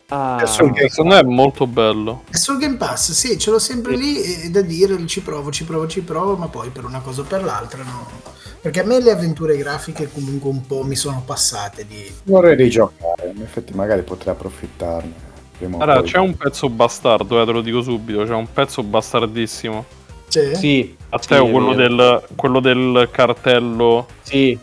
Ah, 0.08 0.44
Secondo 0.44 1.04
me 1.04 1.18
è 1.18 1.22
molto 1.22 1.66
bello. 1.66 2.24
È 2.30 2.36
sul 2.36 2.58
Game 2.58 2.76
Pass, 2.76 3.12
sì, 3.12 3.38
ce 3.38 3.50
l'ho 3.50 3.58
sempre 3.58 3.96
lì 3.96 4.20
e 4.20 4.50
da 4.50 4.60
dire 4.60 5.06
ci 5.06 5.22
provo, 5.22 5.50
ci 5.50 5.64
provo, 5.64 5.86
ci 5.86 6.02
provo, 6.02 6.36
ma 6.36 6.48
poi 6.48 6.68
per 6.68 6.84
una 6.84 7.00
cosa 7.00 7.22
o 7.22 7.24
per 7.24 7.42
l'altra 7.42 7.82
no. 7.82 8.06
Perché 8.60 8.80
a 8.80 8.84
me 8.84 9.00
le 9.00 9.10
avventure 9.10 9.56
grafiche 9.56 10.10
comunque 10.12 10.50
un 10.50 10.66
po' 10.66 10.82
mi 10.82 10.96
sono 10.96 11.22
passate 11.24 11.86
di... 11.86 12.12
Vorrei 12.24 12.56
rigiocare, 12.56 13.32
in 13.34 13.40
effetti 13.40 13.72
magari 13.72 14.02
potrei 14.02 14.34
approfittarne. 14.34 15.12
Allora, 15.78 16.02
c'è 16.02 16.18
un 16.18 16.36
pezzo 16.36 16.68
bastardo, 16.68 17.40
eh, 17.40 17.46
te 17.46 17.52
lo 17.52 17.62
dico 17.62 17.80
subito, 17.80 18.24
c'è 18.24 18.34
un 18.34 18.52
pezzo 18.52 18.82
bastardissimo. 18.82 19.82
Cioè, 20.28 20.54
sì, 20.54 20.94
Matteo, 21.08 21.46
Sì, 21.46 21.50
quello, 21.52 21.72
del, 21.72 22.22
quello 22.36 22.60
del 22.60 23.08
cartello. 23.10 24.06
sì, 24.20 24.58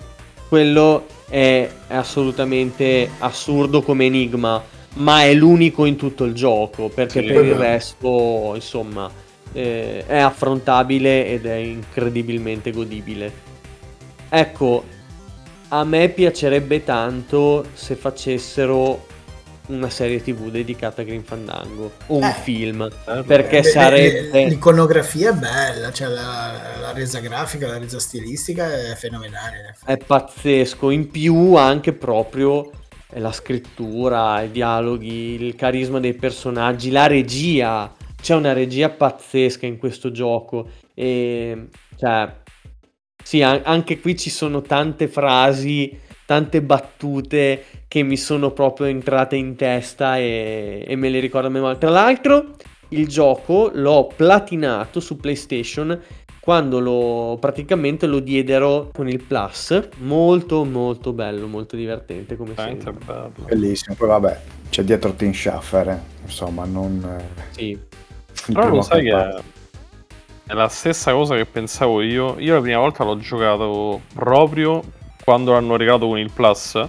quello 0.48 1.06
è 1.28 1.70
assolutamente 1.88 3.10
assurdo 3.20 3.82
come 3.82 4.06
enigma, 4.06 4.64
ma 4.96 5.24
è 5.24 5.34
l'unico 5.34 5.86
in 5.86 5.96
tutto 5.96 6.24
il 6.24 6.34
gioco, 6.34 6.90
perché 6.90 7.22
Sì, 7.22 7.28
per 7.28 7.44
il 7.46 7.52
vabbè. 7.52 7.62
resto, 7.62 8.52
insomma, 8.56 9.10
eh, 9.52 10.06
è 10.06 10.18
affrontabile 10.18 11.28
ed 11.28 11.46
è 11.46 11.56
incredibilmente 11.56 12.72
godibile. 12.72 13.32
Ecco, 14.30 14.84
a 15.70 15.84
me 15.84 16.10
piacerebbe 16.10 16.84
tanto 16.84 17.66
se 17.74 17.96
facessero 17.96 19.06
una 19.68 19.90
serie 19.90 20.22
tv 20.22 20.50
dedicata 20.50 21.02
a 21.02 21.04
Green 21.06 21.24
Fandango 21.24 21.92
o 22.08 22.18
un 22.18 22.24
Eh. 22.24 22.34
film, 22.34 22.82
Eh, 23.08 23.24
perché 23.24 23.62
beh, 23.62 23.68
sarebbe... 23.68 24.46
L'iconografia 24.46 25.32
è 25.32 25.34
bella, 25.34 25.92
cioè 25.92 26.08
la, 26.08 26.78
la 26.82 26.92
resa 26.94 27.20
grafica, 27.20 27.68
la 27.68 27.78
resa 27.78 28.00
stilistica 28.00 28.72
è 28.92 28.96
fenomenale. 28.96 29.76
È 29.86 29.98
pazzesco, 29.98 30.90
in 30.90 31.10
più 31.10 31.56
anche 31.56 31.94
proprio 31.94 32.70
la 33.18 33.32
scrittura, 33.32 34.42
i 34.42 34.52
dialoghi, 34.52 35.42
il 35.42 35.56
carisma 35.56 36.00
dei 36.00 36.14
personaggi, 36.16 36.92
la 36.92 37.08
regia. 37.08 37.94
C'è 38.22 38.36
una 38.36 38.54
regia 38.54 38.90
pazzesca 38.90 39.66
in 39.66 39.78
questo 39.78 40.12
gioco 40.12 40.68
e 40.94 41.68
cioè 41.98 42.34
sì, 43.24 43.42
an- 43.42 43.62
anche 43.64 44.00
qui 44.00 44.18
ci 44.18 44.30
sono 44.30 44.62
tante 44.62 45.08
frasi, 45.08 45.98
tante 46.26 46.62
battute 46.62 47.64
che 47.88 48.04
mi 48.04 48.18
sono 48.18 48.52
proprio 48.52 48.88
entrate 48.88 49.36
in 49.36 49.56
testa 49.56 50.18
e, 50.18 50.84
e 50.86 50.96
me 50.96 51.10
le 51.10 51.20
ricordo 51.20 51.48
a 51.48 51.52
memoria. 51.52 51.78
Tra 51.78 51.90
l'altro, 51.90 52.56
il 52.90 53.08
gioco 53.08 53.72
l'ho 53.74 54.08
platinato 54.16 55.00
su 55.00 55.18
PlayStation 55.18 56.00
quando 56.40 56.80
lo 56.80 57.38
praticamente 57.40 58.06
lo 58.06 58.20
diedero 58.20 58.92
con 58.94 59.08
il 59.08 59.24
Plus. 59.24 59.90
Molto, 59.98 60.64
molto 60.64 61.12
bello, 61.12 61.48
molto 61.48 61.76
divertente 61.76 62.36
come 62.36 62.54
veramente 62.54 62.84
sempre. 62.84 63.06
bello. 63.06 63.48
Bellissimo, 63.48 63.96
poi 63.96 64.08
vabbè, 64.08 64.42
c'è 64.70 64.84
dietro 64.84 65.14
Tim 65.14 65.32
Schafer, 65.32 65.88
eh. 65.90 66.00
insomma, 66.24 66.66
non... 66.66 67.04
eh, 67.20 67.44
Sì. 67.52 67.80
Però 68.54 68.70
lo 68.70 68.82
sai 68.84 69.04
che 69.04 69.44
è 70.48 70.54
la 70.54 70.68
stessa 70.68 71.14
cosa 71.14 71.36
che 71.36 71.46
pensavo 71.46 72.02
io. 72.02 72.36
Io 72.38 72.54
la 72.54 72.62
prima 72.62 72.78
volta 72.78 73.04
l'ho 73.04 73.18
giocato 73.18 74.02
proprio 74.14 74.84
quando 75.26 75.52
l'hanno 75.52 75.76
regalato 75.76 76.08
con 76.08 76.18
il 76.20 76.32
Plus. 76.32 76.88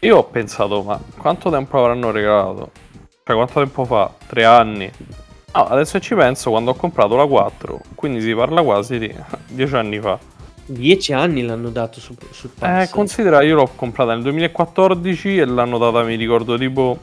Io 0.00 0.16
ho 0.16 0.24
pensato, 0.24 0.82
ma 0.82 1.00
quanto 1.16 1.50
tempo 1.50 1.78
avranno 1.78 2.10
regalato? 2.12 2.70
Cioè, 3.24 3.34
quanto 3.36 3.54
tempo 3.54 3.84
fa? 3.84 4.12
Tre 4.26 4.44
anni? 4.44 4.90
No, 5.54 5.64
adesso 5.66 5.98
ci 6.00 6.14
penso, 6.14 6.50
quando 6.50 6.70
ho 6.70 6.74
comprato 6.74 7.16
la 7.16 7.26
4, 7.26 7.80
quindi 7.94 8.20
si 8.20 8.34
parla 8.34 8.62
quasi 8.62 8.98
di 8.98 9.14
dieci 9.48 9.74
anni 9.74 9.98
fa. 10.00 10.18
Dieci 10.64 11.12
anni 11.12 11.42
l'hanno 11.42 11.70
dato 11.70 11.98
su, 12.00 12.14
sul 12.30 12.50
Eh, 12.54 12.58
Plus. 12.58 12.90
considera, 12.90 13.42
io 13.42 13.56
l'ho 13.56 13.70
comprata 13.74 14.12
nel 14.14 14.22
2014 14.22 15.38
e 15.38 15.44
l'hanno 15.44 15.78
data, 15.78 16.02
mi 16.02 16.14
ricordo, 16.16 16.56
tipo 16.56 16.98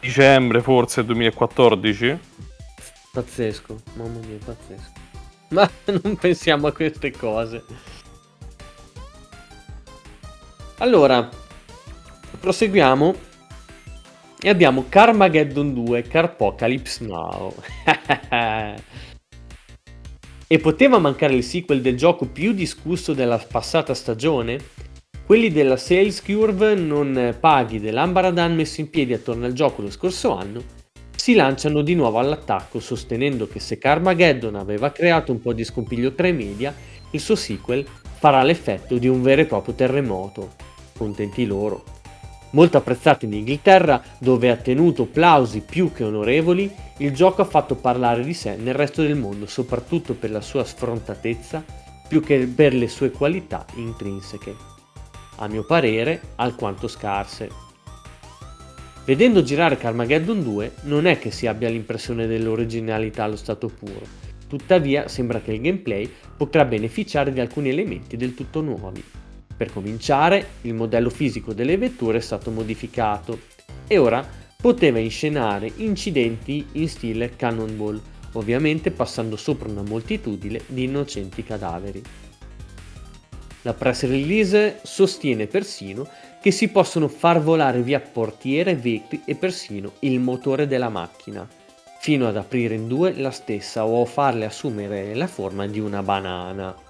dicembre 0.00 0.60
forse 0.60 1.04
2014. 1.04 2.18
Pazzesco, 3.12 3.76
mamma 3.94 4.18
mia, 4.26 4.38
pazzesco. 4.44 5.04
Ma 5.50 5.70
non 6.02 6.16
pensiamo 6.16 6.66
a 6.66 6.72
queste 6.72 7.10
cose. 7.12 7.64
Allora, 10.78 11.28
proseguiamo. 12.38 13.14
E 14.38 14.48
abbiamo 14.48 14.84
Carmageddon 14.88 15.72
2, 15.72 16.02
Carpocalypse 16.02 17.04
Now. 17.04 17.54
e 20.46 20.58
poteva 20.58 20.98
mancare 20.98 21.34
il 21.34 21.42
sequel 21.42 21.80
del 21.80 21.96
gioco 21.96 22.26
più 22.26 22.52
discusso 22.52 23.14
della 23.14 23.38
passata 23.38 23.94
stagione? 23.94 24.58
Quelli 25.24 25.50
della 25.50 25.76
Sales 25.76 26.22
Curve 26.22 26.74
non 26.74 27.36
paghi 27.40 27.80
dell'Ambaradan 27.80 28.54
messo 28.54 28.80
in 28.80 28.90
piedi 28.90 29.12
attorno 29.12 29.46
al 29.46 29.54
gioco 29.54 29.82
lo 29.82 29.90
scorso 29.90 30.36
anno 30.36 30.84
si 31.26 31.34
lanciano 31.34 31.82
di 31.82 31.96
nuovo 31.96 32.20
all'attacco 32.20 32.78
sostenendo 32.78 33.48
che 33.48 33.58
se 33.58 33.78
Carmageddon 33.78 34.54
aveva 34.54 34.92
creato 34.92 35.32
un 35.32 35.40
po' 35.40 35.52
di 35.52 35.64
scompiglio 35.64 36.12
tra 36.12 36.28
i 36.28 36.32
media, 36.32 36.72
il 37.10 37.18
suo 37.18 37.34
sequel 37.34 37.84
farà 38.18 38.44
l'effetto 38.44 38.96
di 38.96 39.08
un 39.08 39.22
vero 39.22 39.40
e 39.40 39.46
proprio 39.46 39.74
terremoto. 39.74 40.65
Contenti 40.96 41.46
loro. 41.46 41.84
Molto 42.50 42.76
apprezzato 42.78 43.24
in 43.24 43.34
Inghilterra, 43.34 44.02
dove 44.18 44.50
ha 44.50 44.56
tenuto 44.56 45.04
plausi 45.04 45.60
più 45.60 45.92
che 45.92 46.04
onorevoli, 46.04 46.72
il 46.98 47.12
gioco 47.12 47.42
ha 47.42 47.46
fatto 47.46 47.74
parlare 47.74 48.24
di 48.24 48.32
sé 48.32 48.56
nel 48.56 48.74
resto 48.74 49.02
del 49.02 49.16
mondo, 49.16 49.46
soprattutto 49.46 50.14
per 50.14 50.30
la 50.30 50.40
sua 50.40 50.64
sfrontatezza, 50.64 51.62
più 52.08 52.22
che 52.22 52.46
per 52.46 52.72
le 52.72 52.88
sue 52.88 53.10
qualità 53.10 53.66
intrinseche. 53.74 54.54
A 55.36 55.48
mio 55.48 55.64
parere, 55.64 56.20
alquanto 56.36 56.88
scarse. 56.88 57.64
Vedendo 59.04 59.42
girare 59.42 59.76
Carmageddon 59.76 60.42
2 60.42 60.72
non 60.82 61.06
è 61.06 61.18
che 61.18 61.30
si 61.30 61.46
abbia 61.46 61.68
l'impressione 61.68 62.26
dell'originalità 62.26 63.24
allo 63.24 63.36
stato 63.36 63.68
puro, 63.68 64.00
tuttavia 64.48 65.08
sembra 65.08 65.40
che 65.40 65.52
il 65.52 65.60
gameplay 65.60 66.10
potrà 66.36 66.64
beneficiare 66.64 67.32
di 67.32 67.40
alcuni 67.40 67.68
elementi 67.68 68.16
del 68.16 68.34
tutto 68.34 68.60
nuovi. 68.62 69.04
Per 69.56 69.72
cominciare, 69.72 70.48
il 70.62 70.74
modello 70.74 71.08
fisico 71.08 71.54
delle 71.54 71.78
vetture 71.78 72.18
è 72.18 72.20
stato 72.20 72.50
modificato 72.50 73.40
e 73.86 73.96
ora 73.96 74.26
poteva 74.60 74.98
inscenare 74.98 75.72
incidenti 75.76 76.66
in 76.72 76.88
stile 76.88 77.36
Cannonball, 77.36 78.00
ovviamente 78.32 78.90
passando 78.90 79.36
sopra 79.36 79.68
una 79.68 79.82
moltitudine 79.82 80.60
di 80.66 80.84
innocenti 80.84 81.42
cadaveri. 81.42 82.02
La 83.62 83.74
press 83.74 84.02
release 84.02 84.80
sostiene 84.82 85.46
persino 85.46 86.06
che 86.40 86.50
si 86.50 86.68
possono 86.68 87.08
far 87.08 87.42
volare 87.42 87.82
via 87.82 87.98
portiere, 87.98 88.76
vetri 88.76 89.22
e 89.24 89.34
persino 89.34 89.94
il 90.00 90.20
motore 90.20 90.66
della 90.66 90.88
macchina, 90.88 91.48
fino 91.98 92.28
ad 92.28 92.36
aprire 92.36 92.74
in 92.74 92.86
due 92.86 93.14
la 93.14 93.30
stessa 93.30 93.84
o 93.84 94.04
farle 94.04 94.44
assumere 94.44 95.14
la 95.14 95.26
forma 95.26 95.66
di 95.66 95.80
una 95.80 96.02
banana. 96.02 96.85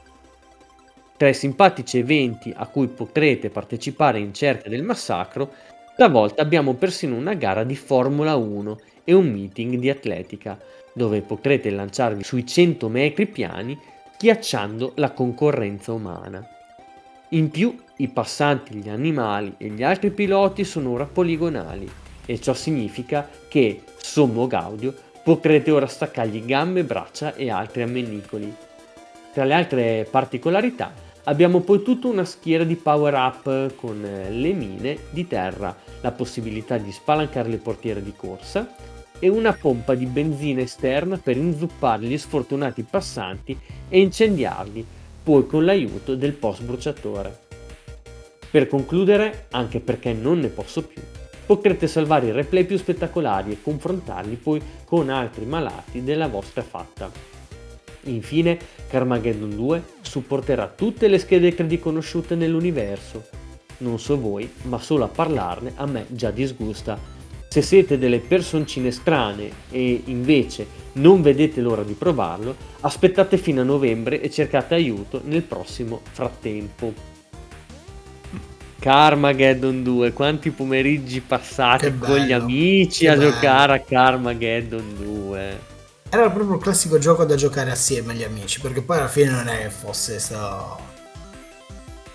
Tra 1.17 1.29
i 1.29 1.35
simpatici 1.35 1.99
eventi 1.99 2.53
a 2.55 2.67
cui 2.67 2.89
potrete 2.89 3.49
partecipare 3.49 4.19
in 4.19 4.35
cerca 4.35 4.69
del 4.69 4.83
massacro, 4.83 5.51
stavolta 5.95 6.43
abbiamo 6.43 6.75
persino 6.75 7.17
una 7.17 7.33
gara 7.33 7.65
di 7.65 7.75
Formula 7.75 8.37
1 8.37 8.79
e 9.03 9.15
un 9.15 9.31
meeting 9.31 9.77
di 9.77 9.89
atletica, 9.89 10.59
dove 10.93 11.23
potrete 11.23 11.71
lanciarvi 11.71 12.23
sui 12.23 12.47
100 12.47 12.89
metri 12.91 13.27
piani 13.27 13.79
schiacciando 14.17 14.93
la 14.97 15.13
concorrenza 15.13 15.93
umana. 15.93 16.47
In 17.31 17.51
più, 17.51 17.75
i 17.97 18.09
passanti, 18.09 18.75
gli 18.75 18.89
animali 18.91 19.55
e 19.57 19.69
gli 19.69 19.83
altri 19.83 20.11
piloti 20.11 20.65
sono 20.65 20.91
ora 20.91 21.07
poligonali 21.07 21.91
e 22.27 22.39
ciò 22.41 22.53
significa 22.53 23.27
che, 23.49 23.83
sommo 23.97 24.47
gaudio, 24.47 24.95
potrete 25.25 25.71
ora 25.71 25.87
staccargli 25.87 26.45
gambe, 26.45 26.85
braccia 26.85 27.35
e 27.35 27.51
altri 27.51 27.83
ammennicoli. 27.83 28.55
Tra 29.33 29.45
le 29.45 29.55
altre 29.55 30.07
particolarità 30.11 31.05
abbiamo 31.29 31.61
poi 31.61 31.83
tutta 31.83 32.09
una 32.09 32.25
schiera 32.25 32.65
di 32.65 32.77
power 32.77 33.15
up 33.15 33.75
con 33.77 34.05
eh, 34.05 34.31
le 34.31 34.53
mine 34.53 34.99
di 35.11 35.27
terra, 35.27 35.77
la 36.01 36.13
possibilità 36.13 36.77
di 36.79 36.93
spalancare 36.93 37.49
le 37.49 37.59
portiere 37.59 38.03
di 38.03 38.13
corsa 38.17 38.75
e 39.19 39.29
una 39.29 39.53
pompa 39.53 39.95
di 39.95 40.07
benzina 40.07 40.61
esterna 40.61 41.17
per 41.17 41.37
inzuppare 41.37 42.05
gli 42.05 42.19
sfortunati 42.19 42.83
passanti 42.83 43.59
e 43.89 44.01
incendiarli, 44.01 44.85
poi 45.23 45.47
con 45.47 45.65
l'aiuto 45.65 46.15
del 46.15 46.33
post 46.33 46.63
bruciatore. 46.63 47.45
Per 48.51 48.69
concludere, 48.69 49.47
anche 49.51 49.81
perché 49.81 50.13
non 50.13 50.41
ne 50.41 50.49
posso 50.49 50.83
più, 50.83 51.03
potrete 51.47 51.87
salvare 51.87 52.27
i 52.27 52.33
replay 52.33 52.65
più 52.65 52.77
spettacolari 52.77 53.53
e 53.53 53.63
confrontarli 53.63 54.37
poi 54.37 54.61
con 54.85 55.09
altri 55.09 55.45
malati 55.45 56.05
della 56.05 56.29
vostra 56.29 56.63
fatta. 56.63 57.36
Infine, 58.07 58.59
Carmageddon 58.89 59.55
2 59.55 59.83
supporterà 60.01 60.73
tutte 60.75 61.09
le 61.09 61.19
schede 61.19 61.55
credit 61.55 61.81
conosciute 61.81 62.35
nell'universo. 62.35 63.25
Non 63.79 63.99
so 63.99 64.19
voi, 64.19 64.51
ma 64.63 64.79
solo 64.79 65.05
a 65.05 65.09
parlarne 65.09 65.73
a 65.77 65.87
me 65.87 66.07
già 66.09 66.31
disgusta. 66.31 66.99
Se 67.49 67.63
siete 67.63 67.99
delle 67.99 68.19
personcine 68.19 68.91
strane 68.91 69.51
e 69.71 70.03
invece 70.07 70.67
non 70.95 71.23
vedete 71.23 71.61
l'ora 71.61 71.83
di 71.83 71.95
provarlo, 71.95 72.55
aspettate 72.81 73.39
fino 73.39 73.63
a 73.63 73.65
novembre 73.65 74.21
e 74.21 74.31
cercate 74.31 74.75
aiuto 74.75 75.21
nel 75.25 75.43
prossimo 75.43 76.01
frattempo. 76.11 76.93
Carmageddon 78.79 79.83
2, 79.83 80.13
quanti 80.13 80.51
pomeriggi 80.51 81.21
passati 81.21 81.97
con 81.99 82.19
gli 82.19 82.33
amici 82.33 83.07
a 83.07 83.19
giocare 83.19 83.75
a 83.75 83.81
Carmageddon 83.81 84.95
2. 84.97 85.76
Era 86.17 86.31
proprio 86.31 86.57
il 86.57 86.63
classico 86.63 86.97
gioco 86.97 87.27
da 87.27 87.35
giocare 87.35 87.71
assieme 87.71 88.13
agli 88.13 88.25
amici, 88.25 88.59
perché 88.59 88.81
poi 88.81 88.97
alla 88.97 89.07
fine 89.07 89.33
non 89.33 89.49
è 89.49 89.59
che 89.65 89.69
fosse 89.69 90.19
sto, 90.19 90.79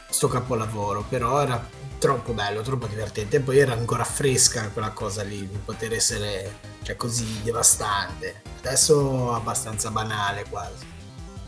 sto 0.09 0.27
capolavoro, 0.27 1.05
però 1.07 1.39
era 1.39 1.63
troppo 1.99 2.33
bello, 2.33 2.61
troppo 2.61 2.87
divertente. 2.87 3.37
E 3.37 3.39
poi 3.41 3.59
era 3.59 3.73
ancora 3.73 4.03
fresca 4.03 4.69
quella 4.69 4.89
cosa 4.89 5.21
lì, 5.21 5.47
di 5.47 5.59
poter 5.63 5.93
essere 5.93 6.57
cioè, 6.81 6.95
così 6.95 7.43
devastante. 7.43 8.41
Adesso 8.57 9.35
abbastanza 9.35 9.91
banale 9.91 10.45
quasi. 10.49 10.83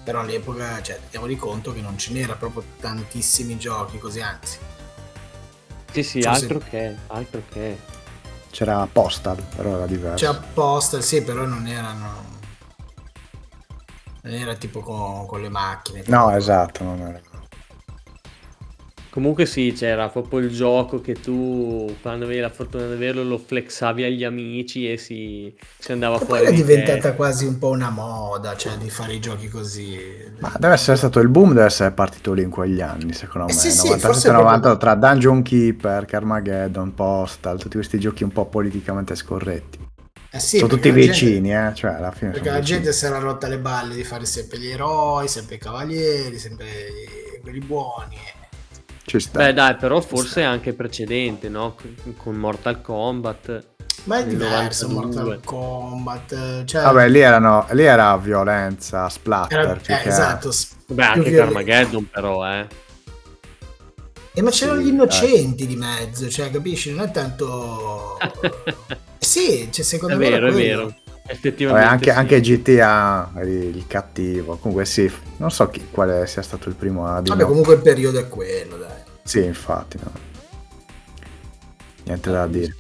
Però 0.04 0.20
all'epoca, 0.20 0.80
cioè, 0.84 1.00
diamoli 1.10 1.36
conto 1.36 1.74
che 1.74 1.82
non 1.82 1.98
ce 1.98 2.14
n'era 2.14 2.36
proprio 2.36 2.64
tantissimi 2.80 3.58
giochi 3.58 3.98
così, 3.98 4.22
anzi. 4.22 4.60
Sì, 5.92 6.04
sì, 6.04 6.22
Forse- 6.22 6.44
altro 6.44 6.60
che, 6.60 6.96
altro 7.08 7.42
che. 7.50 7.80
C'era 8.52 8.88
Postal, 8.92 9.42
però 9.56 9.78
era 9.78 9.88
diverso. 9.88 10.24
C'è 10.24 10.32
apposta, 10.32 11.02
sì, 11.02 11.24
però 11.24 11.46
non 11.46 11.66
erano... 11.66 12.33
Non 14.24 14.34
era 14.34 14.56
tipo 14.56 14.82
con, 14.82 15.26
con 15.28 15.42
le 15.42 15.50
macchine. 15.50 16.04
No, 16.08 16.32
esatto, 16.36 16.84
non 16.86 17.02
era. 17.02 17.22
Comunque 19.10 19.46
sì, 19.46 19.74
c'era 19.76 20.10
proprio 20.10 20.40
il 20.40 20.50
gioco 20.50 21.00
che 21.00 21.14
tu, 21.20 22.00
quando 22.02 22.26
avevi 22.26 22.40
la 22.42 22.50
fortuna 22.50 22.88
di 22.88 22.94
averlo, 22.94 23.24
lo 23.24 23.38
flexavi 23.38 24.04
agli 24.04 24.24
amici 24.24 24.92
e 24.92 24.98
si, 24.98 25.56
si 25.78 25.92
andava 25.92 26.18
Ma 26.18 26.26
fuori 26.26 26.46
poi 26.46 26.48
è 26.48 26.54
di 26.54 26.64
diventata 26.64 27.14
testa. 27.14 27.16
quasi 27.16 27.46
un 27.46 27.58
po' 27.60 27.70
una 27.70 27.90
moda, 27.92 28.56
cioè 28.58 28.78
di 28.78 28.90
fare 28.90 29.14
i 29.14 29.20
giochi 29.20 29.48
così. 29.48 29.96
Ma 30.42 30.54
deve 30.60 30.74
essere 30.76 30.96
stato 30.98 31.20
il 31.22 31.30
boom, 31.30 31.54
deve 31.54 31.66
essere 31.66 31.92
partito 31.92 32.34
lì 32.34 32.44
in 32.44 32.50
quegli 32.52 32.82
anni, 32.82 33.14
secondo 33.14 33.48
Eh 33.48 33.54
me. 33.54 33.54
sì, 33.54 33.72
sì, 33.72 34.00
forse 34.00 34.32
97-98 34.32 34.34
proprio- 34.34 34.78
tra 34.78 34.96
Dungeon 34.96 35.42
Keeper, 35.42 36.06
Carmageddon, 36.06 36.94
Postal, 36.94 37.58
tutti 37.58 37.76
questi 37.78 38.00
giochi 38.00 38.24
un 38.24 38.32
po' 38.32 38.46
politicamente 38.48 39.16
scorretti. 39.16 39.80
Eh 40.36 40.40
sì, 40.40 40.58
sono 40.58 40.68
tutti 40.70 40.90
la 40.90 40.96
gente- 40.96 41.12
vicini, 41.12 41.54
eh? 41.56 41.72
Cioè, 41.76 41.92
alla 41.94 42.12
fine 42.12 42.32
Perché 42.32 42.50
la 42.50 42.58
vicini. 42.60 42.78
gente 42.80 42.94
si 42.94 43.06
era 43.06 43.20
rotta 43.20 43.48
le 43.48 43.60
balle 43.60 43.94
di 43.94 44.04
fare 44.04 44.26
sempre 44.26 44.58
gli 44.58 44.68
eroi, 44.68 45.28
sempre 45.28 45.56
i 45.56 45.58
cavalieri, 45.60 46.40
sempre 46.40 46.66
quelli 47.42 47.60
buoni. 47.60 48.18
Ci 49.06 49.20
sta. 49.20 49.38
Beh 49.38 49.54
dai, 49.54 49.76
però 49.76 50.02
forse 50.02 50.42
è 50.42 50.46
anche 50.46 50.74
precedente, 50.74 51.50
no? 51.50 51.76
Con 52.18 52.36
Mortal 52.36 52.82
Kombat. 52.82 53.64
Ma 54.06 54.18
è 54.20 54.26
diverso 54.26 54.88
92. 54.88 55.24
Mortal 55.24 55.42
Kombat. 55.46 56.64
Cioè, 56.66 56.82
Vabbè, 56.82 57.10
lì, 57.10 57.20
erano, 57.20 57.68
lì 57.72 57.84
era 57.84 58.18
violenza, 58.18 59.08
splatter. 59.10 59.60
era- 59.60 59.76
più 59.76 59.94
eh, 59.94 60.00
che- 60.00 60.08
esatto. 60.10 60.52
Beh, 60.88 61.04
anche 61.04 61.30
violen- 61.30 61.46
Carmageddon 61.54 62.10
però, 62.10 62.50
eh. 62.52 62.68
Eh, 64.34 64.42
ma 64.42 64.50
c'erano 64.50 64.80
Sì, 64.80 64.86
gli 64.86 64.90
innocenti 64.90 65.68
di 65.68 65.76
mezzo, 65.76 66.28
cioè, 66.28 66.50
capisci? 66.50 66.92
Non 66.92 67.06
è 67.06 67.12
tanto... 67.12 68.18
Sì, 69.24 69.70
cioè, 69.72 69.84
secondo 69.84 70.16
È 70.16 70.18
me 70.18 70.30
vero, 70.30 70.48
è 70.48 70.52
quello. 70.52 70.66
vero. 70.66 70.84
Vabbè, 70.84 71.32
Effettivamente 71.32 71.88
anche, 71.90 72.12
sì. 72.12 72.18
anche 72.18 72.42
GTA, 72.42 73.32
il, 73.44 73.86
cattivo. 73.88 74.58
Comunque 74.58 74.86
sì, 74.86 75.10
non 75.38 75.52
so 75.52 75.70
chi- 75.70 75.88
quale 75.90 76.28
sia 76.28 76.42
stato 76.42 76.68
il 76.70 76.76
primo. 76.76 77.04
Vabbè, 77.04 77.44
comunque 77.46 77.76
il 77.76 77.82
periodo 77.82 78.20
è 78.20 78.28
quello, 78.28 78.78
dai. 78.78 79.02
Sì, 79.24 79.44
infatti. 79.44 79.98
no. 80.04 80.12
Niente 82.04 82.30
da 82.30 82.46
dire. 82.48 82.76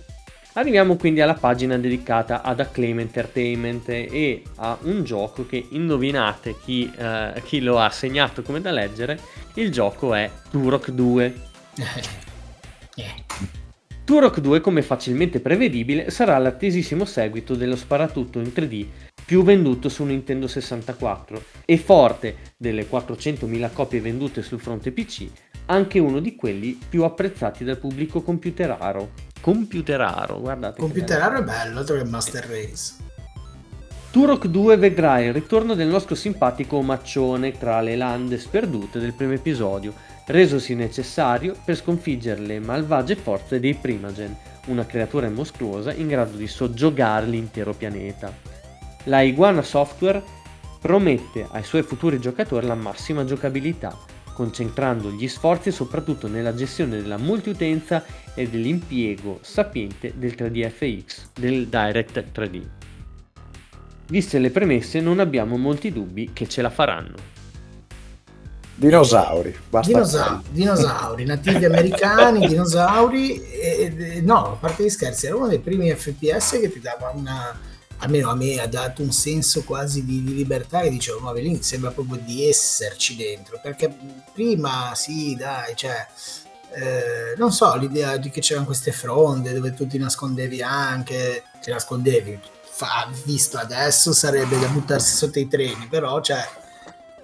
Arriviamo 0.56 0.98
quindi 0.98 1.22
alla 1.22 1.34
pagina 1.34 1.78
dedicata 1.80 2.44
ad 2.44 2.60
Acclaim 2.60 3.00
Entertainment 3.00 3.90
e 3.90 4.44
a 4.58 4.78
un 4.82 5.04
gioco 5.04 5.48
che 5.48 5.66
indovinate 5.70 6.58
chi, 6.64 6.92
eh, 6.96 7.42
chi 7.44 7.60
lo 7.62 7.80
ha 7.80 7.90
segnato 7.90 8.44
come 8.44 8.62
da 8.62 8.70
leggere. 8.72 9.18
Il 9.56 9.72
gioco 9.72 10.14
è 10.14 10.30
Turok 10.50 10.92
2. 10.92 11.34
Eh. 12.96 13.24
Turok 14.06 14.42
2, 14.42 14.60
come 14.60 14.82
facilmente 14.82 15.40
prevedibile, 15.40 16.12
sarà 16.12 16.38
l'attesissimo 16.38 17.06
seguito 17.06 17.56
dello 17.56 17.78
sparatutto 17.78 18.40
in 18.40 18.52
3D 18.54 18.86
più 19.26 19.44
venduto 19.44 19.88
su 19.88 20.04
Nintendo 20.04 20.46
64 20.46 21.42
e 21.64 21.78
forte 21.78 22.36
delle 22.58 22.86
400.000 22.90 23.72
copie 23.72 24.02
vendute 24.02 24.42
sul 24.42 24.60
fronte 24.60 24.92
PC, 24.92 25.28
anche 25.68 26.00
uno 26.00 26.20
di 26.20 26.36
quelli 26.36 26.78
più 26.90 27.04
apprezzati 27.04 27.64
dal 27.64 27.78
pubblico 27.78 28.22
computeraro. 28.22 29.12
Computeraro, 29.40 30.38
guardate. 30.42 30.74
che 30.74 30.82
Computeraro 30.82 31.40
è 31.40 31.44
bello, 31.44 31.80
altro 31.80 31.96
che 31.96 32.04
Master 32.04 32.46
Race. 32.46 32.96
Turok 34.12 34.48
2 34.48 34.76
vedrà 34.78 35.22
il 35.22 35.32
ritorno 35.32 35.76
del 35.76 35.88
nostro 35.88 36.14
simpatico 36.14 36.76
omaccione 36.76 37.58
tra 37.58 37.80
le 37.80 37.96
lande 37.96 38.38
sperdute 38.38 39.00
del 39.00 39.14
primo 39.14 39.32
episodio, 39.32 39.94
resosi 40.28 40.76
necessario 40.76 41.56
per 41.64 41.76
sconfiggere 41.76 42.42
le 42.42 42.60
malvagie 42.60 43.16
forze 43.16 43.60
dei 43.60 43.74
Primagen, 43.74 44.36
una 44.68 44.86
creatura 44.86 45.30
mostruosa 45.30 45.94
in 45.94 46.08
grado 46.08 46.38
di 46.38 46.48
soggiogare 46.48 47.26
l'intero 47.26 47.74
pianeta. 47.74 48.34
La 49.06 49.22
Iguana 49.22 49.62
Software 49.62 50.24
promette 50.80 51.48
ai 51.52 51.64
suoi 51.64 51.84
futuri 51.84 52.20
giocatori 52.20 52.66
la 52.66 52.76
massima 52.76 53.26
giocabilità, 53.26 53.98
concentrando 54.34 55.12
gli 55.12 55.28
sforzi 55.28 55.72
soprattutto 55.72 56.28
nella 56.28 56.54
gestione 56.54 57.02
della 57.02 57.18
multiutenza 57.18 58.04
e 58.34 58.48
dell'impiego 58.48 59.40
sapiente 59.42 60.14
del 60.16 60.34
3DFX, 60.38 61.26
del 61.34 61.68
Direct 61.68 62.26
3D. 62.34 62.62
Viste 64.08 64.40
le 64.40 64.50
premesse 64.50 65.00
non 65.00 65.20
abbiamo 65.20 65.58
molti 65.58 65.92
dubbi 65.92 66.32
che 66.34 66.48
ce 66.48 66.62
la 66.62 66.70
faranno. 66.70 67.33
Dinosauri. 68.76 69.56
Basta 69.70 69.92
Dinosa- 69.92 70.24
quello. 70.26 70.44
dinosauri, 70.52 71.26
nativi 71.26 71.66
americani, 71.66 72.48
dinosauri. 72.48 73.42
E, 73.52 73.94
e- 73.98 74.22
no, 74.22 74.54
a 74.54 74.56
parte 74.60 74.84
gli 74.84 74.90
scherzi, 74.90 75.28
era 75.28 75.36
uno 75.36 75.48
dei 75.48 75.60
primi 75.60 75.92
FPS 75.94 76.52
che 76.60 76.72
ti 76.72 76.80
dava 76.80 77.12
una. 77.14 77.72
Almeno 78.00 78.30
a 78.32 78.36
me 78.36 78.60
ha 78.60 78.68
dato 78.68 79.02
un 79.02 79.12
senso 79.14 79.64
quasi 79.64 80.04
di, 80.04 80.24
di 80.24 80.34
libertà 80.36 80.82
che 80.82 80.90
dicevo, 80.90 81.20
ma 81.20 81.32
lì 81.34 81.62
sembra 81.64 81.92
proprio 81.92 82.20
di 82.26 82.50
esserci 82.50 83.16
dentro. 83.16 83.60
Perché 83.64 83.96
prima, 84.34 84.92
sì, 84.96 85.36
dai, 85.36 85.74
cioè. 85.76 86.06
eh, 86.74 87.36
non 87.38 87.54
so, 87.54 87.76
l'idea 87.78 88.18
di 88.18 88.30
che 88.30 88.42
c'erano 88.42 88.66
queste 88.66 88.92
fronde 88.92 89.54
dove 89.54 89.74
tu 89.74 89.88
ti 89.88 89.98
nascondevi 89.98 90.62
anche, 90.62 91.44
ti 91.62 91.70
nascondevi, 91.70 92.40
fa, 92.64 93.08
visto 93.26 93.58
adesso 93.58 94.12
sarebbe 94.12 94.60
da 94.60 94.68
buttarsi 94.68 95.16
sotto 95.16 95.40
i 95.40 95.48
treni, 95.48 95.88
però 95.88 96.20
cioè, 96.20 96.44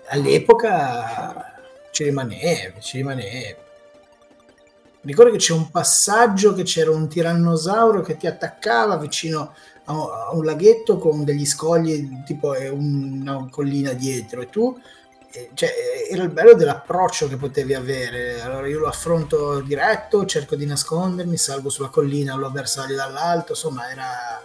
all'epoca 0.09 1.55
ci 1.91 2.03
rimanevi, 2.03 2.81
ci 2.81 2.97
rimanevi. 2.97 3.67
Ricordo 5.01 5.31
che 5.31 5.37
c'è 5.37 5.53
un 5.53 5.71
passaggio 5.71 6.53
che 6.53 6.63
c'era 6.63 6.91
un 6.91 7.07
tirannosauro 7.07 8.01
che 8.01 8.17
ti 8.17 8.27
attaccava 8.27 8.97
vicino 8.97 9.53
a 9.85 10.33
un, 10.33 10.43
laghetto 10.43 10.97
con 10.97 11.23
degli 11.23 11.45
scogli, 11.45 12.23
tipo 12.25 12.53
una 12.71 13.47
collina 13.49 13.93
dietro, 13.93 14.41
e 14.41 14.49
tu 14.49 14.77
eh, 15.31 15.51
cioè, 15.53 15.71
era 16.09 16.23
il 16.23 16.29
bello 16.29 16.53
dell'approccio 16.53 17.27
che 17.27 17.37
potevi 17.37 17.73
avere. 17.73 18.41
Allora 18.41 18.67
io 18.67 18.79
lo 18.79 18.87
affronto 18.87 19.61
diretto, 19.61 20.25
cerco 20.25 20.55
di 20.55 20.65
nascondermi, 20.65 21.37
salgo 21.37 21.69
sulla 21.69 21.89
collina, 21.89 22.35
lo 22.35 22.49
bersaglio 22.49 22.95
dall'alto, 22.95 23.53
insomma 23.53 23.89
era 23.89 24.41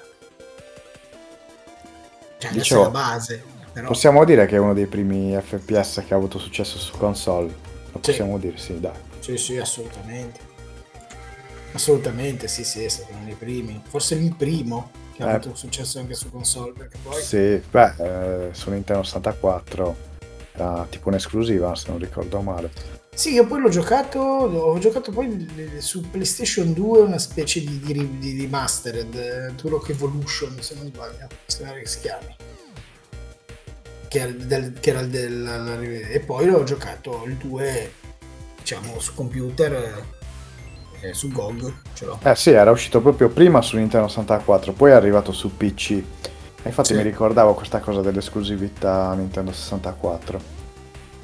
cioè, 2.39 2.53
Dicevo, 2.53 2.83
la 2.83 2.91
base. 2.91 3.45
Però... 3.75 3.89
Possiamo 3.89 4.25
dire 4.25 4.47
che 4.47 4.55
è 4.57 4.59
uno 4.59 4.73
dei 4.73 4.87
primi 4.87 5.37
FPS 5.39 6.05
che 6.07 6.15
ha 6.15 6.17
avuto 6.17 6.39
successo 6.39 6.79
su 6.79 6.97
console. 6.97 7.49
Lo 7.49 8.01
Sì. 8.01 8.11
possiamo 8.11 8.39
dire, 8.39 8.57
sì, 8.57 8.79
dai. 8.81 8.93
Sì, 9.19 9.37
sì, 9.37 9.59
assolutamente. 9.59 10.41
Assolutamente, 11.73 12.47
sì, 12.47 12.63
sì, 12.65 12.85
è 12.85 12.89
stato 12.89 13.13
uno 13.15 13.25
dei 13.25 13.35
primi. 13.35 13.83
Forse 13.89 14.15
il 14.15 14.35
primo 14.35 14.91
che 15.17 15.23
ha 15.25 15.31
Eh. 15.31 15.35
avuto 15.35 15.55
successo 15.57 15.99
anche 15.99 16.15
su 16.15 16.31
console, 16.31 16.73
perché 16.73 16.99
poi... 17.03 17.21
Sì, 17.21 17.61
beh, 17.69 17.95
eh, 17.99 18.49
su 18.53 18.71
Nintendo 18.71 19.03
64 19.03 19.97
era 20.53 20.87
tipo 20.89 21.09
un'esclusiva, 21.09 21.75
se 21.75 21.87
non 21.89 21.99
ricordo 21.99 22.41
male. 22.41 22.71
Sì, 23.13 23.33
io 23.33 23.47
poi 23.47 23.61
l'ho 23.61 23.69
giocato, 23.69 24.19
ho 24.21 24.79
giocato 24.79 25.11
poi 25.13 25.49
su 25.79 26.01
PlayStation 26.11 26.73
2 26.73 27.01
una 27.01 27.19
specie 27.19 27.61
di, 27.61 27.79
di, 27.81 28.19
di 28.19 28.41
remastered, 28.43 29.15
eh, 29.15 29.55
Turok 29.57 29.89
Evolution, 29.91 30.57
se 30.61 30.75
non 30.75 30.87
sbaglio, 30.87 31.27
se 31.47 31.65
non 31.65 31.75
si 31.85 32.01
chiami. 32.01 32.37
Che 34.15 34.21
era, 34.21 34.31
del, 34.31 34.73
che 34.79 34.91
era 34.91 35.01
il 35.01 35.09
del... 35.09 36.07
E 36.13 36.21
poi 36.21 36.47
l'ho 36.47 36.63
giocato 36.63 37.25
il 37.27 37.35
2, 37.35 37.93
diciamo, 38.61 39.01
su 39.01 39.13
computer, 39.13 40.05
eh, 41.01 41.13
su 41.13 41.33
GOG, 41.33 41.73
ce 41.95 42.05
l'ho. 42.05 42.21
Eh 42.23 42.37
sì, 42.37 42.51
era 42.51 42.71
uscito 42.71 43.01
proprio 43.01 43.29
prima 43.29 43.61
su 43.61 43.77
Nintendo 43.77 44.07
64, 44.07 44.73
poi 44.73 44.93
è 44.93 44.95
arrivato 44.95 45.33
su 45.33 45.57
PC. 45.57 45.91
E 45.91 46.03
infatti 46.63 46.91
Sì. 46.91 46.95
mi 46.95 47.03
ricordavo 47.03 47.55
questa 47.55 47.81
cosa 47.81 48.03
dell'esclusività 48.03 49.13
Nintendo 49.15 49.51
64. 49.51 50.41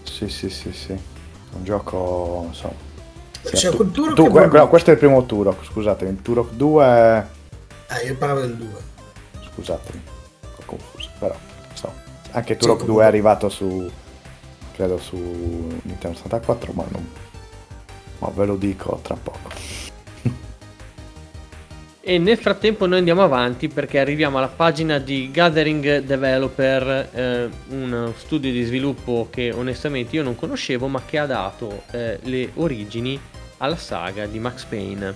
Sì, 0.03 0.29
sì, 0.29 0.51
sì, 0.51 0.73
sì. 0.73 0.91
Un 0.91 1.63
gioco, 1.63 2.47
insomma. 2.49 2.75
sì, 3.45 3.57
Cioè, 3.57 3.71
tu- 3.71 3.77
quel 3.77 3.91
Turok 3.93 4.15
tu- 4.17 4.27
Evolution- 4.27 4.57
no, 4.63 4.69
questo 4.69 4.91
è 4.91 4.95
il 4.95 4.99
primo 4.99 5.25
Turok, 5.27 5.65
scusatemi. 5.65 6.11
Il 6.11 6.23
Turok 6.23 6.51
2... 6.55 7.27
Eh, 7.89 8.07
io 8.07 8.17
parlavo 8.17 8.41
del 8.41 8.57
2. 8.57 8.69
Scusatemi, 9.55 10.03
ho 10.57 10.63
confuso, 10.67 11.09
però 11.21 11.37
anche 12.33 12.57
Turok 12.57 12.79
2 12.79 12.87
comunque- 12.87 13.05
è 13.05 13.07
arrivato 13.07 13.49
su 13.49 13.91
credo 14.81 14.97
su 14.97 15.17
Nintendo 15.83 16.17
64, 16.17 16.73
ma 16.73 16.85
non 16.91 17.07
Ma 18.21 18.31
ve 18.35 18.47
lo 18.47 18.57
dico 18.57 18.99
tra 19.03 19.15
poco. 19.15 19.51
E 22.03 22.17
nel 22.17 22.39
frattempo 22.39 22.87
noi 22.87 22.99
andiamo 22.99 23.23
avanti 23.23 23.69
perché 23.69 23.99
arriviamo 23.99 24.39
alla 24.39 24.49
pagina 24.49 24.99
di 24.99 25.31
Gathering 25.31 25.99
Developer, 25.99 27.11
eh, 27.13 27.49
uno 27.69 28.15
studio 28.17 28.51
di 28.51 28.65
sviluppo 28.65 29.29
che 29.31 29.53
onestamente 29.53 30.17
io 30.17 30.23
non 30.23 30.35
conoscevo 30.35 30.89
ma 30.89 31.03
che 31.05 31.19
ha 31.19 31.27
dato 31.27 31.83
eh, 31.91 32.19
le 32.23 32.53
origini 32.55 33.21
alla 33.59 33.77
saga 33.77 34.25
di 34.27 34.39
Max 34.39 34.65
Payne. 34.65 35.15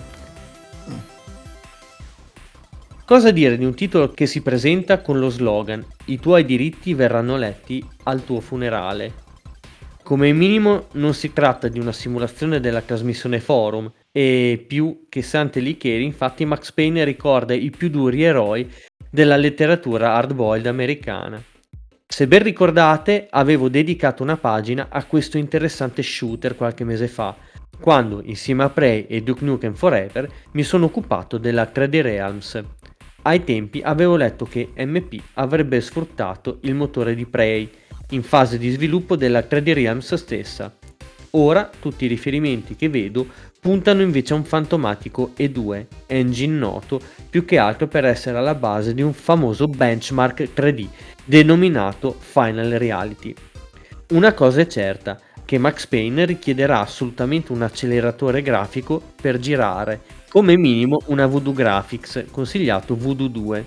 Cosa 3.07 3.31
dire 3.33 3.59
di 3.59 3.67
un 3.67 3.75
titolo 3.75 4.09
che 4.09 4.25
si 4.25 4.41
presenta 4.41 5.03
con 5.03 5.19
lo 5.19 5.29
slogan 5.29 5.85
I 6.07 6.19
tuoi 6.19 6.47
diritti 6.47 6.95
verranno 6.95 7.37
letti 7.37 7.87
al 8.05 8.25
tuo 8.25 8.41
funerale? 8.41 9.13
Come 10.03 10.33
minimo 10.33 10.87
non 10.93 11.13
si 11.13 11.35
tratta 11.35 11.69
di 11.69 11.79
una 11.79 11.93
simulazione 11.93 12.61
della 12.61 12.81
trasmissione 12.81 13.41
forum, 13.41 13.93
e 14.11 14.65
più 14.67 15.05
che 15.11 15.21
Sante 15.21 15.61
Licheri, 15.61 16.03
infatti 16.03 16.47
Max 16.47 16.73
Payne 16.73 17.05
ricorda 17.05 17.53
i 17.53 17.69
più 17.69 17.91
duri 17.91 18.23
eroi 18.23 18.73
della 19.11 19.37
letteratura 19.37 20.15
hardboiled 20.15 20.67
americana. 20.67 21.43
Se 22.07 22.27
ben 22.27 22.43
ricordate, 22.43 23.27
avevo 23.29 23.69
dedicato 23.69 24.23
una 24.23 24.39
pagina 24.39 24.87
a 24.89 25.05
questo 25.05 25.37
interessante 25.37 26.03
shooter 26.03 26.57
qualche 26.57 26.85
mese 26.85 27.09
fa, 27.09 27.37
quando 27.79 28.23
insieme 28.25 28.63
a 28.63 28.71
Prey 28.71 29.05
e 29.11 29.23
Duke 29.23 29.45
Nukem 29.45 29.75
Forever 29.75 30.27
mi 30.53 30.63
sono 30.63 30.87
occupato 30.87 31.37
della 31.37 31.71
3D 31.71 32.01
Realms. 32.01 32.65
Ai 33.27 33.43
tempi 33.43 33.81
avevo 33.83 34.17
letto 34.17 34.45
che 34.45 34.73
MP 34.77 35.19
avrebbe 35.35 35.81
sfruttato 35.81 36.59
il 36.63 36.75
motore 36.75 37.15
di 37.15 37.25
Prey 37.25 37.71
in 38.11 38.23
fase 38.23 38.59
di 38.59 38.69
sviluppo 38.69 39.17
della 39.17 39.41
3D 39.41 39.73
Realms 39.73 40.13
stessa. 40.13 40.71
Ora 41.31 41.71
tutti 41.81 42.05
i 42.05 42.09
riferimenti 42.09 42.77
che 42.77 42.91
vedo 42.91 43.27
puntano 43.59 44.03
invece 44.03 44.35
a 44.35 44.37
un 44.37 44.45
fantomatico 44.45 45.33
E2, 45.39 45.87
engine 46.07 46.59
noto 46.59 47.01
più 47.31 47.47
che 47.47 47.57
altro 47.57 47.89
per 47.89 48.05
essere 48.05 48.37
alla 48.37 48.55
base 48.55 48.93
di 48.93 49.01
un 49.01 49.15
famoso 49.15 49.69
benchmark 49.69 50.51
3D 50.55 50.87
denominato 51.25 52.15
Final 52.19 52.73
Reality. 52.73 53.35
Una 54.11 54.35
cosa 54.35 54.61
è 54.61 54.67
certa, 54.67 55.19
che 55.55 55.61
Max 55.61 55.87
Payne 55.87 56.25
richiederà 56.25 56.81
assolutamente 56.81 57.53
un 57.53 57.63
acceleratore 57.63 58.43
grafico 58.43 59.01
per 59.23 59.39
girare, 59.39 60.01
come 60.29 60.57
minimo 60.57 61.01
una 61.07 61.27
Voodoo 61.27 61.53
Graphics, 61.53 62.25
consigliato 62.33 62.97
Voodoo 62.97 63.29
2. 63.29 63.67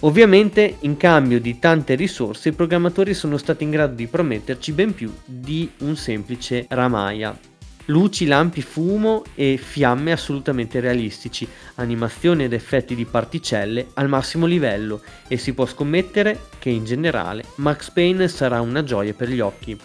Ovviamente 0.00 0.78
in 0.80 0.96
cambio 0.96 1.40
di 1.40 1.60
tante 1.60 1.94
risorse 1.94 2.48
i 2.48 2.54
programmatori 2.54 3.14
sono 3.14 3.36
stati 3.36 3.62
in 3.62 3.70
grado 3.70 3.94
di 3.94 4.08
prometterci 4.08 4.72
ben 4.72 4.94
più 4.94 5.14
di 5.24 5.70
un 5.78 5.94
semplice 5.94 6.66
Ramaya, 6.70 7.38
luci, 7.84 8.26
lampi, 8.26 8.60
fumo 8.60 9.22
e 9.36 9.60
fiamme 9.62 10.10
assolutamente 10.10 10.80
realistici, 10.80 11.46
animazioni 11.76 12.42
ed 12.42 12.52
effetti 12.52 12.96
di 12.96 13.04
particelle 13.04 13.90
al 13.94 14.08
massimo 14.08 14.46
livello 14.46 15.02
e 15.28 15.36
si 15.36 15.54
può 15.54 15.66
scommettere 15.66 16.48
che 16.58 16.70
in 16.70 16.84
generale 16.84 17.44
Max 17.58 17.92
Payne 17.92 18.26
sarà 18.26 18.60
una 18.60 18.82
gioia 18.82 19.14
per 19.14 19.28
gli 19.28 19.38
occhi. 19.38 19.78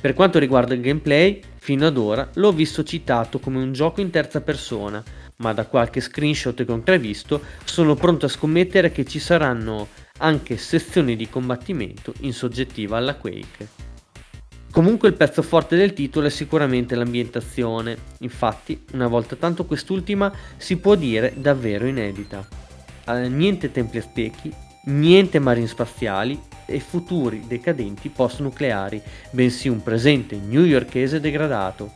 Per 0.00 0.14
quanto 0.14 0.38
riguarda 0.38 0.74
il 0.74 0.80
gameplay, 0.80 1.40
fino 1.56 1.84
ad 1.86 1.96
ora 1.96 2.28
l'ho 2.34 2.52
visto 2.52 2.84
citato 2.84 3.40
come 3.40 3.58
un 3.58 3.72
gioco 3.72 4.00
in 4.00 4.10
terza 4.10 4.40
persona, 4.40 5.02
ma 5.36 5.52
da 5.52 5.66
qualche 5.66 6.00
screenshot 6.00 6.64
che 6.64 6.70
ho 6.70 6.76
intravisto 6.76 7.40
sono 7.64 7.96
pronto 7.96 8.26
a 8.26 8.28
scommettere 8.28 8.92
che 8.92 9.04
ci 9.04 9.18
saranno 9.18 9.88
anche 10.18 10.56
sezioni 10.56 11.16
di 11.16 11.28
combattimento 11.28 12.14
in 12.20 12.32
soggettiva 12.32 12.96
alla 12.96 13.16
Quake. 13.16 13.68
Comunque 14.70 15.08
il 15.08 15.14
pezzo 15.14 15.42
forte 15.42 15.76
del 15.76 15.94
titolo 15.94 16.28
è 16.28 16.30
sicuramente 16.30 16.94
l'ambientazione, 16.94 17.96
infatti 18.20 18.84
una 18.92 19.08
volta 19.08 19.34
tanto 19.34 19.64
quest'ultima 19.64 20.32
si 20.56 20.76
può 20.76 20.94
dire 20.94 21.32
davvero 21.36 21.86
inedita. 21.86 22.46
Eh, 23.04 23.28
niente 23.28 23.72
templi 23.72 23.98
aztechi, 23.98 24.52
niente 24.84 25.40
marini 25.40 25.66
spaziali 25.66 26.38
e 26.68 26.80
futuri 26.80 27.44
decadenti 27.46 28.10
post-nucleari, 28.10 29.00
bensì 29.30 29.68
un 29.68 29.82
presente 29.82 30.36
newyorkese 30.36 31.18
degradato. 31.18 31.92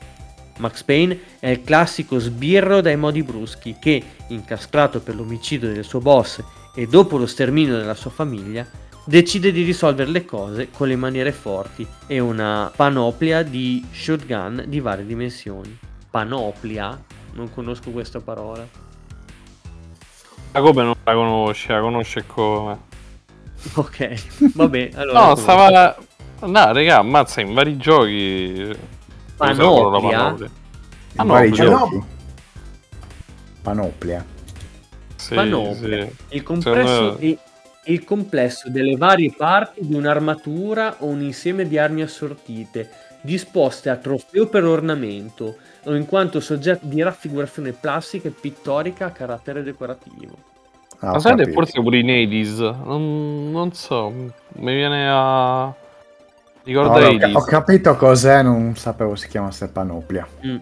Max 0.59 0.83
Payne 0.83 1.19
è 1.39 1.49
il 1.49 1.63
classico 1.63 2.19
sbirro 2.19 2.81
dai 2.81 2.97
modi 2.97 3.23
bruschi 3.23 3.77
che, 3.79 4.03
incastrato 4.29 5.01
per 5.01 5.15
l'omicidio 5.15 5.73
del 5.73 5.85
suo 5.85 6.01
boss 6.01 6.43
e 6.75 6.87
dopo 6.87 7.19
lo 7.19 7.27
sterminio 7.27 7.77
della 7.77 7.95
sua 7.95 8.11
famiglia, 8.11 8.67
decide 9.05 9.53
di 9.53 9.63
risolvere 9.63 10.11
le 10.11 10.25
cose 10.25 10.71
con 10.71 10.89
le 10.89 10.97
maniere 10.97 11.33
forti 11.33 11.87
e 12.07 12.19
una 12.19 12.71
panoplia 12.75 13.43
di 13.43 13.85
shotgun 13.91 14.65
di 14.69 14.81
varie 14.81 15.05
dimensioni. 15.05 15.77
Panoplia? 16.11 17.03
Non 17.35 17.53
conosco 17.53 17.91
questa 17.91 18.21
parola. 18.21 18.67
Ma 20.53 20.61
come 20.61 20.83
non 20.83 20.95
la 21.03 21.15
conosce? 21.15 21.73
La 21.73 21.81
conosce 21.81 22.25
come? 22.27 22.91
Ok, 23.75 24.53
vabbè. 24.55 24.91
Allora 24.95 25.27
no, 25.27 25.35
stava... 25.37 25.97
No, 26.41 26.73
raga, 26.73 26.99
ammazza, 26.99 27.41
in 27.41 27.55
vari 27.55 27.77
giochi... 27.77 28.71
Panoplia? 29.37 30.37
In 31.19 31.27
vari 31.27 31.53
giochi? 31.53 32.03
Panoplia. 33.63 34.25
Sì, 35.15 35.35
Panoplia. 35.35 36.05
Sì. 36.05 36.37
Il 36.37 36.43
compresso... 36.43 37.17
Me 37.21 37.39
il 37.87 38.05
complesso 38.05 38.71
delle 38.71 38.97
varie 38.97 39.35
parti 39.37 39.81
di 39.85 39.95
un'armatura 39.95 40.97
o 41.01 41.07
un 41.07 41.21
insieme 41.21 41.67
di 41.67 41.79
armi 41.79 42.03
assortite, 42.03 42.89
disposte 43.23 43.91
a 43.91 43.97
trofeo 43.97 44.47
per 44.47 44.65
ornamento 44.65 45.57
o 45.85 45.95
in 45.97 46.07
quanto 46.07 46.39
soggetto 46.39 46.87
di 46.87 47.03
raffigurazione 47.03 47.73
plastica 47.73 48.29
e 48.29 48.33
pittorica 48.33 49.07
a 49.07 49.11
carattere 49.11 49.65
decorativo. 49.65 50.52
Ah, 51.05 51.13
Ma 51.13 51.19
sai 51.19 51.53
forse 51.53 51.81
pure 51.83 51.99
i 51.99 52.05
Nadies? 52.05 52.59
Non, 52.59 53.51
non, 53.51 53.73
so, 53.73 54.09
mi 54.11 54.73
viene 54.73 55.09
a... 55.11 55.75
Ricorda 56.63 57.11
no, 57.11 57.39
ho, 57.39 57.41
ho 57.41 57.45
capito 57.45 57.97
cos'è, 57.97 58.41
non 58.43 58.77
sapevo 58.77 59.17
si 59.17 59.27
chiamasse 59.27 59.67
Panoplia. 59.69 60.25
Mm. 60.47 60.57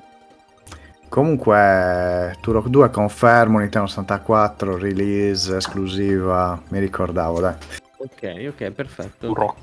Comunque, 1.10 2.36
Turok 2.40 2.68
2 2.68 2.88
confermo, 2.88 3.58
Nintendo 3.58 3.86
64, 3.86 4.78
release 4.78 5.54
esclusiva, 5.56 6.58
mi 6.68 6.78
ricordavo, 6.78 7.40
dai. 7.40 7.54
Ok, 7.98 8.46
ok, 8.48 8.70
perfetto. 8.70 9.26
Turok. 9.26 9.56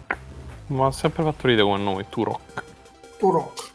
Ma 0.68 0.86
ha 0.86 0.91
sempre 0.91 1.24
fatto 1.24 1.48
ridere 1.48 1.66
come 1.66 1.82
nome, 1.82 2.06
Turok. 2.08 2.64
Turok. 3.18 3.72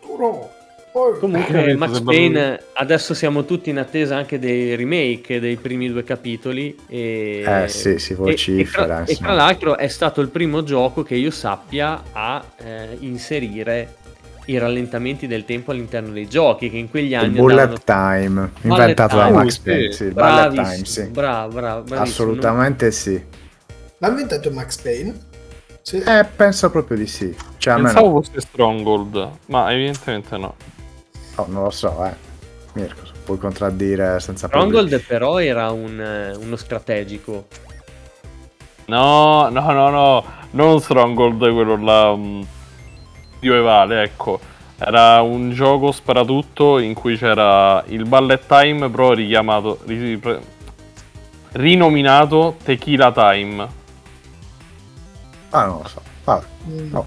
Turok. 0.00 0.50
Comunque 0.92 1.74
Max 1.74 2.02
Payne 2.02 2.62
adesso 2.74 3.14
siamo 3.14 3.46
tutti 3.46 3.70
in 3.70 3.78
attesa 3.78 4.14
anche 4.16 4.38
dei 4.38 4.76
remake 4.76 5.40
dei 5.40 5.56
primi 5.56 5.90
due 5.90 6.04
capitoli 6.04 6.76
e, 6.86 7.42
eh 7.46 7.68
sì 7.68 7.98
si 7.98 8.12
vocifera 8.12 8.98
e, 8.98 9.00
e, 9.00 9.04
tra, 9.04 9.12
e 9.12 9.16
tra 9.16 9.32
l'altro 9.32 9.78
è 9.78 9.88
stato 9.88 10.20
il 10.20 10.28
primo 10.28 10.62
gioco 10.62 11.02
che 11.02 11.14
io 11.14 11.30
sappia 11.30 12.02
a 12.12 12.44
eh, 12.58 12.96
inserire 13.00 13.96
i 14.46 14.58
rallentamenti 14.58 15.26
del 15.26 15.46
tempo 15.46 15.70
all'interno 15.70 16.12
dei 16.12 16.28
giochi 16.28 16.68
che 16.68 16.76
in 16.76 16.90
quegli 16.90 17.14
anni 17.14 17.36
il 17.36 17.40
bullet 17.40 17.82
time 17.84 18.50
inventato 18.60 19.16
da 19.16 19.30
Max 19.30 19.58
Payne 19.58 19.92
sì, 19.92 20.08
bullet 20.08 20.52
time 20.52 20.84
sì. 20.84 21.04
bravo 21.04 21.54
bravo 21.54 21.94
assolutamente 21.94 22.90
sì. 22.90 23.22
L'ha 23.96 24.08
inventato 24.08 24.50
Max 24.50 24.78
Payne? 24.78 25.14
Sì. 25.80 25.98
Eh, 25.98 26.24
penso 26.36 26.70
proprio 26.70 26.96
di 26.96 27.06
sì. 27.06 27.34
Cioè, 27.56 27.74
pensavo 27.74 27.98
almeno... 28.06 28.22
fosse 28.22 28.40
Stronghold 28.40 29.30
ma 29.46 29.72
evidentemente 29.72 30.36
no 30.36 30.54
oh, 31.36 31.46
non 31.48 31.62
lo 31.64 31.70
so 31.70 32.04
eh 32.04 32.14
Mirko 32.74 33.02
puoi 33.24 33.38
contraddire 33.38 34.18
senza 34.20 34.46
Stronghold 34.48 34.88
problemi. 34.88 35.04
però 35.06 35.40
era 35.40 35.70
un, 35.70 36.36
uno 36.40 36.56
strategico 36.56 37.46
no 38.86 39.48
no 39.48 39.72
no 39.72 39.90
no 39.90 40.24
non 40.50 40.80
Stronghold 40.80 41.52
quello 41.52 41.76
là 41.76 42.10
um 42.10 42.46
medievale, 43.42 44.02
ecco. 44.02 44.40
Era 44.78 45.20
un 45.20 45.50
gioco 45.52 45.92
sparatutto 45.92 46.78
in 46.78 46.94
cui 46.94 47.16
c'era 47.16 47.82
il 47.88 48.04
bullet 48.04 48.46
time, 48.46 48.88
però 48.88 49.12
richiamato, 49.12 49.78
rinominato 51.52 52.56
Tequila 52.62 53.12
Time. 53.12 53.68
Ah, 55.50 55.64
non 55.66 55.82
lo 55.82 55.88
so. 55.88 56.02
Ah, 56.24 56.42
no. 56.64 57.06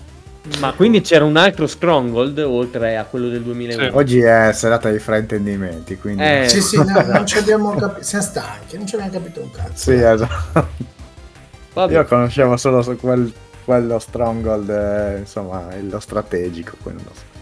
Ma 0.59 0.73
quindi 0.73 1.01
c'era 1.01 1.25
un 1.25 1.37
altro 1.37 1.65
Stronghold 1.67 2.37
oltre 2.39 2.97
a 2.97 3.05
quello 3.05 3.29
del 3.29 3.41
2001? 3.41 3.83
Sì. 3.83 3.89
Oggi 3.93 4.19
è 4.19 4.51
serata 4.53 4.91
di 4.91 4.99
fraintendimenti, 4.99 5.97
quindi... 5.97 6.23
Eh, 6.23 6.45
sì, 6.47 6.61
sì, 6.61 6.77
no, 6.77 7.01
non 7.07 7.25
ci 7.25 7.37
abbiamo 7.37 7.73
capito, 7.75 8.03
siamo 8.03 8.23
stanchi, 8.23 8.77
non 8.77 8.85
ci 8.85 8.95
abbiamo 8.95 9.11
capito 9.11 9.41
un 9.41 9.51
cazzo. 9.51 9.91
Sì, 9.91 9.93
esatto. 9.93 10.67
Vabbè. 11.73 11.93
Io 11.93 12.05
conoscevo 12.05 12.57
solo 12.57 12.81
su 12.81 12.95
quel 12.95 13.33
quello 13.65 13.97
Stronghold, 13.99 14.69
eh, 14.69 15.17
insomma, 15.17 15.67
lo 15.81 15.99
strategico, 15.99 16.77
poi 16.81 16.93
non 16.93 17.03
lo 17.03 17.11
so. 17.13 17.33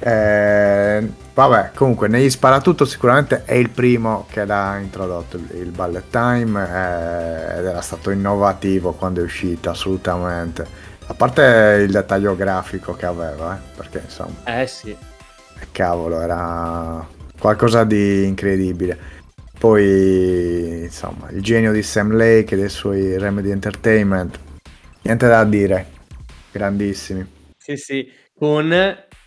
Eh, 0.00 1.12
vabbè, 1.34 1.72
comunque 1.74 2.08
negli 2.08 2.30
sparatutto 2.30 2.84
sicuramente 2.84 3.42
è 3.44 3.54
il 3.54 3.68
primo 3.68 4.26
che 4.30 4.44
l'ha 4.44 4.78
introdotto 4.78 5.36
il, 5.36 5.70
bullet 5.70 6.04
time 6.08 6.62
eh, 6.62 7.58
ed 7.58 7.64
era 7.66 7.80
stato 7.80 8.10
innovativo 8.10 8.92
quando 8.92 9.20
è 9.20 9.24
uscito, 9.24 9.70
assolutamente. 9.70 10.86
A 11.10 11.14
parte 11.14 11.84
il 11.86 11.90
dettaglio 11.90 12.36
grafico 12.36 12.94
che 12.94 13.06
aveva, 13.06 13.56
eh, 13.56 13.76
perché 13.76 14.02
insomma... 14.04 14.44
Eh 14.44 14.66
sì. 14.66 14.94
cavolo, 15.72 16.20
era 16.20 17.06
qualcosa 17.38 17.84
di 17.84 18.26
incredibile. 18.26 19.16
Poi, 19.58 20.82
insomma, 20.82 21.30
il 21.30 21.42
genio 21.42 21.72
di 21.72 21.82
Sam 21.82 22.14
Lake 22.14 22.54
e 22.54 22.58
dei 22.58 22.68
suoi 22.68 23.18
Remedy 23.18 23.50
Entertainment, 23.50 24.38
niente 25.02 25.26
da 25.26 25.44
dire, 25.44 25.86
grandissimi. 26.52 27.26
Sì, 27.56 27.76
sì, 27.76 28.12
con 28.34 28.70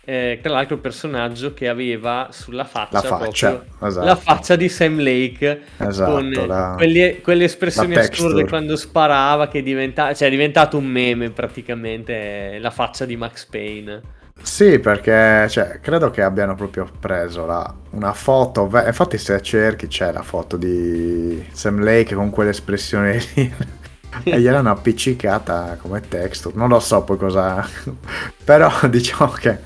eh, 0.04 0.40
tra 0.42 0.52
l'altro 0.52 0.74
il 0.74 0.80
personaggio 0.80 1.54
che 1.54 1.68
aveva 1.68 2.28
sulla 2.32 2.64
faccia, 2.64 3.00
La 3.02 3.16
faccia, 3.16 3.64
esatto. 3.82 4.04
la 4.06 4.16
faccia 4.16 4.56
di 4.56 4.68
Sam 4.68 4.98
Lake 5.00 5.60
Esatto, 5.78 6.10
con 6.10 6.30
la- 6.30 6.74
quelle, 6.76 7.20
quelle 7.20 7.44
espressioni 7.44 7.94
assurde 7.94 8.46
quando 8.46 8.76
sparava 8.76 9.48
che 9.48 9.62
diventa, 9.62 10.12
cioè 10.14 10.28
è 10.28 10.30
diventato 10.30 10.76
un 10.76 10.86
meme 10.86 11.30
praticamente 11.30 12.54
eh, 12.54 12.58
la 12.58 12.70
faccia 12.70 13.04
di 13.04 13.16
Max 13.16 13.46
Payne. 13.46 14.00
Sì, 14.42 14.80
perché 14.80 15.46
cioè, 15.48 15.78
credo 15.80 16.10
che 16.10 16.22
abbiano 16.22 16.56
proprio 16.56 16.88
preso 16.98 17.46
la- 17.46 17.72
una 17.90 18.12
foto. 18.12 18.68
Infatti, 18.84 19.16
se 19.18 19.40
cerchi 19.40 19.86
c'è 19.86 20.10
la 20.10 20.22
foto 20.22 20.56
di 20.56 21.46
Sam 21.52 21.82
Lake 21.84 22.14
con 22.16 22.30
quell'espressione 22.30 23.22
lì. 23.34 23.54
e 24.24 24.40
gliel'hanno 24.40 24.70
appiccicata 24.70 25.76
come 25.80 26.00
texture. 26.00 26.54
Non 26.56 26.68
lo 26.68 26.80
so 26.80 27.02
poi 27.04 27.16
cosa. 27.18 27.64
Però 28.44 28.70
diciamo 28.88 29.30
che 29.32 29.58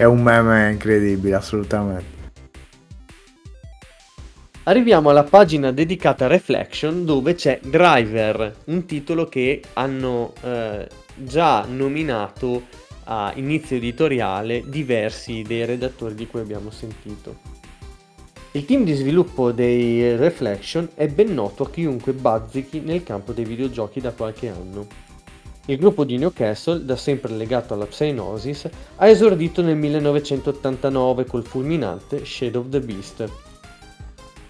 è 0.00 0.04
un 0.04 0.22
meme 0.22 0.70
incredibile, 0.70 1.34
assolutamente. 1.34 2.18
Arriviamo 4.62 5.10
alla 5.10 5.24
pagina 5.24 5.72
dedicata 5.72 6.24
a 6.24 6.28
Reflection 6.28 7.04
dove 7.04 7.34
c'è 7.34 7.60
Driver, 7.62 8.62
un 8.64 8.86
titolo 8.86 9.26
che 9.26 9.60
hanno 9.74 10.32
eh, 10.40 10.88
già 11.16 11.66
nominato 11.68 12.62
a 13.04 13.32
inizio 13.34 13.76
editoriale 13.76 14.62
diversi 14.64 15.42
dei 15.46 15.66
redattori 15.66 16.14
di 16.14 16.26
cui 16.26 16.40
abbiamo 16.40 16.70
sentito. 16.70 17.36
Il 18.52 18.64
team 18.64 18.84
di 18.84 18.94
sviluppo 18.94 19.52
dei 19.52 20.16
Reflection 20.16 20.88
è 20.94 21.08
ben 21.08 21.34
noto 21.34 21.64
a 21.64 21.70
chiunque 21.70 22.14
bazzichi 22.14 22.80
nel 22.80 23.02
campo 23.02 23.32
dei 23.32 23.44
videogiochi 23.44 24.00
da 24.00 24.12
qualche 24.12 24.48
anno. 24.48 25.08
Il 25.70 25.78
gruppo 25.78 26.02
di 26.02 26.18
Newcastle, 26.18 26.84
da 26.84 26.96
sempre 26.96 27.32
legato 27.32 27.74
alla 27.74 27.86
Psygnosis, 27.86 28.68
ha 28.96 29.06
esordito 29.06 29.62
nel 29.62 29.76
1989 29.76 31.24
col 31.26 31.44
fulminante 31.44 32.24
Shadow 32.24 32.62
of 32.62 32.70
the 32.70 32.80
Beast, 32.80 33.30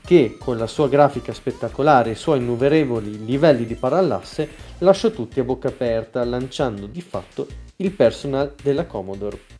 che 0.02 0.38
con 0.38 0.56
la 0.56 0.66
sua 0.66 0.88
grafica 0.88 1.34
spettacolare 1.34 2.08
e 2.08 2.12
i 2.12 2.16
suoi 2.16 2.38
innumerevoli 2.38 3.22
livelli 3.26 3.66
di 3.66 3.74
parallasse 3.74 4.48
lasciò 4.78 5.10
tutti 5.10 5.40
a 5.40 5.44
bocca 5.44 5.68
aperta, 5.68 6.24
lanciando 6.24 6.86
di 6.86 7.02
fatto 7.02 7.46
il 7.76 7.90
personal 7.90 8.54
della 8.62 8.86
Commodore. 8.86 9.59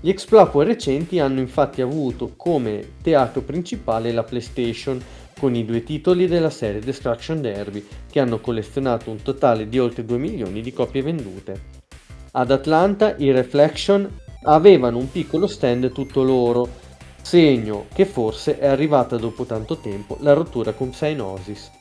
Gli 0.00 0.10
exploit 0.10 0.54
recenti 0.64 1.18
hanno 1.18 1.40
infatti 1.40 1.80
avuto 1.80 2.34
come 2.36 2.94
teatro 3.02 3.40
principale 3.40 4.12
la 4.12 4.22
PlayStation, 4.22 5.02
con 5.40 5.56
i 5.56 5.64
due 5.64 5.82
titoli 5.82 6.28
della 6.28 6.50
serie 6.50 6.80
Destruction 6.80 7.40
Derby, 7.40 7.84
che 8.08 8.20
hanno 8.20 8.38
collezionato 8.38 9.10
un 9.10 9.22
totale 9.22 9.68
di 9.68 9.78
oltre 9.80 10.04
2 10.04 10.16
milioni 10.18 10.60
di 10.60 10.72
copie 10.72 11.02
vendute. 11.02 11.76
Ad 12.30 12.50
Atlanta 12.52 13.16
i 13.16 13.32
Reflection 13.32 14.08
avevano 14.44 14.98
un 14.98 15.10
piccolo 15.10 15.48
stand 15.48 15.90
tutto 15.90 16.22
loro, 16.22 16.68
segno 17.20 17.86
che 17.92 18.04
forse 18.04 18.58
è 18.58 18.66
arrivata 18.66 19.16
dopo 19.16 19.46
tanto 19.46 19.78
tempo 19.78 20.16
la 20.20 20.32
rottura 20.32 20.72
con 20.72 20.90
Psygnosis. 20.90 21.72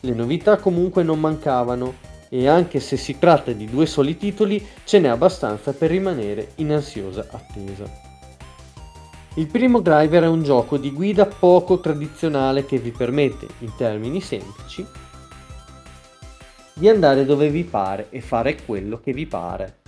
Le 0.00 0.12
novità 0.12 0.58
comunque 0.58 1.02
non 1.02 1.18
mancavano 1.18 1.94
e 2.36 2.48
anche 2.48 2.80
se 2.80 2.98
si 2.98 3.18
tratta 3.18 3.52
di 3.52 3.64
due 3.64 3.86
soli 3.86 4.18
titoli 4.18 4.62
ce 4.84 4.98
n'è 4.98 5.08
abbastanza 5.08 5.72
per 5.72 5.88
rimanere 5.88 6.52
in 6.56 6.70
ansiosa 6.70 7.26
attesa. 7.30 7.90
Il 9.36 9.46
primo 9.46 9.80
driver 9.80 10.24
è 10.24 10.28
un 10.28 10.42
gioco 10.42 10.76
di 10.76 10.92
guida 10.92 11.24
poco 11.24 11.80
tradizionale 11.80 12.66
che 12.66 12.78
vi 12.78 12.90
permette, 12.90 13.46
in 13.60 13.72
termini 13.74 14.20
semplici, 14.20 14.84
di 16.74 16.88
andare 16.90 17.24
dove 17.24 17.48
vi 17.48 17.64
pare 17.64 18.08
e 18.10 18.20
fare 18.20 18.56
quello 18.66 19.00
che 19.00 19.14
vi 19.14 19.24
pare. 19.24 19.78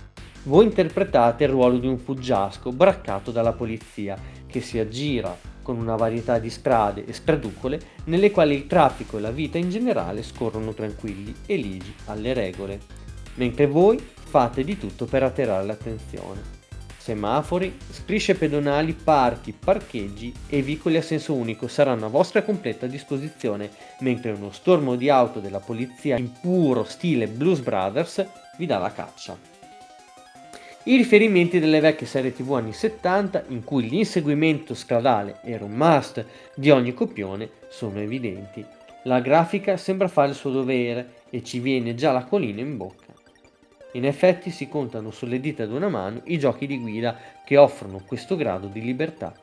Voi 0.43 0.65
interpretate 0.65 1.43
il 1.43 1.51
ruolo 1.51 1.77
di 1.77 1.85
un 1.85 1.99
fuggiasco 1.99 2.71
braccato 2.71 3.29
dalla 3.29 3.53
polizia 3.53 4.17
che 4.47 4.59
si 4.59 4.79
aggira 4.79 5.37
con 5.69 5.77
una 5.77 5.95
varietà 5.95 6.39
di 6.39 6.49
strade 6.49 7.05
e 7.05 7.13
straducole 7.13 7.79
nelle 8.05 8.31
quali 8.31 8.55
il 8.55 8.65
traffico 8.65 9.19
e 9.19 9.21
la 9.21 9.29
vita 9.29 9.59
in 9.59 9.69
generale 9.69 10.23
scorrono 10.23 10.73
tranquilli 10.73 11.31
e 11.45 11.57
ligi 11.57 11.93
alle 12.05 12.33
regole, 12.33 12.79
mentre 13.35 13.67
voi 13.67 13.99
fate 13.99 14.63
di 14.63 14.79
tutto 14.79 15.05
per 15.05 15.21
attirare 15.21 15.63
l'attenzione. 15.63 16.57
Semafori, 16.97 17.77
strisce 17.87 18.33
pedonali, 18.33 18.93
parchi, 18.93 19.53
parcheggi 19.53 20.33
e 20.47 20.63
vicoli 20.63 20.97
a 20.97 21.03
senso 21.03 21.35
unico 21.35 21.67
saranno 21.67 22.07
a 22.07 22.09
vostra 22.09 22.41
completa 22.41 22.87
disposizione, 22.87 23.69
mentre 23.99 24.31
uno 24.31 24.51
stormo 24.51 24.95
di 24.95 25.07
auto 25.07 25.39
della 25.39 25.59
polizia 25.59 26.17
in 26.17 26.31
puro 26.41 26.83
stile 26.83 27.27
Blues 27.27 27.59
Brothers 27.59 28.25
vi 28.57 28.65
dà 28.65 28.79
la 28.79 28.91
caccia. 28.91 29.58
I 30.83 30.95
riferimenti 30.95 31.59
delle 31.59 31.81
vecchie 31.81 32.07
serie 32.07 32.31
tv 32.31 32.53
anni 32.53 32.71
70, 32.71 33.43
in 33.49 33.65
cui 33.65 33.89
l'inseguimento 33.89 34.73
stradale 34.73 35.39
era 35.43 35.65
un 35.65 35.73
must 35.73 36.25
di 36.55 36.69
ogni 36.69 36.93
copione, 36.93 37.49
sono 37.67 37.99
evidenti. 37.99 38.65
La 39.03 39.19
grafica 39.19 39.75
sembra 39.75 40.07
fare 40.07 40.29
il 40.29 40.35
suo 40.35 40.51
dovere 40.51 41.15
e 41.29 41.43
ci 41.43 41.59
viene 41.59 41.95
già 41.95 42.13
la 42.13 42.23
colina 42.23 42.61
in 42.61 42.77
bocca. 42.77 43.13
In 43.93 44.05
effetti 44.05 44.51
si 44.51 44.69
contano 44.69 45.11
sulle 45.11 45.41
dita 45.41 45.65
di 45.65 45.73
una 45.73 45.89
mano 45.89 46.21
i 46.25 46.39
giochi 46.39 46.65
di 46.65 46.79
guida 46.79 47.17
che 47.43 47.57
offrono 47.57 48.01
questo 48.05 48.37
grado 48.37 48.67
di 48.67 48.81
libertà. 48.81 49.33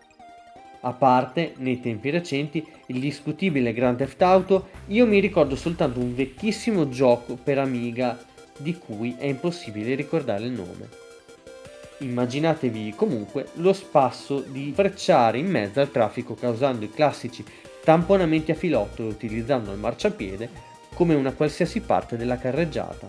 A 0.81 0.93
parte, 0.95 1.53
nei 1.59 1.81
tempi 1.81 2.09
recenti, 2.09 2.67
il 2.87 2.99
discutibile 2.99 3.75
Grand 3.75 3.99
Theft 3.99 4.23
Auto, 4.23 4.69
io 4.87 5.07
mi 5.07 5.21
ricordo 5.21 5.55
soltanto 5.55 6.01
un 6.01 6.15
vecchissimo 6.15 6.89
gioco 6.89 7.35
per 7.35 7.59
Amiga 7.59 8.19
di 8.57 8.75
cui 8.79 9.17
è 9.19 9.27
impossibile 9.27 9.95
ricordare 9.95 10.45
il 10.45 10.53
nome. 10.53 11.05
Immaginatevi 11.99 12.93
comunque 12.95 13.49
lo 13.55 13.73
spasso 13.73 14.41
di 14.41 14.73
frecciare 14.75 15.39
in 15.39 15.47
mezzo 15.47 15.81
al 15.81 15.91
traffico 15.91 16.35
causando 16.35 16.85
i 16.85 16.91
classici 16.91 17.43
tamponamenti 17.83 18.51
a 18.51 18.55
filotto 18.55 19.03
e 19.03 19.07
utilizzando 19.07 19.73
il 19.73 19.79
marciapiede 19.79 20.75
come 20.93 21.15
una 21.15 21.33
qualsiasi 21.33 21.81
parte 21.81 22.17
della 22.17 22.37
carreggiata. 22.37 23.09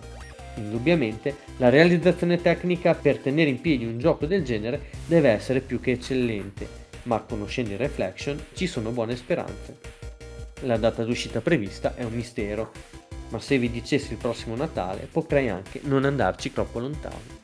Indubbiamente 0.54 1.36
la 1.58 1.68
realizzazione 1.68 2.40
tecnica 2.40 2.94
per 2.94 3.18
tenere 3.18 3.50
in 3.50 3.60
piedi 3.60 3.84
un 3.84 3.98
gioco 3.98 4.24
del 4.24 4.42
genere 4.42 4.90
deve 5.06 5.30
essere 5.30 5.60
più 5.60 5.80
che 5.80 5.92
eccellente, 5.92 6.66
ma 7.04 7.20
conoscendo 7.20 7.72
il 7.72 7.78
Reflection 7.78 8.42
ci 8.54 8.66
sono 8.66 8.90
buone 8.90 9.16
speranze. 9.16 9.78
La 10.62 10.76
data 10.78 11.04
d'uscita 11.04 11.40
prevista 11.40 11.94
è 11.94 12.04
un 12.04 12.12
mistero, 12.12 12.72
ma 13.28 13.38
se 13.38 13.58
vi 13.58 13.70
dicessi 13.70 14.12
il 14.12 14.18
prossimo 14.18 14.56
Natale 14.56 15.08
potrei 15.10 15.48
anche 15.48 15.80
non 15.84 16.04
andarci 16.04 16.52
troppo 16.52 16.78
lontano. 16.78 17.37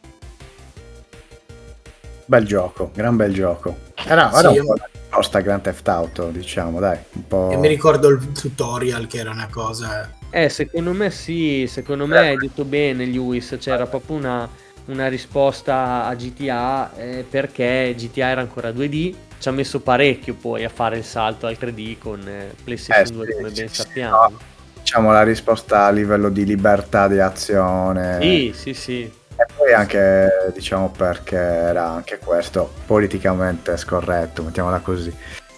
Bel 2.27 2.45
gioco, 2.47 2.91
gran 2.95 3.17
bel 3.17 3.33
gioco. 3.33 3.77
Era, 4.07 4.33
Sì, 4.33 4.39
era 4.39 4.49
un 4.49 4.55
io- 4.55 4.65
po' 4.65 4.75
la 4.75 4.89
risposta 4.91 5.39
a 5.39 5.41
Grand 5.43 5.63
Theft 5.63 5.89
Auto, 5.89 6.31
diciamo, 6.31 6.81
dai. 6.81 6.99
Un 7.13 7.27
po'... 7.27 7.51
E 7.53 7.57
mi 7.57 7.69
ricordo 7.69 8.09
il 8.09 8.33
tutorial 8.33 9.07
che 9.07 9.19
era 9.19 9.31
una 9.31 9.49
cosa... 9.49 10.11
Eh, 10.31 10.49
secondo 10.49 10.93
me 10.93 11.11
sì, 11.11 11.67
secondo 11.69 12.07
me 12.07 12.19
hai 12.29 12.37
detto 12.39 12.65
bene 12.65 13.05
Lewis, 13.07 13.57
c'era 13.61 13.87
proprio 13.87 14.17
una, 14.17 14.49
una 14.87 15.07
risposta 15.09 16.07
a 16.07 16.15
GTA 16.17 16.93
eh, 16.97 17.25
perché 17.29 17.95
GTA 17.97 18.29
era 18.31 18.41
ancora 18.41 18.73
2D, 18.73 19.15
ci 19.39 19.49
ha 19.49 19.53
messo 19.53 19.81
parecchio 19.81 20.35
poi 20.35 20.65
a 20.65 20.69
fare 20.71 20.97
il 20.99 21.05
salto 21.05 21.47
al 21.47 21.57
3D 21.57 21.97
con 21.99 22.27
eh, 22.27 22.57
PlayStation 22.65 23.13
Eh, 23.13 23.13
2 23.13 23.27
sì, 23.27 23.33
come 23.33 23.51
sì, 23.53 23.55
ben 23.55 23.69
sì, 23.69 23.75
sappiamo. 23.75 24.17
no. 24.29 24.41
Diciamo 24.79 25.13
la 25.13 25.23
risposta 25.23 25.85
a 25.87 25.91
livello 25.91 26.29
di 26.31 26.45
libertà 26.45 27.09
di 27.09 27.19
azione. 27.21 28.21
Sì, 28.21 28.53
sì, 28.55 28.75
sì. 28.75 29.13
E 29.37 29.47
poi 29.57 29.73
anche, 29.73 30.29
diciamo, 30.55 30.91
perché 30.91 31.37
era 31.37 31.89
anche 31.89 32.19
questo 32.19 32.73
politicamente 32.87 33.77
scorretto, 33.77 34.43
mettiamola 34.43 34.79
così. 34.79 35.13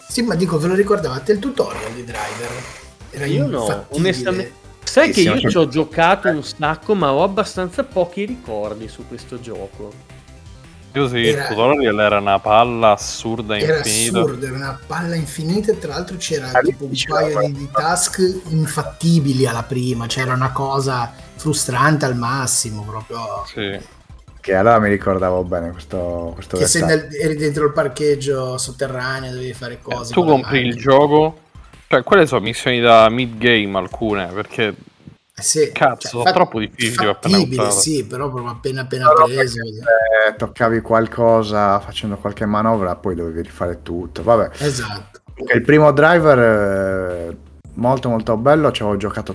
Sì, 0.09 0.23
ma 0.23 0.35
dico, 0.35 0.59
ve 0.59 0.69
lo 0.69 0.75
ricordavate 0.75 1.33
il 1.33 1.39
tutorial 1.39 1.93
di 1.93 2.05
Driver? 2.05 2.51
Era 3.11 3.27
Io 3.27 3.47
no, 3.47 3.87
onestamente. 3.91 4.65
Sai 4.85 5.09
Sì, 5.09 5.13
che 5.13 5.21
sì, 5.21 5.29
io 5.43 5.51
ci 5.51 5.57
ho 5.59 5.69
giocato 5.69 6.29
un 6.29 6.43
sacco, 6.43 6.95
ma 6.95 7.13
ho 7.13 7.23
abbastanza 7.23 7.83
pochi 7.85 8.25
ricordi 8.25 8.89
su 8.89 9.07
questo 9.07 9.39
gioco. 9.41 9.93
Io 10.93 11.09
sì, 11.09 11.27
Era- 11.27 11.43
il 11.43 11.49
tutorial 11.49 12.01
era 12.01 12.19
una 12.19 12.39
palla 12.39 12.93
assurda 12.93 13.59
Era 13.59 13.79
infinita. 13.79 14.21
assurdo, 14.21 14.47
era 14.47 14.57
una 14.57 14.81
palla 14.87 15.15
infinita 15.17 15.73
e 15.73 15.79
tra 15.79 15.93
l'altro 15.95 16.17
c'era 16.17 16.51
Ah, 16.53 16.61
tipo 16.61 16.85
un 16.85 16.93
paio 17.07 17.41
di, 17.41 17.53
di 17.53 17.69
task 17.71 18.41
infattibili 18.49 19.45
alla 19.47 19.65
prima, 19.65 20.07
c'era 20.07 20.33
una 20.33 20.53
cosa 20.53 21.13
frustrante 21.37 22.05
al 22.05 22.17
massimo 22.17 22.83
proprio. 22.83 23.45
Sì. 23.47 23.79
Che 24.41 24.55
allora 24.55 24.79
mi 24.79 24.89
ricordavo 24.89 25.43
bene 25.43 25.73
questo, 25.73 26.31
questo 26.35 26.57
Che 26.57 26.67
se 26.67 26.85
nel- 26.85 27.09
eri 27.21 27.35
dentro 27.37 27.65
il 27.67 27.73
parcheggio 27.73 28.57
sotterraneo 28.59 29.33
dovevi 29.33 29.53
fare 29.53 29.81
cose. 29.83 30.13
Eh, 30.13 30.15
tu 30.15 30.25
compri 30.25 30.61
il 30.61 30.77
gioco, 30.77 31.39
cioè 31.89 32.03
quelle 32.05 32.27
sono 32.27 32.43
missioni 32.43 32.81
da 32.81 33.09
mid 33.09 33.39
game 33.39 33.77
alcune, 33.77 34.27
perché 34.27 34.75
Eh 35.39 35.43
sì, 35.43 35.71
Cazzo, 35.73 36.09
sono 36.21 36.33
troppo 36.33 36.61
difficili 36.61 37.09
appena 37.09 37.37
fattibile, 37.39 37.71
sì, 37.73 38.07
però 38.07 38.31
proprio 38.31 38.53
appena 38.53 38.83
appena 38.83 39.09
Però 39.09 39.25
preso. 39.25 39.57
perché 39.57 39.83
se 40.31 40.37
toccavi 40.37 40.81
qualcosa 40.81 41.79
facendo 41.81 42.17
qualche 42.17 42.47
manovra, 42.47 42.95
poi 42.95 43.17
dovevi 43.17 43.43
rifare 43.43 43.83
tutto. 43.83 44.23
Vabbè, 44.23 44.51
Esatto. 44.59 45.21
il 45.55 45.61
primo 45.63 45.91
driver 45.93 46.39
eh, 47.31 47.37
molto 47.75 48.09
molto 48.09 48.37
bello, 48.37 48.71
ci 48.71 48.83
avevo 48.83 48.97
giocato 48.97 49.35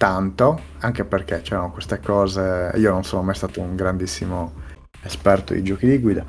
tanto, 0.00 0.58
anche 0.78 1.04
perché 1.04 1.42
c'erano 1.42 1.70
queste 1.72 2.00
cose, 2.00 2.72
io 2.76 2.90
non 2.90 3.04
sono 3.04 3.20
mai 3.20 3.34
stato 3.34 3.60
un 3.60 3.76
grandissimo 3.76 4.54
esperto 5.02 5.52
di 5.52 5.62
giochi 5.62 5.86
di 5.86 5.98
guida. 5.98 6.24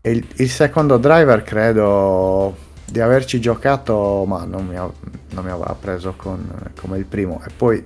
E 0.00 0.12
il, 0.12 0.24
il 0.36 0.48
secondo 0.48 0.96
driver 0.96 1.42
credo 1.42 2.56
di 2.84 3.00
averci 3.00 3.40
giocato, 3.40 4.22
ma 4.28 4.44
non 4.44 4.64
mi, 4.64 4.76
non 4.76 5.44
mi 5.44 5.50
aveva 5.50 5.74
preso 5.78 6.14
con- 6.16 6.70
come 6.78 6.98
il 6.98 7.04
primo, 7.04 7.42
e 7.44 7.50
poi 7.50 7.84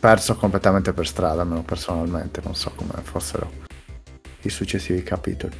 perso 0.00 0.34
completamente 0.34 0.92
per 0.92 1.06
strada, 1.06 1.42
almeno 1.42 1.62
personalmente, 1.62 2.40
non 2.42 2.56
so 2.56 2.72
come 2.74 2.94
fossero 3.02 3.48
i 4.40 4.48
successivi 4.48 5.04
capitoli. 5.04 5.54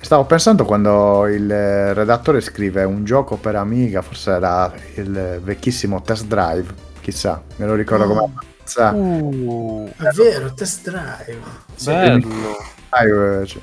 Stavo 0.00 0.24
pensando 0.24 0.64
quando 0.64 1.28
il 1.28 1.94
redattore 1.94 2.40
scrive 2.40 2.82
un 2.82 3.04
gioco 3.04 3.36
per 3.36 3.54
Amiga, 3.54 4.02
forse 4.02 4.32
era 4.32 4.72
il 4.96 5.40
vecchissimo 5.40 6.02
Test 6.02 6.26
Drive, 6.26 6.90
chissà, 7.02 7.44
me 7.56 7.66
lo 7.66 7.74
ricordo 7.74 8.06
come 8.06 8.20
Oh. 8.20 8.32
ammazza. 8.64 8.92
Uh, 8.92 9.92
È 9.98 10.10
vero, 10.14 10.54
test 10.54 10.88
drive. 10.88 11.40
Bello. 11.82 12.56
Drive, 12.90 13.46
cioè, 13.46 13.62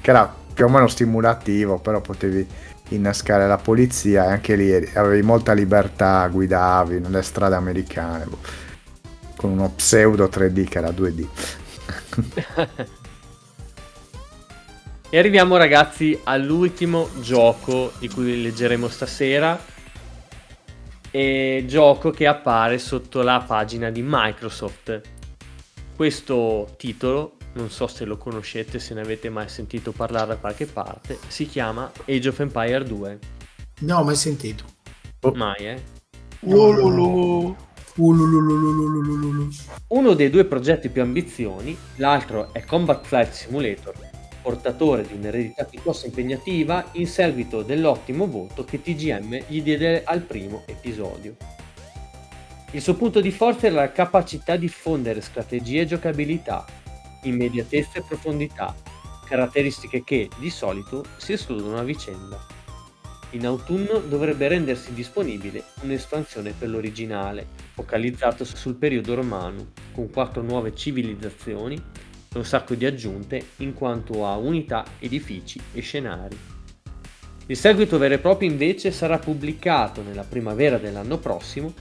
che 0.00 0.10
era 0.10 0.34
più 0.54 0.64
o 0.66 0.68
meno 0.68 0.86
stimolativo, 0.88 1.78
però 1.80 2.00
potevi 2.00 2.46
innescare 2.90 3.46
la 3.46 3.58
polizia 3.58 4.24
e 4.26 4.30
anche 4.32 4.56
lì 4.56 4.72
avevi 4.94 5.22
molta 5.22 5.52
libertà, 5.52 6.26
guidavi 6.28 7.00
nelle 7.00 7.22
strade 7.22 7.54
americane 7.56 8.26
boh, 8.26 8.38
con 9.36 9.50
uno 9.52 9.70
pseudo 9.74 10.28
3D 10.28 10.68
che 10.68 10.78
era 10.78 10.90
2D. 10.90 11.28
E 15.08 15.18
arriviamo 15.18 15.56
ragazzi 15.56 16.18
all'ultimo 16.24 17.08
gioco 17.20 17.92
di 17.98 18.08
cui 18.08 18.42
leggeremo 18.42 18.88
stasera. 18.88 19.58
E 21.16 21.62
gioco 21.68 22.10
che 22.10 22.26
appare 22.26 22.76
sotto 22.78 23.22
la 23.22 23.44
pagina 23.46 23.88
di 23.88 24.02
Microsoft. 24.04 25.00
Questo 25.94 26.74
titolo, 26.76 27.36
non 27.52 27.70
so 27.70 27.86
se 27.86 28.04
lo 28.04 28.16
conoscete, 28.16 28.80
se 28.80 28.94
ne 28.94 29.02
avete 29.02 29.30
mai 29.30 29.48
sentito 29.48 29.92
parlare 29.92 30.26
da 30.26 30.36
qualche 30.38 30.66
parte, 30.66 31.20
si 31.28 31.46
chiama 31.46 31.88
Age 32.08 32.28
of 32.28 32.40
Empire 32.40 32.82
2. 32.82 33.18
No, 33.82 34.02
mai 34.02 34.16
sentito. 34.16 34.64
Mai, 35.34 35.66
eh? 35.68 35.82
Ulululululululu. 36.40 37.56
Ulululululululu. 37.94 39.48
Uno 39.90 40.14
dei 40.14 40.30
due 40.30 40.44
progetti 40.46 40.88
più 40.88 41.02
ambizioni, 41.02 41.78
l'altro 41.98 42.52
è 42.52 42.64
Combat 42.64 43.06
Flight 43.06 43.30
Simulator, 43.30 43.94
portatore 44.44 45.06
di 45.06 45.14
un'eredità 45.14 45.64
piuttosto 45.64 46.04
impegnativa 46.04 46.90
in 46.92 47.06
seguito 47.06 47.62
dell'ottimo 47.62 48.26
voto 48.26 48.62
che 48.62 48.82
TGM 48.82 49.44
gli 49.46 49.62
diede 49.62 50.04
al 50.04 50.20
primo 50.20 50.64
episodio. 50.66 51.34
Il 52.72 52.82
suo 52.82 52.94
punto 52.94 53.22
di 53.22 53.30
forza 53.30 53.68
era 53.68 53.76
la 53.76 53.90
capacità 53.90 54.56
di 54.56 54.68
fondere 54.68 55.22
strategie 55.22 55.80
e 55.80 55.86
giocabilità, 55.86 56.66
immediatezza 57.22 58.00
e 58.00 58.04
profondità, 58.06 58.74
caratteristiche 59.26 60.04
che, 60.04 60.28
di 60.38 60.50
solito, 60.50 61.06
si 61.16 61.32
escludono 61.32 61.78
a 61.78 61.82
vicenda. 61.82 62.38
In 63.30 63.46
autunno 63.46 63.98
dovrebbe 63.98 64.46
rendersi 64.46 64.92
disponibile 64.92 65.64
un'espansione 65.80 66.52
per 66.52 66.68
l'originale, 66.68 67.46
focalizzato 67.72 68.44
sul 68.44 68.74
periodo 68.74 69.14
romano, 69.14 69.68
con 69.94 70.10
quattro 70.10 70.42
nuove 70.42 70.74
civilizzazioni 70.74 71.82
un 72.38 72.44
sacco 72.44 72.74
di 72.74 72.84
aggiunte 72.84 73.42
in 73.58 73.74
quanto 73.74 74.26
a 74.26 74.36
unità, 74.36 74.84
edifici 74.98 75.60
e 75.72 75.80
scenari. 75.80 76.38
Il 77.46 77.56
seguito 77.56 77.98
vero 77.98 78.14
e 78.14 78.18
proprio 78.18 78.50
invece 78.50 78.90
sarà 78.90 79.18
pubblicato 79.18 80.02
nella 80.02 80.24
primavera 80.24 80.78
dell'anno 80.78 81.18
prossimo 81.18 81.72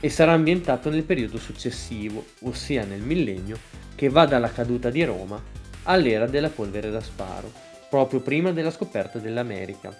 e 0.00 0.10
sarà 0.10 0.32
ambientato 0.32 0.90
nel 0.90 1.04
periodo 1.04 1.38
successivo, 1.38 2.24
ossia 2.40 2.84
nel 2.84 3.02
millennio 3.02 3.56
che 3.94 4.08
va 4.08 4.26
dalla 4.26 4.50
caduta 4.50 4.90
di 4.90 5.04
Roma 5.04 5.40
all'era 5.84 6.26
della 6.26 6.50
polvere 6.50 6.90
da 6.90 7.00
sparo, 7.00 7.52
proprio 7.88 8.20
prima 8.20 8.50
della 8.50 8.72
scoperta 8.72 9.18
dell'America. 9.18 9.96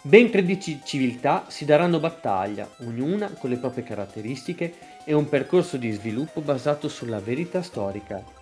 Ben 0.00 0.30
13 0.30 0.82
civiltà 0.84 1.46
si 1.48 1.64
daranno 1.64 1.98
battaglia, 1.98 2.70
ognuna 2.78 3.28
con 3.32 3.50
le 3.50 3.56
proprie 3.56 3.82
caratteristiche 3.82 4.72
e 5.04 5.12
un 5.12 5.28
percorso 5.28 5.76
di 5.76 5.90
sviluppo 5.90 6.40
basato 6.40 6.88
sulla 6.88 7.18
verità 7.18 7.60
storica. 7.60 8.35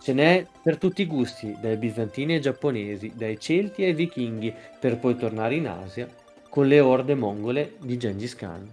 Ce 0.00 0.12
n'è 0.12 0.46
per 0.62 0.78
tutti 0.78 1.02
i 1.02 1.06
gusti, 1.06 1.56
dai 1.60 1.76
bizantini 1.76 2.34
ai 2.34 2.40
giapponesi, 2.40 3.12
dai 3.14 3.38
celti 3.38 3.84
ai 3.84 3.94
vichinghi, 3.94 4.54
per 4.78 4.98
poi 4.98 5.16
tornare 5.16 5.56
in 5.56 5.68
Asia 5.68 6.08
con 6.48 6.66
le 6.66 6.80
orde 6.80 7.14
mongole 7.14 7.74
di 7.80 7.96
Gengis 7.96 8.34
Khan. 8.34 8.68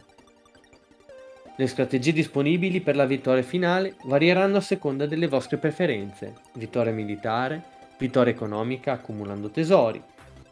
Le 1.57 1.67
strategie 1.67 2.11
disponibili 2.11 2.81
per 2.81 2.95
la 2.95 3.05
vittoria 3.05 3.43
finale 3.43 3.95
varieranno 4.03 4.57
a 4.57 4.61
seconda 4.61 5.05
delle 5.05 5.27
vostre 5.27 5.57
preferenze, 5.57 6.33
vittoria 6.55 6.91
militare, 6.91 7.63
vittoria 7.97 8.33
economica 8.33 8.93
accumulando 8.93 9.49
tesori, 9.49 10.01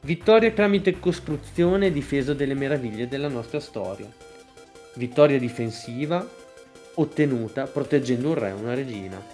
vittoria 0.02 0.52
tramite 0.52 1.00
costruzione 1.00 1.88
e 1.88 1.92
difesa 1.92 2.34
delle 2.34 2.54
meraviglie 2.54 3.08
della 3.08 3.28
nostra 3.28 3.60
storia, 3.60 4.10
vittoria 4.96 5.38
difensiva 5.38 6.26
ottenuta 6.96 7.66
proteggendo 7.66 8.30
un 8.30 8.36
re 8.36 8.52
o 8.52 8.58
una 8.58 8.74
regina. 8.74 9.33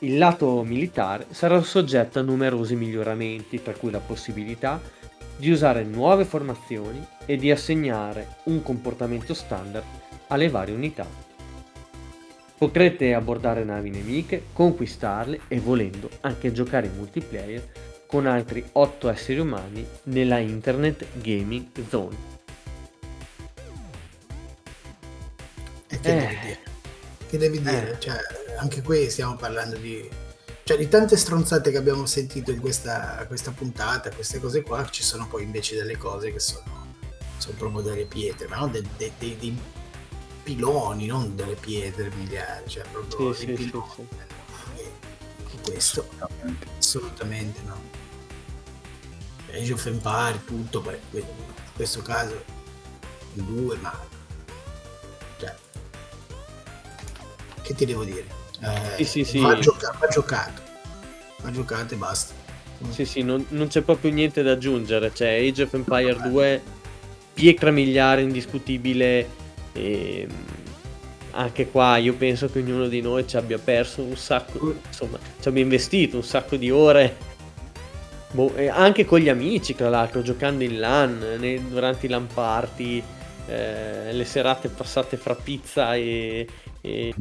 Il 0.00 0.18
lato 0.18 0.62
militare 0.62 1.26
sarà 1.30 1.62
soggetto 1.62 2.18
a 2.18 2.22
numerosi 2.22 2.76
miglioramenti, 2.76 3.62
tra 3.62 3.72
cui 3.72 3.90
la 3.90 4.00
possibilità 4.00 4.80
di 5.38 5.50
usare 5.50 5.84
nuove 5.84 6.24
formazioni 6.24 7.02
e 7.24 7.36
di 7.36 7.50
assegnare 7.50 8.36
un 8.44 8.62
comportamento 8.62 9.32
standard 9.32 9.84
alle 10.28 10.50
varie 10.50 10.74
unità. 10.74 11.06
Potrete 12.58 13.14
abbordare 13.14 13.64
navi 13.64 13.90
nemiche, 13.90 14.44
conquistarle 14.52 15.40
e 15.48 15.60
volendo 15.60 16.10
anche 16.20 16.52
giocare 16.52 16.86
in 16.86 16.96
multiplayer 16.96 17.72
con 18.06 18.26
altri 18.26 18.64
8 18.72 19.08
esseri 19.08 19.38
umani 19.38 19.86
nella 20.04 20.38
Internet 20.38 21.06
Gaming 21.20 21.66
Zone. 21.88 22.16
E 25.88 26.00
che 26.00 26.18
Eh. 26.18 26.74
Che 27.28 27.38
devi 27.38 27.60
dire? 27.60 27.96
Cioè, 27.98 28.16
anche 28.58 28.82
qui 28.82 29.10
stiamo 29.10 29.36
parlando 29.36 29.76
di, 29.76 30.08
cioè, 30.62 30.76
di 30.76 30.88
tante 30.88 31.16
stronzate 31.16 31.70
che 31.70 31.76
abbiamo 31.76 32.06
sentito 32.06 32.50
in 32.52 32.60
questa, 32.60 33.24
questa 33.26 33.50
puntata, 33.50 34.10
queste 34.10 34.38
cose 34.40 34.62
qua, 34.62 34.88
ci 34.88 35.02
sono 35.02 35.26
poi 35.26 35.42
invece 35.42 35.74
delle 35.76 35.96
cose 35.96 36.32
che 36.32 36.38
sono, 36.38 36.94
sono 37.38 37.56
proprio 37.56 37.82
delle 37.82 38.04
pietre, 38.06 38.46
ma 38.48 38.58
non 38.58 38.70
de- 38.70 38.82
de- 38.96 39.12
de- 39.18 39.36
dei 39.38 39.58
piloni, 40.44 41.06
non 41.06 41.34
delle 41.34 41.54
pietre 41.56 42.10
miliari, 42.14 42.68
cioè 42.68 42.84
proprio 42.90 43.32
Sì, 43.34 43.46
dei 43.46 43.56
sì, 43.56 43.62
sì, 43.64 43.70
piloni. 43.70 43.90
sì. 43.96 44.82
E 45.52 45.60
questo 45.62 46.08
assolutamente 46.78 47.60
no. 47.66 47.94
Age 49.52 49.72
of 49.72 49.86
Empire, 49.86 50.40
tutto, 50.44 50.80
beh, 50.80 51.00
in 51.12 51.24
questo 51.74 52.02
caso 52.02 52.44
2, 53.32 53.76
ma 53.78 54.14
che 57.66 57.74
ti 57.74 57.84
devo 57.84 58.04
dire? 58.04 58.26
Eh, 58.60 58.96
Sì, 58.96 59.04
sì, 59.04 59.24
sì. 59.24 59.40
Va, 59.40 59.58
gioca- 59.58 59.94
va 59.98 60.06
giocato, 60.06 60.62
va 61.42 61.50
giocato 61.50 61.94
e 61.94 61.96
basta. 61.96 62.32
Sì, 62.90 63.04
sì, 63.04 63.22
non, 63.22 63.44
non 63.50 63.66
c'è 63.68 63.80
proprio 63.80 64.12
niente 64.12 64.42
da 64.42 64.52
aggiungere. 64.52 65.10
Cioè, 65.12 65.28
Age 65.48 65.62
of 65.64 65.74
Empire 65.74 66.16
2, 66.22 66.62
pietra 67.34 67.70
miliare 67.70 68.22
indiscutibile. 68.22 69.28
E 69.72 70.26
anche 71.32 71.68
qua 71.70 71.96
io 71.98 72.14
penso 72.14 72.50
che 72.50 72.60
ognuno 72.60 72.86
di 72.86 73.00
noi 73.02 73.26
ci 73.26 73.36
abbia 73.36 73.58
perso 73.58 74.02
un 74.02 74.16
sacco, 74.16 74.74
insomma, 74.86 75.18
ci 75.40 75.48
abbia 75.48 75.62
investito 75.62 76.16
un 76.16 76.24
sacco 76.24 76.56
di 76.56 76.70
ore. 76.70 77.16
Boh, 78.30 78.52
anche 78.70 79.04
con 79.04 79.18
gli 79.20 79.28
amici, 79.28 79.74
tra 79.74 79.88
l'altro, 79.88 80.22
giocando 80.22 80.62
in 80.64 80.78
LAN, 80.78 81.36
nei- 81.38 81.68
durante 81.68 82.06
i 82.06 82.08
LAN 82.08 82.26
party, 82.32 83.02
eh, 83.48 84.12
le 84.12 84.24
serate 84.24 84.68
passate 84.68 85.16
fra 85.16 85.34
pizza 85.34 85.94
e, 85.94 86.46
e- 86.80 87.14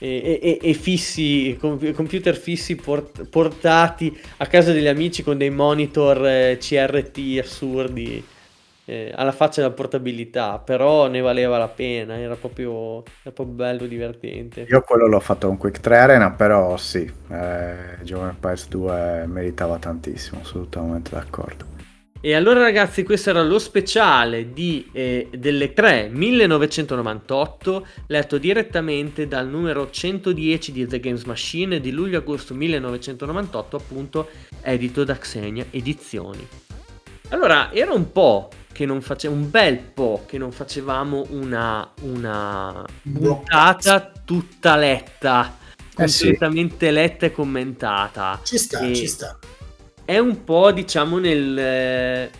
e- 0.00 0.40
e- 0.42 0.70
e 0.70 0.74
fissi, 0.74 1.56
com- 1.60 1.92
computer 1.92 2.36
fissi 2.36 2.76
port- 2.76 3.24
portati 3.28 4.18
a 4.38 4.46
casa 4.46 4.72
degli 4.72 4.86
amici 4.86 5.22
con 5.22 5.36
dei 5.38 5.50
monitor 5.50 6.26
eh, 6.26 6.56
CRT 6.58 7.38
assurdi 7.42 8.24
eh, 8.84 9.12
alla 9.14 9.32
faccia 9.32 9.60
della 9.62 9.74
portabilità, 9.74 10.58
però 10.58 11.06
ne 11.08 11.20
valeva 11.20 11.58
la 11.58 11.68
pena, 11.68 12.18
era 12.18 12.36
proprio, 12.36 13.02
era 13.22 13.32
proprio 13.32 13.54
bello, 13.54 13.86
divertente. 13.86 14.62
Io 14.70 14.80
quello 14.82 15.06
l'ho 15.06 15.20
fatto 15.20 15.48
con 15.48 15.58
Quick 15.58 15.80
3 15.80 15.98
Arena, 15.98 16.30
però 16.30 16.76
sì, 16.78 17.00
eh, 17.28 17.98
Giovane 18.02 18.30
Empires 18.30 18.68
2 18.68 19.26
meritava 19.26 19.78
tantissimo, 19.78 20.40
assolutamente 20.40 21.10
d'accordo. 21.10 21.66
E 22.22 22.34
allora 22.34 22.60
ragazzi, 22.60 23.02
questo 23.02 23.30
era 23.30 23.42
lo 23.42 23.58
speciale 23.58 24.52
di, 24.52 24.86
eh, 24.92 25.28
delle 25.34 25.72
3 25.72 26.10
1998, 26.12 27.86
letto 28.08 28.36
direttamente 28.36 29.26
dal 29.26 29.48
numero 29.48 29.88
110 29.90 30.70
di 30.72 30.86
The 30.86 31.00
Games 31.00 31.24
Machine 31.24 31.80
di 31.80 31.90
luglio-agosto 31.90 32.52
1998, 32.54 33.76
appunto 33.76 34.28
edito 34.60 35.04
da 35.04 35.16
Xenia 35.16 35.64
Edizioni. 35.70 36.46
Allora, 37.30 37.72
era 37.72 37.94
un 37.94 38.12
po' 38.12 38.50
che 38.70 38.84
non 38.84 39.00
facevamo, 39.00 39.40
un 39.40 39.48
bel 39.50 39.78
po' 39.78 40.24
che 40.26 40.36
non 40.36 40.52
facevamo 40.52 41.26
una, 41.30 41.90
una 42.02 42.84
puntata 43.10 44.12
tutta 44.22 44.76
letta, 44.76 45.56
Eh 45.96 46.06
sì. 46.06 46.24
completamente 46.24 46.90
letta 46.90 47.24
e 47.24 47.32
commentata. 47.32 48.40
Ci 48.42 48.58
sta, 48.58 48.80
E- 48.80 48.94
ci 48.94 49.06
sta. 49.06 49.38
È 50.10 50.18
un 50.18 50.42
po' 50.42 50.72
diciamo 50.72 51.18
nel 51.18 51.56
eh, 51.56 52.30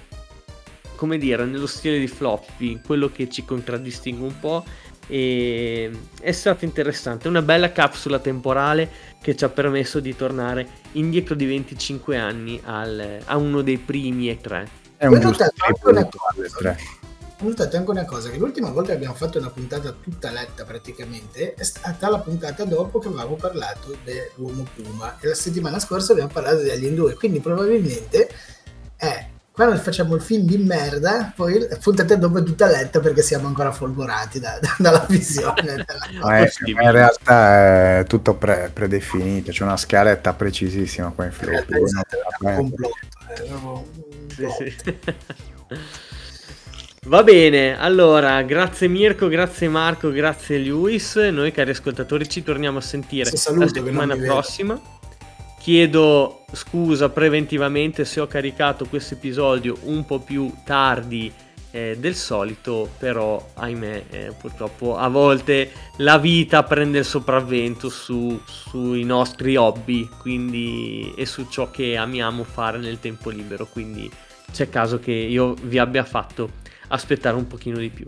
come 0.97 1.19
dire 1.19 1.45
nello 1.45 1.69
stile 1.69 2.01
di 2.01 2.09
floppy 2.09 2.81
quello 2.85 3.13
che 3.13 3.29
ci 3.29 3.45
contraddistingue 3.45 4.27
un 4.27 4.41
po' 4.41 4.65
e 5.07 5.89
è 6.21 6.33
stato 6.33 6.65
interessante 6.65 7.29
una 7.29 7.43
bella 7.43 7.71
capsula 7.71 8.19
temporale 8.19 8.91
che 9.23 9.37
ci 9.37 9.45
ha 9.45 9.49
permesso 9.49 10.01
di 10.01 10.17
tornare 10.17 10.67
indietro 10.93 11.37
di 11.37 11.47
25 11.47 12.17
anni 12.17 12.61
al- 12.65 13.21
a 13.25 13.37
uno 13.37 13.63
dei 13.63 13.79
primi 13.79 14.29
e 14.31 14.41
tre 14.41 14.69
È 14.97 15.07
un 15.07 15.21
giusto 15.21 15.45
una 15.85 16.09
cosa. 16.09 16.77
Notato 17.49 17.77
anche 17.77 17.91
una 17.91 18.05
cosa, 18.05 18.31
che 18.31 18.39
l'ultima 18.39 18.71
volta 18.71 18.91
che 18.91 18.97
abbiamo 18.97 19.15
fatto 19.15 19.39
una 19.39 19.51
puntata 19.51 19.93
tutta 19.93 20.31
letta 20.31 20.65
praticamente 20.65 21.55
è 21.55 21.63
stata 21.63 22.09
la 22.09 22.19
puntata 22.19 22.65
dopo 22.65 22.99
che 22.99 23.09
avevamo 23.09 23.37
parlato 23.37 23.97
dell'uomo 24.05 24.67
Puma 24.75 25.17
e 25.21 25.29
la 25.29 25.35
settimana 25.35 25.79
scorsa 25.79 26.13
abbiamo 26.13 26.31
parlato 26.33 26.63
di 26.63 26.71
Alien 26.71 26.95
2, 26.95 27.15
quindi 27.15 27.41
probabilmente 27.41 28.29
è 28.97 29.27
quando 29.53 29.77
facciamo 29.77 30.15
il 30.15 30.23
film 30.23 30.47
di 30.47 30.57
merda, 30.59 31.33
poi 31.37 31.59
la 31.69 31.77
puntata 31.77 32.15
dopo 32.17 32.39
è 32.39 32.43
tutta 32.43 32.67
letta 32.67 32.99
perché 33.01 33.21
siamo 33.21 33.47
ancora 33.47 33.73
folgorati 33.73 34.41
da- 34.41 34.59
da- 34.61 34.77
dalla 34.79 35.05
visione. 35.09 35.85
della- 35.85 36.37
è- 36.39 36.51
in 36.65 36.91
realtà 36.91 37.99
è 37.99 38.05
tutto 38.07 38.35
pre- 38.37 38.71
predefinito, 38.73 39.51
c'è 39.51 39.65
una 39.65 39.77
scaletta 39.77 40.33
precisissima 40.33 41.11
qua 41.11 41.27
in 41.27 41.33
realtà 41.39 41.75
floppy. 41.75 41.91
è 42.41 42.57
un 42.57 42.57
complotto. 42.57 42.99
è 43.35 43.43
proprio 43.43 43.71
un 43.71 43.85
Sì, 44.57 44.77
sì. 44.83 44.99
Va 47.07 47.23
bene, 47.23 47.79
allora, 47.79 48.43
grazie 48.43 48.87
Mirko, 48.87 49.29
grazie 49.29 49.71
Marco, 49.71 50.11
grazie 50.11 50.59
Luis. 50.59 51.17
Noi 51.17 51.51
cari 51.51 51.71
ascoltatori 51.71 52.29
ci 52.29 52.43
torniamo 52.43 52.77
a 52.77 52.83
sentire 52.83 53.35
saluto, 53.37 53.65
la 53.65 53.71
settimana 53.71 54.17
prossima. 54.17 54.79
Chiedo 55.59 56.45
scusa 56.53 57.09
preventivamente 57.09 58.05
se 58.05 58.21
ho 58.21 58.27
caricato 58.27 58.85
questo 58.85 59.15
episodio 59.15 59.79
un 59.85 60.05
po' 60.05 60.19
più 60.19 60.53
tardi 60.63 61.33
eh, 61.71 61.97
del 61.99 62.15
solito, 62.15 62.91
però 62.99 63.49
ahimè 63.55 64.05
eh, 64.11 64.33
purtroppo 64.39 64.99
a 64.99 65.09
volte 65.09 65.73
la 65.99 66.19
vita 66.19 66.65
prende 66.65 66.99
il 66.99 67.07
sopravvento 67.07 67.89
su- 67.89 68.39
sui 68.45 69.05
nostri 69.05 69.57
hobby 69.57 70.07
quindi, 70.21 71.15
e 71.17 71.25
su 71.25 71.47
ciò 71.49 71.71
che 71.71 71.97
amiamo 71.97 72.45
fare 72.45 72.77
nel 72.77 73.01
tempo 73.01 73.31
libero, 73.31 73.67
quindi 73.67 74.11
c'è 74.53 74.69
caso 74.69 74.99
che 74.99 75.13
io 75.13 75.55
vi 75.63 75.79
abbia 75.79 76.05
fatto 76.05 76.59
aspettare 76.91 77.37
un 77.37 77.47
pochino 77.47 77.79
di 77.79 77.89
più. 77.89 78.07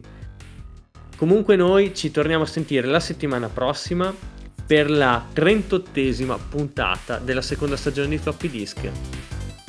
Comunque 1.16 1.56
noi 1.56 1.94
ci 1.94 2.10
torniamo 2.10 2.44
a 2.44 2.46
sentire 2.46 2.86
la 2.86 3.00
settimana 3.00 3.48
prossima 3.48 4.14
per 4.66 4.90
la 4.90 5.24
38esima 5.34 6.38
puntata 6.48 7.18
della 7.18 7.42
seconda 7.42 7.76
stagione 7.76 8.08
di 8.08 8.18
Floppy 8.18 8.48
Disk. 8.48 8.90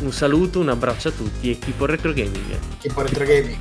Un 0.02 0.12
saluto, 0.12 0.60
un 0.60 0.70
abbraccio 0.70 1.10
a 1.10 1.12
tutti 1.12 1.52
e 1.52 1.60
keep 1.60 1.80
on 1.80 1.88
retro 1.88 2.14
gaming. 2.14 2.58
Poi 2.94 3.04
retro 3.06 3.26
gaming. 3.26 3.58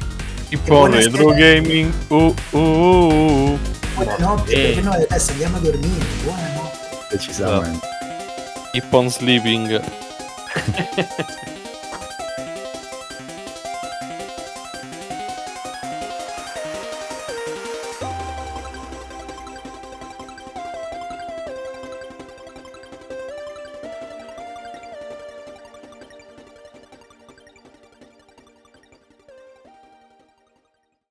Tipo 0.49 0.63
buona 0.65 0.97
retro 0.97 1.33
gaming. 1.33 1.93
Uh, 2.09 2.35
uh, 2.51 2.59
uh. 2.59 3.59
Buonanotte, 3.95 4.53
Eh. 4.53 4.67
perché 4.67 4.81
noi 4.81 5.03
adesso 5.03 5.31
andiamo 5.33 5.57
a 5.57 5.61
dormire. 5.61 6.05
Buonanotte. 6.25 6.79
Decisamente. 7.11 7.87
Keep 8.73 8.93
on 8.93 9.11
sleeping. 9.11 9.81